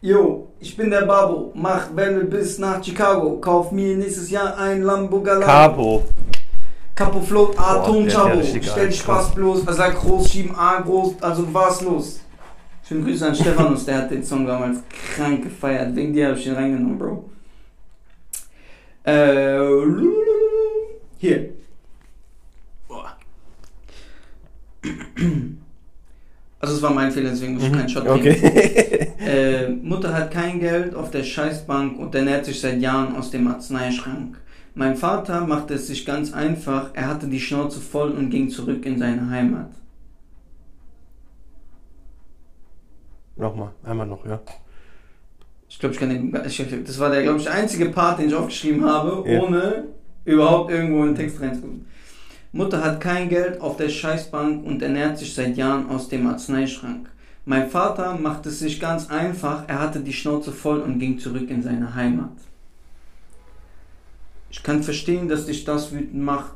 Yo, 0.00 0.48
ich 0.60 0.76
bin 0.76 0.90
der 0.90 1.02
Babo. 1.02 1.52
Mach 1.54 1.94
Welle 1.94 2.24
bis 2.24 2.58
nach 2.58 2.82
Chicago. 2.82 3.38
Kauf 3.40 3.72
mir 3.72 3.96
nächstes 3.96 4.30
Jahr 4.30 4.56
ein 4.56 4.82
Lambo 4.82 5.20
Gallardo. 5.20 5.46
Capo. 5.46 6.04
Capo 6.94 7.20
Float, 7.20 7.58
A, 7.58 7.78
Boah, 7.78 7.86
Ton, 7.86 8.04
der 8.04 8.40
ist 8.40 8.54
ja 8.54 8.60
Chabo. 8.60 8.72
Stell 8.72 8.92
Spaß 8.92 9.34
bloß, 9.34 9.66
er 9.66 9.72
sagt 9.72 10.00
groß, 10.00 10.30
schieben 10.30 10.54
A 10.54 10.80
groß, 10.80 11.22
also 11.22 11.46
was 11.52 11.80
los? 11.80 12.20
Schönen 12.86 13.04
Grüße 13.04 13.26
an 13.26 13.34
Stephanus, 13.34 13.86
der 13.86 13.98
hat 13.98 14.10
den 14.10 14.22
Song 14.22 14.46
damals 14.46 14.80
krank 15.14 15.44
gefeiert. 15.44 15.94
Wegen 15.96 16.12
dir 16.12 16.28
habe 16.28 16.38
ich 16.38 16.44
den 16.44 16.54
reingenommen, 16.54 16.98
Bro. 16.98 17.30
Äh, 19.04 19.58
hier. 21.18 21.54
Boah. 22.86 23.16
Also 26.60 26.76
es 26.76 26.82
war 26.82 26.92
mein 26.92 27.10
Fehler, 27.10 27.30
deswegen 27.30 27.54
muss 27.54 27.64
ich 27.64 27.72
keinen 27.72 27.88
Shot. 27.88 28.04
Mhm. 28.04 28.10
Okay. 28.10 29.06
Äh, 29.20 29.68
Mutter 29.68 30.14
hat 30.14 30.32
kein 30.32 30.58
Geld 30.60 30.94
auf 30.94 31.10
der 31.10 31.22
Scheißbank 31.22 31.98
und 31.98 32.12
ernährt 32.14 32.46
sich 32.46 32.58
seit 32.58 32.80
Jahren 32.80 33.14
aus 33.14 33.30
dem 33.30 33.46
Arzneischrank. 33.46 34.38
Mein 34.74 34.96
Vater 34.96 35.46
machte 35.46 35.74
es 35.74 35.86
sich 35.88 36.06
ganz 36.06 36.32
einfach, 36.32 36.90
er 36.94 37.06
hatte 37.06 37.28
die 37.28 37.38
Schnauze 37.38 37.80
voll 37.80 38.10
und 38.12 38.30
ging 38.30 38.48
zurück 38.48 38.84
in 38.86 38.98
seine 38.98 39.28
Heimat. 39.30 39.70
Nochmal, 43.36 43.70
einmal 43.84 44.06
noch, 44.06 44.24
ja. 44.26 44.40
Ich 45.68 45.78
glaube, 45.78 45.94
ich 45.94 46.00
kann 46.00 46.08
den, 46.08 46.36
ich, 46.46 46.66
das 46.84 46.98
war 46.98 47.10
der, 47.10 47.22
glaube 47.22 47.38
ich, 47.38 47.48
einzige 47.48 47.90
Part, 47.90 48.18
den 48.18 48.28
ich 48.28 48.34
aufgeschrieben 48.34 48.84
habe, 48.84 49.30
Ja. 49.30 49.40
ohne 49.42 49.84
überhaupt 50.24 50.70
irgendwo 50.70 51.02
in 51.02 51.08
den 51.10 51.14
Text 51.16 51.40
reinzugucken. 51.40 51.86
Mutter 52.52 52.82
hat 52.82 53.00
kein 53.00 53.28
Geld 53.28 53.60
auf 53.60 53.76
der 53.76 53.88
Scheißbank 53.88 54.66
und 54.66 54.82
ernährt 54.82 55.18
sich 55.18 55.34
seit 55.34 55.56
Jahren 55.56 55.88
aus 55.88 56.08
dem 56.08 56.26
Arzneischrank. 56.26 57.08
Mein 57.44 57.70
Vater 57.70 58.16
machte 58.16 58.48
es 58.48 58.58
sich 58.58 58.80
ganz 58.80 59.08
einfach, 59.08 59.68
er 59.68 59.80
hatte 59.80 60.00
die 60.00 60.12
Schnauze 60.12 60.52
voll 60.52 60.80
und 60.80 60.98
ging 60.98 61.18
zurück 61.18 61.48
in 61.48 61.62
seine 61.62 61.94
Heimat. 61.94 62.32
Ich 64.50 64.62
kann 64.62 64.82
verstehen, 64.82 65.28
dass 65.28 65.46
dich 65.46 65.64
das 65.64 65.92
wütend 65.92 66.22
macht, 66.22 66.54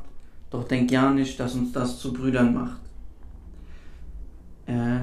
doch 0.50 0.66
denk 0.66 0.90
ja 0.90 1.10
nicht, 1.10 1.38
dass 1.38 1.54
uns 1.54 1.72
das 1.72 2.00
zu 2.00 2.12
Brüdern 2.12 2.54
macht. 2.54 2.80
Äh. 4.66 4.98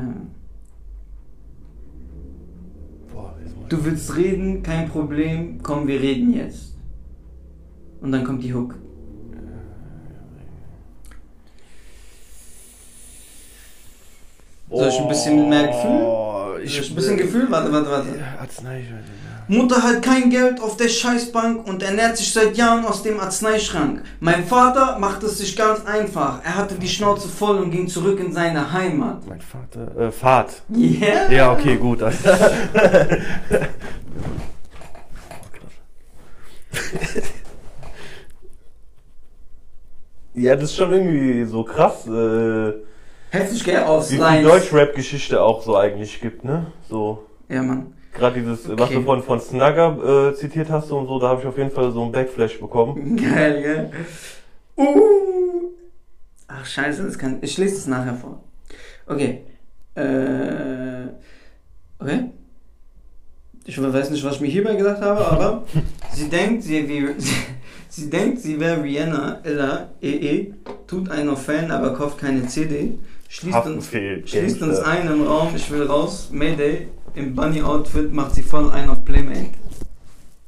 Du 3.70 3.86
willst 3.86 4.18
reden, 4.18 4.62
kein 4.64 4.90
Problem, 4.90 5.64
komm, 5.64 5.88
wir 5.88 6.02
reden 6.02 6.34
jetzt. 6.34 6.76
Und 8.02 8.12
dann 8.12 8.26
kommt 8.26 8.44
die 8.44 8.54
Hook. 8.54 8.76
Soll 14.72 14.88
ich 14.88 15.00
ein 15.00 15.08
bisschen 15.08 15.50
mehr 15.50 15.68
Gefühl? 15.68 16.02
Oh, 16.02 16.58
Ich 16.64 16.90
ein 16.90 16.96
bisschen 16.96 17.18
Gefühl, 17.18 17.48
warte, 17.50 17.72
warte, 17.72 17.92
warte. 17.92 18.08
Ja, 18.18 18.42
Arznei, 18.42 18.80
ja. 18.80 18.96
Mutter 19.48 19.84
hat 19.84 20.02
kein 20.02 20.30
Geld 20.30 20.62
auf 20.62 20.78
der 20.78 20.88
Scheißbank 20.88 21.68
und 21.68 21.84
ernährt 21.84 22.16
sich 22.16 22.32
seit 22.32 22.56
Jahren 22.56 22.86
aus 22.86 23.04
dem 23.04 23.20
Arzneischrank. 23.20 24.02
Mein 24.22 24.46
Vater 24.46 24.98
macht 24.98 25.24
es 25.24 25.40
sich 25.40 25.58
ganz 25.58 25.86
einfach. 25.86 26.40
Er 26.46 26.56
hatte 26.56 26.76
die 26.76 26.88
Schnauze 26.88 27.28
voll 27.28 27.58
und 27.58 27.72
ging 27.72 27.90
zurück 27.90 28.20
in 28.20 28.32
seine 28.32 28.72
Heimat. 28.72 29.28
Mein 29.28 29.42
Vater, 29.42 30.00
äh, 30.00 30.12
Fahrt. 30.12 30.62
Yeah? 30.74 31.30
Ja, 31.30 31.52
okay, 31.52 31.76
gut. 31.76 32.02
Alter. 32.02 32.40
ja, 40.34 40.56
das 40.56 40.66
ist 40.66 40.76
schon 40.78 40.92
irgendwie 40.92 41.46
so 41.46 41.64
krass, 41.64 42.08
äh, 42.08 42.74
Heftig, 43.32 43.64
gell? 43.64 43.84
Aus 43.84 44.12
wie 44.12 44.18
Lines. 44.18 44.48
Deutschrap-Geschichte 44.50 45.42
auch 45.42 45.62
so 45.64 45.78
eigentlich 45.78 46.20
gibt, 46.22 46.44
ne? 46.44 46.68
So, 46.90 47.26
Ja, 47.48 47.64
Mann. 47.64 47.94
gerade 48.14 48.40
dieses, 48.42 48.68
was 48.70 48.82
Okay. 48.90 48.96
du 48.96 49.04
von, 49.04 49.24
von 49.24 49.40
Snagger 49.40 50.30
äh, 50.32 50.36
zitiert 50.36 50.70
hast 50.70 50.92
und 50.92 51.08
so, 51.08 51.18
da 51.18 51.30
habe 51.30 51.42
ich 51.42 51.48
auf 51.48 51.58
jeden 51.58 51.72
Fall 51.72 51.92
so 51.92 52.04
einen 52.04 52.12
Backflash 52.12 52.60
bekommen. 52.60 53.16
Geil, 53.34 53.62
gell? 53.64 53.92
Uh. 54.78 55.70
Ach, 56.48 56.66
scheiße, 56.66 57.04
das 57.04 57.18
kann. 57.18 57.38
Ich 57.42 57.58
lese 57.58 57.76
es 57.78 57.88
nachher 57.88 58.16
vor. 58.16 58.44
Okay. 59.08 59.44
Äh. 59.96 61.08
Okay. 62.00 62.32
Ich 63.66 63.82
weiß 63.82 64.10
nicht, 64.10 64.24
was 64.26 64.36
ich 64.36 64.42
mir 64.42 64.48
hierbei 64.48 64.76
gedacht 64.76 65.02
habe, 65.02 65.26
aber 65.26 65.64
sie 66.12 66.28
denkt, 66.30 66.64
sie, 66.64 66.86
wie, 66.90 67.08
sie, 67.22 67.36
sie 67.88 68.10
denkt, 68.10 68.40
sie 68.40 68.60
wäre 68.60 68.84
Rihanna, 68.84 69.40
Ella, 69.44 69.90
EE, 70.02 70.54
tut 70.92 71.10
einen 71.10 71.30
auf 71.30 71.46
Fan, 71.46 71.72
aber 71.72 71.94
kauft 71.94 72.20
keine 72.20 72.46
CD. 72.48 73.00
Schließt 73.30 73.66
uns, 73.66 73.88
schließt 73.88 74.62
uns 74.62 74.80
ein 74.80 75.08
im 75.08 75.26
Raum, 75.26 75.56
ich 75.56 75.72
will 75.72 75.84
raus. 75.84 76.28
Mayday, 76.32 76.90
im 77.16 77.34
Bunny-Outfit 77.34 78.12
macht 78.14 78.36
sie 78.36 78.44
voll 78.44 78.70
ein 78.72 78.90
auf 78.90 79.06
Playmate. 79.06 79.52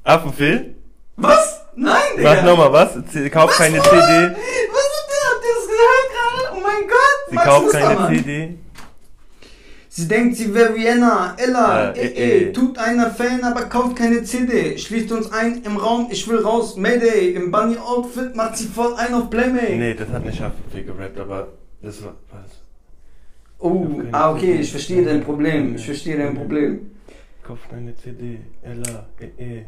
Affenfehl? 0.03 0.75
Was? 1.15 1.61
Nein, 1.77 1.95
Digga! 2.17 2.33
Mach 2.35 2.43
nochmal 2.43 2.73
was? 2.73 2.89
Sie 3.13 3.29
kauft 3.29 3.55
keine 3.55 3.77
Was? 3.77 3.85
CD. 3.85 3.95
Was 3.95 4.01
ist 4.01 5.07
das? 5.07 5.23
Habt 5.29 5.43
ihr 5.45 5.53
das 5.55 5.67
gehört 5.71 6.07
gerade? 6.11 6.57
Oh 6.57 6.61
mein 6.61 6.89
Gott! 6.89 7.29
Sie 7.29 7.35
Max 7.35 7.47
kauft 7.47 7.71
keine 7.71 8.07
CD. 8.09 8.57
Sie 9.95 10.07
denkt, 10.07 10.37
sie 10.37 10.51
wäre 10.55 10.73
Vienna, 10.73 11.35
Ella, 11.37 11.91
Äh, 11.91 11.99
eh, 11.99 12.07
eh, 12.07 12.49
eh, 12.49 12.51
tut 12.51 12.79
einer 12.79 13.11
Fan, 13.11 13.43
aber 13.43 13.65
kauft 13.65 13.95
keine 13.95 14.23
CD. 14.23 14.75
Schließt 14.75 15.11
uns 15.11 15.31
ein 15.31 15.61
im 15.61 15.77
Raum, 15.77 16.07
ich 16.09 16.27
will 16.27 16.39
raus. 16.39 16.75
Mayday, 16.77 17.35
im 17.35 17.51
Bunny-Outfit 17.51 18.35
macht 18.35 18.57
sie 18.57 18.65
voll 18.65 18.95
ein 18.95 19.13
auf 19.13 19.29
Playmate. 19.29 19.75
Nee, 19.75 19.93
das 19.93 20.09
hat 20.09 20.25
nicht 20.25 20.41
Haftbefehl 20.41 20.85
gerappt, 20.85 21.19
aber 21.19 21.49
das 21.83 22.03
war. 22.03 22.15
Was? 22.31 22.63
Oh, 23.59 23.85
ah, 24.11 24.31
okay, 24.31 24.53
CD. 24.53 24.61
ich 24.61 24.71
verstehe 24.71 25.05
dein 25.05 25.23
Problem. 25.23 25.75
Ich 25.75 25.85
verstehe 25.85 26.17
dein 26.17 26.33
Problem. 26.33 26.89
Kauft 27.43 27.69
keine 27.69 27.95
CD. 27.95 28.39
Ella, 28.63 29.05
eh, 29.19 29.43
eh. 29.43 29.65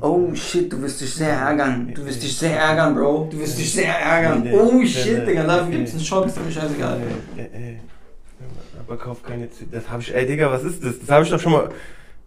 Oh 0.00 0.34
shit, 0.34 0.72
du 0.72 0.80
wirst 0.80 0.98
dich 1.02 1.12
sehr 1.12 1.34
ärgern. 1.34 1.92
Du 1.94 2.06
wirst 2.06 2.22
dich 2.22 2.34
sehr 2.34 2.58
ärgern, 2.58 2.94
Bro. 2.94 3.28
Du 3.30 3.38
wirst 3.38 3.58
dich 3.58 3.70
sehr 3.70 3.94
ärgern. 3.98 4.48
Oh 4.50 4.82
shit, 4.82 5.26
Digga, 5.26 5.44
dafür 5.44 5.72
gibt's 5.72 5.92
einen 5.92 6.00
Shot, 6.00 6.26
ist 6.26 6.42
mir 6.42 6.50
scheißegal. 6.50 7.02
Äh, 7.36 7.42
äh, 7.42 7.72
äh. 7.72 7.76
Aber 8.86 8.96
kauf 8.96 9.22
keine 9.22 9.50
CD. 9.50 9.70
Das 9.72 9.88
habe 9.88 10.02
ich. 10.02 10.14
Ey, 10.14 10.26
Digga, 10.26 10.50
was 10.50 10.64
ist 10.64 10.84
das? 10.84 10.98
Das 11.00 11.10
habe 11.10 11.24
ich 11.24 11.30
doch 11.30 11.40
schon 11.40 11.52
mal. 11.52 11.70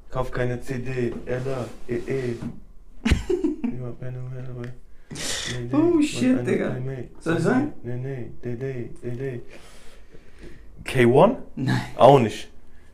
Kauf 0.09 0.31
keine 0.31 0.59
CD. 0.61 1.13
Ella, 1.25 1.65
eh, 1.87 1.95
eh. 1.95 2.35
Oh, 5.71 6.01
shit, 6.01 6.45
Digga. 6.47 6.75
Soll 7.19 7.37
ich 7.37 7.43
sagen? 7.43 7.73
Nee, 7.83 7.97
nee, 7.97 8.31
nee, 8.43 8.55
nee, 8.55 8.89
nee, 9.01 9.11
nee. 9.19 9.41
K1? 10.85 11.35
Nein. 11.55 11.81
Auch 11.95 12.19
nicht. 12.19 12.49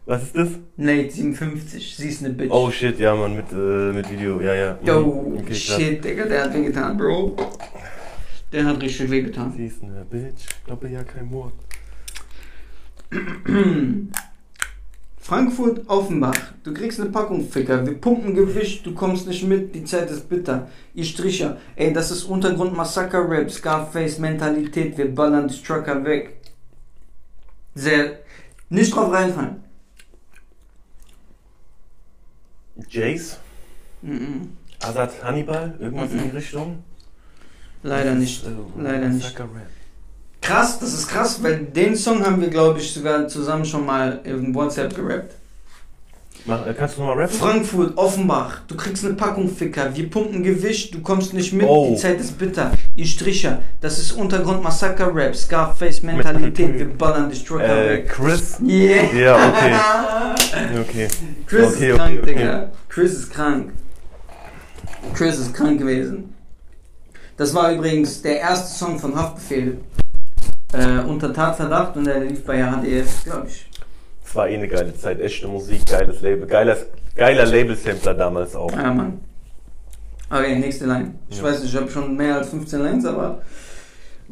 Was 0.06 0.24
ist 0.24 0.36
das? 0.36 0.50
Nate 0.78 1.12
57, 1.12 1.96
sie 1.96 2.10
ist 2.10 2.26
eine 2.26 2.34
Bitch. 2.34 2.52
Oh 2.52 2.72
shit, 2.72 3.00
ja, 3.00 3.16
Mann, 3.16 3.36
mit, 3.36 3.52
äh, 3.52 3.94
mit 3.94 4.10
Video, 4.10 4.42
ja, 4.42 4.56
ja. 4.56 4.78
Oh, 4.88 5.38
Okay, 5.40 5.54
shit, 5.54 6.04
Digga, 6.04 6.26
der 6.26 6.44
hat 6.44 6.54
wehgetan, 6.54 6.98
Bro. 6.98 7.36
Der 8.52 8.66
hat 8.66 8.82
richtig 8.82 9.10
wehgetan. 9.10 9.54
Sie 9.56 9.68
ist 9.68 9.84
eine 9.84 10.04
Bitch. 10.04 10.46
Glaube 10.66 10.90
ja 10.90 11.04
kein 11.04 11.30
Mord. 11.30 11.54
Frankfurt, 15.18 15.88
Offenbach. 15.88 16.54
Du 16.64 16.74
kriegst 16.74 17.00
eine 17.00 17.10
Packung 17.10 17.48
Ficker. 17.48 17.86
Wir 17.86 17.94
pumpen 17.94 18.34
Gewicht, 18.34 18.86
du 18.86 18.94
kommst 18.94 19.28
nicht 19.28 19.44
mit, 19.44 19.76
die 19.76 19.84
Zeit 19.86 20.10
ist 20.10 20.28
bitter. 20.28 20.68
Ihr 20.94 21.06
Stricher. 21.06 21.58
Ey, 21.76 21.94
das 21.94 22.12
ist 22.12 22.24
Untergrund 22.24 22.76
Massaker 22.76 23.30
Rap, 23.30 23.52
Scarface 23.52 24.20
Mentalität, 24.20 24.98
wir 24.98 25.14
ballern 25.14 25.48
die 25.48 25.62
Trucker 25.62 26.04
weg. 26.04 26.38
Sehr. 27.76 28.20
Nicht 28.70 28.96
drauf 28.96 29.12
reinfallen. 29.12 29.64
Jace? 32.90 33.40
Mhm. 34.02 34.58
Azad 34.82 35.24
Hannibal? 35.24 35.76
Irgendwas 35.80 36.12
in 36.12 36.24
die 36.24 36.30
Richtung? 36.36 36.84
Leider 37.84 38.16
nicht. 38.16 38.46
Also, 38.46 38.72
Leider 38.78 39.10
nicht. 39.10 39.28
Sucker 39.28 39.44
Rap. 39.44 39.81
Krass, 40.42 40.80
das 40.80 40.94
ist 40.94 41.08
krass, 41.08 41.42
weil 41.44 41.58
den 41.60 41.96
Song 41.96 42.26
haben 42.26 42.42
wir, 42.42 42.50
glaube 42.50 42.80
ich, 42.80 42.92
sogar 42.92 43.28
zusammen 43.28 43.64
schon 43.64 43.86
mal 43.86 44.20
in 44.24 44.54
WhatsApp 44.56 44.96
gerappt. 44.96 45.36
Mach, 46.46 46.66
äh, 46.66 46.74
kannst 46.74 46.98
du 46.98 47.02
nochmal 47.02 47.20
rappen? 47.20 47.38
Frankfurt, 47.38 47.96
Offenbach, 47.96 48.62
du 48.68 48.76
kriegst 48.76 49.06
eine 49.06 49.14
Packung 49.14 49.48
Ficker, 49.48 49.96
wir 49.96 50.10
pumpen 50.10 50.42
Gewicht, 50.42 50.92
du 50.96 51.00
kommst 51.02 51.36
nicht 51.36 51.54
mit, 51.54 51.68
Oh. 51.68 51.92
die 51.92 51.96
Zeit 52.02 52.20
ist 52.20 52.36
bitter. 52.40 52.72
Ihr 52.96 53.06
Stricher, 53.06 53.62
das 53.80 54.00
ist 54.00 54.14
Untergrund 54.14 54.64
Massaker 54.64 55.14
Rap, 55.14 55.36
Scarface 55.36 56.02
Mentalität, 56.02 56.80
wir 56.80 56.90
ballern 56.90 57.30
die 57.30 57.38
Trucker 57.44 57.92
Äh. 57.92 58.04
Chris? 58.06 58.58
Yeah. 58.60 59.14
Ja, 59.14 60.36
Okay. 60.82 61.08
Chris 61.46 61.74
Okay, 61.76 61.90
ist 61.90 61.94
okay, 61.94 61.96
krank, 61.96 62.20
okay. 62.24 62.34
Digga. 62.34 62.70
Chris 62.90 63.14
ist 63.14 63.32
krank. 63.32 63.72
Chris 65.14 65.38
ist 65.38 65.54
krank 65.54 65.78
gewesen. 65.80 66.34
Das 67.38 67.54
war 67.54 67.72
übrigens 67.72 68.22
der 68.24 68.40
erste 68.40 68.76
Song 68.78 68.98
von 69.00 69.16
Haftbefehl. 69.16 69.78
Äh, 70.74 71.00
unter 71.08 71.34
Tatverdacht 71.34 71.98
und 71.98 72.06
der 72.06 72.20
lief 72.22 72.46
bei 72.46 72.62
HDF, 72.64 73.24
glaube 73.26 73.48
ich. 73.48 73.66
Es 74.26 74.36
war 74.36 74.48
eh 74.48 74.56
eine 74.56 74.68
geile 74.68 74.96
Zeit. 74.96 75.20
Echte 75.20 75.48
Musik, 75.48 75.86
geiles 75.86 76.22
Label. 76.22 76.48
Geiler, 76.48 76.78
geiler 77.16 77.46
Label-Sampler 77.46 78.14
damals 78.14 78.56
auch. 78.56 78.72
Ja, 78.72 78.94
Mann. 78.94 79.20
Okay, 80.30 80.58
nächste 80.60 80.86
Line. 80.86 81.16
Ich 81.30 81.38
Ja. 81.40 81.44
weiß 81.44 81.62
nicht, 81.62 81.74
ich 81.74 81.80
habe 81.80 81.92
schon 81.92 82.16
mehr 82.16 82.38
als 82.38 82.50
15 82.50 82.80
Lines, 82.82 83.06
aber. 83.06 83.42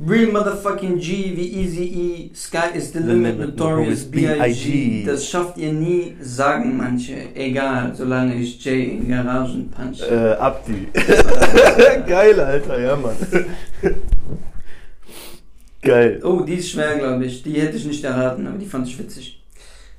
Real 0.08 0.32
motherfucking 0.32 0.98
G 0.98 1.34
wie 1.36 1.62
Easy 1.62 1.84
E, 1.84 2.34
Sky 2.34 2.70
is 2.74 2.94
the 2.94 3.00
limit, 3.00 3.38
notorious. 3.38 4.06
B.I.G.. 4.10 5.04
Das 5.06 5.28
schafft 5.28 5.58
ihr 5.58 5.74
nie, 5.74 6.16
sagen 6.22 6.78
manche. 6.78 7.36
Egal, 7.36 7.94
solange 7.94 8.36
ich 8.36 8.64
Jay 8.64 8.92
in 8.92 9.10
Garagen 9.10 9.70
punch. 9.70 10.02
Äh, 10.10 10.36
Abdi. 10.36 10.88
Geil, 12.08 12.40
Alter, 12.40 12.80
ja, 12.80 12.96
Mann. 12.96 13.18
Geil. 15.90 16.22
Oh, 16.24 16.42
die 16.42 16.54
ist 16.54 16.70
schwer, 16.70 17.00
glaube 17.00 17.26
ich. 17.26 17.42
Die 17.42 17.60
hätte 17.60 17.76
ich 17.78 17.86
nicht 17.86 18.04
erraten, 18.04 18.46
aber 18.46 18.60
die 18.60 18.68
fand 18.68 18.88
ich 18.88 19.00
witzig. 19.00 19.44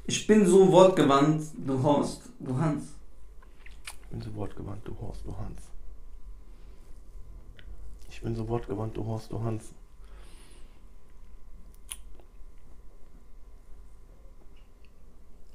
Ich 0.06 0.24
bin 0.24 0.46
so 0.46 0.70
wortgewandt, 0.70 1.42
du 1.66 1.82
Horst, 1.82 2.22
du 2.38 2.56
Hans. 2.56 2.94
Ich 4.04 4.08
bin 4.10 4.22
so 4.22 4.32
wortgewandt, 4.36 4.86
du 4.86 4.96
Horst, 5.00 5.22
du 5.26 5.36
Hans. 5.36 5.62
Ich 8.08 8.22
bin 8.22 8.36
so 8.36 8.46
wortgewandt, 8.46 8.96
du 8.96 9.04
Horst, 9.04 9.32
du 9.32 9.42
Hans. 9.42 9.64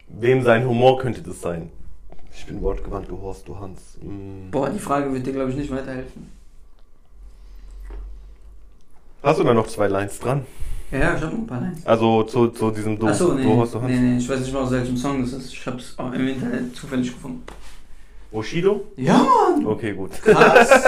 Wem 0.09 0.43
sein 0.43 0.67
Humor 0.67 0.99
könnte 0.99 1.21
das 1.21 1.39
sein? 1.39 1.71
Ich 2.33 2.45
bin 2.45 2.61
wortgewandt, 2.61 3.07
du 3.09 3.21
Horst, 3.21 3.47
du 3.47 3.57
Hans. 3.57 3.97
Mm. 4.01 4.51
Boah, 4.51 4.69
die 4.69 4.79
Frage 4.79 5.13
wird 5.13 5.25
dir, 5.25 5.31
glaube 5.31 5.51
ich, 5.51 5.55
nicht 5.55 5.71
weiterhelfen. 5.71 6.29
Hast 9.26 9.39
du 9.39 9.43
da 9.43 9.55
noch 9.55 9.65
zwei 9.65 9.88
Lines 9.88 10.19
dran? 10.19 10.45
Ja, 10.91 10.99
ja, 10.99 11.15
ich 11.15 11.21
hab 11.23 11.32
noch 11.32 11.39
ein 11.39 11.47
paar 11.47 11.59
Lines. 11.59 11.84
Also 11.84 12.21
zu, 12.23 12.49
zu 12.49 12.69
diesem 12.69 12.99
Du, 12.99 13.07
Achso, 13.07 13.34
nee, 13.34 13.41
du 13.41 13.59
Hans. 13.59 13.73
nee, 13.88 13.97
nee, 13.97 14.17
ich 14.19 14.30
weiß 14.30 14.39
nicht 14.39 14.53
mal 14.53 14.61
aus 14.61 14.71
welchem 14.71 14.95
Song 14.95 15.19
das 15.23 15.34
ist. 15.34 15.51
Ich 15.51 15.65
hab's 15.65 15.95
auch 15.97 16.13
im 16.13 16.28
Internet 16.28 16.76
zufällig 16.76 17.11
gefunden. 17.11 17.41
Bushido? 18.32 18.86
Ja, 18.97 19.13
Mann! 19.13 19.65
Okay, 19.65 19.93
gut. 19.93 20.11
Krass! 20.21 20.69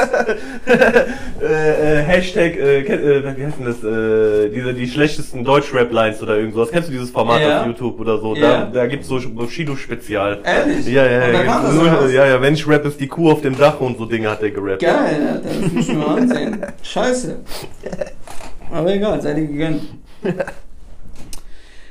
äh, 0.67 1.99
äh, 1.99 2.03
Hashtag, 2.03 2.57
äh, 2.57 2.81
äh, 2.81 3.37
wie 3.37 3.45
heißt 3.45 3.57
denn 3.57 3.65
das? 3.65 3.83
Äh, 3.83 4.49
diese, 4.49 4.73
die 4.73 4.87
schlechtesten 4.87 5.43
Deutsch-Rap-Lines 5.45 6.21
oder 6.21 6.37
irgend 6.37 6.53
sowas. 6.55 6.69
Kennst 6.71 6.89
du 6.89 6.91
dieses 6.91 7.09
Format 7.09 7.41
Ja. 7.41 7.61
auf 7.61 7.67
YouTube 7.67 7.99
oder 8.01 8.19
so? 8.19 8.35
Ja. 8.35 8.65
Da, 8.65 8.71
da 8.71 8.87
gibt's 8.87 9.07
so 9.07 9.19
Bushido-Spezial. 9.29 10.41
Ehrlich? 10.43 10.85
Ja, 10.87 11.05
ja, 11.05 11.27
ja. 11.29 11.63
was? 12.01 12.11
ja, 12.11 12.25
ja, 12.27 12.41
wenn 12.41 12.53
ich 12.53 12.67
rap, 12.67 12.85
ist 12.85 12.99
die 12.99 13.07
Kuh 13.07 13.31
auf 13.31 13.41
dem 13.41 13.57
Dach 13.57 13.79
und 13.79 13.97
so 13.97 14.05
Dinge 14.05 14.29
hat 14.29 14.41
der 14.41 14.51
gerappt. 14.51 14.81
Geil, 14.81 15.41
das 15.41 15.71
muss 15.71 15.87
ich 15.87 15.93
mir 15.95 15.99
mal 16.05 16.17
ansehen. 16.17 16.61
Scheiße. 16.83 17.39
Aber 18.71 18.93
egal, 18.93 19.21
sei 19.21 19.33
dir 19.33 19.47
gegönnt. 19.47 19.83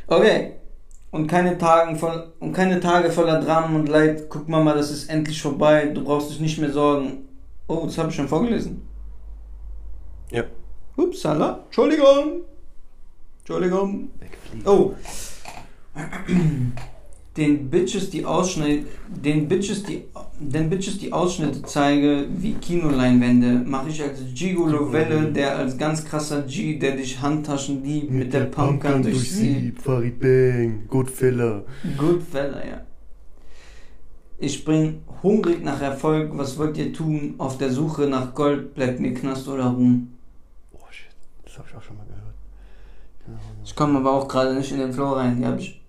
Okay. 0.08 0.52
Und 1.10 1.26
keine, 1.26 1.58
Tagen 1.58 1.96
voll, 1.96 2.32
und 2.38 2.52
keine 2.52 2.78
Tage 2.78 3.10
voller 3.10 3.40
Dramen 3.40 3.74
und 3.74 3.88
Leid. 3.88 4.28
Guck 4.28 4.48
Mama, 4.48 4.74
das 4.74 4.90
ist 4.90 5.08
endlich 5.08 5.40
vorbei. 5.40 5.86
Du 5.86 6.04
brauchst 6.04 6.30
dich 6.30 6.40
nicht 6.40 6.58
mehr 6.58 6.70
sorgen. 6.70 7.28
Oh, 7.66 7.82
das 7.84 7.98
habe 7.98 8.10
ich 8.10 8.14
schon 8.14 8.28
vorgelesen. 8.28 8.86
Ja. 10.30 10.44
Upsala. 10.96 11.64
Entschuldigung. 11.66 12.42
Entschuldigung. 13.40 14.10
Oh. 14.64 14.94
Den 17.36 17.68
Bitches 17.68 18.08
die 18.08 18.24
Ausschnitte, 18.24 18.86
den 19.08 19.46
Bitches 19.46 19.82
die, 19.82 20.04
den 20.40 20.70
Bitches 20.70 20.98
die 20.98 21.12
Ausschnitte 21.12 21.62
zeige 21.62 22.26
wie 22.30 22.54
Kinoleinwände, 22.54 23.62
mache 23.66 23.90
ich 23.90 24.02
als 24.02 24.20
Gigolo 24.34 24.90
Welle, 24.90 25.32
der 25.32 25.56
als 25.56 25.76
ganz 25.76 26.04
krasser 26.04 26.42
G, 26.42 26.78
der 26.78 26.96
dich 26.96 27.20
Handtaschen 27.20 27.84
liebt, 27.84 28.10
mit, 28.10 28.32
der 28.32 28.44
Pumpgun 28.46 29.02
durchsiebt. 29.02 29.82
Farid 29.82 30.18
Bang, 30.18 30.86
Goodfella. 30.88 31.62
Good 31.98 32.22
fella, 32.22 32.66
ja. 32.66 32.80
Ich 34.38 34.64
bin 34.64 35.02
hungrig 35.22 35.64
nach 35.64 35.80
Erfolg, 35.80 36.30
was 36.36 36.58
wollt 36.58 36.76
ihr 36.76 36.92
tun? 36.92 37.34
Auf 37.38 37.58
der 37.58 37.70
Suche 37.70 38.06
nach 38.06 38.34
Gold, 38.34 38.74
bleibt 38.74 39.00
mir 39.00 39.14
Knast 39.14 39.48
oder 39.48 39.66
Ruhm. 39.66 40.08
Oh 40.72 40.78
shit, 40.90 41.08
das 41.44 41.58
hab 41.58 41.66
ich 41.68 41.74
auch 41.74 41.82
schon 41.82 41.96
mal 41.96 42.06
gehört. 42.06 43.40
Ich 43.64 43.74
komme 43.74 43.98
aber 43.98 44.12
auch 44.12 44.28
gerade 44.28 44.54
nicht 44.54 44.72
in 44.72 44.78
den 44.78 44.92
Flow 44.92 45.12
rein, 45.12 45.38
die 45.38 45.46
habe 45.46 45.60
ich 45.60 45.80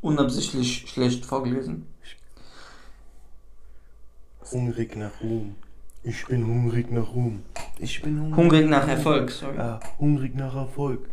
unabsichtlich 0.00 0.86
schlecht 0.90 1.24
vorgelesen. 1.24 1.86
Hungrig 4.52 4.96
nach 4.96 5.12
Ruhm. 5.22 5.54
Ich 6.02 6.26
bin 6.26 6.46
hungrig 6.46 6.90
nach 6.90 7.12
Ruhm. 7.14 7.42
Ich 7.78 8.02
bin 8.02 8.20
hungrig. 8.20 8.36
Hungrig 8.36 8.68
nach 8.68 8.88
Erfolg, 8.88 9.30
sorry. 9.30 9.56
Ja, 9.56 9.80
hungrig 9.98 10.34
nach 10.34 10.54
Erfolg. 10.54 11.08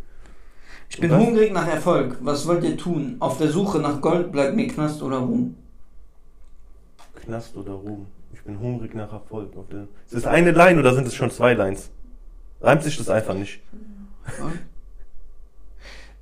Ich 0.88 0.98
bin 0.98 1.10
Was? 1.10 1.18
hungrig 1.20 1.52
nach 1.52 1.66
Erfolg. 1.68 2.18
Was 2.22 2.46
wollt 2.46 2.64
ihr 2.64 2.76
tun? 2.76 3.16
Auf 3.20 3.38
der 3.38 3.48
Suche 3.50 3.78
nach 3.78 4.00
Gold 4.00 4.32
bleibt 4.32 4.56
mir 4.56 4.66
Knast 4.68 5.02
oder 5.02 5.18
Ruhm. 5.18 5.56
Knast 7.16 7.56
oder 7.56 7.72
Ruhm. 7.72 8.06
Ich 8.32 8.42
bin 8.42 8.58
hungrig 8.58 8.94
nach 8.94 9.12
Erfolg. 9.12 9.54
Auf 9.56 9.68
der- 9.68 9.86
Ist 10.06 10.14
das 10.14 10.26
eine 10.26 10.52
Line 10.52 10.80
oder 10.80 10.94
sind 10.94 11.06
es 11.06 11.14
schon 11.14 11.30
zwei 11.30 11.52
Lines? 11.52 11.90
Reimt 12.62 12.82
sich 12.82 12.96
das 12.96 13.10
einfach 13.10 13.34
nicht? 13.34 13.60
Äh, 14.26 14.30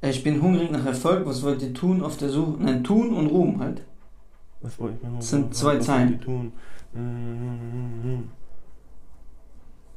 Ich 0.02 0.22
bin 0.22 0.40
hungrig 0.42 0.70
nach 0.70 0.84
Erfolg. 0.86 1.26
Was 1.26 1.42
wollt 1.42 1.62
ihr 1.62 1.74
tun 1.74 2.02
auf 2.02 2.16
der 2.16 2.28
Suche? 2.28 2.62
Nein, 2.62 2.84
tun 2.84 3.12
und 3.14 3.26
Ruhm 3.28 3.60
halt. 3.60 3.82
Was 4.60 4.78
wollte 4.78 4.96
ich 4.96 5.02
mir 5.02 5.10
noch 5.10 5.18
Das 5.18 5.30
sind 5.30 5.54
zwei 5.54 5.78
Was 5.78 5.86
Zeilen. 5.86 6.08
wollt 6.10 6.20
ihr 6.20 6.24
tun? 6.24 6.52
Mhm. 6.92 8.28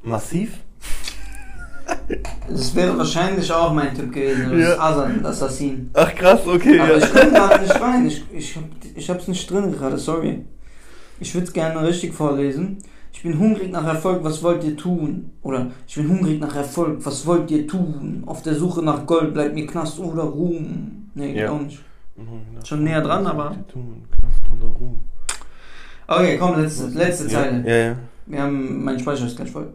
Massiv? 0.02 0.58
Das 2.48 2.74
wäre 2.74 2.96
wahrscheinlich 2.96 3.52
auch 3.52 3.72
mein 3.72 3.94
Tipp 3.94 4.12
gewesen. 4.12 4.50
Das 4.52 4.60
Ja. 4.60 4.72
ist 4.72 4.80
Asan, 4.80 5.26
Assassin. 5.26 5.90
Ach 5.94 6.14
krass, 6.14 6.40
okay. 6.46 6.80
Aber 6.80 6.96
ja. 6.96 7.04
ich 7.04 7.12
komme 7.12 7.30
gerade 7.32 7.62
nicht 7.62 7.80
rein. 7.80 8.06
Ich, 8.06 8.24
ich, 8.32 8.58
ich 8.96 9.10
hab's 9.10 9.28
nicht 9.28 9.50
drin 9.50 9.72
gerade, 9.72 9.98
sorry. 9.98 10.44
Ich 11.20 11.34
würde 11.34 11.46
es 11.46 11.52
gerne 11.52 11.86
richtig 11.86 12.14
vorlesen. 12.14 12.78
Ich 13.12 13.22
bin 13.22 13.38
hungrig 13.38 13.70
nach 13.72 13.84
Erfolg, 13.86 14.22
was 14.24 14.42
wollt 14.42 14.64
ihr 14.64 14.76
tun? 14.76 15.30
Oder 15.42 15.70
ich 15.86 15.94
bin 15.96 16.08
hungrig 16.08 16.40
nach 16.40 16.54
Erfolg, 16.54 17.04
was 17.04 17.26
wollt 17.26 17.50
ihr 17.50 17.66
tun? 17.66 18.22
Auf 18.26 18.42
der 18.42 18.54
Suche 18.54 18.82
nach 18.82 19.04
Gold 19.06 19.34
bleibt 19.34 19.54
mir 19.54 19.66
Knast 19.66 19.98
oder 19.98 20.22
Ruhm. 20.22 21.10
Nee, 21.14 21.38
Ja. 21.38 21.50
auch 21.50 21.60
nicht. 21.60 21.80
Schon 22.64 22.84
näher 22.84 23.00
dran, 23.02 23.26
aber- 23.26 23.50
Knast 23.72 24.42
oder 24.56 24.68
Ruhm. 24.78 25.00
Okay, 26.06 26.38
komm, 26.38 26.60
letzte, 26.60 26.86
letzte 26.88 27.28
Zeile. 27.28 27.68
Ja, 27.68 27.76
ja. 27.90 27.96
Wir 28.26 28.42
haben, 28.42 28.84
mein 28.84 28.98
Speicher 28.98 29.26
ist 29.26 29.36
gleich 29.36 29.50
voll. 29.50 29.72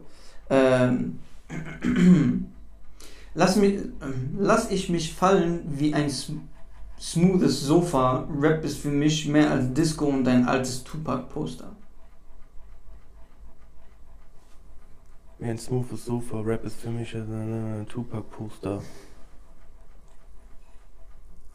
Ähm, 0.50 1.18
lass, 3.34 3.56
mich, 3.56 3.80
lass 4.38 4.70
ich 4.70 4.88
mich 4.88 5.12
fallen 5.14 5.60
wie 5.68 5.94
ein 5.94 6.08
sm 6.10 6.40
smoothes 6.98 7.60
Sofa. 7.62 8.26
Rap 8.40 8.64
ist 8.64 8.78
für 8.78 8.88
mich 8.88 9.28
mehr 9.28 9.50
als 9.50 9.72
Disco 9.74 10.06
und 10.06 10.26
ein 10.26 10.46
altes 10.48 10.82
Tupac-Poster. 10.84 11.72
Wie 15.38 15.46
ein 15.50 15.58
smoothes 15.58 16.04
Sofa. 16.06 16.40
Rap 16.40 16.64
ist 16.64 16.80
für 16.80 16.90
mich 16.90 17.14
ein 17.14 17.86
Tupac-Poster. 17.88 18.82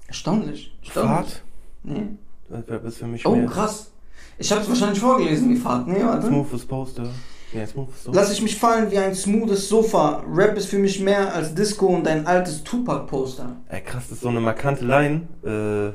Erstaunlich. 0.08 0.76
Erstaunlich. 0.84 1.12
Fahrt? 1.12 1.44
Nee. 1.84 2.04
Rap 2.50 2.86
ist 2.86 2.98
für 2.98 3.08
mich 3.08 3.26
Oh, 3.26 3.36
mehr. 3.36 3.48
krass. 3.48 3.92
Ich 4.38 4.52
habe 4.52 4.62
es 4.62 4.70
wahrscheinlich 4.70 5.00
vorgelesen, 5.00 5.50
die 5.50 5.56
Fahrt. 5.56 5.88
Nee, 5.88 6.04
warte. 6.04 6.28
Smoothes 6.28 6.66
Poster. 6.66 7.10
Ja, 7.54 7.66
smoothes 7.68 8.04
Sofa. 8.04 8.18
Lass 8.20 8.32
ich 8.32 8.42
mich 8.42 8.56
fallen 8.58 8.92
wie 8.92 8.98
ein 8.98 9.16
smoothes 9.16 9.68
Sofa. 9.68 10.24
Rap 10.32 10.56
ist 10.58 10.68
für 10.68 10.78
mich 10.80 11.00
mehr 11.00 11.34
als 11.34 11.54
Disco 11.56 11.88
und 11.88 12.08
ein 12.08 12.26
altes 12.28 12.64
Tupac-Poster. 12.64 13.56
Ey, 13.68 13.82
krass, 13.82 14.04
das 14.04 14.14
ist 14.18 14.22
so 14.22 14.30
eine 14.30 14.40
markante 14.40 14.86
Line. 14.86 15.28
Äh, 15.44 15.94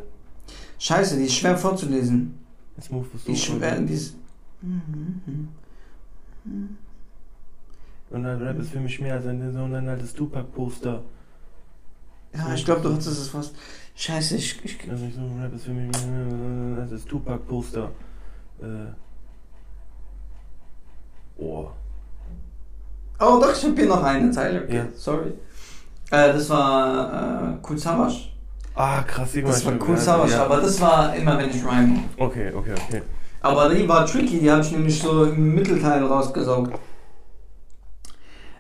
Scheiße, 0.78 1.16
die 1.16 1.24
ist 1.24 1.34
schwer 1.36 1.56
vorzulesen. 1.56 2.38
ein 2.76 2.82
smoothes 2.82 3.24
Die 3.24 3.32
ist 3.32 3.44
Sofa. 3.44 3.58
schwer, 3.58 3.80
die 3.80 3.94
ist... 3.94 4.16
Und 8.16 8.24
ein 8.24 8.40
Rap 8.40 8.58
ist 8.58 8.70
für 8.70 8.80
mich 8.80 8.98
mehr 8.98 9.12
als 9.12 9.26
ein, 9.26 9.52
so 9.52 9.64
ein 9.64 9.88
altes 9.90 10.14
Tupac-Poster. 10.14 11.02
Ja, 12.34 12.54
ich 12.54 12.64
glaube, 12.64 12.80
du 12.80 12.94
hattest 12.94 13.08
es 13.08 13.28
fast. 13.28 13.54
Scheiße, 13.94 14.36
ich. 14.36 14.64
ich 14.64 14.90
Also 14.90 15.04
ich 15.04 15.14
so, 15.14 15.20
Rap 15.38 15.54
ist 15.54 15.66
für 15.66 15.72
mich 15.72 15.90
mehr 16.06 16.80
als 16.80 16.92
das 16.92 17.04
Tupac-Poster. 17.04 17.90
Äh. 18.62 18.64
Oh. 21.36 21.68
oh, 23.20 23.38
doch, 23.38 23.52
ich 23.52 23.62
habe 23.62 23.74
hier 23.76 23.86
noch 23.86 24.02
eine 24.02 24.30
Zeile. 24.30 24.62
Okay, 24.62 24.76
Ja. 24.76 24.86
sorry. 24.94 25.34
Äh, 26.10 26.32
das 26.32 26.48
war 26.48 27.58
äh, 27.62 27.76
Savage. 27.76 28.30
Ah, 28.74 29.02
krass, 29.02 29.34
irgendwann. 29.34 29.78
Das 29.78 29.86
war 29.86 29.98
Savage, 29.98 30.32
ja. 30.32 30.44
aber 30.46 30.62
das 30.62 30.80
war 30.80 31.14
immer, 31.14 31.36
wenn 31.36 31.50
ich 31.50 31.62
rhyme. 31.62 32.04
Okay, 32.16 32.50
okay, 32.54 32.74
okay. 32.88 33.02
Aber 33.42 33.68
die 33.68 33.86
war 33.86 34.06
tricky, 34.06 34.38
die 34.38 34.50
habe 34.50 34.62
ich 34.62 34.72
nämlich 34.72 35.02
so 35.02 35.26
im 35.26 35.54
Mittelteil 35.54 36.02
rausgesaugt. 36.02 36.78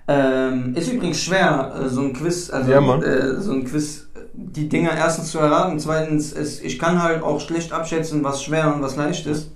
Ähm, 0.08 0.74
ist 0.76 0.92
übrigens 0.92 1.20
schwer, 1.20 1.74
äh, 1.84 1.88
so 1.88 2.00
ein 2.02 2.12
Quiz, 2.12 2.50
also 2.50 2.70
Ja, 2.70 2.96
äh, 3.02 3.40
so 3.40 3.52
ein 3.52 3.64
Quiz, 3.64 4.06
die 4.34 4.68
Dinger 4.68 4.92
erstens 4.96 5.32
zu 5.32 5.38
erraten, 5.38 5.78
zweitens, 5.80 6.32
ist, 6.32 6.62
ich 6.64 6.78
kann 6.78 7.02
halt 7.02 7.22
auch 7.22 7.40
schlecht 7.40 7.72
abschätzen, 7.72 8.22
was 8.22 8.42
schwer 8.44 8.72
und 8.72 8.82
was 8.82 8.94
leicht 8.96 9.26
ist, 9.26 9.50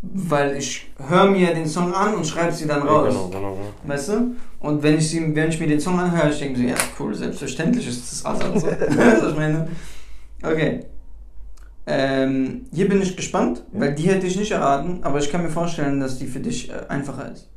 weil 0.00 0.56
ich 0.56 0.90
höre 1.08 1.26
mir 1.26 1.52
den 1.52 1.66
Song 1.66 1.92
an 1.92 2.14
und 2.14 2.26
schreibe 2.26 2.52
sie 2.52 2.66
dann 2.66 2.86
Ja, 2.86 2.90
raus. 2.90 3.08
genau, 3.08 3.28
genau. 3.28 3.54
ja. 3.54 3.88
Weißt 3.90 4.08
du? 4.08 4.34
Und 4.60 4.82
wenn 4.82 4.96
ich, 4.96 5.10
sie, 5.10 5.34
wenn 5.34 5.50
ich 5.50 5.60
mir 5.60 5.66
den 5.68 5.80
Song 5.80 5.98
anhöre, 6.00 6.30
ich 6.30 6.38
denke 6.38 6.58
so, 6.58 6.64
ja, 6.64 6.74
cool, 6.98 7.14
selbstverständlich 7.14 7.86
ist 7.86 8.10
das 8.10 8.24
alles. 8.24 8.62
So. 8.62 8.66
Was 8.70 9.30
ich 9.32 9.36
meine? 9.36 9.68
Okay. 10.42 10.86
Ähm, 11.86 12.66
hier 12.72 12.88
bin 12.88 13.02
ich 13.02 13.16
gespannt, 13.16 13.62
weil 13.72 13.94
die 13.94 14.04
hätte 14.04 14.26
ich 14.26 14.36
nicht 14.38 14.52
erraten, 14.52 15.00
aber 15.02 15.18
ich 15.18 15.30
kann 15.30 15.42
mir 15.42 15.50
vorstellen, 15.50 16.00
dass 16.00 16.18
die 16.18 16.26
für 16.26 16.40
dich 16.40 16.70
äh, 16.70 16.74
einfacher 16.88 17.32
ist. 17.32 17.48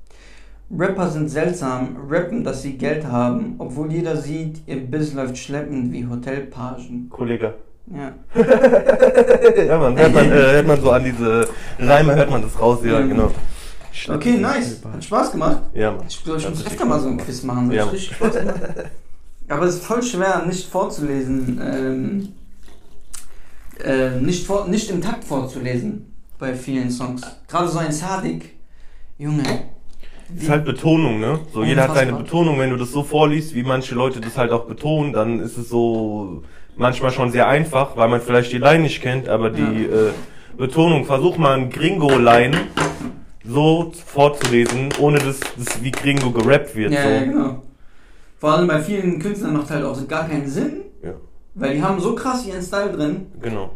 Rapper 0.78 1.10
sind 1.10 1.30
seltsam, 1.30 1.95
rappen, 2.10 2.44
dass 2.44 2.62
sie 2.64 2.78
Geld 2.78 3.06
haben, 3.06 3.56
obwohl 3.60 3.91
jeder 3.91 4.18
sieht, 4.18 4.62
ihr 4.68 4.78
Biss 4.78 5.14
läuft 5.14 5.38
schleppend 5.38 5.91
wie 5.91 6.06
Hotelpagen. 6.08 7.10
Kollege. 7.10 7.54
Ja. 7.94 8.14
Ja, 9.68 9.78
man, 9.78 9.98
hört 9.98 10.14
man, 10.14 10.32
äh, 10.32 10.36
hört 10.36 10.68
man 10.68 10.82
so 10.82 10.91
an 10.91 11.04
diese 11.04 11.48
Reime, 11.80 12.16
hört 12.16 12.30
man 12.32 12.41
das 12.41 12.60
raus, 12.60 12.80
ja, 12.84 13.00
Mhm. 13.00 13.10
genau. 13.10 13.32
Okay, 14.10 14.38
nice. 14.38 14.82
Hat 14.91 15.04
Spaß 15.04 15.32
gemacht. 15.34 15.62
Ja, 15.74 15.91
Mann. 15.91 16.06
Ich 16.10 16.24
glaube, 16.24 16.40
ich 16.40 16.50
muss 16.50 16.66
öfter 16.66 16.86
mal 16.86 17.00
so 17.00 17.10
ein 17.10 17.18
Quiz 17.18 17.44
machen. 17.44 17.70
Ja. 17.72 17.84
richtig 17.86 18.16
Spaß 18.16 18.34
gemacht. 18.36 18.60
Aber 19.50 19.66
es 19.66 19.76
ist 19.76 19.86
voll 19.86 20.02
schwer, 20.02 20.44
nicht 20.48 20.68
vorzulesen. 20.70 21.62
Ähm, 21.64 22.30
äh, 23.84 24.20
nicht, 24.20 24.48
vor, 24.48 24.68
nicht 24.68 24.90
im 24.90 25.02
Takt 25.02 25.24
vorzulesen 25.24 26.14
bei 26.40 26.54
vielen 26.56 26.90
Songs. 26.90 27.22
Gerade 27.48 27.68
so 27.68 27.78
ein 27.80 27.91
Sadik. 27.91 28.56
Junge. 29.20 29.44
Ist 30.38 30.49
halt 30.49 30.65
Betonung, 30.65 31.19
ne? 31.19 31.39
So, 31.53 31.64
jeder 31.64 31.84
hat 31.84 31.95
seine. 31.95 32.14
Betonung. 32.14 32.60
Wenn 32.60 32.69
du 32.69 32.77
das 32.77 32.91
so 32.91 33.03
vorliest, 33.03 33.53
wie 33.55 33.64
manche 33.64 33.95
Leute 33.95 34.19
das 34.22 34.38
halt 34.38 34.51
auch 34.51 34.65
betonen, 34.65 35.14
dann 35.14 35.39
ist 35.39 35.57
es 35.57 35.69
so 35.69 36.43
manchmal 36.76 37.11
schon 37.11 37.31
sehr 37.31 37.47
einfach, 37.47 37.95
weil 37.97 38.10
man 38.10 38.22
vielleicht 38.22 38.51
die 38.51 38.57
Line 38.57 38.84
nicht 38.84 39.01
kennt, 39.01 39.30
aber 39.30 39.49
die 39.49 39.85
äh, 39.85 40.11
Betonung, 40.57 41.05
versuch 41.05 41.38
mal 41.38 41.57
ein 41.57 41.69
Gringo-Line 41.69 42.55
so 43.45 43.91
vorzulesen, 44.05 44.89
ohne 44.99 45.19
dass 45.19 45.39
das 45.57 45.84
wie 45.84 45.91
Gringo 45.91 46.31
gerappt 46.31 46.76
wird. 46.76 46.93
Ja, 46.93 47.03
so. 47.03 47.10
ja, 47.10 47.23
genau. 47.26 47.64
Vor 48.39 48.53
allem 48.53 48.68
bei 48.68 48.80
vielen 48.81 49.19
Künstlern 49.19 49.53
macht 49.53 49.69
halt 49.69 49.84
auch 49.85 50.07
gar 50.07 50.27
keinen 50.27 50.47
Sinn, 50.47 50.81
Ja, 51.03 51.14
weil 51.55 51.76
die 51.76 51.81
haben 51.81 51.99
so 51.99 52.15
krass 52.15 52.45
ihren 52.45 52.61
Style 52.61 52.91
drin. 52.91 53.27
genau. 53.41 53.72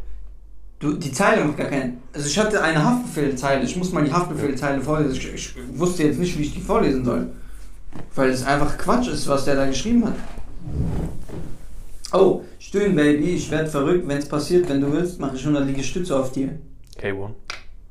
Du, 0.79 0.93
die 0.93 1.11
Zeile 1.11 1.43
macht 1.43 1.57
gar 1.57 1.67
keinen. 1.67 2.01
Also 2.13 2.27
ich 2.27 2.37
hatte 2.37 2.61
eine 2.61 2.83
Haftbefehl-Zeile. 2.83 3.63
Ich 3.65 3.75
muss 3.75 3.91
mal 3.91 4.03
die 4.03 4.13
Haftbefehl-Zeile 4.13 4.81
vorlesen. 4.81 5.15
Ich, 5.15 5.33
ich 5.33 5.55
wusste 5.73 6.03
jetzt 6.03 6.19
nicht, 6.19 6.37
wie 6.37 6.43
ich 6.43 6.53
die 6.53 6.61
vorlesen 6.61 7.03
soll. 7.03 7.29
Weil 8.13 8.29
es 8.29 8.43
einfach 8.43 8.77
Quatsch 8.77 9.07
ist, 9.07 9.27
was 9.27 9.45
der 9.45 9.55
da 9.55 9.65
geschrieben 9.65 10.05
hat. 10.05 10.15
Oh, 12.13 12.43
stöhn, 12.59 12.95
Baby, 12.95 13.35
ich 13.35 13.49
werd 13.49 13.69
verrückt. 13.69 14.07
Wenn's 14.07 14.27
passiert, 14.27 14.69
wenn 14.69 14.81
du 14.81 14.91
willst, 14.91 15.19
mache 15.19 15.35
ich 15.35 15.41
100 15.41 15.65
Liegestütze 15.65 16.15
auf 16.15 16.31
dir. 16.31 16.59
K1. 17.01 17.29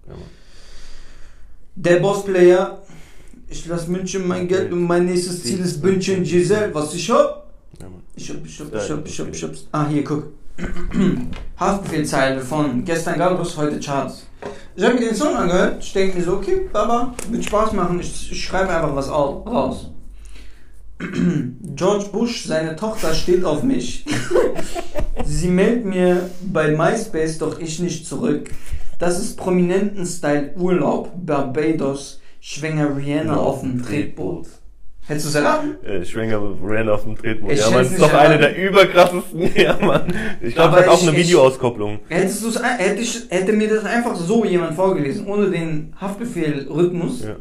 Ja. 0.06 0.14
Der 1.74 1.96
Bossplayer, 1.96 2.82
ich 3.48 3.66
lass 3.66 3.88
München 3.88 4.26
mein 4.28 4.46
Geld 4.46 4.72
und 4.72 4.84
mein 4.84 5.06
nächstes 5.06 5.42
Ziel 5.42 5.58
ist 5.58 5.82
München 5.82 6.22
Giselle. 6.22 6.72
Was 6.72 6.94
ich 6.94 7.10
hab? 7.10 7.50
Ich 8.14 8.30
hab, 8.30 8.46
ich 8.46 8.60
hab, 8.60 8.74
ich 8.74 8.90
hab, 8.90 9.06
ich 9.06 9.20
hab, 9.20 9.32
ich 9.32 9.42
hab. 9.42 9.50
Ah, 9.72 9.88
hier, 9.88 10.04
guck. 10.04 10.32
Haftbefehlzeile 11.60 12.40
von 12.40 12.84
gestern 12.84 13.18
Galbus, 13.18 13.56
heute 13.56 13.78
Charts. 13.80 14.26
Ich 14.74 14.84
habe 14.84 14.94
mir 14.94 15.06
den 15.08 15.14
Song 15.14 15.34
angehört, 15.36 15.82
ich 15.82 15.92
denke 15.92 16.18
mir 16.18 16.24
so, 16.24 16.34
okay, 16.34 16.68
Baba, 16.72 17.14
wird 17.30 17.44
Spaß 17.44 17.72
machen, 17.72 18.00
ich, 18.00 18.30
ich 18.32 18.44
schreibe 18.44 18.70
einfach 18.70 18.94
was 18.94 19.08
au- 19.08 19.42
raus. 19.46 19.90
George 21.74 22.06
Bush, 22.10 22.46
seine 22.46 22.74
Tochter 22.76 23.12
steht 23.14 23.44
auf 23.44 23.62
mich. 23.62 24.04
Sie 25.24 25.48
meldet 25.48 25.84
mir 25.84 26.30
bei 26.42 26.68
MySpace, 26.70 27.38
doch 27.38 27.58
ich 27.58 27.80
nicht 27.80 28.06
zurück. 28.06 28.50
Das 28.98 29.18
ist 29.18 29.36
Prominenten-Style 29.36 30.54
Urlaub, 30.56 31.10
Barbados, 31.24 32.20
schwänger 32.40 32.96
Rihanna 32.96 33.36
auf 33.36 33.60
dem 33.60 33.82
Tretboot. 33.82 34.46
Hättest 35.06 35.26
du 35.26 35.28
es 35.30 35.34
erraten? 35.36 35.84
Äh, 35.84 36.04
Schwenger 36.04 36.40
Ran 36.62 36.88
auf 36.88 37.04
dem. 37.04 37.14
Ich 37.14 37.58
ja, 37.60 37.70
man, 37.70 37.78
hätt's 37.78 37.92
ist 37.92 38.00
doch 38.00 38.12
eine 38.12 38.34
erraten. 38.34 38.40
der 38.40 38.56
überkrassesten. 38.68 39.50
Ja, 39.54 39.78
Mann. 39.80 40.12
Ich 40.40 40.54
glaube, 40.54 40.76
das 40.76 40.86
hat 40.86 40.88
auch 40.92 41.00
ich- 41.02 41.08
eine 41.08 41.16
Videoauskopplung. 41.16 42.00
Hättest 42.08 42.44
du's, 42.44 42.60
hätte, 42.60 43.00
ich, 43.00 43.22
hätte 43.28 43.52
mir 43.52 43.68
das 43.68 43.84
einfach 43.84 44.16
so 44.16 44.44
jemand 44.44 44.74
vorgelesen, 44.74 45.26
ohne 45.26 45.48
den 45.50 45.94
Haftbefehl-Rhythmus. 46.00 47.22
Ja. 47.24 47.36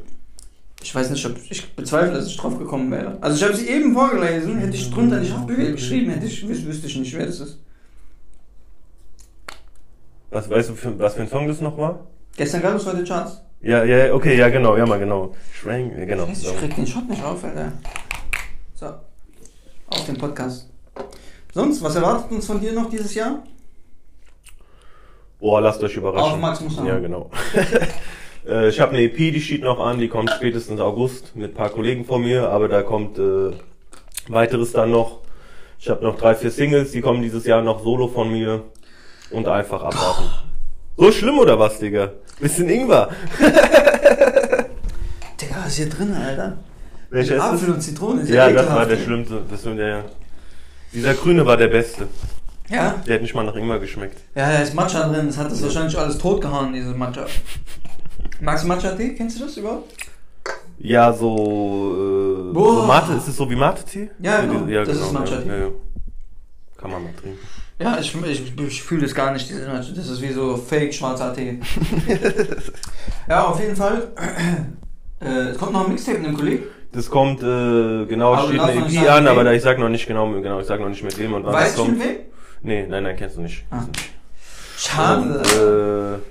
Ich 0.84 0.94
weiß 0.94 1.10
nicht, 1.10 1.26
ob 1.26 1.34
ich 1.50 1.76
bezweifle, 1.76 2.14
dass 2.14 2.28
ich 2.28 2.38
drauf 2.38 2.60
gekommen 2.60 2.92
wäre. 2.92 3.18
Also 3.20 3.38
ich 3.38 3.44
habe 3.44 3.56
sie 3.56 3.68
eben 3.68 3.94
vorgelesen, 3.96 4.60
hätte 4.60 4.76
ich 4.76 4.92
drunter 4.92 5.20
nicht 5.20 5.34
Haftbefehl 5.36 5.72
geschrieben, 5.72 6.12
hätte 6.12 6.28
ich, 6.28 6.48
wüs 6.48 6.64
wüsste 6.64 6.86
ich 6.86 6.98
nicht, 6.98 7.18
wer 7.18 7.26
das 7.26 7.40
ist. 7.40 7.60
Was 10.30 10.48
weißt 10.50 10.70
du, 10.70 10.76
für, 10.76 11.00
was 11.00 11.16
für 11.16 11.22
ein 11.24 11.30
Song 11.30 11.48
das 11.48 11.62
noch 11.62 11.78
war? 11.80 12.06
Gestern 12.38 12.62
gab 12.62 12.76
es 12.76 12.86
heute 12.86 13.04
Charts. 13.04 13.42
Ja, 13.66 13.84
ja, 13.84 14.14
okay, 14.14 14.38
ja, 14.38 14.50
genau, 14.50 14.78
ja, 14.78 14.86
mal 14.86 15.00
genau. 15.00 15.34
Schwang, 15.52 15.92
ja, 15.98 16.06
genau. 16.06 16.28
Scheiße, 16.28 16.52
ich 16.52 16.60
krieg 16.60 16.76
den 16.76 16.86
Shot 16.86 17.10
nicht 17.10 17.24
auf, 17.24 17.44
Alter. 17.44 17.72
So. 18.76 18.86
Auf 19.88 20.06
den 20.06 20.18
Podcast. 20.20 20.70
Sonst, 21.52 21.82
was 21.82 21.96
erwartet 21.96 22.32
uns 22.32 22.46
von 22.46 22.60
dir 22.60 22.74
noch 22.74 22.92
dieses 22.92 23.16
Jahr? 23.16 23.44
Oh, 25.40 25.58
lasst 25.58 25.82
euch 25.84 25.98
überraschen. 25.98 26.34
Auf 26.34 26.40
Max 26.40 26.62
Muster. 26.62 26.86
Ja, 26.86 27.00
genau. 27.00 27.32
äh, 28.48 28.70
ich 28.70 28.80
habe 28.80 28.92
eine 28.92 29.02
EP, 29.02 29.18
die 29.18 29.42
steht 29.42 29.64
noch 29.64 29.80
an, 29.80 29.98
die 29.98 30.10
kommt 30.10 30.30
spätestens 30.30 30.80
August 30.80 31.36
mit 31.36 31.54
ein 31.54 31.56
paar 31.56 31.70
Kollegen 31.70 32.06
von 32.06 32.22
mir, 32.22 32.50
aber 32.50 32.68
da 32.68 32.84
kommt 32.84 33.18
äh, 33.18 33.52
weiteres 34.28 34.74
dann 34.74 34.92
noch. 34.92 35.22
Ich 35.80 35.90
habe 35.90 36.04
noch 36.04 36.18
drei, 36.18 36.36
vier 36.36 36.52
Singles, 36.52 36.92
die 36.92 37.02
kommen 37.02 37.24
dieses 37.24 37.48
Jahr 37.48 37.64
noch 37.64 37.82
solo 37.82 38.10
von 38.10 38.32
mir. 38.32 38.62
Und 39.32 39.48
einfach 39.48 39.82
abwarten. 39.82 40.45
So 40.98 41.12
schlimm 41.12 41.38
oder 41.40 41.60
was, 41.60 41.80
Digga? 41.80 42.12
Bisschen 42.40 42.70
Ingwer. 42.70 43.10
Digga, 45.40 45.56
was 45.60 45.68
ist 45.68 45.76
hier 45.78 45.90
drin, 45.90 46.14
Alter? 46.14 46.58
Welcher 47.10 47.36
ist 47.36 47.42
Apfel 47.42 47.68
das? 47.68 47.76
und 47.76 47.82
Zitrone. 47.82 48.22
Ist 48.22 48.30
Ja, 48.30 48.50
das 48.52 48.68
war 48.70 48.86
der 48.86 48.98
schlimmste. 48.98 49.42
Das 49.50 49.66
war 49.66 49.74
der, 49.74 50.06
dieser 50.94 51.14
grüne 51.14 51.46
war 51.46 51.58
der 51.58 51.68
beste. 51.68 52.08
Ja? 52.70 52.96
Der 53.06 53.16
hat 53.16 53.22
nicht 53.22 53.36
mal 53.36 53.44
nach 53.46 53.56
Ingwer 53.56 53.80
geschmeckt. 53.80 54.18
Ja, 54.34 54.52
da 54.52 54.60
ist 54.60 54.74
Matcha 54.74 55.08
drin. 55.08 55.28
Das 55.28 55.38
hat 55.38 55.52
das 55.52 55.62
wahrscheinlich 55.62 55.98
alles 55.98 56.18
totgehauen, 56.18 56.74
dieses 56.74 56.96
Matcha. 56.96 57.26
Magst 58.42 58.64
du 58.64 58.68
Matcha-Tee? 58.68 59.14
Kennst 59.16 59.40
du 59.40 59.46
das 59.46 59.56
überhaupt? 59.58 59.94
Ja, 60.80 61.14
so, 61.14 62.50
äh, 62.50 62.54
Boah. 62.54 62.82
so 62.82 62.88
Mate, 62.88 63.14
ist 63.14 63.28
es 63.28 63.38
so 63.38 63.50
wie 63.50 63.56
Mate-Tee? 63.56 64.10
Ja, 64.20 64.42
genau. 64.42 64.66
diese- 64.66 64.84
Das 64.84 64.98
ist 64.98 65.12
Matcha-Tee. 65.14 65.48
Ja, 65.48 65.58
ja. 65.58 65.68
Kann 66.78 66.92
man 66.92 67.04
mal 67.04 67.14
trinken. 67.14 67.40
Ja, 67.78 67.98
ich, 68.00 68.16
ich, 68.24 68.60
ich 68.60 68.84
fühle 68.84 69.02
das 69.02 69.14
gar 69.14 69.34
nicht. 69.34 69.52
Das 69.52 70.08
ist 70.10 70.22
wie 70.22 70.32
so 70.32 70.56
fake 70.56 70.94
schwarzer 70.94 71.34
Tee. 71.34 71.60
ja, 73.30 73.44
auf 73.44 73.60
jeden 73.60 73.76
Fall. 73.76 74.08
Äh, 75.20 75.50
es 75.50 75.58
kommt 75.58 75.74
noch 75.74 75.86
ein 75.86 75.92
Mixtape 75.92 76.20
mit 76.20 76.28
einem 76.28 76.38
Kollegen. 76.38 76.64
Das 76.94 77.10
kommt, 77.10 77.44
äh, 77.44 78.06
genau, 78.06 78.34
Aber 78.34 78.48
steht 78.48 78.62
eine 78.62 78.88
EP 78.88 79.10
an, 79.10 79.28
aber 79.28 79.44
da 79.44 79.52
ich 79.52 79.62
sag 79.62 79.78
noch 79.80 79.90
nicht 79.90 80.08
genau, 80.08 80.32
genau, 80.32 80.62
ich 80.62 80.66
sag 80.68 80.80
noch 80.80 80.88
nicht 80.88 81.04
mit 81.04 81.20
wem 81.20 81.34
und 81.34 81.46
wann 81.46 81.54
Weißt 81.54 81.78
du 81.78 81.84
kommt. 81.84 82.00
wem? 82.00 82.16
Nee, 82.62 82.88
nein, 82.88 83.04
nein, 83.04 83.18
kennst 83.18 83.36
du 83.36 83.42
nicht. 83.42 83.66
Ah. 83.70 83.80
Und, 83.80 83.98
Schade. 84.78 86.22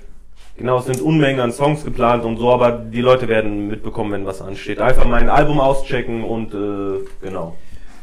äh, 0.55 0.57
genau, 0.57 0.79
es 0.79 0.85
sind 0.85 1.01
Unmengen 1.01 1.39
an 1.39 1.51
Songs 1.51 1.85
geplant 1.85 2.23
und 2.25 2.37
so, 2.37 2.51
aber 2.51 2.71
die 2.71 3.01
Leute 3.01 3.27
werden 3.27 3.67
mitbekommen, 3.67 4.11
wenn 4.13 4.25
was 4.25 4.41
ansteht. 4.41 4.79
Einfach 4.79 5.05
mein 5.05 5.29
Album 5.29 5.59
auschecken 5.59 6.23
und, 6.23 6.55
äh, 6.55 7.05
genau. 7.21 7.55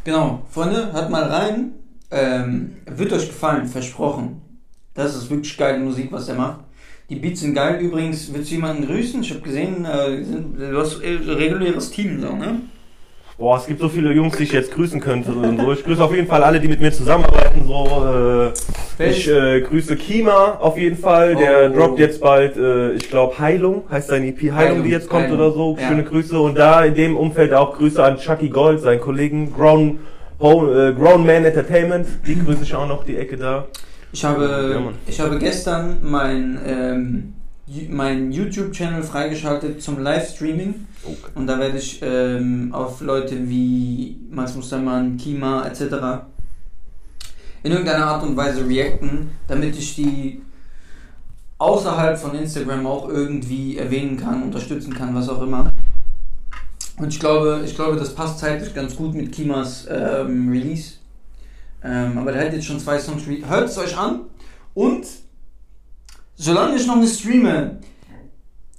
Genau, 0.04 0.42
Freunde, 0.48 0.92
hört 0.92 1.10
mal 1.10 1.24
rein. 1.24 1.72
Ähm, 2.12 2.72
wird 2.86 3.12
euch 3.12 3.26
gefallen, 3.28 3.66
versprochen. 3.66 4.42
Das 4.94 5.16
ist 5.16 5.30
wirklich 5.30 5.56
geile 5.56 5.78
Musik, 5.78 6.12
was 6.12 6.28
er 6.28 6.34
macht. 6.34 6.60
Die 7.08 7.16
Beats 7.16 7.40
sind 7.40 7.54
geil. 7.54 7.80
Übrigens, 7.80 8.32
willst 8.32 8.50
du 8.50 8.54
jemanden 8.56 8.86
grüßen? 8.86 9.22
Ich 9.22 9.30
habe 9.30 9.40
gesehen, 9.40 9.84
äh, 9.84 10.22
sind, 10.22 10.58
du 10.58 10.78
hast 10.78 11.02
ein 11.02 11.28
reguläres 11.28 11.90
Team, 11.90 12.20
so, 12.20 12.36
ne? 12.36 12.60
Boah, 13.38 13.56
es 13.56 13.66
gibt 13.66 13.80
so 13.80 13.88
viele 13.88 14.12
Jungs, 14.12 14.36
die 14.36 14.44
ich 14.44 14.52
jetzt 14.52 14.72
grüßen 14.72 15.00
könnte 15.00 15.32
und 15.32 15.58
so. 15.58 15.72
Ich 15.72 15.82
grüße 15.82 16.04
auf 16.04 16.14
jeden 16.14 16.28
Fall 16.28 16.44
alle, 16.44 16.60
die 16.60 16.68
mit 16.68 16.80
mir 16.80 16.92
zusammenarbeiten. 16.92 17.64
So, 17.66 18.52
äh, 18.98 19.08
ich 19.10 19.28
äh, 19.28 19.62
grüße 19.62 19.96
Kima 19.96 20.58
auf 20.60 20.76
jeden 20.78 20.96
Fall. 20.98 21.34
Der 21.34 21.70
Oh. 21.72 21.74
droppt 21.74 21.98
jetzt 21.98 22.20
bald, 22.20 22.56
äh, 22.56 22.92
ich 22.92 23.08
glaube 23.08 23.38
Heilung, 23.38 23.84
heißt 23.90 24.08
sein 24.08 24.22
EP 24.24 24.38
Heilung, 24.42 24.54
Heilung, 24.56 24.84
die 24.84 24.90
jetzt 24.90 25.08
kommt 25.08 25.24
Heilung, 25.24 25.38
oder 25.38 25.50
so. 25.52 25.76
ja. 25.80 25.88
Schöne 25.88 26.04
Grüße. 26.04 26.38
Und 26.38 26.56
da 26.56 26.84
in 26.84 26.94
dem 26.94 27.16
Umfeld 27.16 27.52
auch 27.54 27.76
Grüße 27.76 28.04
an 28.04 28.18
Chucky 28.18 28.50
Gold, 28.50 28.80
seinen 28.80 29.00
Kollegen 29.00 29.48
äh, 29.48 29.98
Grown 30.42 31.24
Man 31.26 31.44
Entertainment. 31.44 32.06
Die 32.26 32.38
grüße 32.38 32.62
ich 32.64 32.74
auch 32.74 32.88
noch, 32.88 33.04
die 33.04 33.16
Ecke 33.16 33.36
da. 33.36 33.66
Ich 34.12 34.24
habe, 34.24 34.72
Ja, 34.74 34.92
ich 35.06 35.20
habe 35.20 35.38
gestern 35.38 35.98
mein, 36.02 36.58
ähm, 36.66 37.32
Ju- 37.66 37.88
mein 37.90 38.32
YouTube-Channel 38.32 39.02
freigeschaltet 39.04 39.80
zum 39.82 40.02
Livestreaming. 40.02 40.74
Okay. 41.04 41.16
Und 41.36 41.46
da 41.46 41.58
werde 41.58 41.78
ich 41.78 42.00
ähm, 42.02 42.70
auf 42.72 43.00
Leute 43.00 43.36
wie 43.48 44.18
Max 44.30 44.54
Mustermann, 44.54 45.16
Kima 45.16 45.64
etc. 45.66 45.82
in 47.62 47.70
irgendeiner 47.72 48.06
Art 48.06 48.22
und 48.24 48.36
Weise 48.36 48.66
reacten, 48.68 49.30
damit 49.48 49.76
ich 49.78 49.94
die 49.94 50.42
außerhalb 51.58 52.18
von 52.18 52.34
Instagram 52.34 52.86
auch 52.86 53.08
irgendwie 53.08 53.78
erwähnen 53.78 54.16
kann, 54.16 54.42
unterstützen 54.42 54.92
kann, 54.92 55.14
was 55.14 55.28
auch 55.28 55.40
immer. 55.42 55.72
Und 56.98 57.08
ich 57.08 57.18
glaube, 57.18 57.62
ich 57.64 57.74
glaube, 57.74 57.96
das 57.96 58.14
passt 58.14 58.38
zeitlich 58.38 58.74
ganz 58.74 58.96
gut 58.96 59.14
mit 59.14 59.32
Kimas 59.32 59.86
ähm, 59.90 60.50
Release. 60.50 60.94
Ähm, 61.82 62.18
aber 62.18 62.32
der 62.32 62.46
hat 62.46 62.52
jetzt 62.52 62.66
schon 62.66 62.78
zwei 62.78 62.98
Songs. 62.98 63.22
Hört 63.26 63.68
es 63.68 63.78
euch 63.78 63.96
an 63.96 64.22
und 64.74 65.06
solange 66.36 66.76
ich 66.76 66.86
noch 66.86 66.96
nicht 66.96 67.18
streame, 67.18 67.78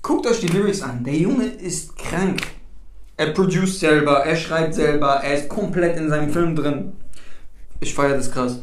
guckt 0.02 0.26
euch 0.28 0.40
die 0.40 0.48
Lyrics 0.48 0.82
an. 0.82 1.04
Der 1.04 1.16
Junge 1.16 1.46
ist 1.46 1.98
krank. 1.98 2.42
Er 3.18 3.32
produziert 3.32 3.68
selber, 3.70 4.26
er 4.26 4.36
schreibt 4.36 4.74
selber, 4.74 5.16
er 5.24 5.38
ist 5.38 5.50
komplett 5.50 5.98
in 5.98 6.10
seinem 6.10 6.32
Film 6.32 6.56
drin. 6.56 6.94
Ich 7.80 7.94
feiere 7.94 8.18
das 8.18 8.32
krass. 8.32 8.60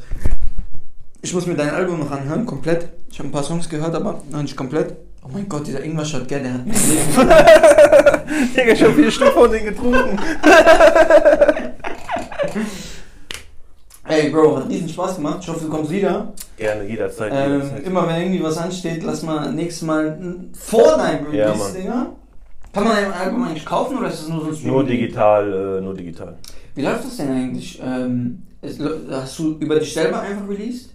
Ich 1.23 1.35
muss 1.35 1.47
mir 1.47 1.55
dein 1.55 1.71
Album 1.71 2.01
noch 2.01 2.11
anhören, 2.11 2.47
komplett. 2.47 2.89
Ich 3.11 3.19
habe 3.19 3.29
ein 3.29 3.33
paar 3.33 3.45
Songs 3.45 3.69
gehört, 3.69 3.95
aber 3.95 4.23
noch 4.31 4.43
nicht 4.43 4.57
komplett. 4.57 4.97
Oh 5.23 5.29
mein 5.33 5.49
Gott, 5.49 5.67
dieser 5.67 5.83
Ingwer-Shot, 5.85 6.27
gell, 6.29 6.43
der 6.45 6.55
hat 6.55 6.67
mich 6.67 6.77
Digga, 8.57 8.73
ich 8.73 8.83
hab 8.83 8.93
vier 8.95 9.11
Stück 9.11 9.33
von 9.33 9.51
denen 9.51 9.67
getrunken. 9.67 10.19
Ey, 14.09 14.31
Bro, 14.31 14.57
hat 14.57 14.69
riesen 14.69 14.89
Spaß 14.89 15.17
gemacht. 15.17 15.39
Ich 15.43 15.49
hoffe, 15.49 15.65
du 15.67 15.69
kommst 15.71 15.91
wieder. 15.91 16.33
Gerne, 16.57 16.85
jederzeit. 16.85 17.31
Ähm, 17.35 17.53
jederzeit. 17.53 17.87
immer 17.87 18.09
wenn 18.09 18.23
irgendwie 18.23 18.43
was 18.43 18.59
ansteht, 18.59 19.03
lass 19.05 19.23
mal 19.23 19.53
nächstes 19.53 19.83
Mal 19.87 20.07
n- 20.07 20.51
vor 20.59 20.97
deinem 20.97 21.27
Release, 21.27 21.39
Ja, 21.49 21.55
Mann. 21.55 21.75
Digga. 21.75 22.07
Kann 22.73 22.85
man 22.85 22.97
dein 22.97 23.13
Album 23.13 23.43
eigentlich 23.45 23.65
kaufen 23.67 23.99
oder 23.99 24.09
ist 24.09 24.23
das 24.23 24.29
nur 24.29 24.41
so 24.41 24.47
ein 24.49 24.55
Streaming? 24.55 24.73
Nur 24.75 24.85
digital, 24.85 25.79
äh, 25.79 25.81
nur 25.81 25.95
digital. 25.95 26.37
Wie 26.75 26.83
läuft 26.83 27.05
das 27.05 27.17
denn 27.19 27.31
eigentlich? 27.31 27.81
Ähm, 27.85 28.43
ist, 28.63 28.81
hast 29.11 29.39
du 29.39 29.57
über 29.59 29.79
dich 29.79 29.93
selber 29.93 30.21
einfach 30.21 30.49
released? 30.49 30.91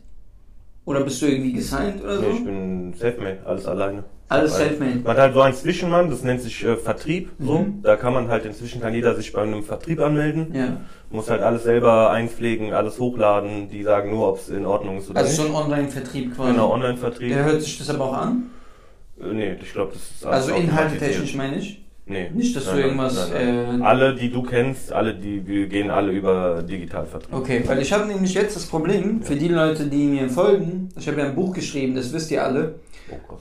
Oder 0.85 1.01
bist 1.01 1.21
du 1.21 1.27
irgendwie 1.27 1.53
gesigned 1.53 2.01
oder 2.03 2.15
so? 2.17 2.21
Nee, 2.21 2.29
ich 2.37 2.43
bin 2.45 2.93
selfmade, 2.93 3.39
alles 3.45 3.65
alleine. 3.65 4.03
Alles 4.27 4.53
Alles. 4.53 4.67
selfmade. 4.69 4.95
Man 5.03 5.05
hat 5.13 5.17
halt 5.17 5.33
so 5.35 5.41
einen 5.41 5.53
Zwischenmann, 5.55 6.09
das 6.09 6.23
nennt 6.23 6.41
sich 6.41 6.63
äh, 6.65 6.75
Vertrieb. 6.77 7.29
So. 7.39 7.59
Mhm. 7.59 7.81
Da 7.83 7.95
kann 7.95 8.13
man 8.13 8.27
halt 8.27 8.45
inzwischen 8.45 8.81
kann 8.81 8.93
jeder 8.93 9.13
sich 9.15 9.31
bei 9.31 9.41
einem 9.43 9.63
Vertrieb 9.63 9.99
anmelden. 9.99 10.47
Ja. 10.53 10.77
Muss 11.11 11.29
halt 11.29 11.41
alles 11.43 11.63
selber 11.63 12.09
einpflegen, 12.09 12.73
alles 12.73 12.99
hochladen. 12.99 13.69
Die 13.69 13.83
sagen 13.83 14.09
nur, 14.09 14.27
ob 14.29 14.39
es 14.39 14.49
in 14.49 14.65
Ordnung 14.65 14.97
ist 14.97 15.09
oder 15.11 15.19
Also 15.19 15.43
nicht. 15.43 15.51
so 15.51 15.57
ein 15.57 15.63
Online-Vertrieb 15.63 16.35
quasi. 16.35 16.51
genau, 16.51 16.71
Online-Vertrieb. 16.73 17.29
Der 17.29 17.45
hört 17.45 17.61
sich 17.61 17.77
das 17.77 17.89
aber 17.91 18.05
auch 18.05 18.13
an? 18.17 18.43
Äh, 19.21 19.33
nee, 19.33 19.55
ich 19.61 19.71
glaube, 19.71 19.91
das 19.93 20.01
ist 20.01 20.25
Also 20.25 20.53
automatisiert. 20.53 20.73
inhaltetechnisch 20.73 21.35
meine 21.35 21.57
ich. 21.57 21.81
Nee. 22.07 22.29
Nicht, 22.33 22.55
dass 22.55 22.65
du 22.65 22.69
Nein, 22.71 22.79
nein, 22.79 22.85
irgendwas. 22.87 23.29
nein, 23.31 23.65
nein. 23.67 23.81
Äh, 23.81 23.83
alle, 23.83 24.15
die 24.15 24.31
du 24.31 24.41
kennst, 24.43 24.91
alle, 24.91 25.13
die 25.15 25.45
wir 25.47 25.67
gehen 25.67 25.89
alle 25.89 26.11
über 26.11 26.61
Digitalvertrieb. 26.63 27.33
Okay, 27.33 27.63
weil 27.65 27.79
ich 27.81 27.91
habe 27.93 28.05
nämlich 28.07 28.33
jetzt 28.33 28.55
das 28.55 28.65
Problem, 28.65 29.21
für 29.23 29.35
die 29.35 29.47
Leute, 29.47 29.85
die 29.87 30.05
mir 30.05 30.29
folgen, 30.29 30.89
ich 30.99 31.07
habe 31.07 31.19
ja 31.19 31.25
ein 31.27 31.35
Buch 31.35 31.53
geschrieben, 31.53 31.95
das 31.95 32.11
wisst 32.13 32.29
ihr 32.31 32.43
alle, 32.43 32.75
Oh, 33.11 33.15
krass. 33.27 33.39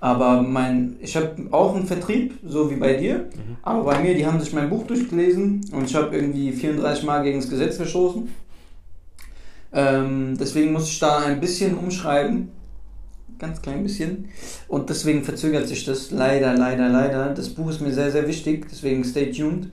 Aber 0.00 0.42
mein, 0.42 0.96
ich 1.00 1.14
habe 1.16 1.36
auch 1.50 1.74
einen 1.76 1.86
Vertrieb, 1.86 2.34
so 2.46 2.70
wie 2.70 2.76
bei 2.76 2.94
dir, 2.94 3.18
Mhm. 3.18 3.56
aber 3.62 3.84
bei 3.84 3.98
mir, 4.00 4.14
die 4.14 4.26
haben 4.26 4.40
sich 4.40 4.52
mein 4.52 4.70
Buch 4.70 4.86
durchgelesen 4.86 5.60
und 5.72 5.84
ich 5.84 5.94
habe 5.94 6.14
irgendwie 6.16 6.52
34 6.52 7.04
Mal 7.04 7.22
gegen 7.22 7.40
das 7.40 7.50
Gesetz 7.50 7.76
verstoßen. 7.76 8.28
Ähm, 9.72 10.36
deswegen 10.38 10.72
muss 10.72 10.88
ich 10.88 10.98
da 10.98 11.18
ein 11.20 11.40
bisschen 11.40 11.76
umschreiben, 11.76 12.48
ganz 13.38 13.62
klein 13.62 13.82
bisschen, 13.82 14.28
und 14.68 14.90
deswegen 14.90 15.22
verzögert 15.22 15.68
sich 15.68 15.84
das 15.84 16.10
leider, 16.10 16.54
leider, 16.54 16.88
leider. 16.88 17.30
Das 17.34 17.48
Buch 17.50 17.70
ist 17.70 17.80
mir 17.80 17.92
sehr, 17.92 18.10
sehr 18.10 18.26
wichtig, 18.26 18.66
deswegen 18.70 19.04
stay 19.04 19.30
tuned. 19.30 19.68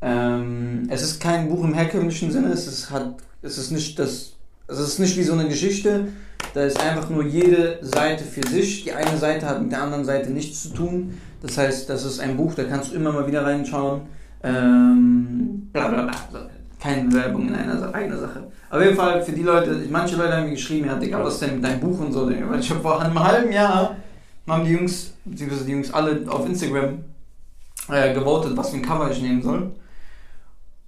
Ähm, 0.00 0.86
es 0.90 1.02
ist 1.02 1.20
kein 1.20 1.48
Buch 1.48 1.64
im 1.64 1.74
herkömmlichen 1.74 2.30
Sinne, 2.30 2.48
es 2.48 2.66
ist, 2.66 2.90
hat, 2.90 3.14
es 3.42 3.58
ist 3.58 3.70
nicht 3.72 3.98
das, 3.98 4.32
es 4.68 4.78
ist 4.78 4.98
nicht 4.98 5.16
wie 5.16 5.22
so 5.22 5.32
eine 5.34 5.48
Geschichte, 5.48 6.08
da 6.56 6.64
ist 6.64 6.80
einfach 6.80 7.10
nur 7.10 7.22
jede 7.22 7.78
Seite 7.82 8.24
für 8.24 8.46
sich. 8.48 8.84
Die 8.84 8.92
eine 8.92 9.18
Seite 9.18 9.46
hat 9.46 9.60
mit 9.60 9.70
der 9.72 9.82
anderen 9.82 10.06
Seite 10.06 10.30
nichts 10.30 10.62
zu 10.62 10.70
tun. 10.70 11.20
Das 11.42 11.58
heißt, 11.58 11.90
das 11.90 12.06
ist 12.06 12.18
ein 12.18 12.38
Buch, 12.38 12.54
da 12.54 12.64
kannst 12.64 12.92
du 12.92 12.96
immer 12.96 13.12
mal 13.12 13.26
wieder 13.26 13.44
reinschauen. 13.44 14.00
Ähm, 14.42 15.68
bla 15.70 15.88
bla 15.88 16.04
bla. 16.04 16.48
Keine 16.80 17.12
Werbung 17.12 17.48
in 17.48 17.54
einer 17.54 17.94
eigenen 17.94 18.18
Sache. 18.18 18.44
Auf 18.70 18.80
jeden 18.80 18.96
Fall 18.96 19.22
für 19.22 19.32
die 19.32 19.42
Leute, 19.42 19.86
manche 19.90 20.16
Leute 20.16 20.34
haben 20.34 20.44
mir 20.44 20.52
geschrieben, 20.52 20.86
ja, 20.86 20.94
Digga, 20.94 21.22
was 21.22 21.34
ist 21.34 21.42
denn 21.42 21.56
mit 21.56 21.64
deinem 21.64 21.80
Buch 21.80 22.00
und 22.00 22.12
so? 22.12 22.26
Weil 22.26 22.58
ich 22.58 22.70
habe 22.70 22.80
vor 22.80 23.02
einem 23.02 23.22
halben 23.22 23.52
Jahr 23.52 23.94
haben 24.48 24.64
die 24.64 24.72
Jungs, 24.72 25.12
beziehungsweise 25.26 25.66
die 25.66 25.72
Jungs 25.72 25.92
alle 25.92 26.24
auf 26.26 26.46
Instagram 26.46 27.04
äh, 27.90 28.14
gewotet, 28.14 28.56
was 28.56 28.70
für 28.70 28.76
ein 28.76 28.82
Cover 28.82 29.10
ich 29.10 29.20
nehmen 29.20 29.42
soll. 29.42 29.72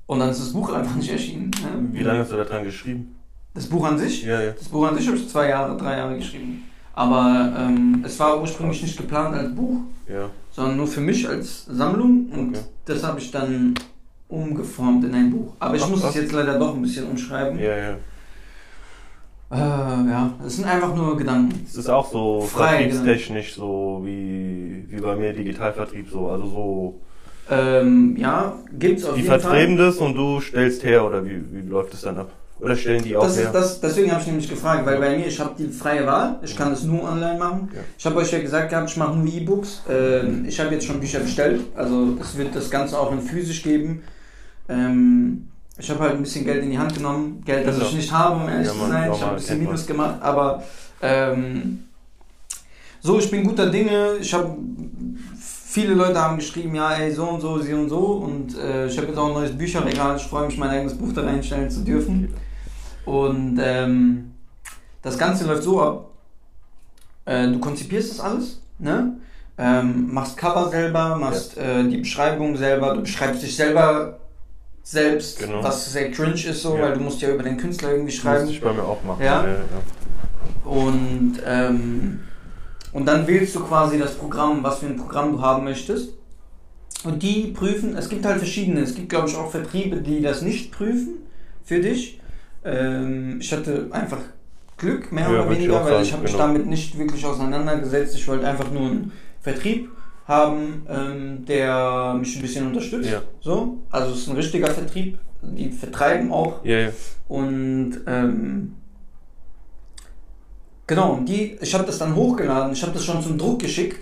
Und 0.06 0.20
dann 0.20 0.30
ist 0.30 0.40
das 0.40 0.54
Buch 0.54 0.72
einfach 0.72 0.96
nicht 0.96 1.12
erschienen. 1.12 1.50
Ne? 1.50 1.88
Wie 1.92 2.02
lange 2.02 2.20
hast 2.20 2.32
du 2.32 2.36
da 2.36 2.44
dran 2.44 2.64
geschrieben? 2.64 3.17
Das 3.59 3.66
Buch 3.66 3.85
an 3.86 3.98
sich? 3.98 4.22
Ja, 4.22 4.40
ja. 4.40 4.51
Das 4.52 4.68
Buch 4.68 4.86
an 4.86 4.97
sich 4.97 5.06
habe 5.09 5.16
ich 5.16 5.28
zwei 5.28 5.48
Jahre, 5.48 5.76
drei 5.76 5.97
Jahre 5.97 6.16
geschrieben. 6.16 6.62
Aber 6.94 7.52
ähm, 7.59 8.02
es 8.06 8.18
war 8.20 8.40
ursprünglich 8.40 8.82
nicht 8.82 8.97
geplant 8.97 9.35
als 9.35 9.52
Buch, 9.55 9.80
Ja. 10.09 10.30
sondern 10.52 10.76
nur 10.76 10.86
für 10.86 11.01
mich 11.01 11.28
als 11.28 11.66
Sammlung 11.66 12.28
und 12.32 12.48
Okay. 12.56 12.64
das 12.86 13.02
habe 13.02 13.18
ich 13.18 13.30
dann 13.32 13.74
umgeformt 14.28 15.05
in 15.05 15.12
ein 15.14 15.30
Buch. 15.32 15.55
Aber 15.59 15.74
ich 15.74 15.82
Ach, 15.82 15.89
muss 15.90 16.05
es 16.05 16.14
jetzt 16.14 16.32
leider 16.32 16.56
doch 16.56 16.72
ein 16.74 16.82
bisschen 16.82 17.06
umschreiben. 17.10 17.59
Ja, 17.59 17.76
ja. 17.76 17.97
Äh, 19.51 20.10
ja, 20.10 20.30
es 20.47 20.56
sind 20.56 20.66
einfach 20.66 20.94
nur 20.94 21.16
Gedanken. 21.16 21.64
Es 21.66 21.74
ist 21.74 21.89
auch 21.89 22.09
so 22.12 22.43
Frei, 22.43 22.89
vertriebstechnisch 22.90 23.55
so 23.55 24.02
wie, 24.05 24.85
wie 24.89 25.01
bei 25.01 25.16
mir 25.16 25.32
Digitalvertrieb 25.32 26.10
so. 26.10 26.28
Also 26.28 26.47
so, 26.47 27.01
Ähm, 27.51 28.14
ja, 28.16 28.52
gibt's 28.78 29.05
auf 29.05 29.14
die 29.16 29.22
jeden 29.22 29.40
Fall. 29.40 29.76
das 29.76 29.97
und 29.97 30.14
du 30.14 30.40
stellst 30.40 30.85
her 30.85 31.05
oder 31.05 31.24
wie, 31.24 31.43
wie 31.51 31.66
läuft 31.68 31.94
es 31.94 32.02
dann 32.02 32.18
ab? 32.18 32.30
Oder 32.60 32.74
stellen 32.76 33.02
die 33.02 33.16
auch 33.16 33.22
Das 33.22 33.36
her? 33.36 33.47
ist, 33.47 33.52
das, 33.55 33.80
deswegen 33.80 34.10
habe 34.10 34.20
ich 34.20 34.26
nämlich 34.26 34.48
gefragt, 34.48 34.85
weil 34.85 34.98
bei 34.98 35.16
mir, 35.16 35.26
ich 35.26 35.39
habe 35.39 35.55
die 35.56 35.68
freie 35.68 36.05
Wahl, 36.06 36.39
ich 36.43 36.56
kann 36.56 36.72
es 36.72 36.82
nur 36.82 37.02
online 37.05 37.39
machen. 37.39 37.68
Ja. 37.72 37.80
Ich 37.97 38.05
habe 38.05 38.16
euch 38.16 38.32
ja 38.32 38.40
gesagt 38.40 38.70
gehabt, 38.70 38.90
ich 38.90 38.97
mache 38.97 39.16
nur 39.16 39.26
E-Books. 39.32 39.82
Ähm, 39.89 40.44
ich 40.47 40.59
habe 40.59 40.74
jetzt 40.74 40.85
schon 40.86 40.98
Bücher 40.98 41.20
bestellt, 41.20 41.60
also 41.76 42.16
es 42.20 42.36
wird 42.36 42.55
das 42.56 42.68
Ganze 42.70 42.98
auch 42.98 43.12
in 43.12 43.20
physisch 43.20 43.62
geben. 43.62 44.02
Ähm, 44.68 45.44
Ich 45.80 45.89
habe 45.90 46.01
halt 46.01 46.14
ein 46.16 46.22
bisschen 46.22 46.44
Geld 46.44 46.64
in 46.64 46.70
die 46.72 46.78
Hand 46.78 46.94
genommen. 46.94 47.40
Geld, 47.44 47.64
das 47.64 47.76
Genau. 47.76 47.89
ich 47.89 47.94
nicht 47.94 48.12
habe, 48.12 48.35
um 48.43 48.48
ehrlich 48.48 48.66
Ja, 48.66 48.72
zu 48.72 48.78
sein. 48.89 49.12
Ich 49.12 49.20
habe 49.20 49.30
ein 49.30 49.36
bisschen. 49.36 49.59
Minus 49.60 49.86
gemacht, 49.86 50.16
aber 50.20 50.64
ähm, 51.01 51.85
so, 53.01 53.20
ich 53.20 53.30
bin 53.30 53.44
guter 53.44 53.70
Dinge. 53.70 54.16
Ich 54.20 54.35
habe 54.35 54.56
viele 55.70 55.94
Leute 55.94 56.20
haben 56.20 56.36
geschrieben, 56.39 56.74
ja, 56.74 56.94
ey, 56.94 57.12
so 57.12 57.24
und 57.28 57.40
so, 57.40 57.59
sie 57.60 57.74
und 57.74 57.89
so. 57.89 57.98
Und 57.98 58.59
äh, 58.59 58.89
ich 58.89 58.97
habe 58.98 59.06
jetzt 59.06 59.16
auch 59.18 59.28
ein 59.28 59.35
neues 59.35 59.56
Bücherregal. 59.56 60.16
Ich 60.16 60.24
freue 60.24 60.47
mich, 60.47 60.59
mein 60.59 60.70
eigenes 60.70 60.94
Buch 60.94 61.12
da 61.12 61.22
reinstellen 61.22 61.70
zu 61.70 61.80
dürfen. 61.85 62.35
Und 63.09 63.59
ähm, 63.62 64.32
das 65.01 65.16
Ganze 65.16 65.47
läuft 65.47 65.62
so 65.62 65.80
ab. 65.80 66.10
Äh, 67.24 67.47
du 67.48 67.59
konzipierst 67.59 68.10
das 68.10 68.20
alles, 68.20 68.60
ne? 68.78 69.14
Ähm, 69.56 70.12
machst 70.12 70.36
Cover 70.36 70.68
selber, 70.68 71.16
machst 71.16 71.56
äh, 71.56 71.85
die 71.89 71.97
Beschreibung 71.97 72.55
selber, 72.56 72.94
du 72.94 73.01
beschreibst 73.01 73.43
dich 73.43 73.56
selber 73.56 74.18
selbst, 74.82 75.39
Genau. 75.40 75.62
was 75.62 75.90
sehr 75.90 76.10
cringe 76.10 76.35
ist 76.35 76.62
so, 76.62 76.76
Ja. 76.76 76.82
weil 76.82 76.94
du 76.94 77.01
musst 77.01 77.20
ja 77.22 77.30
über 77.30 77.43
den 77.43 77.56
Künstler 77.56 77.90
irgendwie 77.93 78.12
Muss 78.12 78.20
schreiben. 78.22 78.48
ich 78.48 78.60
bei 78.60 78.72
mir 78.74 78.85
auch 78.85 79.02
machen. 79.02 79.24
Ja. 79.24 79.44
ja. 79.47 79.56
Und, 80.70 81.39
ähm, 81.47 82.20
und 82.93 83.06
dann 83.06 83.26
wählst 83.26 83.55
du 83.56 83.60
quasi 83.60 83.98
das 83.98 84.14
Programm, 84.14 84.62
was 84.62 84.78
für 84.80 84.86
ein 84.86 84.97
Programm 84.97 85.32
du 85.32 85.40
haben 85.40 85.64
möchtest. 85.64 86.10
Und 87.05 87.22
die 87.22 87.48
prüfen, 87.56 87.97
es 87.97 88.09
gibt 88.09 88.24
halt 88.26 88.39
verschiedene. 88.39 88.80
Es 88.80 88.94
gibt, 88.94 89.09
glaube 89.09 89.28
ich, 89.28 89.36
auch 89.36 89.51
Vertriebe, 89.51 89.97
die 90.02 90.20
das 90.20 90.43
nicht 90.43 90.72
prüfen 90.72 91.14
für 91.64 91.80
dich. 91.80 92.17
Ähm, 92.68 93.38
ich 93.40 93.52
hatte 93.52 93.88
einfach 93.90 94.18
Glück, 94.76 95.10
mehr 95.10 95.24
Ja, 95.24 95.42
oder 95.42 95.50
ich 95.50 95.58
weniger, 95.58 95.80
auch 95.80 95.84
weil 95.84 95.92
sagen, 95.92 96.02
ich 96.04 96.12
habe 96.12 96.22
mich 96.22 96.32
genau. 96.32 96.46
damit 96.46 96.66
nicht 96.66 96.98
wirklich 96.98 97.24
auseinandergesetzt. 97.26 98.14
Ich 98.16 98.28
wollte 98.28 98.46
einfach 98.46 98.70
nur 98.70 98.82
einen 98.90 99.12
Vertrieb 99.40 99.90
haben, 100.26 100.86
ähm, 100.88 101.44
der 101.46 102.14
mich 102.18 102.36
ein 102.36 102.42
bisschen 102.42 102.66
unterstützt. 102.66 103.10
Ja. 103.10 103.22
So, 103.40 103.78
also 103.90 104.12
es 104.12 104.18
ist 104.20 104.28
ein 104.28 104.36
richtiger 104.36 104.68
Vertrieb. 104.68 105.18
Die 105.40 105.70
vertreiben 105.70 106.32
auch 106.32 106.64
Ja, 106.64 106.88
und 107.28 108.00
ähm, 108.08 108.74
genau, 110.86 111.20
die, 111.26 111.56
ich 111.60 111.74
habe 111.74 111.84
das 111.84 111.98
dann 111.98 112.14
hochgeladen, 112.16 112.72
ich 112.72 112.82
habe 112.82 112.92
das 112.92 113.04
schon 113.04 113.22
zum 113.22 113.38
Druck 113.38 113.60
geschickt 113.60 114.00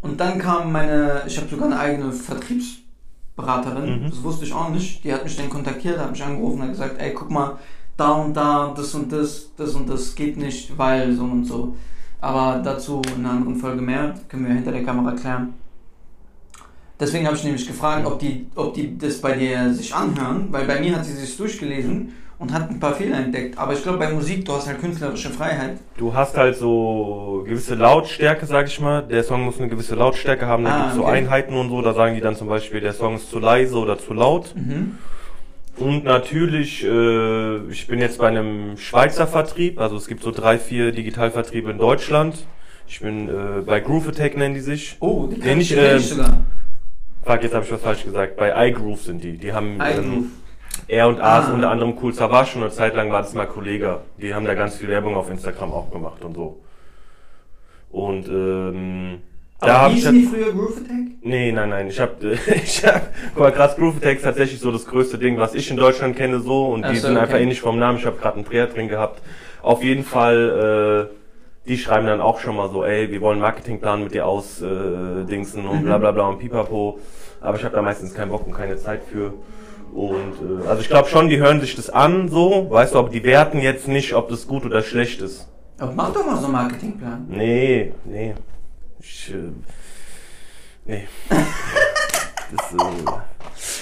und 0.00 0.18
dann 0.18 0.38
kam 0.38 0.72
meine, 0.72 1.22
ich 1.26 1.36
habe 1.36 1.48
sogar 1.48 1.66
eine 1.66 1.78
eigene 1.78 2.12
Vertriebsberaterin, 2.12 4.04
Mhm. 4.04 4.10
das 4.10 4.22
wusste 4.22 4.44
ich 4.46 4.52
auch 4.54 4.70
nicht, 4.70 5.04
die 5.04 5.12
hat 5.12 5.24
mich 5.24 5.36
dann 5.36 5.50
kontaktiert, 5.50 5.98
hat 5.98 6.10
mich 6.12 6.22
angerufen 6.22 6.56
und 6.56 6.62
hat 6.62 6.70
gesagt, 6.70 6.98
ey, 7.00 7.12
guck 7.12 7.30
mal, 7.30 7.58
da 7.96 8.12
und 8.12 8.34
da, 8.34 8.72
das 8.76 8.94
und 8.94 9.12
das, 9.12 9.50
das 9.56 9.74
und 9.74 9.88
das 9.88 10.14
geht 10.14 10.36
nicht, 10.36 10.76
weil 10.76 11.12
so 11.12 11.24
und 11.24 11.44
so. 11.44 11.76
Aber 12.20 12.60
dazu 12.64 13.02
in 13.16 13.24
einer 13.24 13.34
anderen 13.34 13.56
Folge 13.56 13.82
mehr, 13.82 14.14
können 14.28 14.46
wir 14.46 14.54
hinter 14.54 14.72
der 14.72 14.82
Kamera 14.84 15.12
klären. 15.12 15.54
Deswegen 16.98 17.26
habe 17.26 17.36
ich 17.36 17.44
nämlich 17.44 17.66
gefragt, 17.66 18.06
ob 18.06 18.18
die, 18.18 18.46
ob 18.54 18.72
die 18.74 18.96
das 18.96 19.20
bei 19.20 19.32
dir 19.32 19.72
sich 19.74 19.94
anhören, 19.94 20.48
weil 20.50 20.64
bei 20.64 20.80
mir 20.80 20.96
hat 20.96 21.04
sie 21.04 21.12
sich 21.12 21.36
durchgelesen 21.36 22.12
und 22.38 22.52
hat 22.52 22.70
ein 22.70 22.78
paar 22.80 22.94
Fehler 22.94 23.18
entdeckt. 23.18 23.58
Aber 23.58 23.72
ich 23.74 23.82
glaube, 23.82 23.98
bei 23.98 24.10
Musik, 24.12 24.44
du 24.44 24.52
hast 24.52 24.66
halt 24.68 24.80
künstlerische 24.80 25.30
Freiheit. 25.30 25.78
Du 25.96 26.14
hast 26.14 26.36
halt 26.36 26.56
so 26.56 27.42
gewisse 27.46 27.74
Lautstärke, 27.74 28.46
sag 28.46 28.68
ich 28.68 28.80
mal. 28.80 29.02
Der 29.02 29.24
Song 29.24 29.42
muss 29.44 29.58
eine 29.58 29.68
gewisse 29.68 29.96
Lautstärke 29.96 30.46
haben. 30.46 30.64
Da 30.64 30.70
Ah, 30.70 30.78
gibt's 30.82 30.94
so 30.96 31.02
okay. 31.04 31.12
Einheiten 31.18 31.54
und 31.54 31.68
so. 31.68 31.82
Da 31.82 31.94
sagen 31.94 32.14
die 32.14 32.20
dann 32.20 32.36
zum 32.36 32.48
Beispiel, 32.48 32.80
der 32.80 32.92
Song 32.92 33.16
ist 33.16 33.28
zu 33.30 33.38
leise 33.38 33.76
oder 33.76 33.98
zu 33.98 34.14
laut. 34.14 34.54
Mhm. 34.56 34.98
Und 35.76 36.04
natürlich, 36.04 36.84
äh, 36.84 37.56
ich 37.70 37.86
bin 37.86 37.98
jetzt 37.98 38.18
bei 38.18 38.28
einem 38.28 38.76
Schweizer 38.76 39.26
Vertrieb. 39.26 39.80
Also 39.80 39.96
es 39.96 40.06
gibt 40.06 40.22
so 40.22 40.30
drei, 40.30 40.58
vier 40.58 40.92
Digitalvertriebe 40.92 41.70
in 41.70 41.78
Deutschland. 41.78 42.46
Ich 42.86 43.00
bin 43.00 43.28
äh, 43.28 43.62
bei 43.64 43.80
Groove 43.80 44.08
Attack 44.08 44.36
nennen 44.36 44.54
die 44.54 44.60
sich. 44.60 44.96
Oh, 45.00 45.26
die 45.26 45.40
nicht, 45.54 45.72
ich, 45.72 45.76
kenn 45.76 45.96
äh, 45.96 45.98
sogar. 45.98 46.44
Fuck, 47.24 47.42
jetzt 47.42 47.54
habe 47.54 47.64
ich 47.64 47.72
was 47.72 47.80
falsch 47.80 48.04
gesagt. 48.04 48.36
Bei 48.36 48.68
iGroove 48.68 49.00
sind 49.02 49.24
die. 49.24 49.36
Die 49.38 49.52
haben 49.52 49.78
ähm, 49.80 50.30
R 50.86 51.08
und 51.08 51.20
A 51.20 51.40
Ah. 51.40 51.52
unter 51.52 51.70
anderem 51.70 51.96
Cool 52.00 52.12
Savage 52.12 52.56
und 52.56 52.62
eine 52.62 52.70
Zeit 52.70 52.94
lang 52.94 53.10
war 53.10 53.22
das 53.22 53.34
mal 53.34 53.46
Kollege. 53.46 54.00
Die 54.20 54.34
haben 54.34 54.44
da 54.44 54.54
ganz 54.54 54.76
viel 54.76 54.88
Werbung 54.88 55.16
auf 55.16 55.30
Instagram 55.30 55.72
auch 55.72 55.90
gemacht 55.90 56.22
und 56.24 56.34
so. 56.34 56.60
Und 57.90 58.28
ähm, 58.28 59.22
Aber 59.70 59.88
hießen 59.92 60.14
die 60.14 60.26
früher 60.26 60.52
Groove 60.52 60.76
Attack? 60.78 60.96
Nee, 61.22 61.52
nein, 61.52 61.70
nein, 61.70 61.88
ich 61.88 62.00
habe 62.00 62.12
ich 62.64 62.84
hab, 62.84 63.10
guck 63.34 63.42
mal, 63.42 63.52
krass 63.52 63.76
Groove 63.76 63.96
Attack 63.98 64.16
ist 64.18 64.22
tatsächlich 64.24 64.60
so 64.60 64.70
das 64.70 64.86
größte 64.86 65.18
Ding, 65.18 65.38
was 65.38 65.54
ich 65.54 65.70
in 65.70 65.76
Deutschland 65.76 66.16
kenne 66.16 66.40
so 66.40 66.66
und 66.66 66.84
Ach 66.84 66.90
die 66.90 66.96
so, 66.98 67.06
sind 67.08 67.16
okay. 67.16 67.22
einfach 67.26 67.38
ähnlich 67.38 67.60
vom 67.60 67.78
Namen. 67.78 67.98
Ich 67.98 68.06
habe 68.06 68.16
gerade 68.16 68.36
einen 68.36 68.44
Dreher 68.44 68.66
drin 68.66 68.88
gehabt. 68.88 69.20
Auf 69.62 69.82
jeden 69.82 70.04
Fall 70.04 71.08
äh, 71.10 71.14
die 71.66 71.78
schreiben 71.78 72.06
dann 72.06 72.20
auch 72.20 72.40
schon 72.40 72.56
mal 72.56 72.68
so, 72.70 72.84
ey, 72.84 73.10
wir 73.10 73.20
wollen 73.22 73.38
Marketingplan 73.40 74.04
mit 74.04 74.12
dir 74.14 74.26
ausdingsen 74.26 75.22
äh, 75.22 75.24
dingsen 75.24 75.66
und 75.66 75.80
Mhm. 75.80 75.84
bla 75.86 75.98
bla 75.98 76.12
bla 76.12 76.28
und 76.28 76.38
pipapo. 76.38 76.98
Aber 77.40 77.56
ich 77.56 77.64
habe 77.64 77.74
da 77.74 77.82
meistens 77.82 78.14
keinen 78.14 78.30
Bock 78.30 78.46
und 78.46 78.52
keine 78.52 78.76
Zeit 78.76 79.02
für. 79.10 79.32
Und 79.94 80.62
äh, 80.64 80.68
also 80.68 80.82
ich 80.82 80.88
glaube 80.88 81.08
schon, 81.08 81.28
die 81.28 81.38
hören 81.38 81.60
sich 81.60 81.76
das 81.76 81.88
an, 81.88 82.28
so, 82.28 82.66
weißt 82.70 82.94
du, 82.94 82.98
aber 82.98 83.08
die 83.10 83.24
werten 83.24 83.60
jetzt 83.60 83.86
nicht, 83.88 84.14
ob 84.14 84.28
das 84.28 84.46
gut 84.46 84.66
oder 84.66 84.82
schlecht 84.82 85.22
ist. 85.22 85.48
Aber 85.78 85.92
mach 85.92 86.12
doch 86.12 86.26
mal 86.26 86.36
so 86.36 86.44
einen 86.44 86.52
Marketingplan. 86.52 87.26
Nee, 87.28 87.92
nee. 88.04 88.34
Ich, 89.06 89.34
äh, 89.34 89.52
nee. 90.86 91.06
das, 91.28 92.72
äh, 92.72 93.74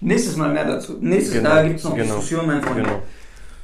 Nächstes 0.00 0.36
Mal 0.36 0.52
mehr 0.52 0.64
dazu. 0.64 0.96
Nächstes 1.00 1.34
Genau, 1.34 1.50
Mal 1.50 1.68
gibt 1.68 1.78
es 1.78 1.84
noch 1.84 1.94
genau, 1.94 2.04
Diskussionen, 2.06 2.46
mein 2.48 2.62
Freund. 2.62 2.76
genau. 2.76 3.02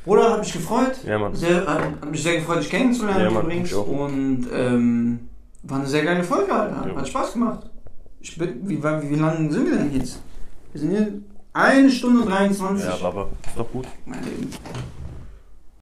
Bruder, 0.04 0.32
hat 0.32 0.40
mich 0.40 0.52
gefreut. 0.52 0.92
Ja, 1.04 1.18
Mann. 1.18 1.34
Sehr, 1.34 1.66
hat, 1.66 2.10
mich 2.10 2.22
sehr 2.22 2.36
gefreut, 2.36 2.60
dich 2.60 2.70
kennenzulernen 2.70 3.24
Ja, 3.24 3.30
Mann, 3.30 3.44
übrigens. 3.44 3.72
Und 3.72 4.48
ähm, 4.52 5.28
war 5.62 5.78
eine 5.78 5.86
sehr 5.86 6.04
geile 6.04 6.24
Folge, 6.24 6.52
Alter. 6.52 6.88
Ja. 6.88 6.96
Hat 6.96 7.08
Spaß 7.08 7.32
gemacht. 7.34 7.70
Ich 8.20 8.36
bin, 8.36 8.60
wie, 8.68 8.82
wie, 8.82 9.10
wie 9.10 9.14
lange 9.16 9.52
sind 9.52 9.70
wir 9.70 9.76
denn 9.76 9.92
jetzt? 9.92 10.20
Wir 10.72 10.80
sind 10.80 10.90
hier 10.90 11.12
eine 11.52 11.90
Stunde 11.90 12.24
23. 12.26 12.86
Ja, 12.86 13.06
aber 13.06 13.28
ist 13.46 13.56
doch 13.56 13.70
gut. 13.70 13.86
Mein 14.06 14.24
Leben. 14.24 14.50